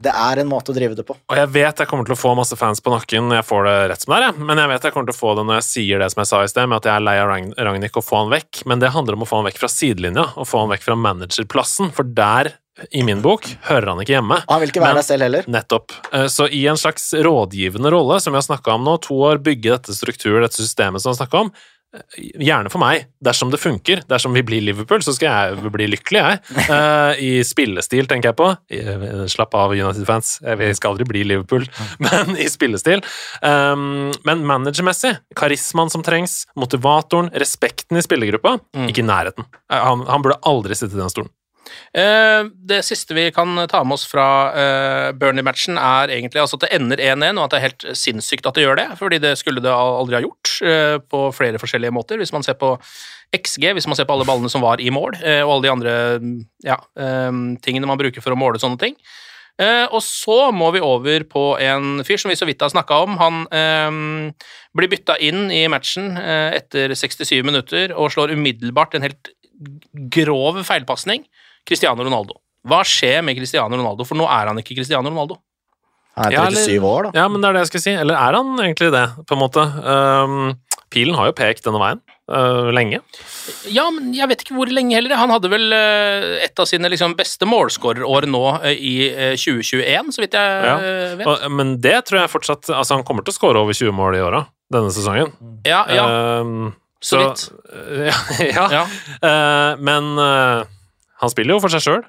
det 0.02 0.10
er 0.10 0.40
en 0.42 0.48
måte 0.50 0.72
å 0.72 0.74
drive 0.74 0.96
det 0.98 1.04
på. 1.06 1.14
Og 1.30 1.36
jeg 1.38 1.48
vet 1.54 1.78
jeg 1.78 1.86
kommer 1.88 2.04
til 2.04 2.16
å 2.16 2.18
få 2.18 2.34
masse 2.36 2.56
fans 2.58 2.80
på 2.82 2.90
nakken 2.92 3.28
når 3.30 3.36
jeg 3.40 3.46
får 3.48 3.64
det 3.68 3.76
rett 3.92 4.02
som 4.02 4.14
det 4.14 4.22
er, 4.26 4.32
men 4.50 4.58
jeg 4.58 4.68
vet 4.72 4.82
jeg 4.88 4.92
kommer 4.92 5.06
til 5.06 5.14
å 5.16 5.20
få 5.22 5.34
det 5.38 5.44
når 5.46 5.54
jeg 5.60 5.66
sier 5.68 5.98
det 6.02 6.10
som 6.12 6.20
jeg 6.24 6.30
sa 6.32 6.40
i 6.42 6.50
sted, 6.50 6.68
med 6.68 6.76
at 6.82 6.88
jeg 6.90 6.94
er 6.98 7.04
lei 7.06 7.14
av 7.22 7.28
Ragn- 7.30 7.54
Ragnhild 7.56 7.96
og 8.00 8.04
få 8.04 8.16
han 8.24 8.32
vekk. 8.34 8.64
Men 8.66 8.82
det 8.82 8.90
handler 8.90 9.14
om 9.14 9.22
å 9.24 9.28
få 9.30 9.38
han 9.40 9.46
vekk 9.48 9.62
fra 9.62 9.70
sidelinja, 9.70 10.26
og 10.36 10.48
få 10.50 10.64
han 10.64 10.72
vekk 10.74 10.82
fra 10.88 10.96
managerplassen, 10.98 11.92
for 11.94 12.04
der, 12.04 12.52
i 12.90 13.04
min 13.06 13.22
bok, 13.22 13.46
hører 13.70 13.92
han 13.92 14.02
ikke 14.02 14.16
hjemme. 14.16 14.40
Han 14.50 14.60
vil 14.64 14.72
ikke 14.74 14.82
være 14.82 14.96
Men- 14.96 15.00
deg 15.02 15.06
selv 15.06 15.22
heller. 15.28 15.44
Nettopp. 15.46 15.92
Eh, 16.12 16.26
Så 16.26 16.48
i 16.50 16.66
en 16.66 16.76
slags 16.76 17.06
rådgivende 17.14 17.90
rolle, 17.94 18.20
som 18.20 18.32
vi 18.34 18.40
har 18.42 18.48
snakka 18.48 18.74
om 18.74 18.84
nå, 18.84 19.00
to 19.00 19.14
år, 19.14 19.38
bygge 19.38 19.70
dette 19.78 19.94
strukturen, 19.94 20.42
dette 20.42 20.58
systemet 20.58 21.00
som 21.00 21.12
vi 21.12 21.16
har 21.16 21.26
snakka 21.26 21.40
om, 21.46 21.52
Gjerne 22.18 22.70
for 22.72 22.82
meg, 22.82 23.04
dersom 23.22 23.50
det 23.52 23.60
funker. 23.62 24.00
Dersom 24.10 24.34
vi 24.34 24.42
blir 24.46 24.62
Liverpool, 24.64 25.02
så 25.04 25.12
skal 25.14 25.30
jeg 25.54 25.72
bli 25.74 25.86
lykkelig, 25.92 26.22
jeg. 26.24 26.64
Eh, 26.64 27.20
I 27.22 27.30
spillestil, 27.46 28.08
tenker 28.10 28.32
jeg 28.32 28.38
på. 28.40 28.48
I- 28.74 29.28
Slapp 29.30 29.54
av, 29.54 29.70
United-fans. 29.76 30.40
Eh, 30.44 30.56
Vi 30.58 30.72
skal 30.74 30.94
aldri 30.94 31.06
bli 31.08 31.22
Liverpool, 31.24 31.66
men 32.04 32.34
i 32.40 32.48
spillestil. 32.50 33.02
Um, 33.42 34.10
men 34.26 34.42
managermessig, 34.48 35.14
karismaen 35.38 35.90
som 35.92 36.02
trengs, 36.06 36.44
motivatoren, 36.58 37.30
respekten 37.38 37.98
i 38.00 38.04
spillergruppa, 38.04 38.56
ikke 38.88 39.04
i 39.04 39.08
nærheten. 39.08 39.46
Eh, 39.70 39.78
Han, 39.84 40.06
han 40.10 40.22
burde 40.24 40.40
aldri 40.50 40.74
sitte 40.78 40.96
i 40.98 41.00
den 41.02 41.10
stolen. 41.12 41.30
Eh, 41.94 42.44
det 42.68 42.82
siste 42.86 43.14
vi 43.16 43.28
kan 43.34 43.56
ta 43.70 43.82
med 43.84 43.96
oss 43.96 44.06
fra 44.10 44.26
eh, 44.50 45.08
Burnley-matchen, 45.18 45.78
er 45.78 46.12
egentlig 46.16 46.42
altså 46.42 46.58
at 46.58 46.66
det 46.66 46.72
ender 46.76 47.02
1-1, 47.02 47.38
og 47.38 47.44
at 47.46 47.54
det 47.54 47.58
er 47.58 47.66
helt 47.68 47.86
sinnssykt 47.98 48.48
at 48.48 48.58
det 48.58 48.66
gjør 48.66 48.80
det, 48.80 48.88
fordi 49.00 49.20
det 49.22 49.34
skulle 49.40 49.62
det 49.64 49.72
aldri 49.72 50.18
ha 50.18 50.24
gjort 50.24 50.54
eh, 50.66 50.96
på 51.00 51.26
flere 51.36 51.60
forskjellige 51.62 51.94
måter. 51.94 52.20
Hvis 52.20 52.34
man 52.34 52.46
ser 52.46 52.58
på 52.60 52.74
XG, 53.34 53.72
hvis 53.76 53.88
man 53.90 53.98
ser 53.98 54.08
på 54.08 54.16
alle 54.16 54.26
ballene 54.28 54.50
som 54.52 54.62
var 54.64 54.82
i 54.82 54.90
mål, 54.94 55.16
og 55.18 55.52
alle 55.56 55.64
de 55.64 55.70
andre 55.72 55.94
ja, 56.62 56.76
tingene 57.64 57.88
man 57.90 57.98
bruker 57.98 58.22
for 58.22 58.30
å 58.30 58.38
måle 58.38 58.60
sånne 58.62 58.78
ting. 58.78 58.94
Og 59.90 59.98
så 60.06 60.52
må 60.54 60.68
vi 60.74 60.82
over 60.82 61.24
på 61.26 61.42
en 61.58 62.04
fyr 62.06 62.20
som 62.22 62.30
vi 62.30 62.36
så 62.38 62.46
vidt 62.46 62.62
har 62.62 62.70
snakka 62.70 63.00
om. 63.02 63.16
Han 63.18 63.40
eh, 63.50 64.38
blir 64.78 64.92
bytta 64.92 65.18
inn 65.18 65.48
i 65.50 65.64
matchen 65.72 66.14
etter 66.14 66.94
67 66.94 67.40
minutter 67.42 67.96
og 67.96 68.12
slår 68.14 68.36
umiddelbart 68.38 68.94
en 68.94 69.08
helt 69.08 69.34
grov 70.14 70.62
feilpasning. 70.66 71.26
Cristiano 71.68 72.04
Ronaldo. 72.04 72.38
Hva 72.64 72.80
skjer 72.88 73.22
med 73.24 73.36
Cristiano 73.36 73.76
Ronaldo? 73.76 74.06
For 74.08 74.16
nå 74.16 74.24
er 74.28 74.48
han 74.52 74.60
ikke 74.60 74.76
Cristiano 74.78 75.10
Ronaldo. 75.10 75.36
Han 76.16 76.28
er 76.30 76.36
Ja, 76.36 76.44
37 76.46 76.76
eller- 76.76 76.84
år, 76.88 77.02
da. 77.08 77.20
Ja, 77.20 77.28
men 77.28 77.40
det 77.42 77.48
er 77.48 77.52
det 77.56 77.62
jeg 77.64 77.72
skal 77.72 77.80
si. 77.80 77.90
Eller 77.98 78.14
er 78.14 78.36
han 78.38 78.56
egentlig 78.62 78.92
det, 78.94 79.04
på 79.26 79.34
en 79.34 79.42
måte? 79.42 79.64
Um, 79.84 80.58
pilen 80.94 81.16
har 81.18 81.26
jo 81.26 81.32
pekt 81.34 81.64
denne 81.66 81.80
veien 81.82 82.00
uh, 82.30 82.70
lenge. 82.70 83.00
Ja, 83.74 83.88
men 83.90 84.12
jeg 84.14 84.28
vet 84.30 84.44
ikke 84.44 84.54
hvor 84.54 84.70
lenge 84.70 84.94
heller. 84.94 85.16
Han 85.18 85.32
hadde 85.34 85.50
vel 85.50 85.66
uh, 85.74 86.38
et 86.44 86.54
av 86.62 86.68
sine 86.70 86.86
liksom, 86.88 87.16
beste 87.18 87.44
målskårerår 87.50 88.28
nå 88.30 88.44
uh, 88.62 88.68
i 88.70 89.08
eh, 89.10 89.34
2021, 89.34 90.12
så 90.14 90.22
vidt 90.22 90.38
jeg 90.38 90.64
Ja. 90.70 90.76
vet. 91.18 91.26
Og, 91.26 91.50
men 91.50 91.74
det 91.82 91.96
tror 92.06 92.20
jeg 92.22 92.30
fortsatt 92.30 92.70
Altså, 92.70 92.94
han 92.94 93.02
kommer 93.04 93.26
til 93.26 93.34
å 93.34 93.38
skåre 93.40 93.58
over 93.60 93.74
20 93.74 93.92
mål 93.92 94.14
i 94.16 94.22
åra 94.22 94.44
denne 94.72 94.94
sesongen. 94.94 95.34
Ja, 95.66 95.82
ja. 95.90 96.06
Um, 96.40 96.72
Så 97.02 97.18
vidt. 97.20 97.48
ja, 98.06 98.14
ja. 98.54 98.68
ja. 98.78 98.84
Uh, 99.18 99.82
men 99.82 100.14
uh, 100.16 100.62
han 101.20 101.30
spiller 101.32 101.54
jo 101.56 101.60
for 101.64 101.72
seg 101.74 101.82
sjøl, 101.84 102.04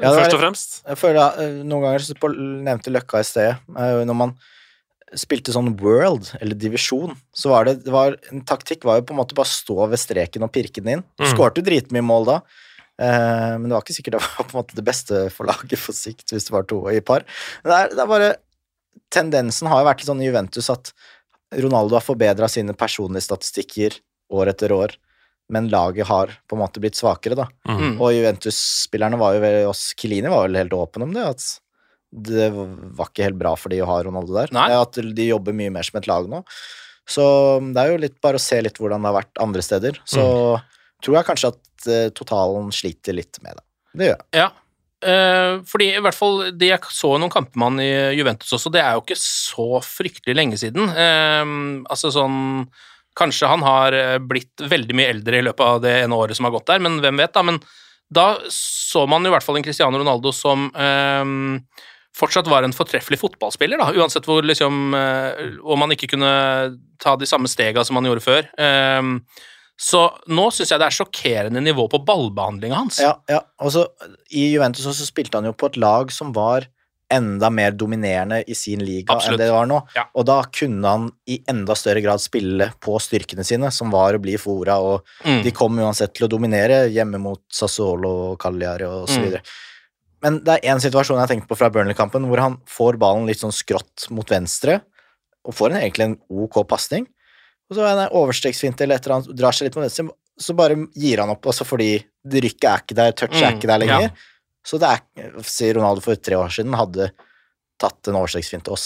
Ja, 0.00 0.10
først 0.16 0.34
og 0.34 0.40
fremst. 0.40 0.78
Jeg 0.88 0.96
føler 0.98 1.36
eh, 1.42 1.56
Noen 1.68 1.82
ganger 1.84 2.00
så 2.06 2.14
på, 2.18 2.30
nevnte 2.32 2.90
Løkka 2.94 3.20
i 3.20 3.26
sted 3.28 3.50
eh, 3.52 3.98
Når 4.08 4.16
man 4.16 4.32
spilte 5.20 5.52
sånn 5.52 5.68
world, 5.82 6.30
eller 6.40 6.56
divisjon, 6.56 7.12
så 7.36 7.50
var 7.52 7.68
det, 7.68 7.74
det 7.84 7.92
var, 7.92 8.16
En 8.32 8.40
taktikk 8.48 8.86
var 8.88 8.96
jo 9.00 9.04
på 9.10 9.12
en 9.12 9.18
måte 9.20 9.36
bare 9.36 9.50
stå 9.52 9.76
ved 9.92 10.00
streken 10.00 10.46
og 10.46 10.52
pirke 10.54 10.80
den 10.80 10.94
inn. 10.96 11.04
Du 11.20 11.26
Mm. 11.26 11.34
skårte 11.34 11.60
jo 11.60 11.66
dritmye 11.68 12.00
mål 12.08 12.24
da, 12.30 12.36
eh, 12.98 13.58
men 13.58 13.68
det 13.68 13.76
var 13.76 13.84
ikke 13.84 13.98
sikkert 13.98 14.16
det 14.16 14.22
var 14.24 14.46
på 14.48 14.56
en 14.56 14.60
måte 14.62 14.78
det 14.78 14.84
beste 14.88 15.20
for 15.36 15.44
laget 15.50 15.76
for 15.78 15.92
sikt 15.92 16.32
hvis 16.32 16.48
det 16.48 16.54
var 16.56 16.64
to 16.64 16.80
i 16.88 17.00
par. 17.04 17.26
Men 17.62 17.70
det 17.74 17.78
er, 17.82 17.88
det 17.98 18.02
er 18.06 18.10
bare 18.14 18.32
Tendensen 19.12 19.68
har 19.68 19.82
jo 19.82 19.88
vært 19.90 20.00
litt 20.00 20.08
sånn 20.08 20.22
i 20.24 20.26
Juventus 20.30 20.70
at 20.72 20.92
Ronaldo 21.52 21.98
har 21.98 22.04
forbedra 22.04 22.48
sine 22.48 22.72
personlige 22.72 23.26
statistikker 23.28 23.98
år 24.32 24.48
etter 24.54 24.72
år, 24.72 24.94
men 25.52 25.68
laget 25.72 26.08
har 26.08 26.30
på 26.48 26.56
en 26.56 26.62
måte 26.62 26.80
blitt 26.80 26.98
svakere, 26.98 27.36
da. 27.38 27.48
Mm. 27.68 27.98
Og 27.98 28.12
Juventus-spillerne 28.14 29.18
var 29.20 29.36
jo 29.36 29.42
vel 29.42 29.58
oss 29.68 29.90
Kilini 29.98 30.30
var 30.32 30.46
vel 30.46 30.60
helt 30.62 30.76
åpen 30.76 31.04
om 31.06 31.12
det, 31.16 31.26
at 31.34 31.48
det 32.12 32.50
var 32.52 33.08
ikke 33.08 33.26
helt 33.26 33.40
bra 33.40 33.54
for 33.56 33.72
de 33.72 33.80
å 33.82 33.88
ha 33.88 33.98
Ronaldo 34.04 34.36
der. 34.36 34.52
Nei. 34.54 34.68
At 34.76 34.98
de 35.00 35.28
jobber 35.28 35.56
mye 35.56 35.72
mer 35.72 35.86
som 35.86 35.98
et 36.00 36.08
lag 36.10 36.28
nå. 36.28 36.42
Så 37.08 37.24
det 37.72 37.82
er 37.82 37.92
jo 37.92 38.00
litt 38.04 38.18
bare 38.22 38.38
å 38.38 38.42
se 38.42 38.60
litt 38.62 38.78
hvordan 38.78 39.02
det 39.02 39.10
har 39.10 39.18
vært 39.18 39.40
andre 39.42 39.64
steder. 39.64 40.00
Så 40.08 40.24
tror 41.02 41.18
jeg 41.18 41.28
kanskje 41.28 41.52
at 41.54 41.88
uh, 41.88 42.08
totalen 42.14 42.68
sliter 42.74 43.16
litt 43.16 43.40
med 43.42 43.56
det. 43.58 43.64
Det 43.98 44.10
gjør 44.10 44.20
jeg. 44.20 44.42
Ja. 44.42 44.50
Uh, 45.02 45.64
fordi 45.66 45.88
i 45.96 46.02
hvert 46.04 46.14
fall 46.14 46.36
de 46.54 46.68
Jeg 46.68 46.92
så 46.94 47.16
noen 47.18 47.32
kamper 47.32 47.58
med 47.58 47.72
han 47.72 47.80
i 47.82 48.18
Juventus 48.20 48.52
også, 48.54 48.70
det 48.70 48.84
er 48.84 48.94
jo 48.94 49.02
ikke 49.02 49.18
så 49.18 49.80
fryktelig 49.82 50.36
lenge 50.38 50.60
siden. 50.60 50.92
Uh, 50.94 51.82
altså 51.90 52.12
sånn 52.14 52.68
Kanskje 53.18 53.50
han 53.50 53.64
har 53.66 53.96
eh, 53.96 54.18
blitt 54.18 54.62
veldig 54.64 54.96
mye 54.96 55.12
eldre 55.12 55.38
i 55.38 55.46
løpet 55.46 55.64
av 55.66 55.80
det 55.84 55.94
ene 56.02 56.16
året 56.16 56.38
som 56.38 56.48
har 56.48 56.54
gått 56.54 56.70
der, 56.70 56.82
men 56.84 57.00
hvem 57.04 57.20
vet, 57.20 57.34
da. 57.34 57.44
Men 57.44 57.60
da 58.12 58.26
så 58.52 59.06
man 59.08 59.24
i 59.26 59.32
hvert 59.32 59.44
fall 59.44 59.58
en 59.58 59.64
Cristiano 59.64 60.00
Ronaldo 60.00 60.32
som 60.36 60.68
eh, 60.72 61.24
fortsatt 62.16 62.50
var 62.50 62.64
en 62.64 62.76
fortreffelig 62.76 63.20
fotballspiller, 63.20 63.80
da, 63.80 63.92
uansett 63.96 64.28
hvor 64.28 64.44
liksom 64.44 64.92
eh, 64.96 65.56
Om 65.62 65.86
han 65.86 65.96
ikke 65.96 66.10
kunne 66.14 66.34
ta 67.02 67.16
de 67.16 67.28
samme 67.28 67.50
stega 67.50 67.84
som 67.84 67.98
han 67.98 68.08
gjorde 68.08 68.24
før. 68.24 68.48
Eh, 68.60 69.48
så 69.82 70.02
nå 70.30 70.44
syns 70.54 70.70
jeg 70.70 70.78
det 70.78 70.88
er 70.88 70.94
sjokkerende 70.94 71.62
nivå 71.64 71.88
på 71.90 72.02
ballbehandlinga 72.06 72.84
hans. 72.84 73.00
Ja, 73.02 73.16
ja. 73.30 73.40
Og 73.64 73.74
I 74.30 74.52
Juventus 74.52 74.86
også 74.86 75.08
spilte 75.08 75.40
han 75.40 75.48
jo 75.48 75.56
på 75.56 75.72
et 75.72 75.80
lag 75.80 76.12
som 76.14 76.30
var 76.36 76.68
enda 77.12 77.50
mer 77.52 77.72
dominerende 77.76 78.40
i 78.48 78.54
sin 78.58 78.80
liga 78.84 79.14
Absolutt. 79.14 79.34
enn 79.34 79.38
det 79.42 79.46
det 79.50 79.54
var 79.54 79.66
nå. 79.70 79.78
Ja. 79.96 80.04
Og 80.16 80.24
da 80.26 80.38
kunne 80.52 80.88
han 80.88 81.08
i 81.28 81.38
enda 81.52 81.74
større 81.78 82.02
grad 82.04 82.20
spille 82.24 82.70
på 82.82 82.96
styrkene 83.00 83.44
sine, 83.46 83.70
som 83.70 83.90
var 83.92 84.14
å 84.16 84.22
bli 84.22 84.36
fora, 84.40 84.78
og 84.80 85.04
Mm. 85.24 85.42
de 85.44 85.50
kom 85.52 85.76
uansett 85.78 86.14
til 86.14 86.26
å 86.26 86.30
dominere 86.30 86.88
hjemme 86.90 87.20
mot 87.20 87.40
Sassuolo 87.52 88.32
og 88.32 88.38
Cagliari 88.40 88.84
og 88.88 89.06
så 89.08 89.20
Mm. 89.20 89.40
Men 90.22 90.38
det 90.44 90.54
er 90.62 90.68
én 90.74 90.80
situasjon 90.80 91.18
jeg 91.18 91.26
har 91.26 91.32
tenkt 91.34 91.48
på 91.48 91.56
fra 91.58 91.68
Burnley-kampen, 91.68 92.24
hvor 92.30 92.38
han 92.38 92.56
får 92.66 92.96
ballen 92.96 93.26
litt 93.26 93.38
sånn 93.40 93.50
skrått 93.52 94.08
mot 94.10 94.28
venstre, 94.30 94.80
og 95.44 95.52
får 95.54 95.72
en, 95.72 95.80
egentlig 95.82 96.04
en 96.04 96.18
ok 96.30 96.62
pasning. 96.68 97.06
Og 97.70 97.76
så 97.76 97.80
er 97.88 97.96
det 97.96 98.04
en 98.12 98.18
overstreksfinte 98.20 98.82
eller 98.82 98.96
et 98.96 99.06
eller 99.06 99.16
annet, 99.16 99.36
drar 99.36 99.50
seg 99.52 99.66
litt 99.66 99.74
mot 99.76 99.82
venstre, 99.82 100.08
så 100.38 100.54
bare 100.54 100.76
gir 100.94 101.18
han 101.18 101.30
opp, 101.30 101.42
altså 101.50 101.66
fordi 101.66 102.04
rykket 102.24 102.64
er 102.70 102.78
ikke 102.84 102.94
der, 102.94 103.12
touchet 103.12 103.42
er 103.42 103.50
Mm, 103.50 103.58
ikke 103.58 103.66
der 103.72 103.78
lenger. 103.82 104.00
ja. 104.02 104.08
Så 104.66 104.78
det 104.78 104.88
er, 104.94 105.36
sier 105.46 105.76
Ronaldo 105.78 106.04
for 106.04 106.18
tre 106.22 106.38
år 106.38 106.52
siden, 106.54 106.76
hadde 106.78 107.10
tatt 107.82 108.10
en 108.10 108.18
overstreksfinte 108.20 108.70
og, 108.70 108.78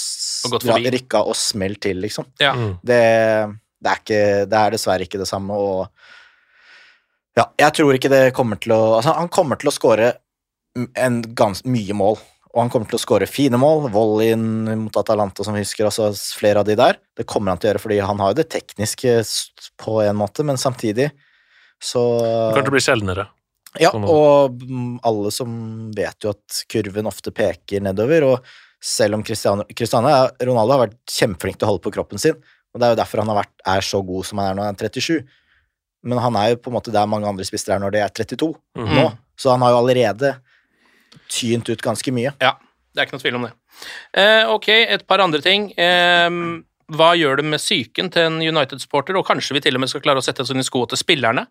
Og 0.48 0.92
rykka 0.96 1.20
og 1.28 1.36
smelt 1.36 1.82
til, 1.84 2.00
liksom. 2.04 2.30
Ja. 2.40 2.54
Mm. 2.56 2.78
Det, 2.80 3.00
det, 3.82 3.90
er 3.90 4.00
ikke, 4.00 4.22
det 4.48 4.60
er 4.60 4.76
dessverre 4.76 5.06
ikke 5.06 5.20
det 5.20 5.28
samme, 5.28 5.56
og 5.56 5.90
ja, 7.36 7.44
jeg 7.60 7.76
tror 7.76 7.98
ikke 7.98 8.12
det 8.12 8.22
kommer 8.36 8.56
til 8.56 8.72
å 8.72 8.80
Altså, 8.96 9.12
han 9.18 9.28
kommer 9.32 9.60
til 9.60 9.68
å 9.68 9.74
skåre 9.74 10.14
en 10.76 11.20
gans, 11.36 11.62
mye 11.68 11.96
mål, 11.96 12.16
og 12.56 12.62
han 12.62 12.72
kommer 12.72 12.88
til 12.88 12.96
å 12.96 13.02
skåre 13.02 13.28
fine 13.28 13.60
mål. 13.60 13.90
Volleyen 13.92 14.42
mot 14.80 14.96
Atalanta, 14.96 15.44
som 15.44 15.56
vi 15.56 15.60
husker, 15.60 15.88
altså 15.88 16.08
flere 16.36 16.62
av 16.62 16.68
de 16.68 16.76
der. 16.78 16.96
Det 17.16 17.28
kommer 17.28 17.52
han 17.52 17.60
til 17.60 17.68
å 17.68 17.70
gjøre, 17.74 17.82
fordi 17.84 18.00
han 18.00 18.20
har 18.20 18.32
jo 18.32 18.38
det 18.40 18.48
tekniske 18.52 19.16
på 19.80 20.00
en 20.04 20.16
måte, 20.16 20.44
men 20.48 20.60
samtidig 20.60 21.10
så 21.82 22.02
Det 22.16 22.56
kommer 22.56 22.64
til 22.64 22.72
å 22.72 22.76
bli 22.78 22.84
sjeldnere. 22.86 23.26
Ja, 23.80 23.90
Sånn. 23.92 24.04
og 24.08 24.62
mm, 24.62 25.00
alle 25.04 25.30
som 25.34 25.50
vet 25.96 26.24
jo 26.24 26.30
at 26.32 26.60
kurven 26.72 27.06
ofte 27.10 27.32
peker 27.34 27.82
nedover, 27.84 28.24
og 28.24 28.44
selv 28.80 29.14
om 29.18 29.24
Cristiano, 29.26 29.64
Cristiano 29.76 30.08
Ronaldo 30.40 30.72
har 30.76 30.84
vært 30.86 30.98
kjempeflink 31.10 31.58
til 31.58 31.66
å 31.66 31.72
holde 31.72 31.82
på 31.84 31.92
kroppen 31.96 32.18
sin, 32.22 32.36
og 32.72 32.80
det 32.80 32.86
er 32.86 32.94
jo 32.94 33.00
derfor 33.02 33.22
han 33.24 33.28
har 33.32 33.40
vært, 33.42 33.54
er 33.66 33.80
så 33.84 34.00
god 34.06 34.24
som 34.28 34.38
han 34.38 34.50
er 34.52 34.54
når 34.58 34.68
han 34.70 34.76
er 34.76 34.88
37, 34.88 35.24
men 36.06 36.18
han 36.22 36.36
er 36.36 36.50
jo 36.52 36.60
på 36.62 36.70
en 36.70 36.76
måte 36.76 36.92
der 36.94 37.08
mange 37.10 37.26
andre 37.26 37.44
spisser 37.48 37.74
er 37.74 37.80
når 37.82 37.92
de 37.96 38.02
er 38.04 38.12
32 38.14 38.52
Mhm. 38.78 38.94
nå, 39.00 39.06
så 39.36 39.50
han 39.56 39.60
har 39.64 39.72
jo 39.74 39.80
allerede 39.82 40.36
tynt 41.32 41.68
ut 41.72 41.82
ganske 41.82 42.12
mye. 42.14 42.32
Ja, 42.40 42.54
det 42.94 43.00
er 43.02 43.06
ikke 43.08 43.16
noe 43.18 43.24
tvil 43.24 43.38
om 43.40 43.46
det. 43.48 43.52
Eh, 44.16 44.44
ok, 44.52 44.68
et 44.96 45.06
par 45.08 45.20
andre 45.24 45.40
ting. 45.44 45.70
Eh, 45.76 46.30
hva 46.96 47.08
gjør 47.18 47.40
det 47.40 47.44
med 47.50 47.58
psyken 47.60 48.10
til 48.14 48.22
en 48.28 48.38
United-supporter, 48.40 49.16
og 49.18 49.26
kanskje 49.26 49.56
vi 49.56 49.60
til 49.64 49.74
og 49.74 49.80
med 49.82 49.90
skal 49.90 50.00
klare 50.04 50.22
å 50.22 50.24
sette 50.24 50.44
oss 50.44 50.52
inn 50.54 50.62
i 50.62 50.66
skoene 50.66 50.92
til 50.92 51.00
spillerne, 51.00 51.46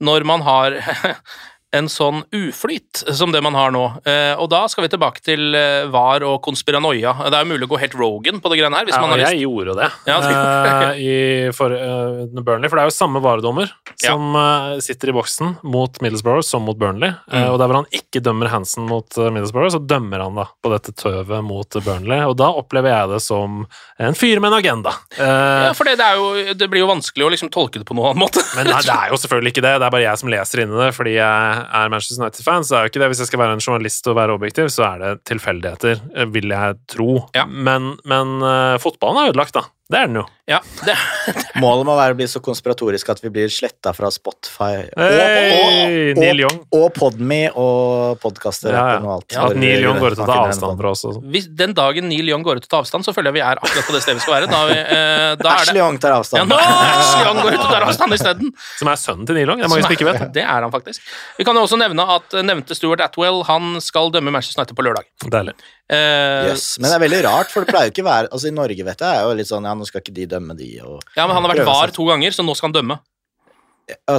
når 0.00 0.24
man 0.24 0.42
har 0.42 0.78
en 1.72 1.86
sånn 1.88 2.22
uflyt 2.36 3.00
som 3.16 3.32
det 3.32 3.40
man 3.44 3.54
har 3.56 3.70
nå. 3.72 3.82
Eh, 4.04 4.34
og 4.36 4.50
da 4.52 4.66
skal 4.68 4.84
vi 4.84 4.90
tilbake 4.92 5.22
til 5.24 5.54
eh, 5.56 5.86
VAR 5.92 6.24
og 6.28 6.42
konspiranoia. 6.44 7.14
Det 7.30 7.38
er 7.38 7.46
jo 7.46 7.50
mulig 7.54 7.64
å 7.64 7.70
gå 7.72 7.78
helt 7.80 7.94
Rogan 7.96 8.40
på 8.44 8.52
det 8.52 8.58
greiene 8.60 8.76
her, 8.76 8.84
hvis 8.88 8.96
Ja, 8.96 9.00
man 9.00 9.14
har 9.14 9.22
lyst. 9.22 9.32
jeg 9.32 9.46
gjorde 9.46 9.76
det 9.78 9.88
Ja, 10.10 10.18
eh, 10.20 11.00
i 11.00 11.14
for, 11.56 11.72
uh, 11.72 12.26
Burnley, 12.42 12.68
for 12.68 12.76
det 12.76 12.84
er 12.84 12.90
jo 12.90 12.96
samme 12.96 13.22
varedommer 13.24 13.70
Ja. 14.02 14.10
som 14.12 14.36
eh, 14.36 14.80
sitter 14.84 15.08
i 15.12 15.16
boksen 15.16 15.56
mot 15.64 15.96
Middlesbrough 16.04 16.42
som 16.44 16.62
mot 16.68 16.76
Burnley. 16.78 17.14
Mm. 17.32 17.38
Uh, 17.40 17.48
og 17.54 17.58
der 17.62 17.70
hvor 17.72 17.80
han 17.80 17.88
ikke 17.92 18.20
dømmer 18.24 18.52
Hansen 18.52 18.84
mot 18.90 19.08
Middlesbrough, 19.16 19.72
så 19.72 19.80
dømmer 19.80 20.20
han 20.26 20.36
da 20.36 20.46
på 20.62 20.72
dette 20.74 20.92
tøvet 20.92 21.40
mot 21.44 21.68
Burnley, 21.84 22.20
og 22.28 22.36
da 22.36 22.50
opplever 22.52 22.92
jeg 22.92 23.08
det 23.14 23.22
som 23.24 23.62
en 23.98 24.14
fyr 24.18 24.40
med 24.44 24.52
en 24.52 24.58
agenda. 24.60 24.92
Eh, 25.16 25.68
Ja, 25.68 25.72
for 25.78 25.88
det, 25.88 25.96
det, 26.00 26.04
er 26.04 26.16
jo, 26.20 26.54
det 26.58 26.68
blir 26.70 26.82
jo 26.84 26.90
vanskelig 26.92 27.24
å 27.26 27.30
liksom 27.32 27.48
tolke 27.54 27.80
det 27.80 27.86
på 27.88 27.94
noen 27.96 28.12
annen 28.12 28.24
måte. 28.26 28.42
Men 28.56 28.68
nei, 28.68 28.80
det 28.84 28.92
er 28.92 29.12
jo 29.14 29.18
selvfølgelig 29.22 29.54
ikke 29.54 29.64
det. 29.64 29.74
Det 29.80 29.86
er 29.88 29.94
bare 29.94 30.04
jeg 30.04 30.20
som 30.20 30.28
leser 30.32 30.62
inn 30.64 30.72
i 30.74 30.80
det, 30.84 30.90
fordi 30.96 31.16
jeg 31.16 31.61
er 31.64 31.92
Manchester 31.92 32.22
United-fan. 32.22 32.66
Så 32.66 32.76
er 32.76 32.86
jo 32.86 32.92
ikke 32.92 33.02
det. 33.02 33.10
Hvis 33.12 33.22
jeg 33.24 33.30
skal 33.30 33.42
være 33.42 33.58
en 33.58 33.64
journalist 33.64 34.08
og 34.10 34.18
være 34.18 34.36
objektiv, 34.38 34.70
så 34.72 34.86
er 34.90 35.02
det 35.02 35.12
tilfeldigheter, 35.30 36.02
eh, 36.16 36.28
vil 36.34 36.54
jeg 36.54 36.80
tro. 36.92 37.22
Ja. 37.36 37.46
Men, 37.46 37.94
men 38.08 38.38
eh, 38.46 38.78
fotballen 38.82 39.22
er 39.22 39.32
ødelagt, 39.32 39.56
da. 39.58 39.66
Det 39.92 40.00
er 40.00 40.08
den 40.08 40.22
jo. 40.22 40.26
Ja, 40.52 40.58
det, 40.84 40.94
Målet 41.62 41.86
må 41.88 41.94
være 41.96 42.14
å 42.14 42.18
bli 42.18 42.26
så 42.30 42.40
konspiratorisk 42.44 43.08
at 43.14 43.22
vi 43.24 43.30
blir 43.32 43.50
sletta 43.52 43.92
fra 43.96 44.10
Spotify 44.12 44.82
Hey, 44.92 46.12
og, 46.12 46.20
og, 46.20 46.42
og, 46.44 46.76
og 46.78 46.86
Podme 46.96 47.38
og 47.58 48.18
podkaster 48.22 48.74
Ja, 48.74 48.84
ja. 48.98 49.16
ja. 49.32 49.46
At 49.48 49.56
Neil 49.58 49.84
Young 49.86 50.00
går 50.02 50.16
ut 50.16 50.22
og 50.22 50.28
tar 50.28 50.42
avstand 50.50 50.78
fra 50.82 50.92
oss. 50.94 51.02
sånn. 51.06 51.18
hvis 51.32 51.48
den 51.62 51.74
dagen 51.78 52.08
Neil 52.10 52.28
Young 52.30 52.44
går 52.46 52.60
ut 52.60 52.66
og 52.66 52.70
tar 52.72 52.84
avstand, 52.84 53.06
så 53.06 53.14
føler 53.16 53.32
jeg 53.32 53.38
vi 53.40 53.44
er 53.46 53.60
akkurat 53.62 53.88
på 53.88 53.96
det 53.96 54.02
stedet 54.04 54.18
vi 54.20 54.24
skal 54.26 54.36
være. 54.38 54.50
Da, 54.52 54.62
vi, 54.68 54.78
eh, 54.78 55.26
da 55.40 55.52
er 55.52 55.62
Ashley 55.62 55.80
Young 55.82 55.98
tar 56.02 56.14
ja, 56.14 56.20
avstand. 56.22 56.52
nå, 56.52 56.58
Ashley 56.62 57.26
Young 57.26 57.40
går 57.42 57.56
ut 57.56 57.60
og 57.64 57.70
tar 57.72 57.86
avstand 57.88 58.16
isteden. 58.18 58.52
Som 58.80 58.90
er 58.92 59.00
sønnen 59.00 59.28
til 59.28 59.38
Neil 59.38 59.48
Young. 59.52 59.62
Det 59.62 59.68
er 59.68 59.72
mange 59.72 59.86
som 59.86 59.94
ikke 59.96 60.08
vet. 60.10 60.24
Det 60.36 60.44
er 60.44 60.66
han 60.66 60.72
faktisk. 60.74 61.04
Vi 61.38 61.46
kan 61.48 61.56
jo 61.58 61.64
også 61.66 61.78
nevne 61.80 62.06
at 62.16 62.36
eh, 62.38 62.44
nevnte 62.46 62.76
Stuart 62.78 63.02
Atwell 63.04 63.42
han 63.48 63.78
skal 63.84 64.12
dømme 64.14 64.34
Manchester 64.34 64.62
United 64.62 64.76
på 64.78 64.84
lørdag. 64.88 65.08
Deilig. 65.32 65.56
Eh, 65.92 66.50
Yes. 66.52 66.78
Men 66.80 66.88
det 66.90 66.96
er 66.96 67.02
veldig 67.02 67.18
rart, 67.26 67.50
for 67.52 67.62
det 67.62 67.70
pleier 67.72 67.88
jo 67.90 67.92
ikke 67.92 68.02
å 68.02 68.06
være 68.08 68.28
Altså 68.32 68.48
I 68.48 68.52
Norge 68.54 68.84
vet 68.86 69.02
jeg 69.04 69.12
er 69.18 69.26
jo 69.26 69.34
litt 69.36 69.48
sånn 69.50 69.66
Ja, 69.68 69.74
nå 69.76 69.84
skal 69.84 70.00
ikke 70.00 70.14
de 70.16 70.24
dømme 70.30 70.41
de, 70.58 70.68
og, 70.82 71.00
Ja, 71.16 71.26
men 71.26 71.36
Han 71.36 71.44
har 71.46 71.54
vært 71.54 71.66
var 71.66 71.86
seg. 71.88 71.94
to 71.94 72.04
ganger, 72.10 72.30
så 72.34 72.44
nå 72.46 72.54
skal 72.58 72.70
han 72.72 72.78
dømme. 72.80 72.98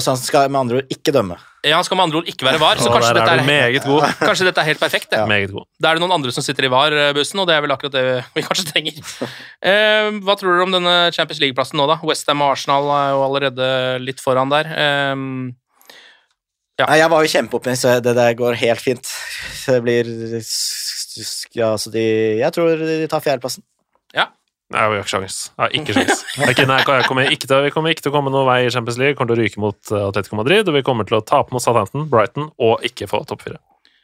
så 0.04 0.12
han 0.12 0.18
skal 0.20 0.50
med 0.52 0.60
andre 0.60 0.78
ord 0.82 0.90
ikke 0.92 1.12
dømme. 1.16 1.38
Ja, 1.64 1.78
Han 1.80 1.86
skal 1.88 1.98
med 1.98 2.04
andre 2.10 2.18
ord 2.20 2.28
ikke 2.28 2.46
være 2.46 2.60
var, 2.60 2.76
så 2.84 2.92
kanskje 2.92 3.14
dette, 3.16 3.32
er 3.32 3.40
er, 3.40 4.16
kanskje 4.28 4.46
dette 4.50 4.60
er 4.62 4.68
helt 4.68 4.80
perfekt. 4.82 5.10
Det. 5.10 5.22
Ja. 5.24 5.64
Da 5.80 5.90
er 5.92 5.96
det 5.98 6.04
noen 6.04 6.12
andre 6.18 6.32
som 6.36 6.44
sitter 6.44 6.68
i 6.68 6.72
var-bussen, 6.74 7.40
og 7.40 7.48
det 7.48 7.56
er 7.56 7.62
vel 7.64 7.72
akkurat 7.72 7.96
det 7.96 8.04
vi 8.36 8.44
kanskje 8.48 8.68
trenger. 8.74 9.00
Eh, 9.64 10.12
hva 10.24 10.36
tror 10.38 10.52
dere 10.58 10.68
om 10.68 10.76
denne 10.76 10.96
Champions 11.16 11.40
League-plassen 11.42 11.80
nå, 11.80 11.88
da? 11.88 11.98
Westham 12.04 12.44
og 12.44 12.54
Arsenal 12.58 12.92
er 12.92 13.12
jo 13.16 13.24
allerede 13.30 13.68
litt 14.04 14.20
foran 14.24 14.52
der. 14.54 14.68
Eh, 14.68 15.54
Ja. 16.82 16.88
Nei, 16.90 16.98
jeg 16.98 17.10
var 17.14 17.22
jo 17.22 17.30
kjempeoptimist, 17.30 17.84
så 17.86 18.00
det 18.02 18.16
der 18.18 18.34
går 18.34 18.56
helt 18.58 18.82
fint. 18.82 19.06
Det 19.70 19.76
blir 19.86 20.08
Ja, 21.54 21.76
så 21.78 21.92
de 21.94 22.02
Jeg 22.42 22.52
tror 22.56 22.74
de 22.82 23.08
tar 23.08 23.22
fjerdeplassen. 23.22 23.62
Nei, 24.72 24.86
vi 24.90 24.96
har 24.96 25.04
ikke 25.04 25.12
sjans. 25.12 25.52
Jeg 25.58 25.62
har 25.66 25.74
ikke 25.78 25.94
sjans. 25.98 26.24
Ikke- 26.50 26.68
nei, 26.70 26.80
kommer 27.08 27.28
ikke 27.30 27.48
til, 27.48 27.62
vi 27.68 27.70
kommer 27.76 27.92
ikke 27.94 28.02
til 28.08 28.12
å 28.12 28.16
komme 28.16 28.32
noen 28.34 28.48
vei 28.48 28.62
i 28.66 28.72
Champions 28.74 28.98
League. 28.98 29.14
Vi 29.14 29.18
kommer 29.20 29.36
til 29.36 29.42
å 29.44 29.46
ryke 29.46 29.60
mot 29.62 29.92
eh, 29.92 30.08
Atletico 30.08 30.36
Madrid, 30.40 30.68
og 30.68 30.74
vi 30.74 30.82
kommer 30.88 31.06
til 31.06 31.20
å 31.20 31.26
tape 31.26 31.52
mot 31.54 31.62
Southampton, 31.62 32.08
Brighton 32.10 32.50
og 32.58 32.82
ikke 32.88 33.06
få 33.12 33.22
topp 33.28 33.44
fire. 33.46 33.60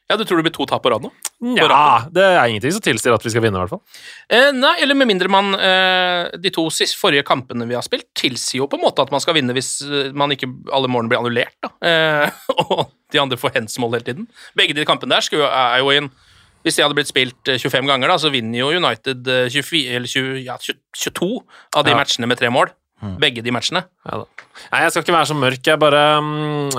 ja, 0.10 0.18
du 0.18 0.24
tror 0.26 0.38
det 0.42 0.46
blir 0.50 0.54
to 0.58 0.66
tap 0.66 0.82
på 0.84 0.90
rad 0.92 1.04
nå? 1.06 1.10
Ja, 1.56 2.06
det 2.12 2.22
er 2.26 2.48
ingenting 2.50 2.72
som 2.76 2.82
tilsier 2.82 3.14
at 3.14 3.24
vi 3.24 3.30
skal 3.30 3.42
vinne, 3.46 3.56
i 3.58 3.62
hvert 3.64 3.70
fall. 3.70 3.82
Eh, 4.30 4.52
nei, 4.58 4.76
eller 4.84 4.98
med 4.98 5.08
mindre 5.08 5.30
man 5.32 5.54
eh, 5.56 6.30
De 6.42 6.50
to 6.52 6.66
siste, 6.74 6.98
forrige 7.00 7.24
kampene 7.26 7.66
vi 7.70 7.78
har 7.78 7.86
spilt, 7.86 8.08
tilsier 8.18 8.60
jo 8.64 8.68
på 8.68 8.78
en 8.78 8.84
måte 8.84 9.02
at 9.06 9.12
man 9.14 9.22
skal 9.24 9.38
vinne 9.38 9.54
hvis 9.58 9.80
eh, 9.86 10.10
man 10.18 10.30
ikke 10.36 10.50
alle 10.76 10.90
målene 10.92 11.10
blir 11.14 11.22
annullert, 11.22 11.56
da. 11.66 11.72
Eh, 11.82 12.30
og 12.70 12.90
de 13.14 13.22
andre 13.22 13.38
får 13.42 13.56
hensmål 13.62 13.96
hele 13.98 14.06
tiden. 14.12 14.28
Begge 14.58 14.76
de 14.78 14.86
kampene 14.86 15.14
der 15.18 15.26
skulle, 15.26 15.46
jo- 15.46 15.54
er 15.54 15.80
jo 15.86 15.94
i 15.94 16.02
en 16.04 16.12
Hvis 16.64 16.76
de 16.76 16.84
hadde 16.84 16.96
blitt 16.98 17.08
spilt 17.08 17.48
eh, 17.48 17.58
25 17.62 17.88
ganger, 17.88 18.12
da, 18.12 18.18
så 18.20 18.32
vinner 18.34 18.60
jo 18.60 18.72
United 18.76 19.28
eh, 19.32 19.48
24, 19.50 19.96
eller 19.96 20.08
20, 20.12 20.44
ja, 20.44 20.58
22 20.60 21.30
av 21.76 21.86
de 21.88 21.94
Ja. 21.94 21.98
matchene 22.02 22.28
med 22.28 22.38
tre 22.42 22.50
mål. 22.52 22.72
Begge 23.20 23.44
de 23.46 23.54
matchene. 23.56 23.86
Ja, 24.06 24.24
da. 24.24 24.46
Nei, 24.74 24.82
jeg 24.84 24.92
skal 24.92 25.06
ikke 25.06 25.16
være 25.16 25.30
så 25.30 25.36
mørk. 25.40 25.62
Jeg 25.66 25.80
bare 25.80 26.02
mm, 26.20 26.74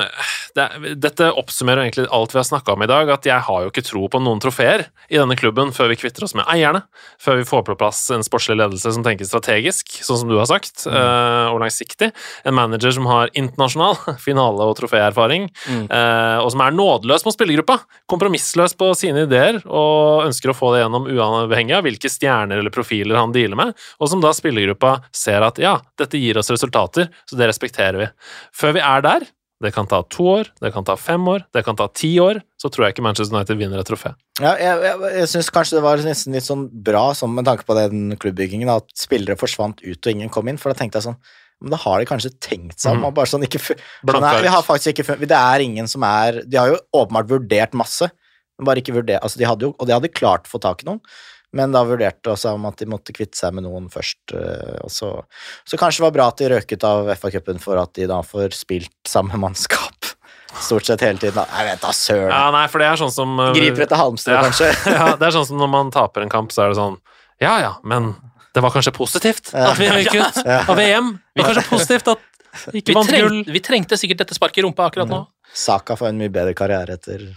det, 0.57 0.67
Dette 1.01 1.31
oppsummerer 1.41 1.87
egentlig 1.87 2.07
alt 2.13 2.35
vi 2.35 2.41
har 2.41 2.47
snakka 2.47 2.75
om 2.75 2.85
i 2.85 2.89
dag. 2.91 3.09
At 3.15 3.27
jeg 3.29 3.41
har 3.47 3.65
jo 3.65 3.71
ikke 3.73 3.85
tro 3.87 4.05
på 4.13 4.21
noen 4.23 4.43
trofeer 4.43 4.85
i 5.09 5.19
denne 5.19 5.37
klubben 5.39 5.73
før 5.75 5.91
vi 5.93 5.99
kvitter 6.01 6.27
oss 6.27 6.37
med 6.37 6.45
eierne. 6.51 6.83
Før 7.23 7.41
vi 7.41 7.47
får 7.49 7.65
på 7.67 7.77
plass 7.81 8.03
en 8.15 8.25
sportslig 8.27 8.59
ledelse 8.61 8.93
som 8.95 9.07
tenker 9.07 9.29
strategisk, 9.29 9.97
sånn 10.05 10.21
som 10.23 10.31
du 10.31 10.37
har 10.39 10.49
sagt, 10.51 10.85
eh, 10.87 11.47
og 11.51 11.61
langsiktig. 11.63 12.11
En 12.45 12.57
manager 12.57 12.95
som 12.97 13.09
har 13.11 13.33
internasjonal 13.33 13.97
finale- 14.27 14.69
og 14.69 14.77
troféerfaring, 14.79 15.49
eh, 15.71 16.39
og 16.41 16.51
som 16.53 16.65
er 16.65 16.77
nådeløs 16.77 17.27
mot 17.27 17.37
spillergruppa. 17.37 17.81
Kompromissløs 18.11 18.77
på 18.79 18.93
sine 18.99 19.25
ideer, 19.29 19.63
og 19.67 20.29
ønsker 20.29 20.53
å 20.53 20.57
få 20.57 20.75
det 20.75 20.85
gjennom 20.85 21.09
uavhengig 21.11 21.79
av 21.79 21.87
hvilke 21.87 22.13
stjerner 22.13 22.61
eller 22.61 22.75
profiler 22.75 23.19
han 23.19 23.35
dealer 23.35 23.59
med, 23.59 23.75
og 23.99 24.13
som 24.13 24.23
da 24.23 24.33
spillergruppa 24.37 24.99
ser 25.17 25.45
at 25.47 25.61
ja, 25.63 25.79
dette 25.99 26.10
gir 26.19 26.39
oss 26.41 26.51
resultater, 26.51 27.11
så 27.29 27.39
det 27.39 27.47
respekterer 27.51 28.01
vi. 28.01 28.09
Før 28.57 28.75
vi 28.75 28.83
er 28.83 29.05
der, 29.07 29.27
det 29.61 29.75
kan 29.77 29.87
ta 29.87 30.01
to 30.09 30.25
år, 30.25 30.49
det 30.65 30.71
kan 30.73 30.87
ta 30.89 30.97
fem 30.97 31.27
år, 31.29 31.45
det 31.53 31.63
kan 31.67 31.77
ta 31.77 31.87
ti 31.93 32.15
år, 32.23 32.41
så 32.57 32.71
tror 32.73 32.87
jeg 32.87 32.95
ikke 32.95 33.05
Manchester 33.05 33.37
United 33.37 33.61
vinner 33.61 33.83
et 33.83 33.89
trofé. 33.89 34.15
Ja, 34.41 34.55
jeg 34.57 34.87
jeg, 34.87 35.11
jeg 35.19 35.29
syns 35.35 35.53
kanskje 35.53 35.77
det 35.77 35.85
var 35.85 36.01
nesten 36.05 36.37
litt 36.37 36.47
sånn 36.47 36.65
bra 36.73 37.11
sånn 37.17 37.35
med 37.37 37.45
tanke 37.49 37.69
på 37.69 37.77
den 37.77 38.17
klubbbyggingen, 38.17 38.73
at 38.73 38.89
spillere 38.97 39.37
forsvant 39.41 39.85
ut 39.85 40.01
og 40.01 40.11
ingen 40.15 40.33
kom 40.33 40.49
inn, 40.49 40.59
for 40.61 40.73
da 40.73 40.81
tenkte 40.81 41.01
jeg 41.01 41.11
sånn 41.11 41.21
men 41.61 41.75
da 41.75 41.77
har 41.83 42.01
de 42.01 42.09
kanskje 42.09 42.33
tenkt 42.41 42.81
seg 42.81 42.97
om. 42.97 43.03
Mm. 43.05 43.15
bare 43.17 43.29
sånn, 43.29 43.45
ikke, 43.45 43.61
sånn, 43.61 44.23
nei, 44.25 44.33
vi 44.47 44.53
har 44.53 44.65
faktisk 44.65 44.95
ikke 44.95 45.11
funnet, 45.11 45.29
Det 45.29 45.37
er 45.37 45.65
ingen 45.65 45.91
som 45.93 46.07
er 46.09 46.41
De 46.49 46.57
har 46.57 46.71
jo 46.73 46.79
åpenbart 47.03 47.29
vurdert 47.29 47.77
masse, 47.77 48.09
men 48.57 48.69
bare 48.69 48.81
ikke 48.81 48.95
vurdert 48.97 49.21
altså 49.21 49.41
de 49.41 49.49
hadde 49.49 49.69
jo, 49.69 49.75
Og 49.77 49.89
de 49.89 49.93
hadde 49.93 50.13
klart 50.13 50.49
å 50.49 50.55
få 50.55 50.63
tak 50.63 50.81
i 50.81 50.89
noen, 50.89 51.03
men 51.57 51.73
da 51.75 51.83
vurderte 51.87 52.31
også 52.31 52.53
om 52.55 52.67
at 52.69 52.79
de 52.79 52.87
måtte 52.91 53.15
kvitte 53.17 53.39
seg 53.39 53.55
med 53.57 53.65
noen 53.67 53.89
først. 53.91 54.21
øh, 54.37 54.77
og 54.85 54.93
så, 54.95 55.11
så 55.67 55.79
kanskje 55.81 56.03
det 56.03 56.07
var 56.07 56.15
bra 56.15 56.29
at 56.31 56.39
de 56.43 56.51
røk 56.53 56.73
ut 56.77 56.87
av 56.87 57.11
FA-cupen 57.19 57.59
for 57.63 57.81
at 57.81 57.93
de 57.99 58.07
da 58.11 58.21
får 58.27 58.55
spilt 58.55 58.93
samme 59.09 59.39
mannskap 59.41 60.11
stort 60.67 60.87
sett 60.87 61.03
hele 61.07 61.19
tiden. 61.23 61.43
Jeg 61.43 61.69
vet 61.73 61.83
da 61.83 61.93
søren. 61.95 62.31
Ja, 62.31 62.49
nei, 62.55 62.65
for 62.71 62.83
det 62.83 62.89
er 62.91 63.01
sånn 63.03 63.15
som 63.15 63.37
eh, 63.43 63.53
Griper 63.59 63.87
etter 63.87 63.99
halmstrå, 64.01 64.35
ja. 64.39 64.43
kanskje. 64.47 64.71
ja, 64.97 65.13
det 65.19 65.29
er 65.31 65.37
sånn 65.39 65.49
som 65.53 65.63
når 65.63 65.73
man 65.75 65.93
taper 65.95 66.27
en 66.27 66.33
kamp, 66.33 66.55
så 66.55 66.67
er 66.67 66.75
det 66.75 66.81
sånn 66.81 66.99
Ja 67.43 67.57
ja, 67.63 67.77
men 67.87 68.13
det 68.55 68.63
var 68.65 68.73
kanskje 68.75 68.91
positivt 68.97 69.53
at 69.55 69.79
vi 69.79 69.87
gikk 69.87 70.17
ut 70.19 70.41
av 70.71 70.75
VM? 70.79 71.13
Det 71.35 71.45
var 71.45 71.55
kanskje 71.55 71.71
positivt 71.71 72.15
at 72.15 72.27
vi 72.67 72.81
Vi, 72.81 72.83
ikke 72.83 72.97
vant 72.99 73.13
gull? 73.15 73.43
vi 73.47 73.61
trengte 73.63 73.95
sikkert 73.99 74.25
dette 74.25 74.35
sparket 74.35 74.59
i 74.59 74.65
rumpa 74.67 74.89
akkurat 74.91 75.07
nå. 75.11 75.21
Saka 75.55 75.95
får 75.99 76.11
en 76.11 76.19
mye 76.19 76.31
bedre 76.35 76.55
karriere 76.59 76.97
etter. 76.99 77.29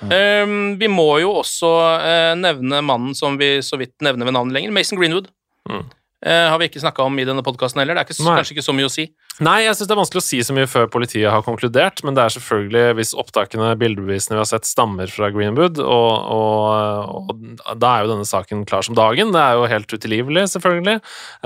Um, 0.00 0.76
vi 0.78 0.88
må 0.90 1.06
jo 1.22 1.32
også 1.40 1.70
uh, 1.98 2.34
nevne 2.38 2.82
mannen 2.86 3.16
som 3.18 3.38
vi 3.40 3.58
så 3.66 3.78
vidt 3.80 3.96
nevner 4.04 4.28
ved 4.28 4.36
navn 4.36 4.52
lenger, 4.54 4.74
Mason 4.74 5.00
Greenwood. 5.00 5.30
Mm. 5.68 5.86
Eh, 6.26 6.48
har 6.50 6.58
vi 6.58 6.66
ikke 6.66 6.80
snakka 6.82 7.04
om 7.06 7.14
i 7.20 7.24
denne 7.28 7.44
podkasten 7.46 7.78
heller. 7.78 7.94
Det 7.94 8.02
er 8.02 8.08
ikke, 8.10 8.24
kanskje 8.26 8.54
ikke 8.56 8.64
så 8.66 8.72
mye 8.74 8.88
å 8.88 8.90
si. 8.90 9.04
Nei, 9.38 9.60
jeg 9.62 9.76
syns 9.78 9.86
det 9.86 9.94
er 9.94 10.00
vanskelig 10.00 10.18
å 10.18 10.26
si 10.26 10.38
så 10.42 10.54
mye 10.56 10.66
før 10.66 10.88
politiet 10.90 11.30
har 11.30 11.44
konkludert, 11.46 12.02
men 12.02 12.16
det 12.16 12.24
er 12.24 12.32
selvfølgelig, 12.34 12.96
hvis 12.98 13.12
opptakene, 13.14 13.68
bildebevisene 13.78 14.34
vi 14.34 14.40
har 14.42 14.48
sett, 14.50 14.66
stammer 14.66 15.06
fra 15.14 15.28
Greenwood, 15.30 15.78
og, 15.78 16.10
og, 16.34 17.30
og 17.30 17.78
da 17.78 17.92
er 17.92 18.02
jo 18.02 18.10
denne 18.16 18.26
saken 18.26 18.64
klar 18.66 18.82
som 18.82 18.98
dagen. 18.98 19.30
Det 19.30 19.44
er 19.44 19.60
jo 19.60 19.70
helt 19.70 19.94
utilgivelig, 19.94 20.48
selvfølgelig. 20.56 20.96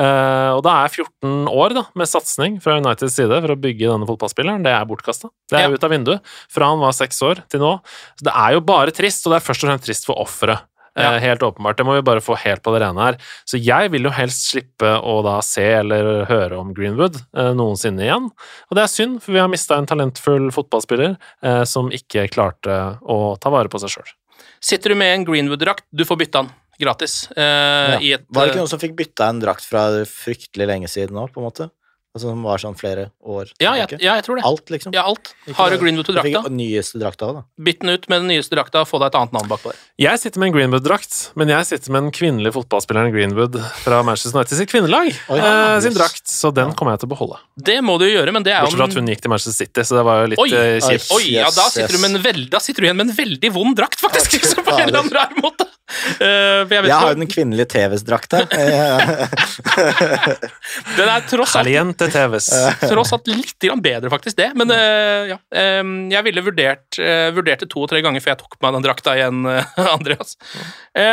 Eh, 0.00 0.50
og 0.56 0.64
det 0.64 0.72
er 0.72 0.96
14 0.96 1.52
år 1.52 1.76
da, 1.76 1.84
med 2.00 2.08
satsing 2.08 2.56
fra 2.64 2.78
Uniteds 2.80 3.20
side 3.20 3.42
for 3.44 3.52
å 3.52 3.60
bygge 3.60 3.92
denne 3.92 4.08
fotballspilleren. 4.08 4.64
Det 4.64 4.72
er 4.72 4.88
bortkasta. 4.88 5.28
Det 5.52 5.60
er 5.60 5.68
Ja. 5.68 5.76
ut 5.76 5.84
av 5.84 5.92
vinduet. 5.92 6.24
Fra 6.48 6.72
han 6.72 6.80
var 6.80 6.96
seks 6.96 7.20
år 7.20 7.44
til 7.52 7.60
nå. 7.60 7.74
Så 8.16 8.24
det 8.24 8.32
er 8.32 8.56
jo 8.56 8.64
bare 8.64 8.90
trist, 8.96 9.26
og 9.26 9.36
det 9.36 9.42
er 9.42 9.46
først 9.52 9.64
og 9.64 9.68
fremst 9.68 9.84
trist 9.84 10.08
for 10.08 10.16
offeret. 10.16 10.64
Ja. 10.96 11.14
Eh, 11.14 11.20
Helt 11.24 11.40
åpenbart. 11.42 11.76
Det 11.78 11.86
må 11.88 11.94
vi 11.96 12.02
bare 12.04 12.20
få 12.20 12.36
helt 12.36 12.62
på 12.62 12.72
det 12.74 12.82
rene 12.84 13.00
her. 13.06 13.16
Så 13.48 13.56
jeg 13.62 13.90
vil 13.94 14.04
jo 14.04 14.10
helst 14.12 14.50
slippe 14.50 14.90
å 15.00 15.14
da 15.24 15.38
se 15.40 15.64
eller 15.78 16.26
høre 16.28 16.58
om 16.60 16.74
Greenwood 16.76 17.16
eh, 17.36 17.52
noensinne 17.56 18.04
igjen. 18.04 18.26
Og 18.68 18.76
det 18.76 18.82
er 18.84 18.92
synd, 18.92 19.20
for 19.24 19.32
vi 19.32 19.40
har 19.40 19.48
mista 19.52 19.78
en 19.80 19.88
talentfull 19.88 20.50
fotballspiller 20.52 21.14
eh, 21.42 21.62
som 21.64 21.88
ikke 21.90 22.26
klarte 22.34 22.76
å 23.02 23.36
ta 23.40 23.48
vare 23.54 23.72
på 23.72 23.80
seg 23.80 23.94
sjøl. 23.96 24.10
Sitter 24.62 24.92
du 24.92 25.00
med 25.00 25.14
en 25.16 25.24
Greenwood-drakt, 25.26 25.86
du 25.90 26.04
får 26.04 26.20
bytte 26.26 26.42
den 26.44 26.52
gratis. 26.82 27.28
eh, 27.36 27.42
Ja. 27.42 27.98
i 28.00 28.12
et, 28.16 28.26
Var 28.28 28.44
det 28.46 28.52
ikke 28.52 28.60
noen 28.62 28.68
som 28.70 28.78
fikk 28.82 28.94
bytta 28.98 29.28
en 29.32 29.40
drakt 29.40 29.64
fra 29.64 29.86
fryktelig 30.08 30.66
lenge 30.68 30.88
siden 30.92 31.14
nå, 31.16 31.28
på 31.32 31.40
en 31.40 31.48
måte? 31.48 31.70
Altså 32.12 32.28
Som 32.28 32.42
var 32.44 32.60
sånn 32.60 32.74
flere 32.76 33.06
år? 33.24 33.48
ja, 33.56 33.70
jeg, 33.80 33.96
ja, 34.04 34.18
jeg 34.18 34.24
tror 34.26 34.36
det. 34.36 34.42
Alt, 34.44 34.68
liksom? 34.68 34.92
Ja, 34.92 35.06
alt. 35.08 35.30
Har 35.56 35.72
du 35.72 35.78
Greenwood 35.80 36.04
til 36.04 36.18
Du 36.18 36.20
fikk 36.20 36.34
drakta, 36.34 36.50
nyeste 36.52 36.98
drakta 37.00 37.28
da. 37.38 37.40
bytt 37.56 37.80
den 37.80 37.88
ut 37.94 38.04
med 38.12 38.20
den 38.20 38.28
nyeste 38.34 38.52
drakta, 38.52 38.82
få 38.84 39.00
deg 39.00 39.08
et 39.08 39.16
annet 39.16 39.32
navn 39.38 39.48
bakpå 39.48 39.72
der. 39.72 39.78
Jeg 40.04 40.20
sitter 40.20 40.42
med 40.42 40.50
en 40.50 40.56
Greenwood-drakt, 40.58 41.14
men 41.40 41.48
jeg 41.54 41.64
sitter 41.70 41.94
med 41.94 42.04
den 42.04 42.12
kvinnelige 42.12 42.52
fotballspilleren 42.58 43.14
Greenwood 43.16 43.56
fra 43.80 44.02
Manchester 44.04 44.36
United 44.36 44.60
sitt 44.60 44.68
kvinnelag 44.74 45.08
Oi, 45.08 45.38
eh, 45.40 45.78
sin 45.86 45.96
drakt, 45.96 46.28
så 46.28 46.52
den 46.52 46.76
kommer 46.76 46.92
jeg 46.98 47.06
til 47.06 47.08
å 47.08 47.14
beholde. 47.16 47.40
Det 47.56 47.78
må 47.80 47.96
du 47.96 48.04
jo 48.10 48.12
gjøre, 48.18 48.36
men 48.36 48.44
det 48.44 48.52
er 48.58 48.66
Bortsett 48.66 48.82
fra 48.82 48.90
at 48.92 49.00
hun 49.00 49.08
gikk 49.14 49.24
til 49.24 49.32
Manchester 49.32 49.56
City, 49.64 49.80
så 49.88 49.96
det 50.02 50.04
var 50.10 50.20
jo 50.26 50.32
litt 50.34 50.44
Oi, 50.44 50.50
eh, 50.52 50.80
kjipt. 50.84 51.08
Oi, 51.16 51.24
ja, 51.38 51.48
da 51.48 51.64
Yes, 51.64 51.78
sitter, 51.78 51.96
du 51.96 51.96
yes. 51.96 52.04
med 52.04 52.10
en 52.18 52.24
veld, 52.28 52.44
da 52.52 52.60
sitter 52.60 52.84
du 52.84 52.90
igjen 52.90 53.00
med 53.00 53.08
en 53.08 53.16
veldig 53.22 53.50
vond 53.56 53.72
drakt, 53.80 54.04
faktisk, 54.04 54.36
fy 54.36 54.60
på 54.68 54.76
en 54.76 54.84
eller 54.90 55.00
annen 55.00 55.16
rar 55.16 55.32
måte. 55.40 55.64
Uh, 55.92 56.64
jeg 56.72 56.80
vet 56.80 56.86
Jeg 56.88 56.96
har 56.96 57.10
jo 57.12 57.18
den 57.20 57.28
kvinnelige 57.28 57.68
TV-drakta. 57.68 58.38
Den 60.96 61.10
er 61.10 61.24
tross 61.28 61.52
alt, 61.58 61.68
Caliente 62.02 62.18
TVs. 62.18 62.48
tross 62.92 63.12
alt 63.16 63.30
litt 63.30 63.68
bedre, 63.82 64.10
faktisk, 64.12 64.36
det. 64.38 64.50
Men 64.58 64.72
ja, 64.72 65.38
jeg 65.52 66.26
ville 66.26 66.44
vurdert 66.44 66.98
eh, 67.00 67.30
vurderte 67.34 67.68
to-tre 67.70 68.02
ganger 68.04 68.22
før 68.24 68.34
jeg 68.34 68.42
tok 68.42 68.56
på 68.56 68.66
meg 68.66 68.76
den 68.76 68.86
drakta 68.86 69.16
igjen, 69.18 69.44
Andreas. 69.96 70.36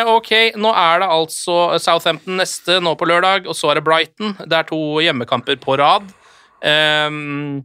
Ok, 0.10 0.32
nå 0.60 0.74
er 0.76 1.04
det 1.04 1.12
altså 1.14 1.60
Southampton 1.82 2.40
neste 2.40 2.80
nå 2.84 2.96
på 3.00 3.08
lørdag, 3.10 3.48
og 3.50 3.58
så 3.58 3.72
er 3.72 3.80
det 3.80 3.86
Brighton. 3.88 4.36
Det 4.46 4.62
er 4.62 4.70
to 4.70 4.82
hjemmekamper 5.04 5.60
på 5.62 5.78
rad. 5.80 6.10
Um, 6.60 7.64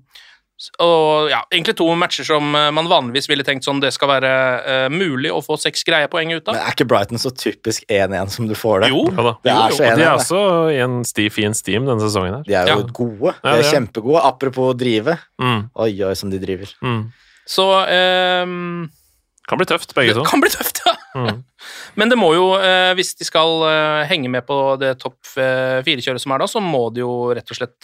og 0.79 1.29
ja, 1.33 1.41
egentlig 1.51 1.75
to 1.77 1.87
matcher 1.99 2.25
som 2.29 2.55
eh, 2.55 2.69
man 2.73 2.87
vanligvis 2.89 3.27
ville 3.29 3.43
tenkt 3.45 3.67
sånn 3.67 3.81
det 3.83 3.91
skal 3.93 4.09
være 4.13 4.29
uh, 4.63 4.87
mulig 4.95 5.33
å 5.35 5.41
få 5.45 5.57
seks 5.61 5.83
greie 5.85 6.07
poeng 6.09 6.31
ut 6.37 6.47
Men 6.47 6.61
er 6.63 6.71
ikke 6.77 6.87
Brighton 6.89 7.19
så 7.19 7.33
typisk 7.35 7.83
1-1 7.91 8.31
som 8.37 8.47
du 8.49 8.55
får 8.57 8.85
det? 8.87 8.91
Jo, 8.95 9.03
Ja. 9.11 9.35
Det 9.43 9.51
er 9.51 9.59
Jo, 9.75 9.77
så 9.77 9.83
jo, 9.89 9.97
de 9.99 10.05
er 10.07 10.13
også 10.15 10.43
i 10.71 10.79
en 10.87 10.97
sti, 11.05 11.27
fin 11.35 11.55
steam 11.59 11.89
denne 11.91 12.01
sesongen 12.07 12.39
her. 12.39 12.45
De 12.47 12.55
er 12.55 12.71
jo 12.71 12.79
Ja. 12.85 12.89
gode. 13.01 13.35
De 13.43 13.51
er 13.51 13.59
det 13.61 13.67
er. 13.67 13.73
kjempegode. 13.75 14.23
Apropos 14.31 14.71
å 14.73 14.79
drive. 14.79 15.19
Mm, 15.43 15.65
Oi, 15.75 15.91
oi, 16.07 16.15
som 16.15 16.31
de 16.31 16.39
driver. 16.39 16.71
mm. 16.81 17.03
så 17.51 17.67
um, 18.47 18.87
Kan 19.51 19.59
bli 19.61 19.67
tøft, 19.69 19.91
begge 19.99 20.15
to. 20.17 20.23
kan 20.25 20.41
bli 20.41 20.49
tøft, 20.55 20.81
ja. 20.87 20.94
Men 21.97 22.11
det 22.11 22.19
må 22.19 22.33
jo, 22.35 22.47
eh, 22.59 22.93
hvis 22.99 23.15
de 23.19 23.25
skal 23.25 23.63
eh, 23.69 24.05
henge 24.11 24.29
med 24.29 24.45
på 24.47 24.57
det 24.81 24.99
topp 24.99 25.19
eh, 25.39 25.79
fire-kjøret 25.87 26.21
som 26.21 26.33
er 26.35 26.43
da, 26.43 26.49
så 26.51 26.61
må 26.61 26.93
de 26.93 27.01
jo 27.05 27.33
rett 27.35 27.49
og 27.55 27.57
slett 27.61 27.79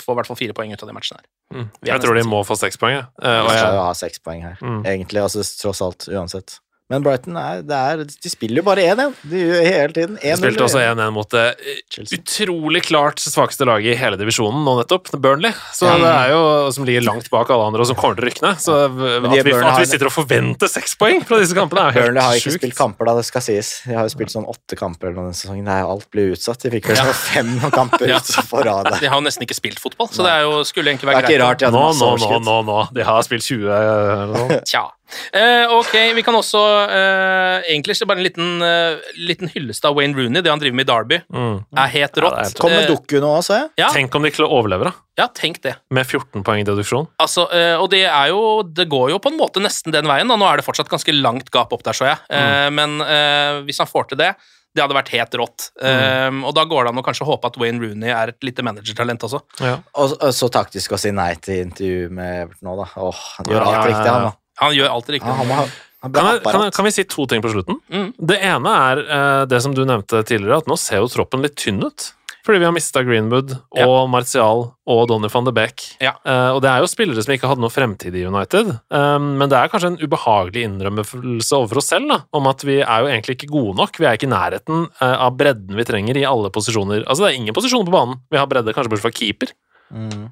få 0.00 0.14
i 0.14 0.18
hvert 0.20 0.26
fall 0.30 0.38
fire 0.38 0.54
poeng 0.54 0.72
ut 0.72 0.82
av 0.82 0.88
de 0.88 0.94
matchene 0.96 1.18
her. 1.18 1.26
Er 1.26 1.36
Mm. 1.50 1.64
Jeg 1.82 2.00
tror 2.00 2.14
de 2.14 2.22
må 2.30 2.44
få 2.46 2.54
seks 2.56 2.76
poeng. 2.78 2.94
jeg. 2.94 3.06
Eh, 3.26 3.48
skal 3.50 3.74
jo 3.74 3.82
ha 3.82 3.92
seks 3.98 4.20
poeng 4.22 4.42
her, 4.42 4.56
Mm. 4.62 4.84
egentlig. 4.86 5.18
Altså, 5.20 5.42
tross 5.60 5.80
alt, 5.82 6.06
uansett. 6.06 6.60
Men 6.90 7.04
Brighton 7.06 7.36
er, 7.38 7.60
det 7.62 7.76
er 7.78 8.00
De 8.04 8.30
spiller 8.32 8.58
jo 8.60 8.64
bare 8.66 8.82
1-1. 8.82 9.12
De 9.30 9.38
gjør 9.44 9.60
hele 9.62 9.92
tiden 9.94 10.16
1-0. 10.18 10.24
de 10.26 10.36
spilte 10.40 10.64
også 10.66 10.80
1-1 10.82 11.12
mot 11.14 11.28
det 11.30 11.44
eh, 11.62 11.76
Chelsea. 11.94 12.18
utrolig 12.18 12.82
klart 12.88 13.22
svakeste 13.22 13.64
laget 13.68 13.94
i 13.94 13.98
hele 14.00 14.18
divisjonen 14.18 14.64
nå 14.66 14.74
nettopp, 14.80 15.10
Burnley. 15.22 15.52
Så 15.76 15.86
Ja. 15.86 15.94
det 16.02 16.10
er 16.10 16.32
jo 16.34 16.40
Som 16.74 16.84
ligger 16.88 17.04
langt 17.06 17.30
bak 17.30 17.50
alle 17.54 17.68
andre, 17.70 17.80
og 17.84 17.86
som 17.86 17.96
kommer 17.96 18.18
til 18.18 18.24
å 18.26 18.28
rykke 18.30 18.42
ned. 18.42 18.58
Så 18.62 18.74
at 18.74 18.90
vi, 18.98 19.54
at 19.54 19.78
vi 19.80 19.86
sitter 19.86 20.10
og 20.10 20.14
forventer 20.16 20.68
seks 20.70 20.96
poeng 20.98 21.22
fra 21.26 21.38
disse 21.38 21.54
kampene, 21.54 21.86
er 21.88 21.94
jo 21.94 22.06
Burnley 22.10 22.22
har 22.26 22.34
ikke 22.40 22.50
sjukt. 22.50 22.60
spilt 22.64 22.76
kamper, 22.82 23.06
da, 23.06 23.14
det 23.20 23.24
skal 23.30 23.42
sies. 23.46 23.70
De 23.86 23.94
har 23.94 24.04
jo 24.10 24.14
spilt 24.16 24.34
sånn 24.34 24.46
åtte 24.50 24.76
kamper 24.78 25.08
eller 25.12 25.22
denne 25.30 25.38
sesongen. 25.38 25.68
Er 25.70 25.86
alt 25.86 26.10
blir 26.10 26.34
utsatt. 26.34 26.58
De 26.66 26.70
fikk 26.74 26.90
vel 26.90 26.96
Ja. 27.00 27.06
fem 27.30 27.54
kamper 27.70 28.08
Ja. 28.10 28.18
på 28.50 28.64
rad. 28.66 28.90
De 29.00 29.06
har 29.06 29.14
jo 29.20 29.24
nesten 29.26 29.46
ikke 29.46 29.54
spilt 29.58 29.78
fotball, 29.78 30.08
så 30.10 30.26
det 30.26 30.32
er 30.34 30.42
jo, 30.42 30.64
skulle 30.66 30.90
egentlig 30.90 31.06
Det 31.10 31.16
er 31.16 31.22
ikke 31.22 31.38
greit. 31.38 31.46
rart 31.46 31.58
de 31.62 31.66
hadde 31.70 31.78
Nå, 31.78 31.86
masse 31.94 32.00
nå, 32.02 32.40
nå, 32.40 32.40
nå, 32.50 32.56
nå. 32.66 32.78
De 32.98 33.02
har 33.06 33.22
spilt 33.22 33.46
20 33.46 33.70
eller 33.70 34.26
noe. 34.34 34.60
Tja. 34.66 34.88
Eh, 35.34 35.66
ok, 35.74 35.92
vi 36.16 36.22
kan 36.26 36.34
også 36.38 36.60
eh, 36.90 37.64
Egentlig 37.72 37.96
bare 38.06 38.18
en 38.20 38.24
liten, 38.24 38.50
eh, 38.62 39.12
liten 39.18 39.50
hyllest 39.52 39.84
av 39.88 39.96
Wayne 39.98 40.14
Rooney. 40.16 40.42
Det 40.42 40.50
han 40.52 40.60
driver 40.62 40.76
med 40.80 40.88
i 40.88 40.92
Derby, 40.92 41.20
Mm. 41.32 41.64
er 41.76 41.88
helt 41.94 42.14
rått. 42.22 42.36
Ja, 42.36 42.46
er- 42.48 42.60
Kom 42.60 42.70
med 42.70 42.88
dukku 42.88 43.18
Doku 43.18 43.20
nå 43.20 43.32
jeg. 43.46 43.70
ja, 43.78 43.88
Tenk 43.94 44.14
om 44.14 44.22
de 44.22 44.30
overlever, 44.44 44.84
da. 44.84 44.92
ja, 45.18 45.26
tenk 45.28 45.60
det. 45.62 45.76
Med 45.90 46.06
14 46.06 46.42
poeng 46.44 46.60
i 46.60 46.64
deduksjon. 46.64 47.08
Altså, 47.20 47.46
eh, 47.52 47.76
og 47.80 47.90
det 47.90 48.04
er 48.06 48.28
jo 48.28 48.62
Det 48.62 48.88
går 48.88 49.10
jo 49.10 49.18
på 49.18 49.30
en 49.32 49.38
måte 49.38 49.60
nesten 49.60 49.92
den 49.92 50.04
veien. 50.06 50.28
Da. 50.28 50.36
Nå 50.36 50.46
er 50.52 50.56
det 50.56 50.64
fortsatt 50.66 50.88
ganske 50.88 51.12
langt 51.20 51.50
gap 51.50 51.72
opp 51.72 51.82
der, 51.82 51.92
så 51.92 52.06
jeg. 52.06 52.18
Eh, 52.30 52.70
men 52.70 53.00
eh, 53.00 53.62
hvis 53.66 53.78
han 53.78 53.86
får 53.86 54.08
til 54.08 54.18
det 54.18 54.34
det 54.72 54.84
hadde 54.84 54.94
vært 54.94 55.08
helt 55.08 55.32
rått. 55.34 55.70
Eh, 55.82 56.30
og 56.46 56.54
da 56.54 56.62
går 56.64 56.84
det 56.84 56.90
an 56.92 57.02
å 57.02 57.04
kanskje 57.04 57.26
håpe 57.26 57.44
at 57.44 57.56
Wayne 57.58 57.80
Rooney 57.82 58.08
er 58.14 58.28
et 58.28 58.38
lite 58.46 58.62
managertalent 58.62 59.18
også. 59.26 59.40
Ja. 59.60 59.78
Og, 59.98 60.12
og 60.22 60.30
så 60.30 60.48
taktisk 60.48 60.92
å 60.94 60.98
si 61.00 61.10
nei 61.10 61.34
til 61.42 61.64
intervju 61.66 62.08
med 62.14 62.44
Everton 62.44 62.68
nå, 62.68 62.76
da. 62.78 62.86
Åh, 63.02 63.18
han 63.38 63.46
gjør 63.50 63.56
Ja, 63.58 63.64
alt 63.64 63.72
ja, 63.74 63.80
ja, 63.80 63.88
riktig, 63.90 64.12
han 64.14 64.22
ja. 64.28 64.32
Han 64.60 64.76
gjør 64.76 64.92
alt 64.96 65.10
riktig. 65.16 65.28
Ja, 65.28 65.38
han 65.40 65.54
han 65.56 65.70
Kan, 66.00 66.14
jeg, 66.16 66.40
kan, 66.46 66.62
jeg, 66.64 66.72
kan 66.72 66.86
vi 66.86 66.90
si 66.96 67.02
to 67.04 67.26
ting 67.28 67.42
på 67.44 67.50
slutten? 67.52 67.76
Mm. 67.92 68.06
Det 68.16 68.38
ene 68.40 68.70
er 68.88 69.02
uh, 69.04 69.42
det 69.44 69.58
som 69.60 69.74
du 69.76 69.82
nevnte 69.84 70.22
tidligere, 70.24 70.62
at 70.62 70.70
nå 70.70 70.78
ser 70.80 71.02
jo 71.02 71.10
troppen 71.12 71.44
litt 71.44 71.58
tynn 71.60 71.82
ut. 71.84 72.06
Fordi 72.46 72.62
vi 72.62 72.64
har 72.64 72.72
mista 72.72 73.02
Greenwood 73.04 73.52
og 73.52 73.76
Ja. 73.76 74.06
Martial 74.08 74.62
og 74.88 75.00
Donny 75.10 75.28
van 75.28 75.44
de 75.44 75.52
Beek. 75.52 75.84
Ja. 76.00 76.14
Uh, 76.24 76.56
og 76.56 76.62
det 76.64 76.70
er 76.70 76.80
jo 76.80 76.88
spillere 76.88 77.20
som 77.20 77.34
ikke 77.34 77.50
hadde 77.50 77.60
noe 77.60 77.72
fremtid 77.72 78.16
i 78.16 78.24
United. 78.24 78.72
Um, 78.88 79.36
men 79.36 79.52
det 79.52 79.60
er 79.60 79.68
kanskje 79.68 79.92
en 79.92 80.00
ubehagelig 80.00 80.64
innrømmelse 80.70 81.58
overfor 81.58 81.82
oss 81.82 81.92
selv 81.92 82.08
da, 82.08 82.22
om 82.32 82.48
at 82.48 82.64
vi 82.64 82.80
er 82.80 83.04
jo 83.04 83.12
egentlig 83.12 83.36
ikke 83.36 83.52
gode 83.52 83.76
nok. 83.82 84.00
Vi 84.00 84.08
er 84.08 84.16
ikke 84.16 84.30
i 84.30 84.32
nærheten 84.32 84.88
uh, 84.88 85.16
av 85.28 85.36
bredden 85.36 85.76
vi 85.76 85.84
trenger 85.84 86.16
i 86.16 86.24
alle 86.24 86.48
posisjoner. 86.54 87.04
Altså 87.04 87.26
Det 87.26 87.34
er 87.34 87.40
ingen 87.42 87.56
posisjoner 87.56 87.92
på 87.92 87.98
banen. 87.98 88.22
Vi 88.32 88.40
har 88.40 88.48
bredde 88.48 88.72
kanskje 88.72 88.94
bortsett 88.94 89.10
fra 89.10 89.18
keeper. 89.20 89.52
Mm. 89.92 90.30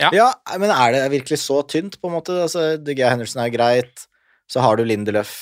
Ja. 0.00 0.10
Ja. 0.14 0.28
men 0.58 0.70
er 0.70 0.92
det 0.92 1.02
virkelig 1.12 1.38
så 1.42 1.60
tynt, 1.68 1.98
på 2.00 2.08
en 2.08 2.16
måte? 2.16 2.36
Altså, 2.46 2.76
DG 2.80 3.02
Henderson 3.04 3.42
er 3.44 3.50
greit, 3.54 4.06
så 4.50 4.60
har 4.64 4.76
du 4.76 4.84
Lindeløf. 4.84 5.32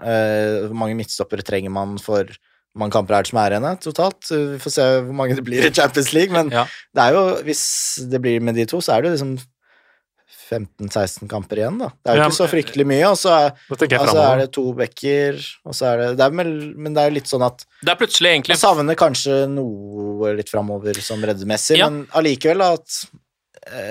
Eh, 0.00 0.66
hvor 0.68 0.74
mange 0.76 0.96
midtstoppere 0.96 1.42
trenger 1.42 1.70
man 1.72 1.96
for 1.98 2.24
hvor 2.24 2.82
mange 2.84 2.92
kamper 2.92 3.14
er 3.16 3.22
det 3.24 3.30
som 3.32 3.38
er 3.40 3.54
igjen 3.56 3.78
totalt? 3.82 4.28
Vi 4.30 4.58
får 4.62 4.70
se 4.74 4.88
hvor 5.06 5.14
mange 5.16 5.34
det 5.34 5.44
blir 5.44 5.64
i 5.66 5.72
Champions 5.74 6.12
League, 6.12 6.32
men 6.32 6.50
Ja. 6.52 6.66
det 6.94 7.02
er 7.08 7.12
jo, 7.16 7.22
hvis 7.42 7.62
det 8.10 8.20
blir 8.22 8.40
med 8.40 8.54
de 8.54 8.66
to, 8.66 8.78
så 8.84 8.96
er 8.96 9.02
det 9.02 9.10
jo 9.10 9.16
liksom 9.16 9.38
15-16 10.48 11.28
kamper 11.28 11.60
igjen, 11.60 11.78
da. 11.80 11.88
Det 12.04 12.10
er 12.12 12.16
jo 12.18 12.22
Ja, 12.22 12.28
ikke 12.28 12.38
så 12.38 12.48
fryktelig 12.48 12.86
mye, 12.88 13.04
og 13.10 13.16
så 13.20 13.32
er, 13.34 13.50
altså, 13.98 14.22
er 14.22 14.38
det 14.42 14.48
to 14.56 14.64
backer, 14.76 15.38
og 15.68 15.74
så 15.76 15.88
er 15.92 15.96
det, 16.02 16.08
det 16.20 16.24
er 16.26 16.30
med, 16.38 16.52
Men 16.76 16.94
det 16.94 17.02
er 17.02 17.10
jo 17.10 17.16
litt 17.18 17.28
sånn 17.30 17.44
at 17.44 17.64
Det 17.82 17.92
er 17.92 17.98
plutselig 18.00 18.30
egentlig 18.32 18.56
Man 18.56 18.62
savner 18.62 18.94
kanskje 18.98 19.38
noe 19.52 20.34
litt 20.38 20.48
framover 20.52 21.00
som 21.04 21.20
reddemessig, 21.24 21.78
Ja. 21.78 21.88
men 21.90 22.06
allikevel 22.16 22.62
at 22.64 23.04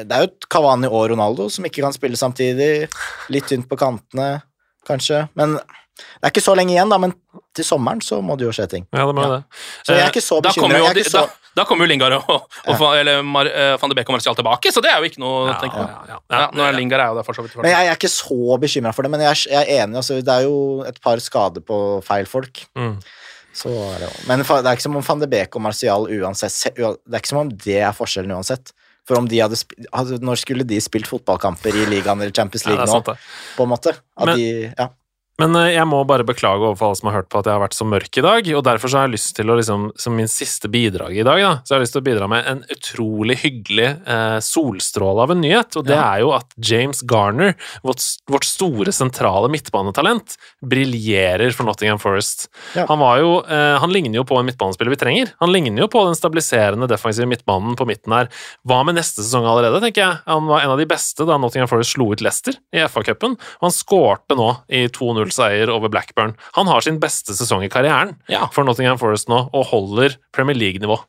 det 0.08 0.12
er 0.18 0.26
jo 0.26 0.32
Cavani 0.52 0.88
og 0.90 1.10
Ronaldo 1.14 1.50
som 1.54 1.66
ikke 1.68 1.84
kan 1.86 1.96
spille 1.96 2.18
samtidig. 2.20 2.88
Litt 3.34 3.48
tynt 3.52 3.68
på 3.70 3.78
kantene, 3.80 4.42
kanskje. 4.88 5.26
Men 5.38 5.58
det 5.58 6.28
er 6.28 6.32
ikke 6.34 6.44
så 6.46 6.54
lenge 6.58 6.76
igjen, 6.76 6.90
da. 6.94 6.98
Men 7.02 7.14
til 7.58 7.66
sommeren 7.66 8.02
så 8.06 8.20
må 8.22 8.36
det 8.38 8.46
jo 8.48 8.54
skje 8.54 8.68
ting. 8.70 8.88
Ja, 8.94 9.06
det 9.10 9.16
må 9.18 9.24
ja. 9.26 9.38
det. 9.40 9.44
Så 9.88 9.94
jeg 9.98 10.06
er 10.06 10.12
ikke 10.14 10.22
så 10.26 10.40
da 10.46 10.52
kommer 10.54 10.76
bekymra. 10.76 10.80
jo, 10.80 10.86
Jeg 10.86 10.96
er 10.96 11.02
ikke 11.04 11.14
så 11.16 11.26
da, 11.26 11.52
da 11.58 11.64
kommer 11.66 11.88
jo 11.88 11.90
Lingard 11.90 12.14
og, 12.20 12.28
og, 12.30 12.68
Ja. 12.70 12.90
eller 13.00 13.24
Mar, 13.26 13.48
uh, 13.50 13.78
van 13.82 13.90
de 13.90 13.98
Beek 13.98 14.10
og 14.12 14.18
Martial 14.18 14.36
tilbake, 14.38 14.70
så 14.74 14.84
det 14.86 14.92
er 14.94 15.02
jo 15.02 15.10
ikke 15.10 15.22
noe 15.24 15.40
å 15.40 15.48
Ja, 15.50 15.56
tenke 15.64 15.80
på. 15.80 15.86
ja, 15.88 16.04
ja. 16.14 16.18
Ja, 16.38 16.42
nå 16.54 16.68
er 16.68 16.76
Lingard 16.78 17.02
er 17.02 17.10
jo 17.14 17.18
der 17.18 17.26
for 17.26 17.34
så 17.40 17.46
vidt. 17.48 17.56
men 17.58 17.72
jeg, 17.72 17.88
jeg 17.88 17.94
er 17.96 17.98
ikke 17.98 18.14
så 18.14 18.60
bekymra 18.62 18.94
for 18.94 19.08
det. 19.08 19.12
Men 19.16 19.24
jeg 19.26 19.32
er, 19.32 19.42
jeg 19.56 19.64
er 19.80 19.86
enig. 19.88 19.98
Altså, 20.04 20.20
det 20.22 20.36
er 20.36 20.46
jo 20.46 20.60
et 20.86 21.02
par 21.02 21.18
skader 21.24 21.66
på 21.66 21.80
feil 22.06 22.30
folk. 22.30 22.62
Mm. 22.78 23.00
Så 23.58 23.74
er 23.74 24.04
det, 24.04 24.12
jo- 24.12 24.28
men 24.30 24.44
det 24.46 24.50
er 24.54 24.76
ikke 24.78 24.86
som 24.86 24.96
om 25.02 25.08
van 25.10 25.20
de 25.26 25.28
Beek 25.34 25.56
og 25.58 25.64
Martial 25.66 26.06
uansett 26.06 26.54
Det 26.78 26.86
er 26.86 27.18
ikke 27.24 27.32
som 27.34 27.40
om 27.42 27.50
det 27.50 27.80
er 27.82 27.96
forskjellen 27.98 28.36
uansett. 28.38 28.70
For 29.08 29.16
om 29.22 29.28
de 29.32 29.39
hadde 29.39 29.55
altså, 29.95 30.18
Når 30.20 30.41
skulle 30.41 30.66
de 30.68 30.80
spilt 30.84 31.08
fotballkamper 31.08 31.76
i 31.76 31.86
ligaen 31.88 32.20
eller 32.20 32.36
Champions 32.36 32.66
League 32.68 32.84
ja, 32.84 32.88
nå? 32.91 32.99
sant. 32.99 33.28
På 33.55 33.64
en 33.68 33.72
måte. 33.72 33.95
At 34.18 34.32
Men- 34.32 34.38
de, 34.38 34.47
ja. 34.76 34.89
Men 35.42 35.56
eh, 35.56 35.74
jeg 35.76 35.86
må 35.90 36.00
bare 36.10 36.26
beklage 36.28 36.66
overfor 36.66 36.90
alle 36.90 37.00
som 37.00 37.10
har 37.12 37.20
hørt 37.20 37.30
på 37.32 37.42
at 37.42 37.48
jeg 37.50 37.54
har 37.54 37.62
vært 37.62 37.78
så 37.78 37.88
mørk 37.88 38.18
i 38.18 38.24
dag, 38.26 38.50
og 38.58 38.64
derfor 38.66 38.92
så 38.92 39.00
har 39.00 39.08
jeg 39.08 39.18
lyst 39.18 39.34
til 39.38 39.52
å 39.52 39.58
liksom, 39.60 39.88
som 40.00 40.16
min 40.18 40.30
siste 40.32 40.70
bidrag 40.74 41.14
i 41.14 41.26
dag, 41.26 41.42
da, 41.44 41.52
så 41.62 41.76
har 41.76 41.82
jeg 41.82 41.88
lyst 41.88 41.98
til 41.98 42.04
å 42.04 42.08
bidra 42.08 42.30
med 42.32 42.50
en 42.50 42.64
utrolig 42.74 43.38
hyggelig 43.44 43.90
eh, 44.10 44.38
solstråle 44.44 45.28
av 45.28 45.34
en 45.34 45.44
nyhet, 45.44 45.78
og 45.78 45.86
det 45.88 45.98
er 45.98 46.24
jo 46.24 46.34
at 46.38 46.58
James 46.58 47.04
Garner, 47.08 47.54
vårt, 47.86 48.02
vårt 48.32 48.48
store 48.48 48.94
sentrale 48.96 49.52
midtbanetalent, 49.54 50.38
briljerer 50.66 51.54
for 51.54 51.70
Nottingham 51.70 52.02
Forest. 52.02 52.48
Ja. 52.74 52.88
Han 52.90 53.02
var 53.04 53.22
jo, 53.22 53.32
eh, 53.46 53.78
han 53.82 53.94
ligner 53.94 54.22
jo 54.22 54.26
på 54.28 54.40
en 54.40 54.50
midtbanespiller 54.50 54.96
vi 54.96 55.02
trenger. 55.04 55.36
Han 55.44 55.54
ligner 55.54 55.86
jo 55.86 55.90
på 55.94 56.02
den 56.08 56.18
stabiliserende 56.18 56.90
defensive 56.90 57.30
midtbanen 57.30 57.78
på 57.78 57.86
midten 57.90 58.16
her. 58.16 58.32
Hva 58.68 58.82
med 58.88 58.98
neste 58.98 59.22
sesong 59.22 59.46
allerede, 59.46 59.84
tenker 59.86 60.04
jeg. 60.04 60.22
Han 60.26 60.50
var 60.50 60.66
en 60.66 60.74
av 60.74 60.82
de 60.82 60.90
beste 60.90 61.28
da 61.30 61.38
Nottingham 61.42 61.70
Forest 61.70 61.94
slo 61.94 62.10
ut 62.14 62.26
Leicester 62.26 62.58
i 62.74 62.82
FA-cupen, 62.90 63.38
og 63.38 63.70
han 63.70 63.76
skårte 63.76 64.38
nå 64.38 64.50
i 64.74 64.88
2-0-seier 65.28 65.70
over 65.74 65.90
Blackburn. 65.90 66.36
Han 66.58 66.68
har 66.68 66.82
sin 66.82 67.00
beste 67.00 67.34
sesong 67.38 67.64
i 67.64 67.70
karrieren 67.70 68.16
Ja. 68.28 68.48
for 68.52 68.64
Nottingham 68.64 68.98
Forest 69.00 69.28
nå, 69.30 69.50
og 69.54 69.66
holder 69.72 70.16
Premier 70.34 70.56
League-nivå. 70.58 71.00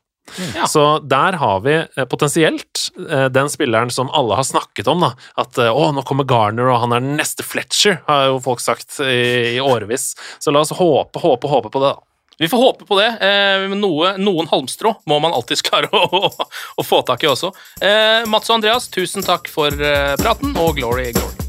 Ja. 0.53 0.67
Så 0.69 0.99
der 1.09 1.33
har 1.41 1.59
vi 1.65 1.73
eh, 1.73 2.05
potensielt 2.05 2.91
eh, 3.09 3.29
den 3.33 3.49
spilleren 3.49 3.89
som 3.89 4.11
alle 4.13 4.35
har 4.37 4.43
snakket 4.45 4.87
om. 4.87 4.99
da, 5.01 5.13
At 5.41 5.57
eh, 5.57 5.71
å, 5.73 5.87
nå 5.95 6.03
kommer 6.05 6.23
Garner, 6.29 6.69
og 6.69 6.83
han 6.83 6.93
er 6.93 7.01
den 7.01 7.17
neste 7.17 7.41
Fletcher, 7.43 8.01
har 8.07 8.27
jo 8.29 8.39
folk 8.45 8.61
sagt 8.61 8.99
i, 9.01 9.55
i 9.55 9.59
årevis. 9.59 10.11
Så 10.39 10.53
la 10.53 10.61
oss 10.61 10.69
håpe, 10.77 11.19
håpe, 11.23 11.49
håpe 11.49 11.73
på 11.73 11.81
det. 11.81 11.95
da. 11.95 12.05
Vi 12.39 12.47
får 12.47 12.61
håpe 12.61 12.85
på 12.85 12.99
det. 13.01 13.09
Eh, 13.25 13.65
noe, 13.73 14.13
noen 14.21 14.47
halmstrå 14.53 14.93
må 15.09 15.17
man 15.19 15.33
alltids 15.33 15.65
klare 15.65 15.89
å, 15.91 16.05
å, 16.29 16.47
å 16.77 16.85
få 16.85 17.01
tak 17.09 17.25
i 17.25 17.33
også. 17.33 17.49
Eh, 17.81 18.21
Mats 18.29 18.53
og 18.53 18.59
Andreas, 18.61 18.85
tusen 18.93 19.25
takk 19.25 19.49
for 19.49 19.73
praten, 20.21 20.53
og 20.61 20.77
glory, 20.77 21.09
glory. 21.17 21.48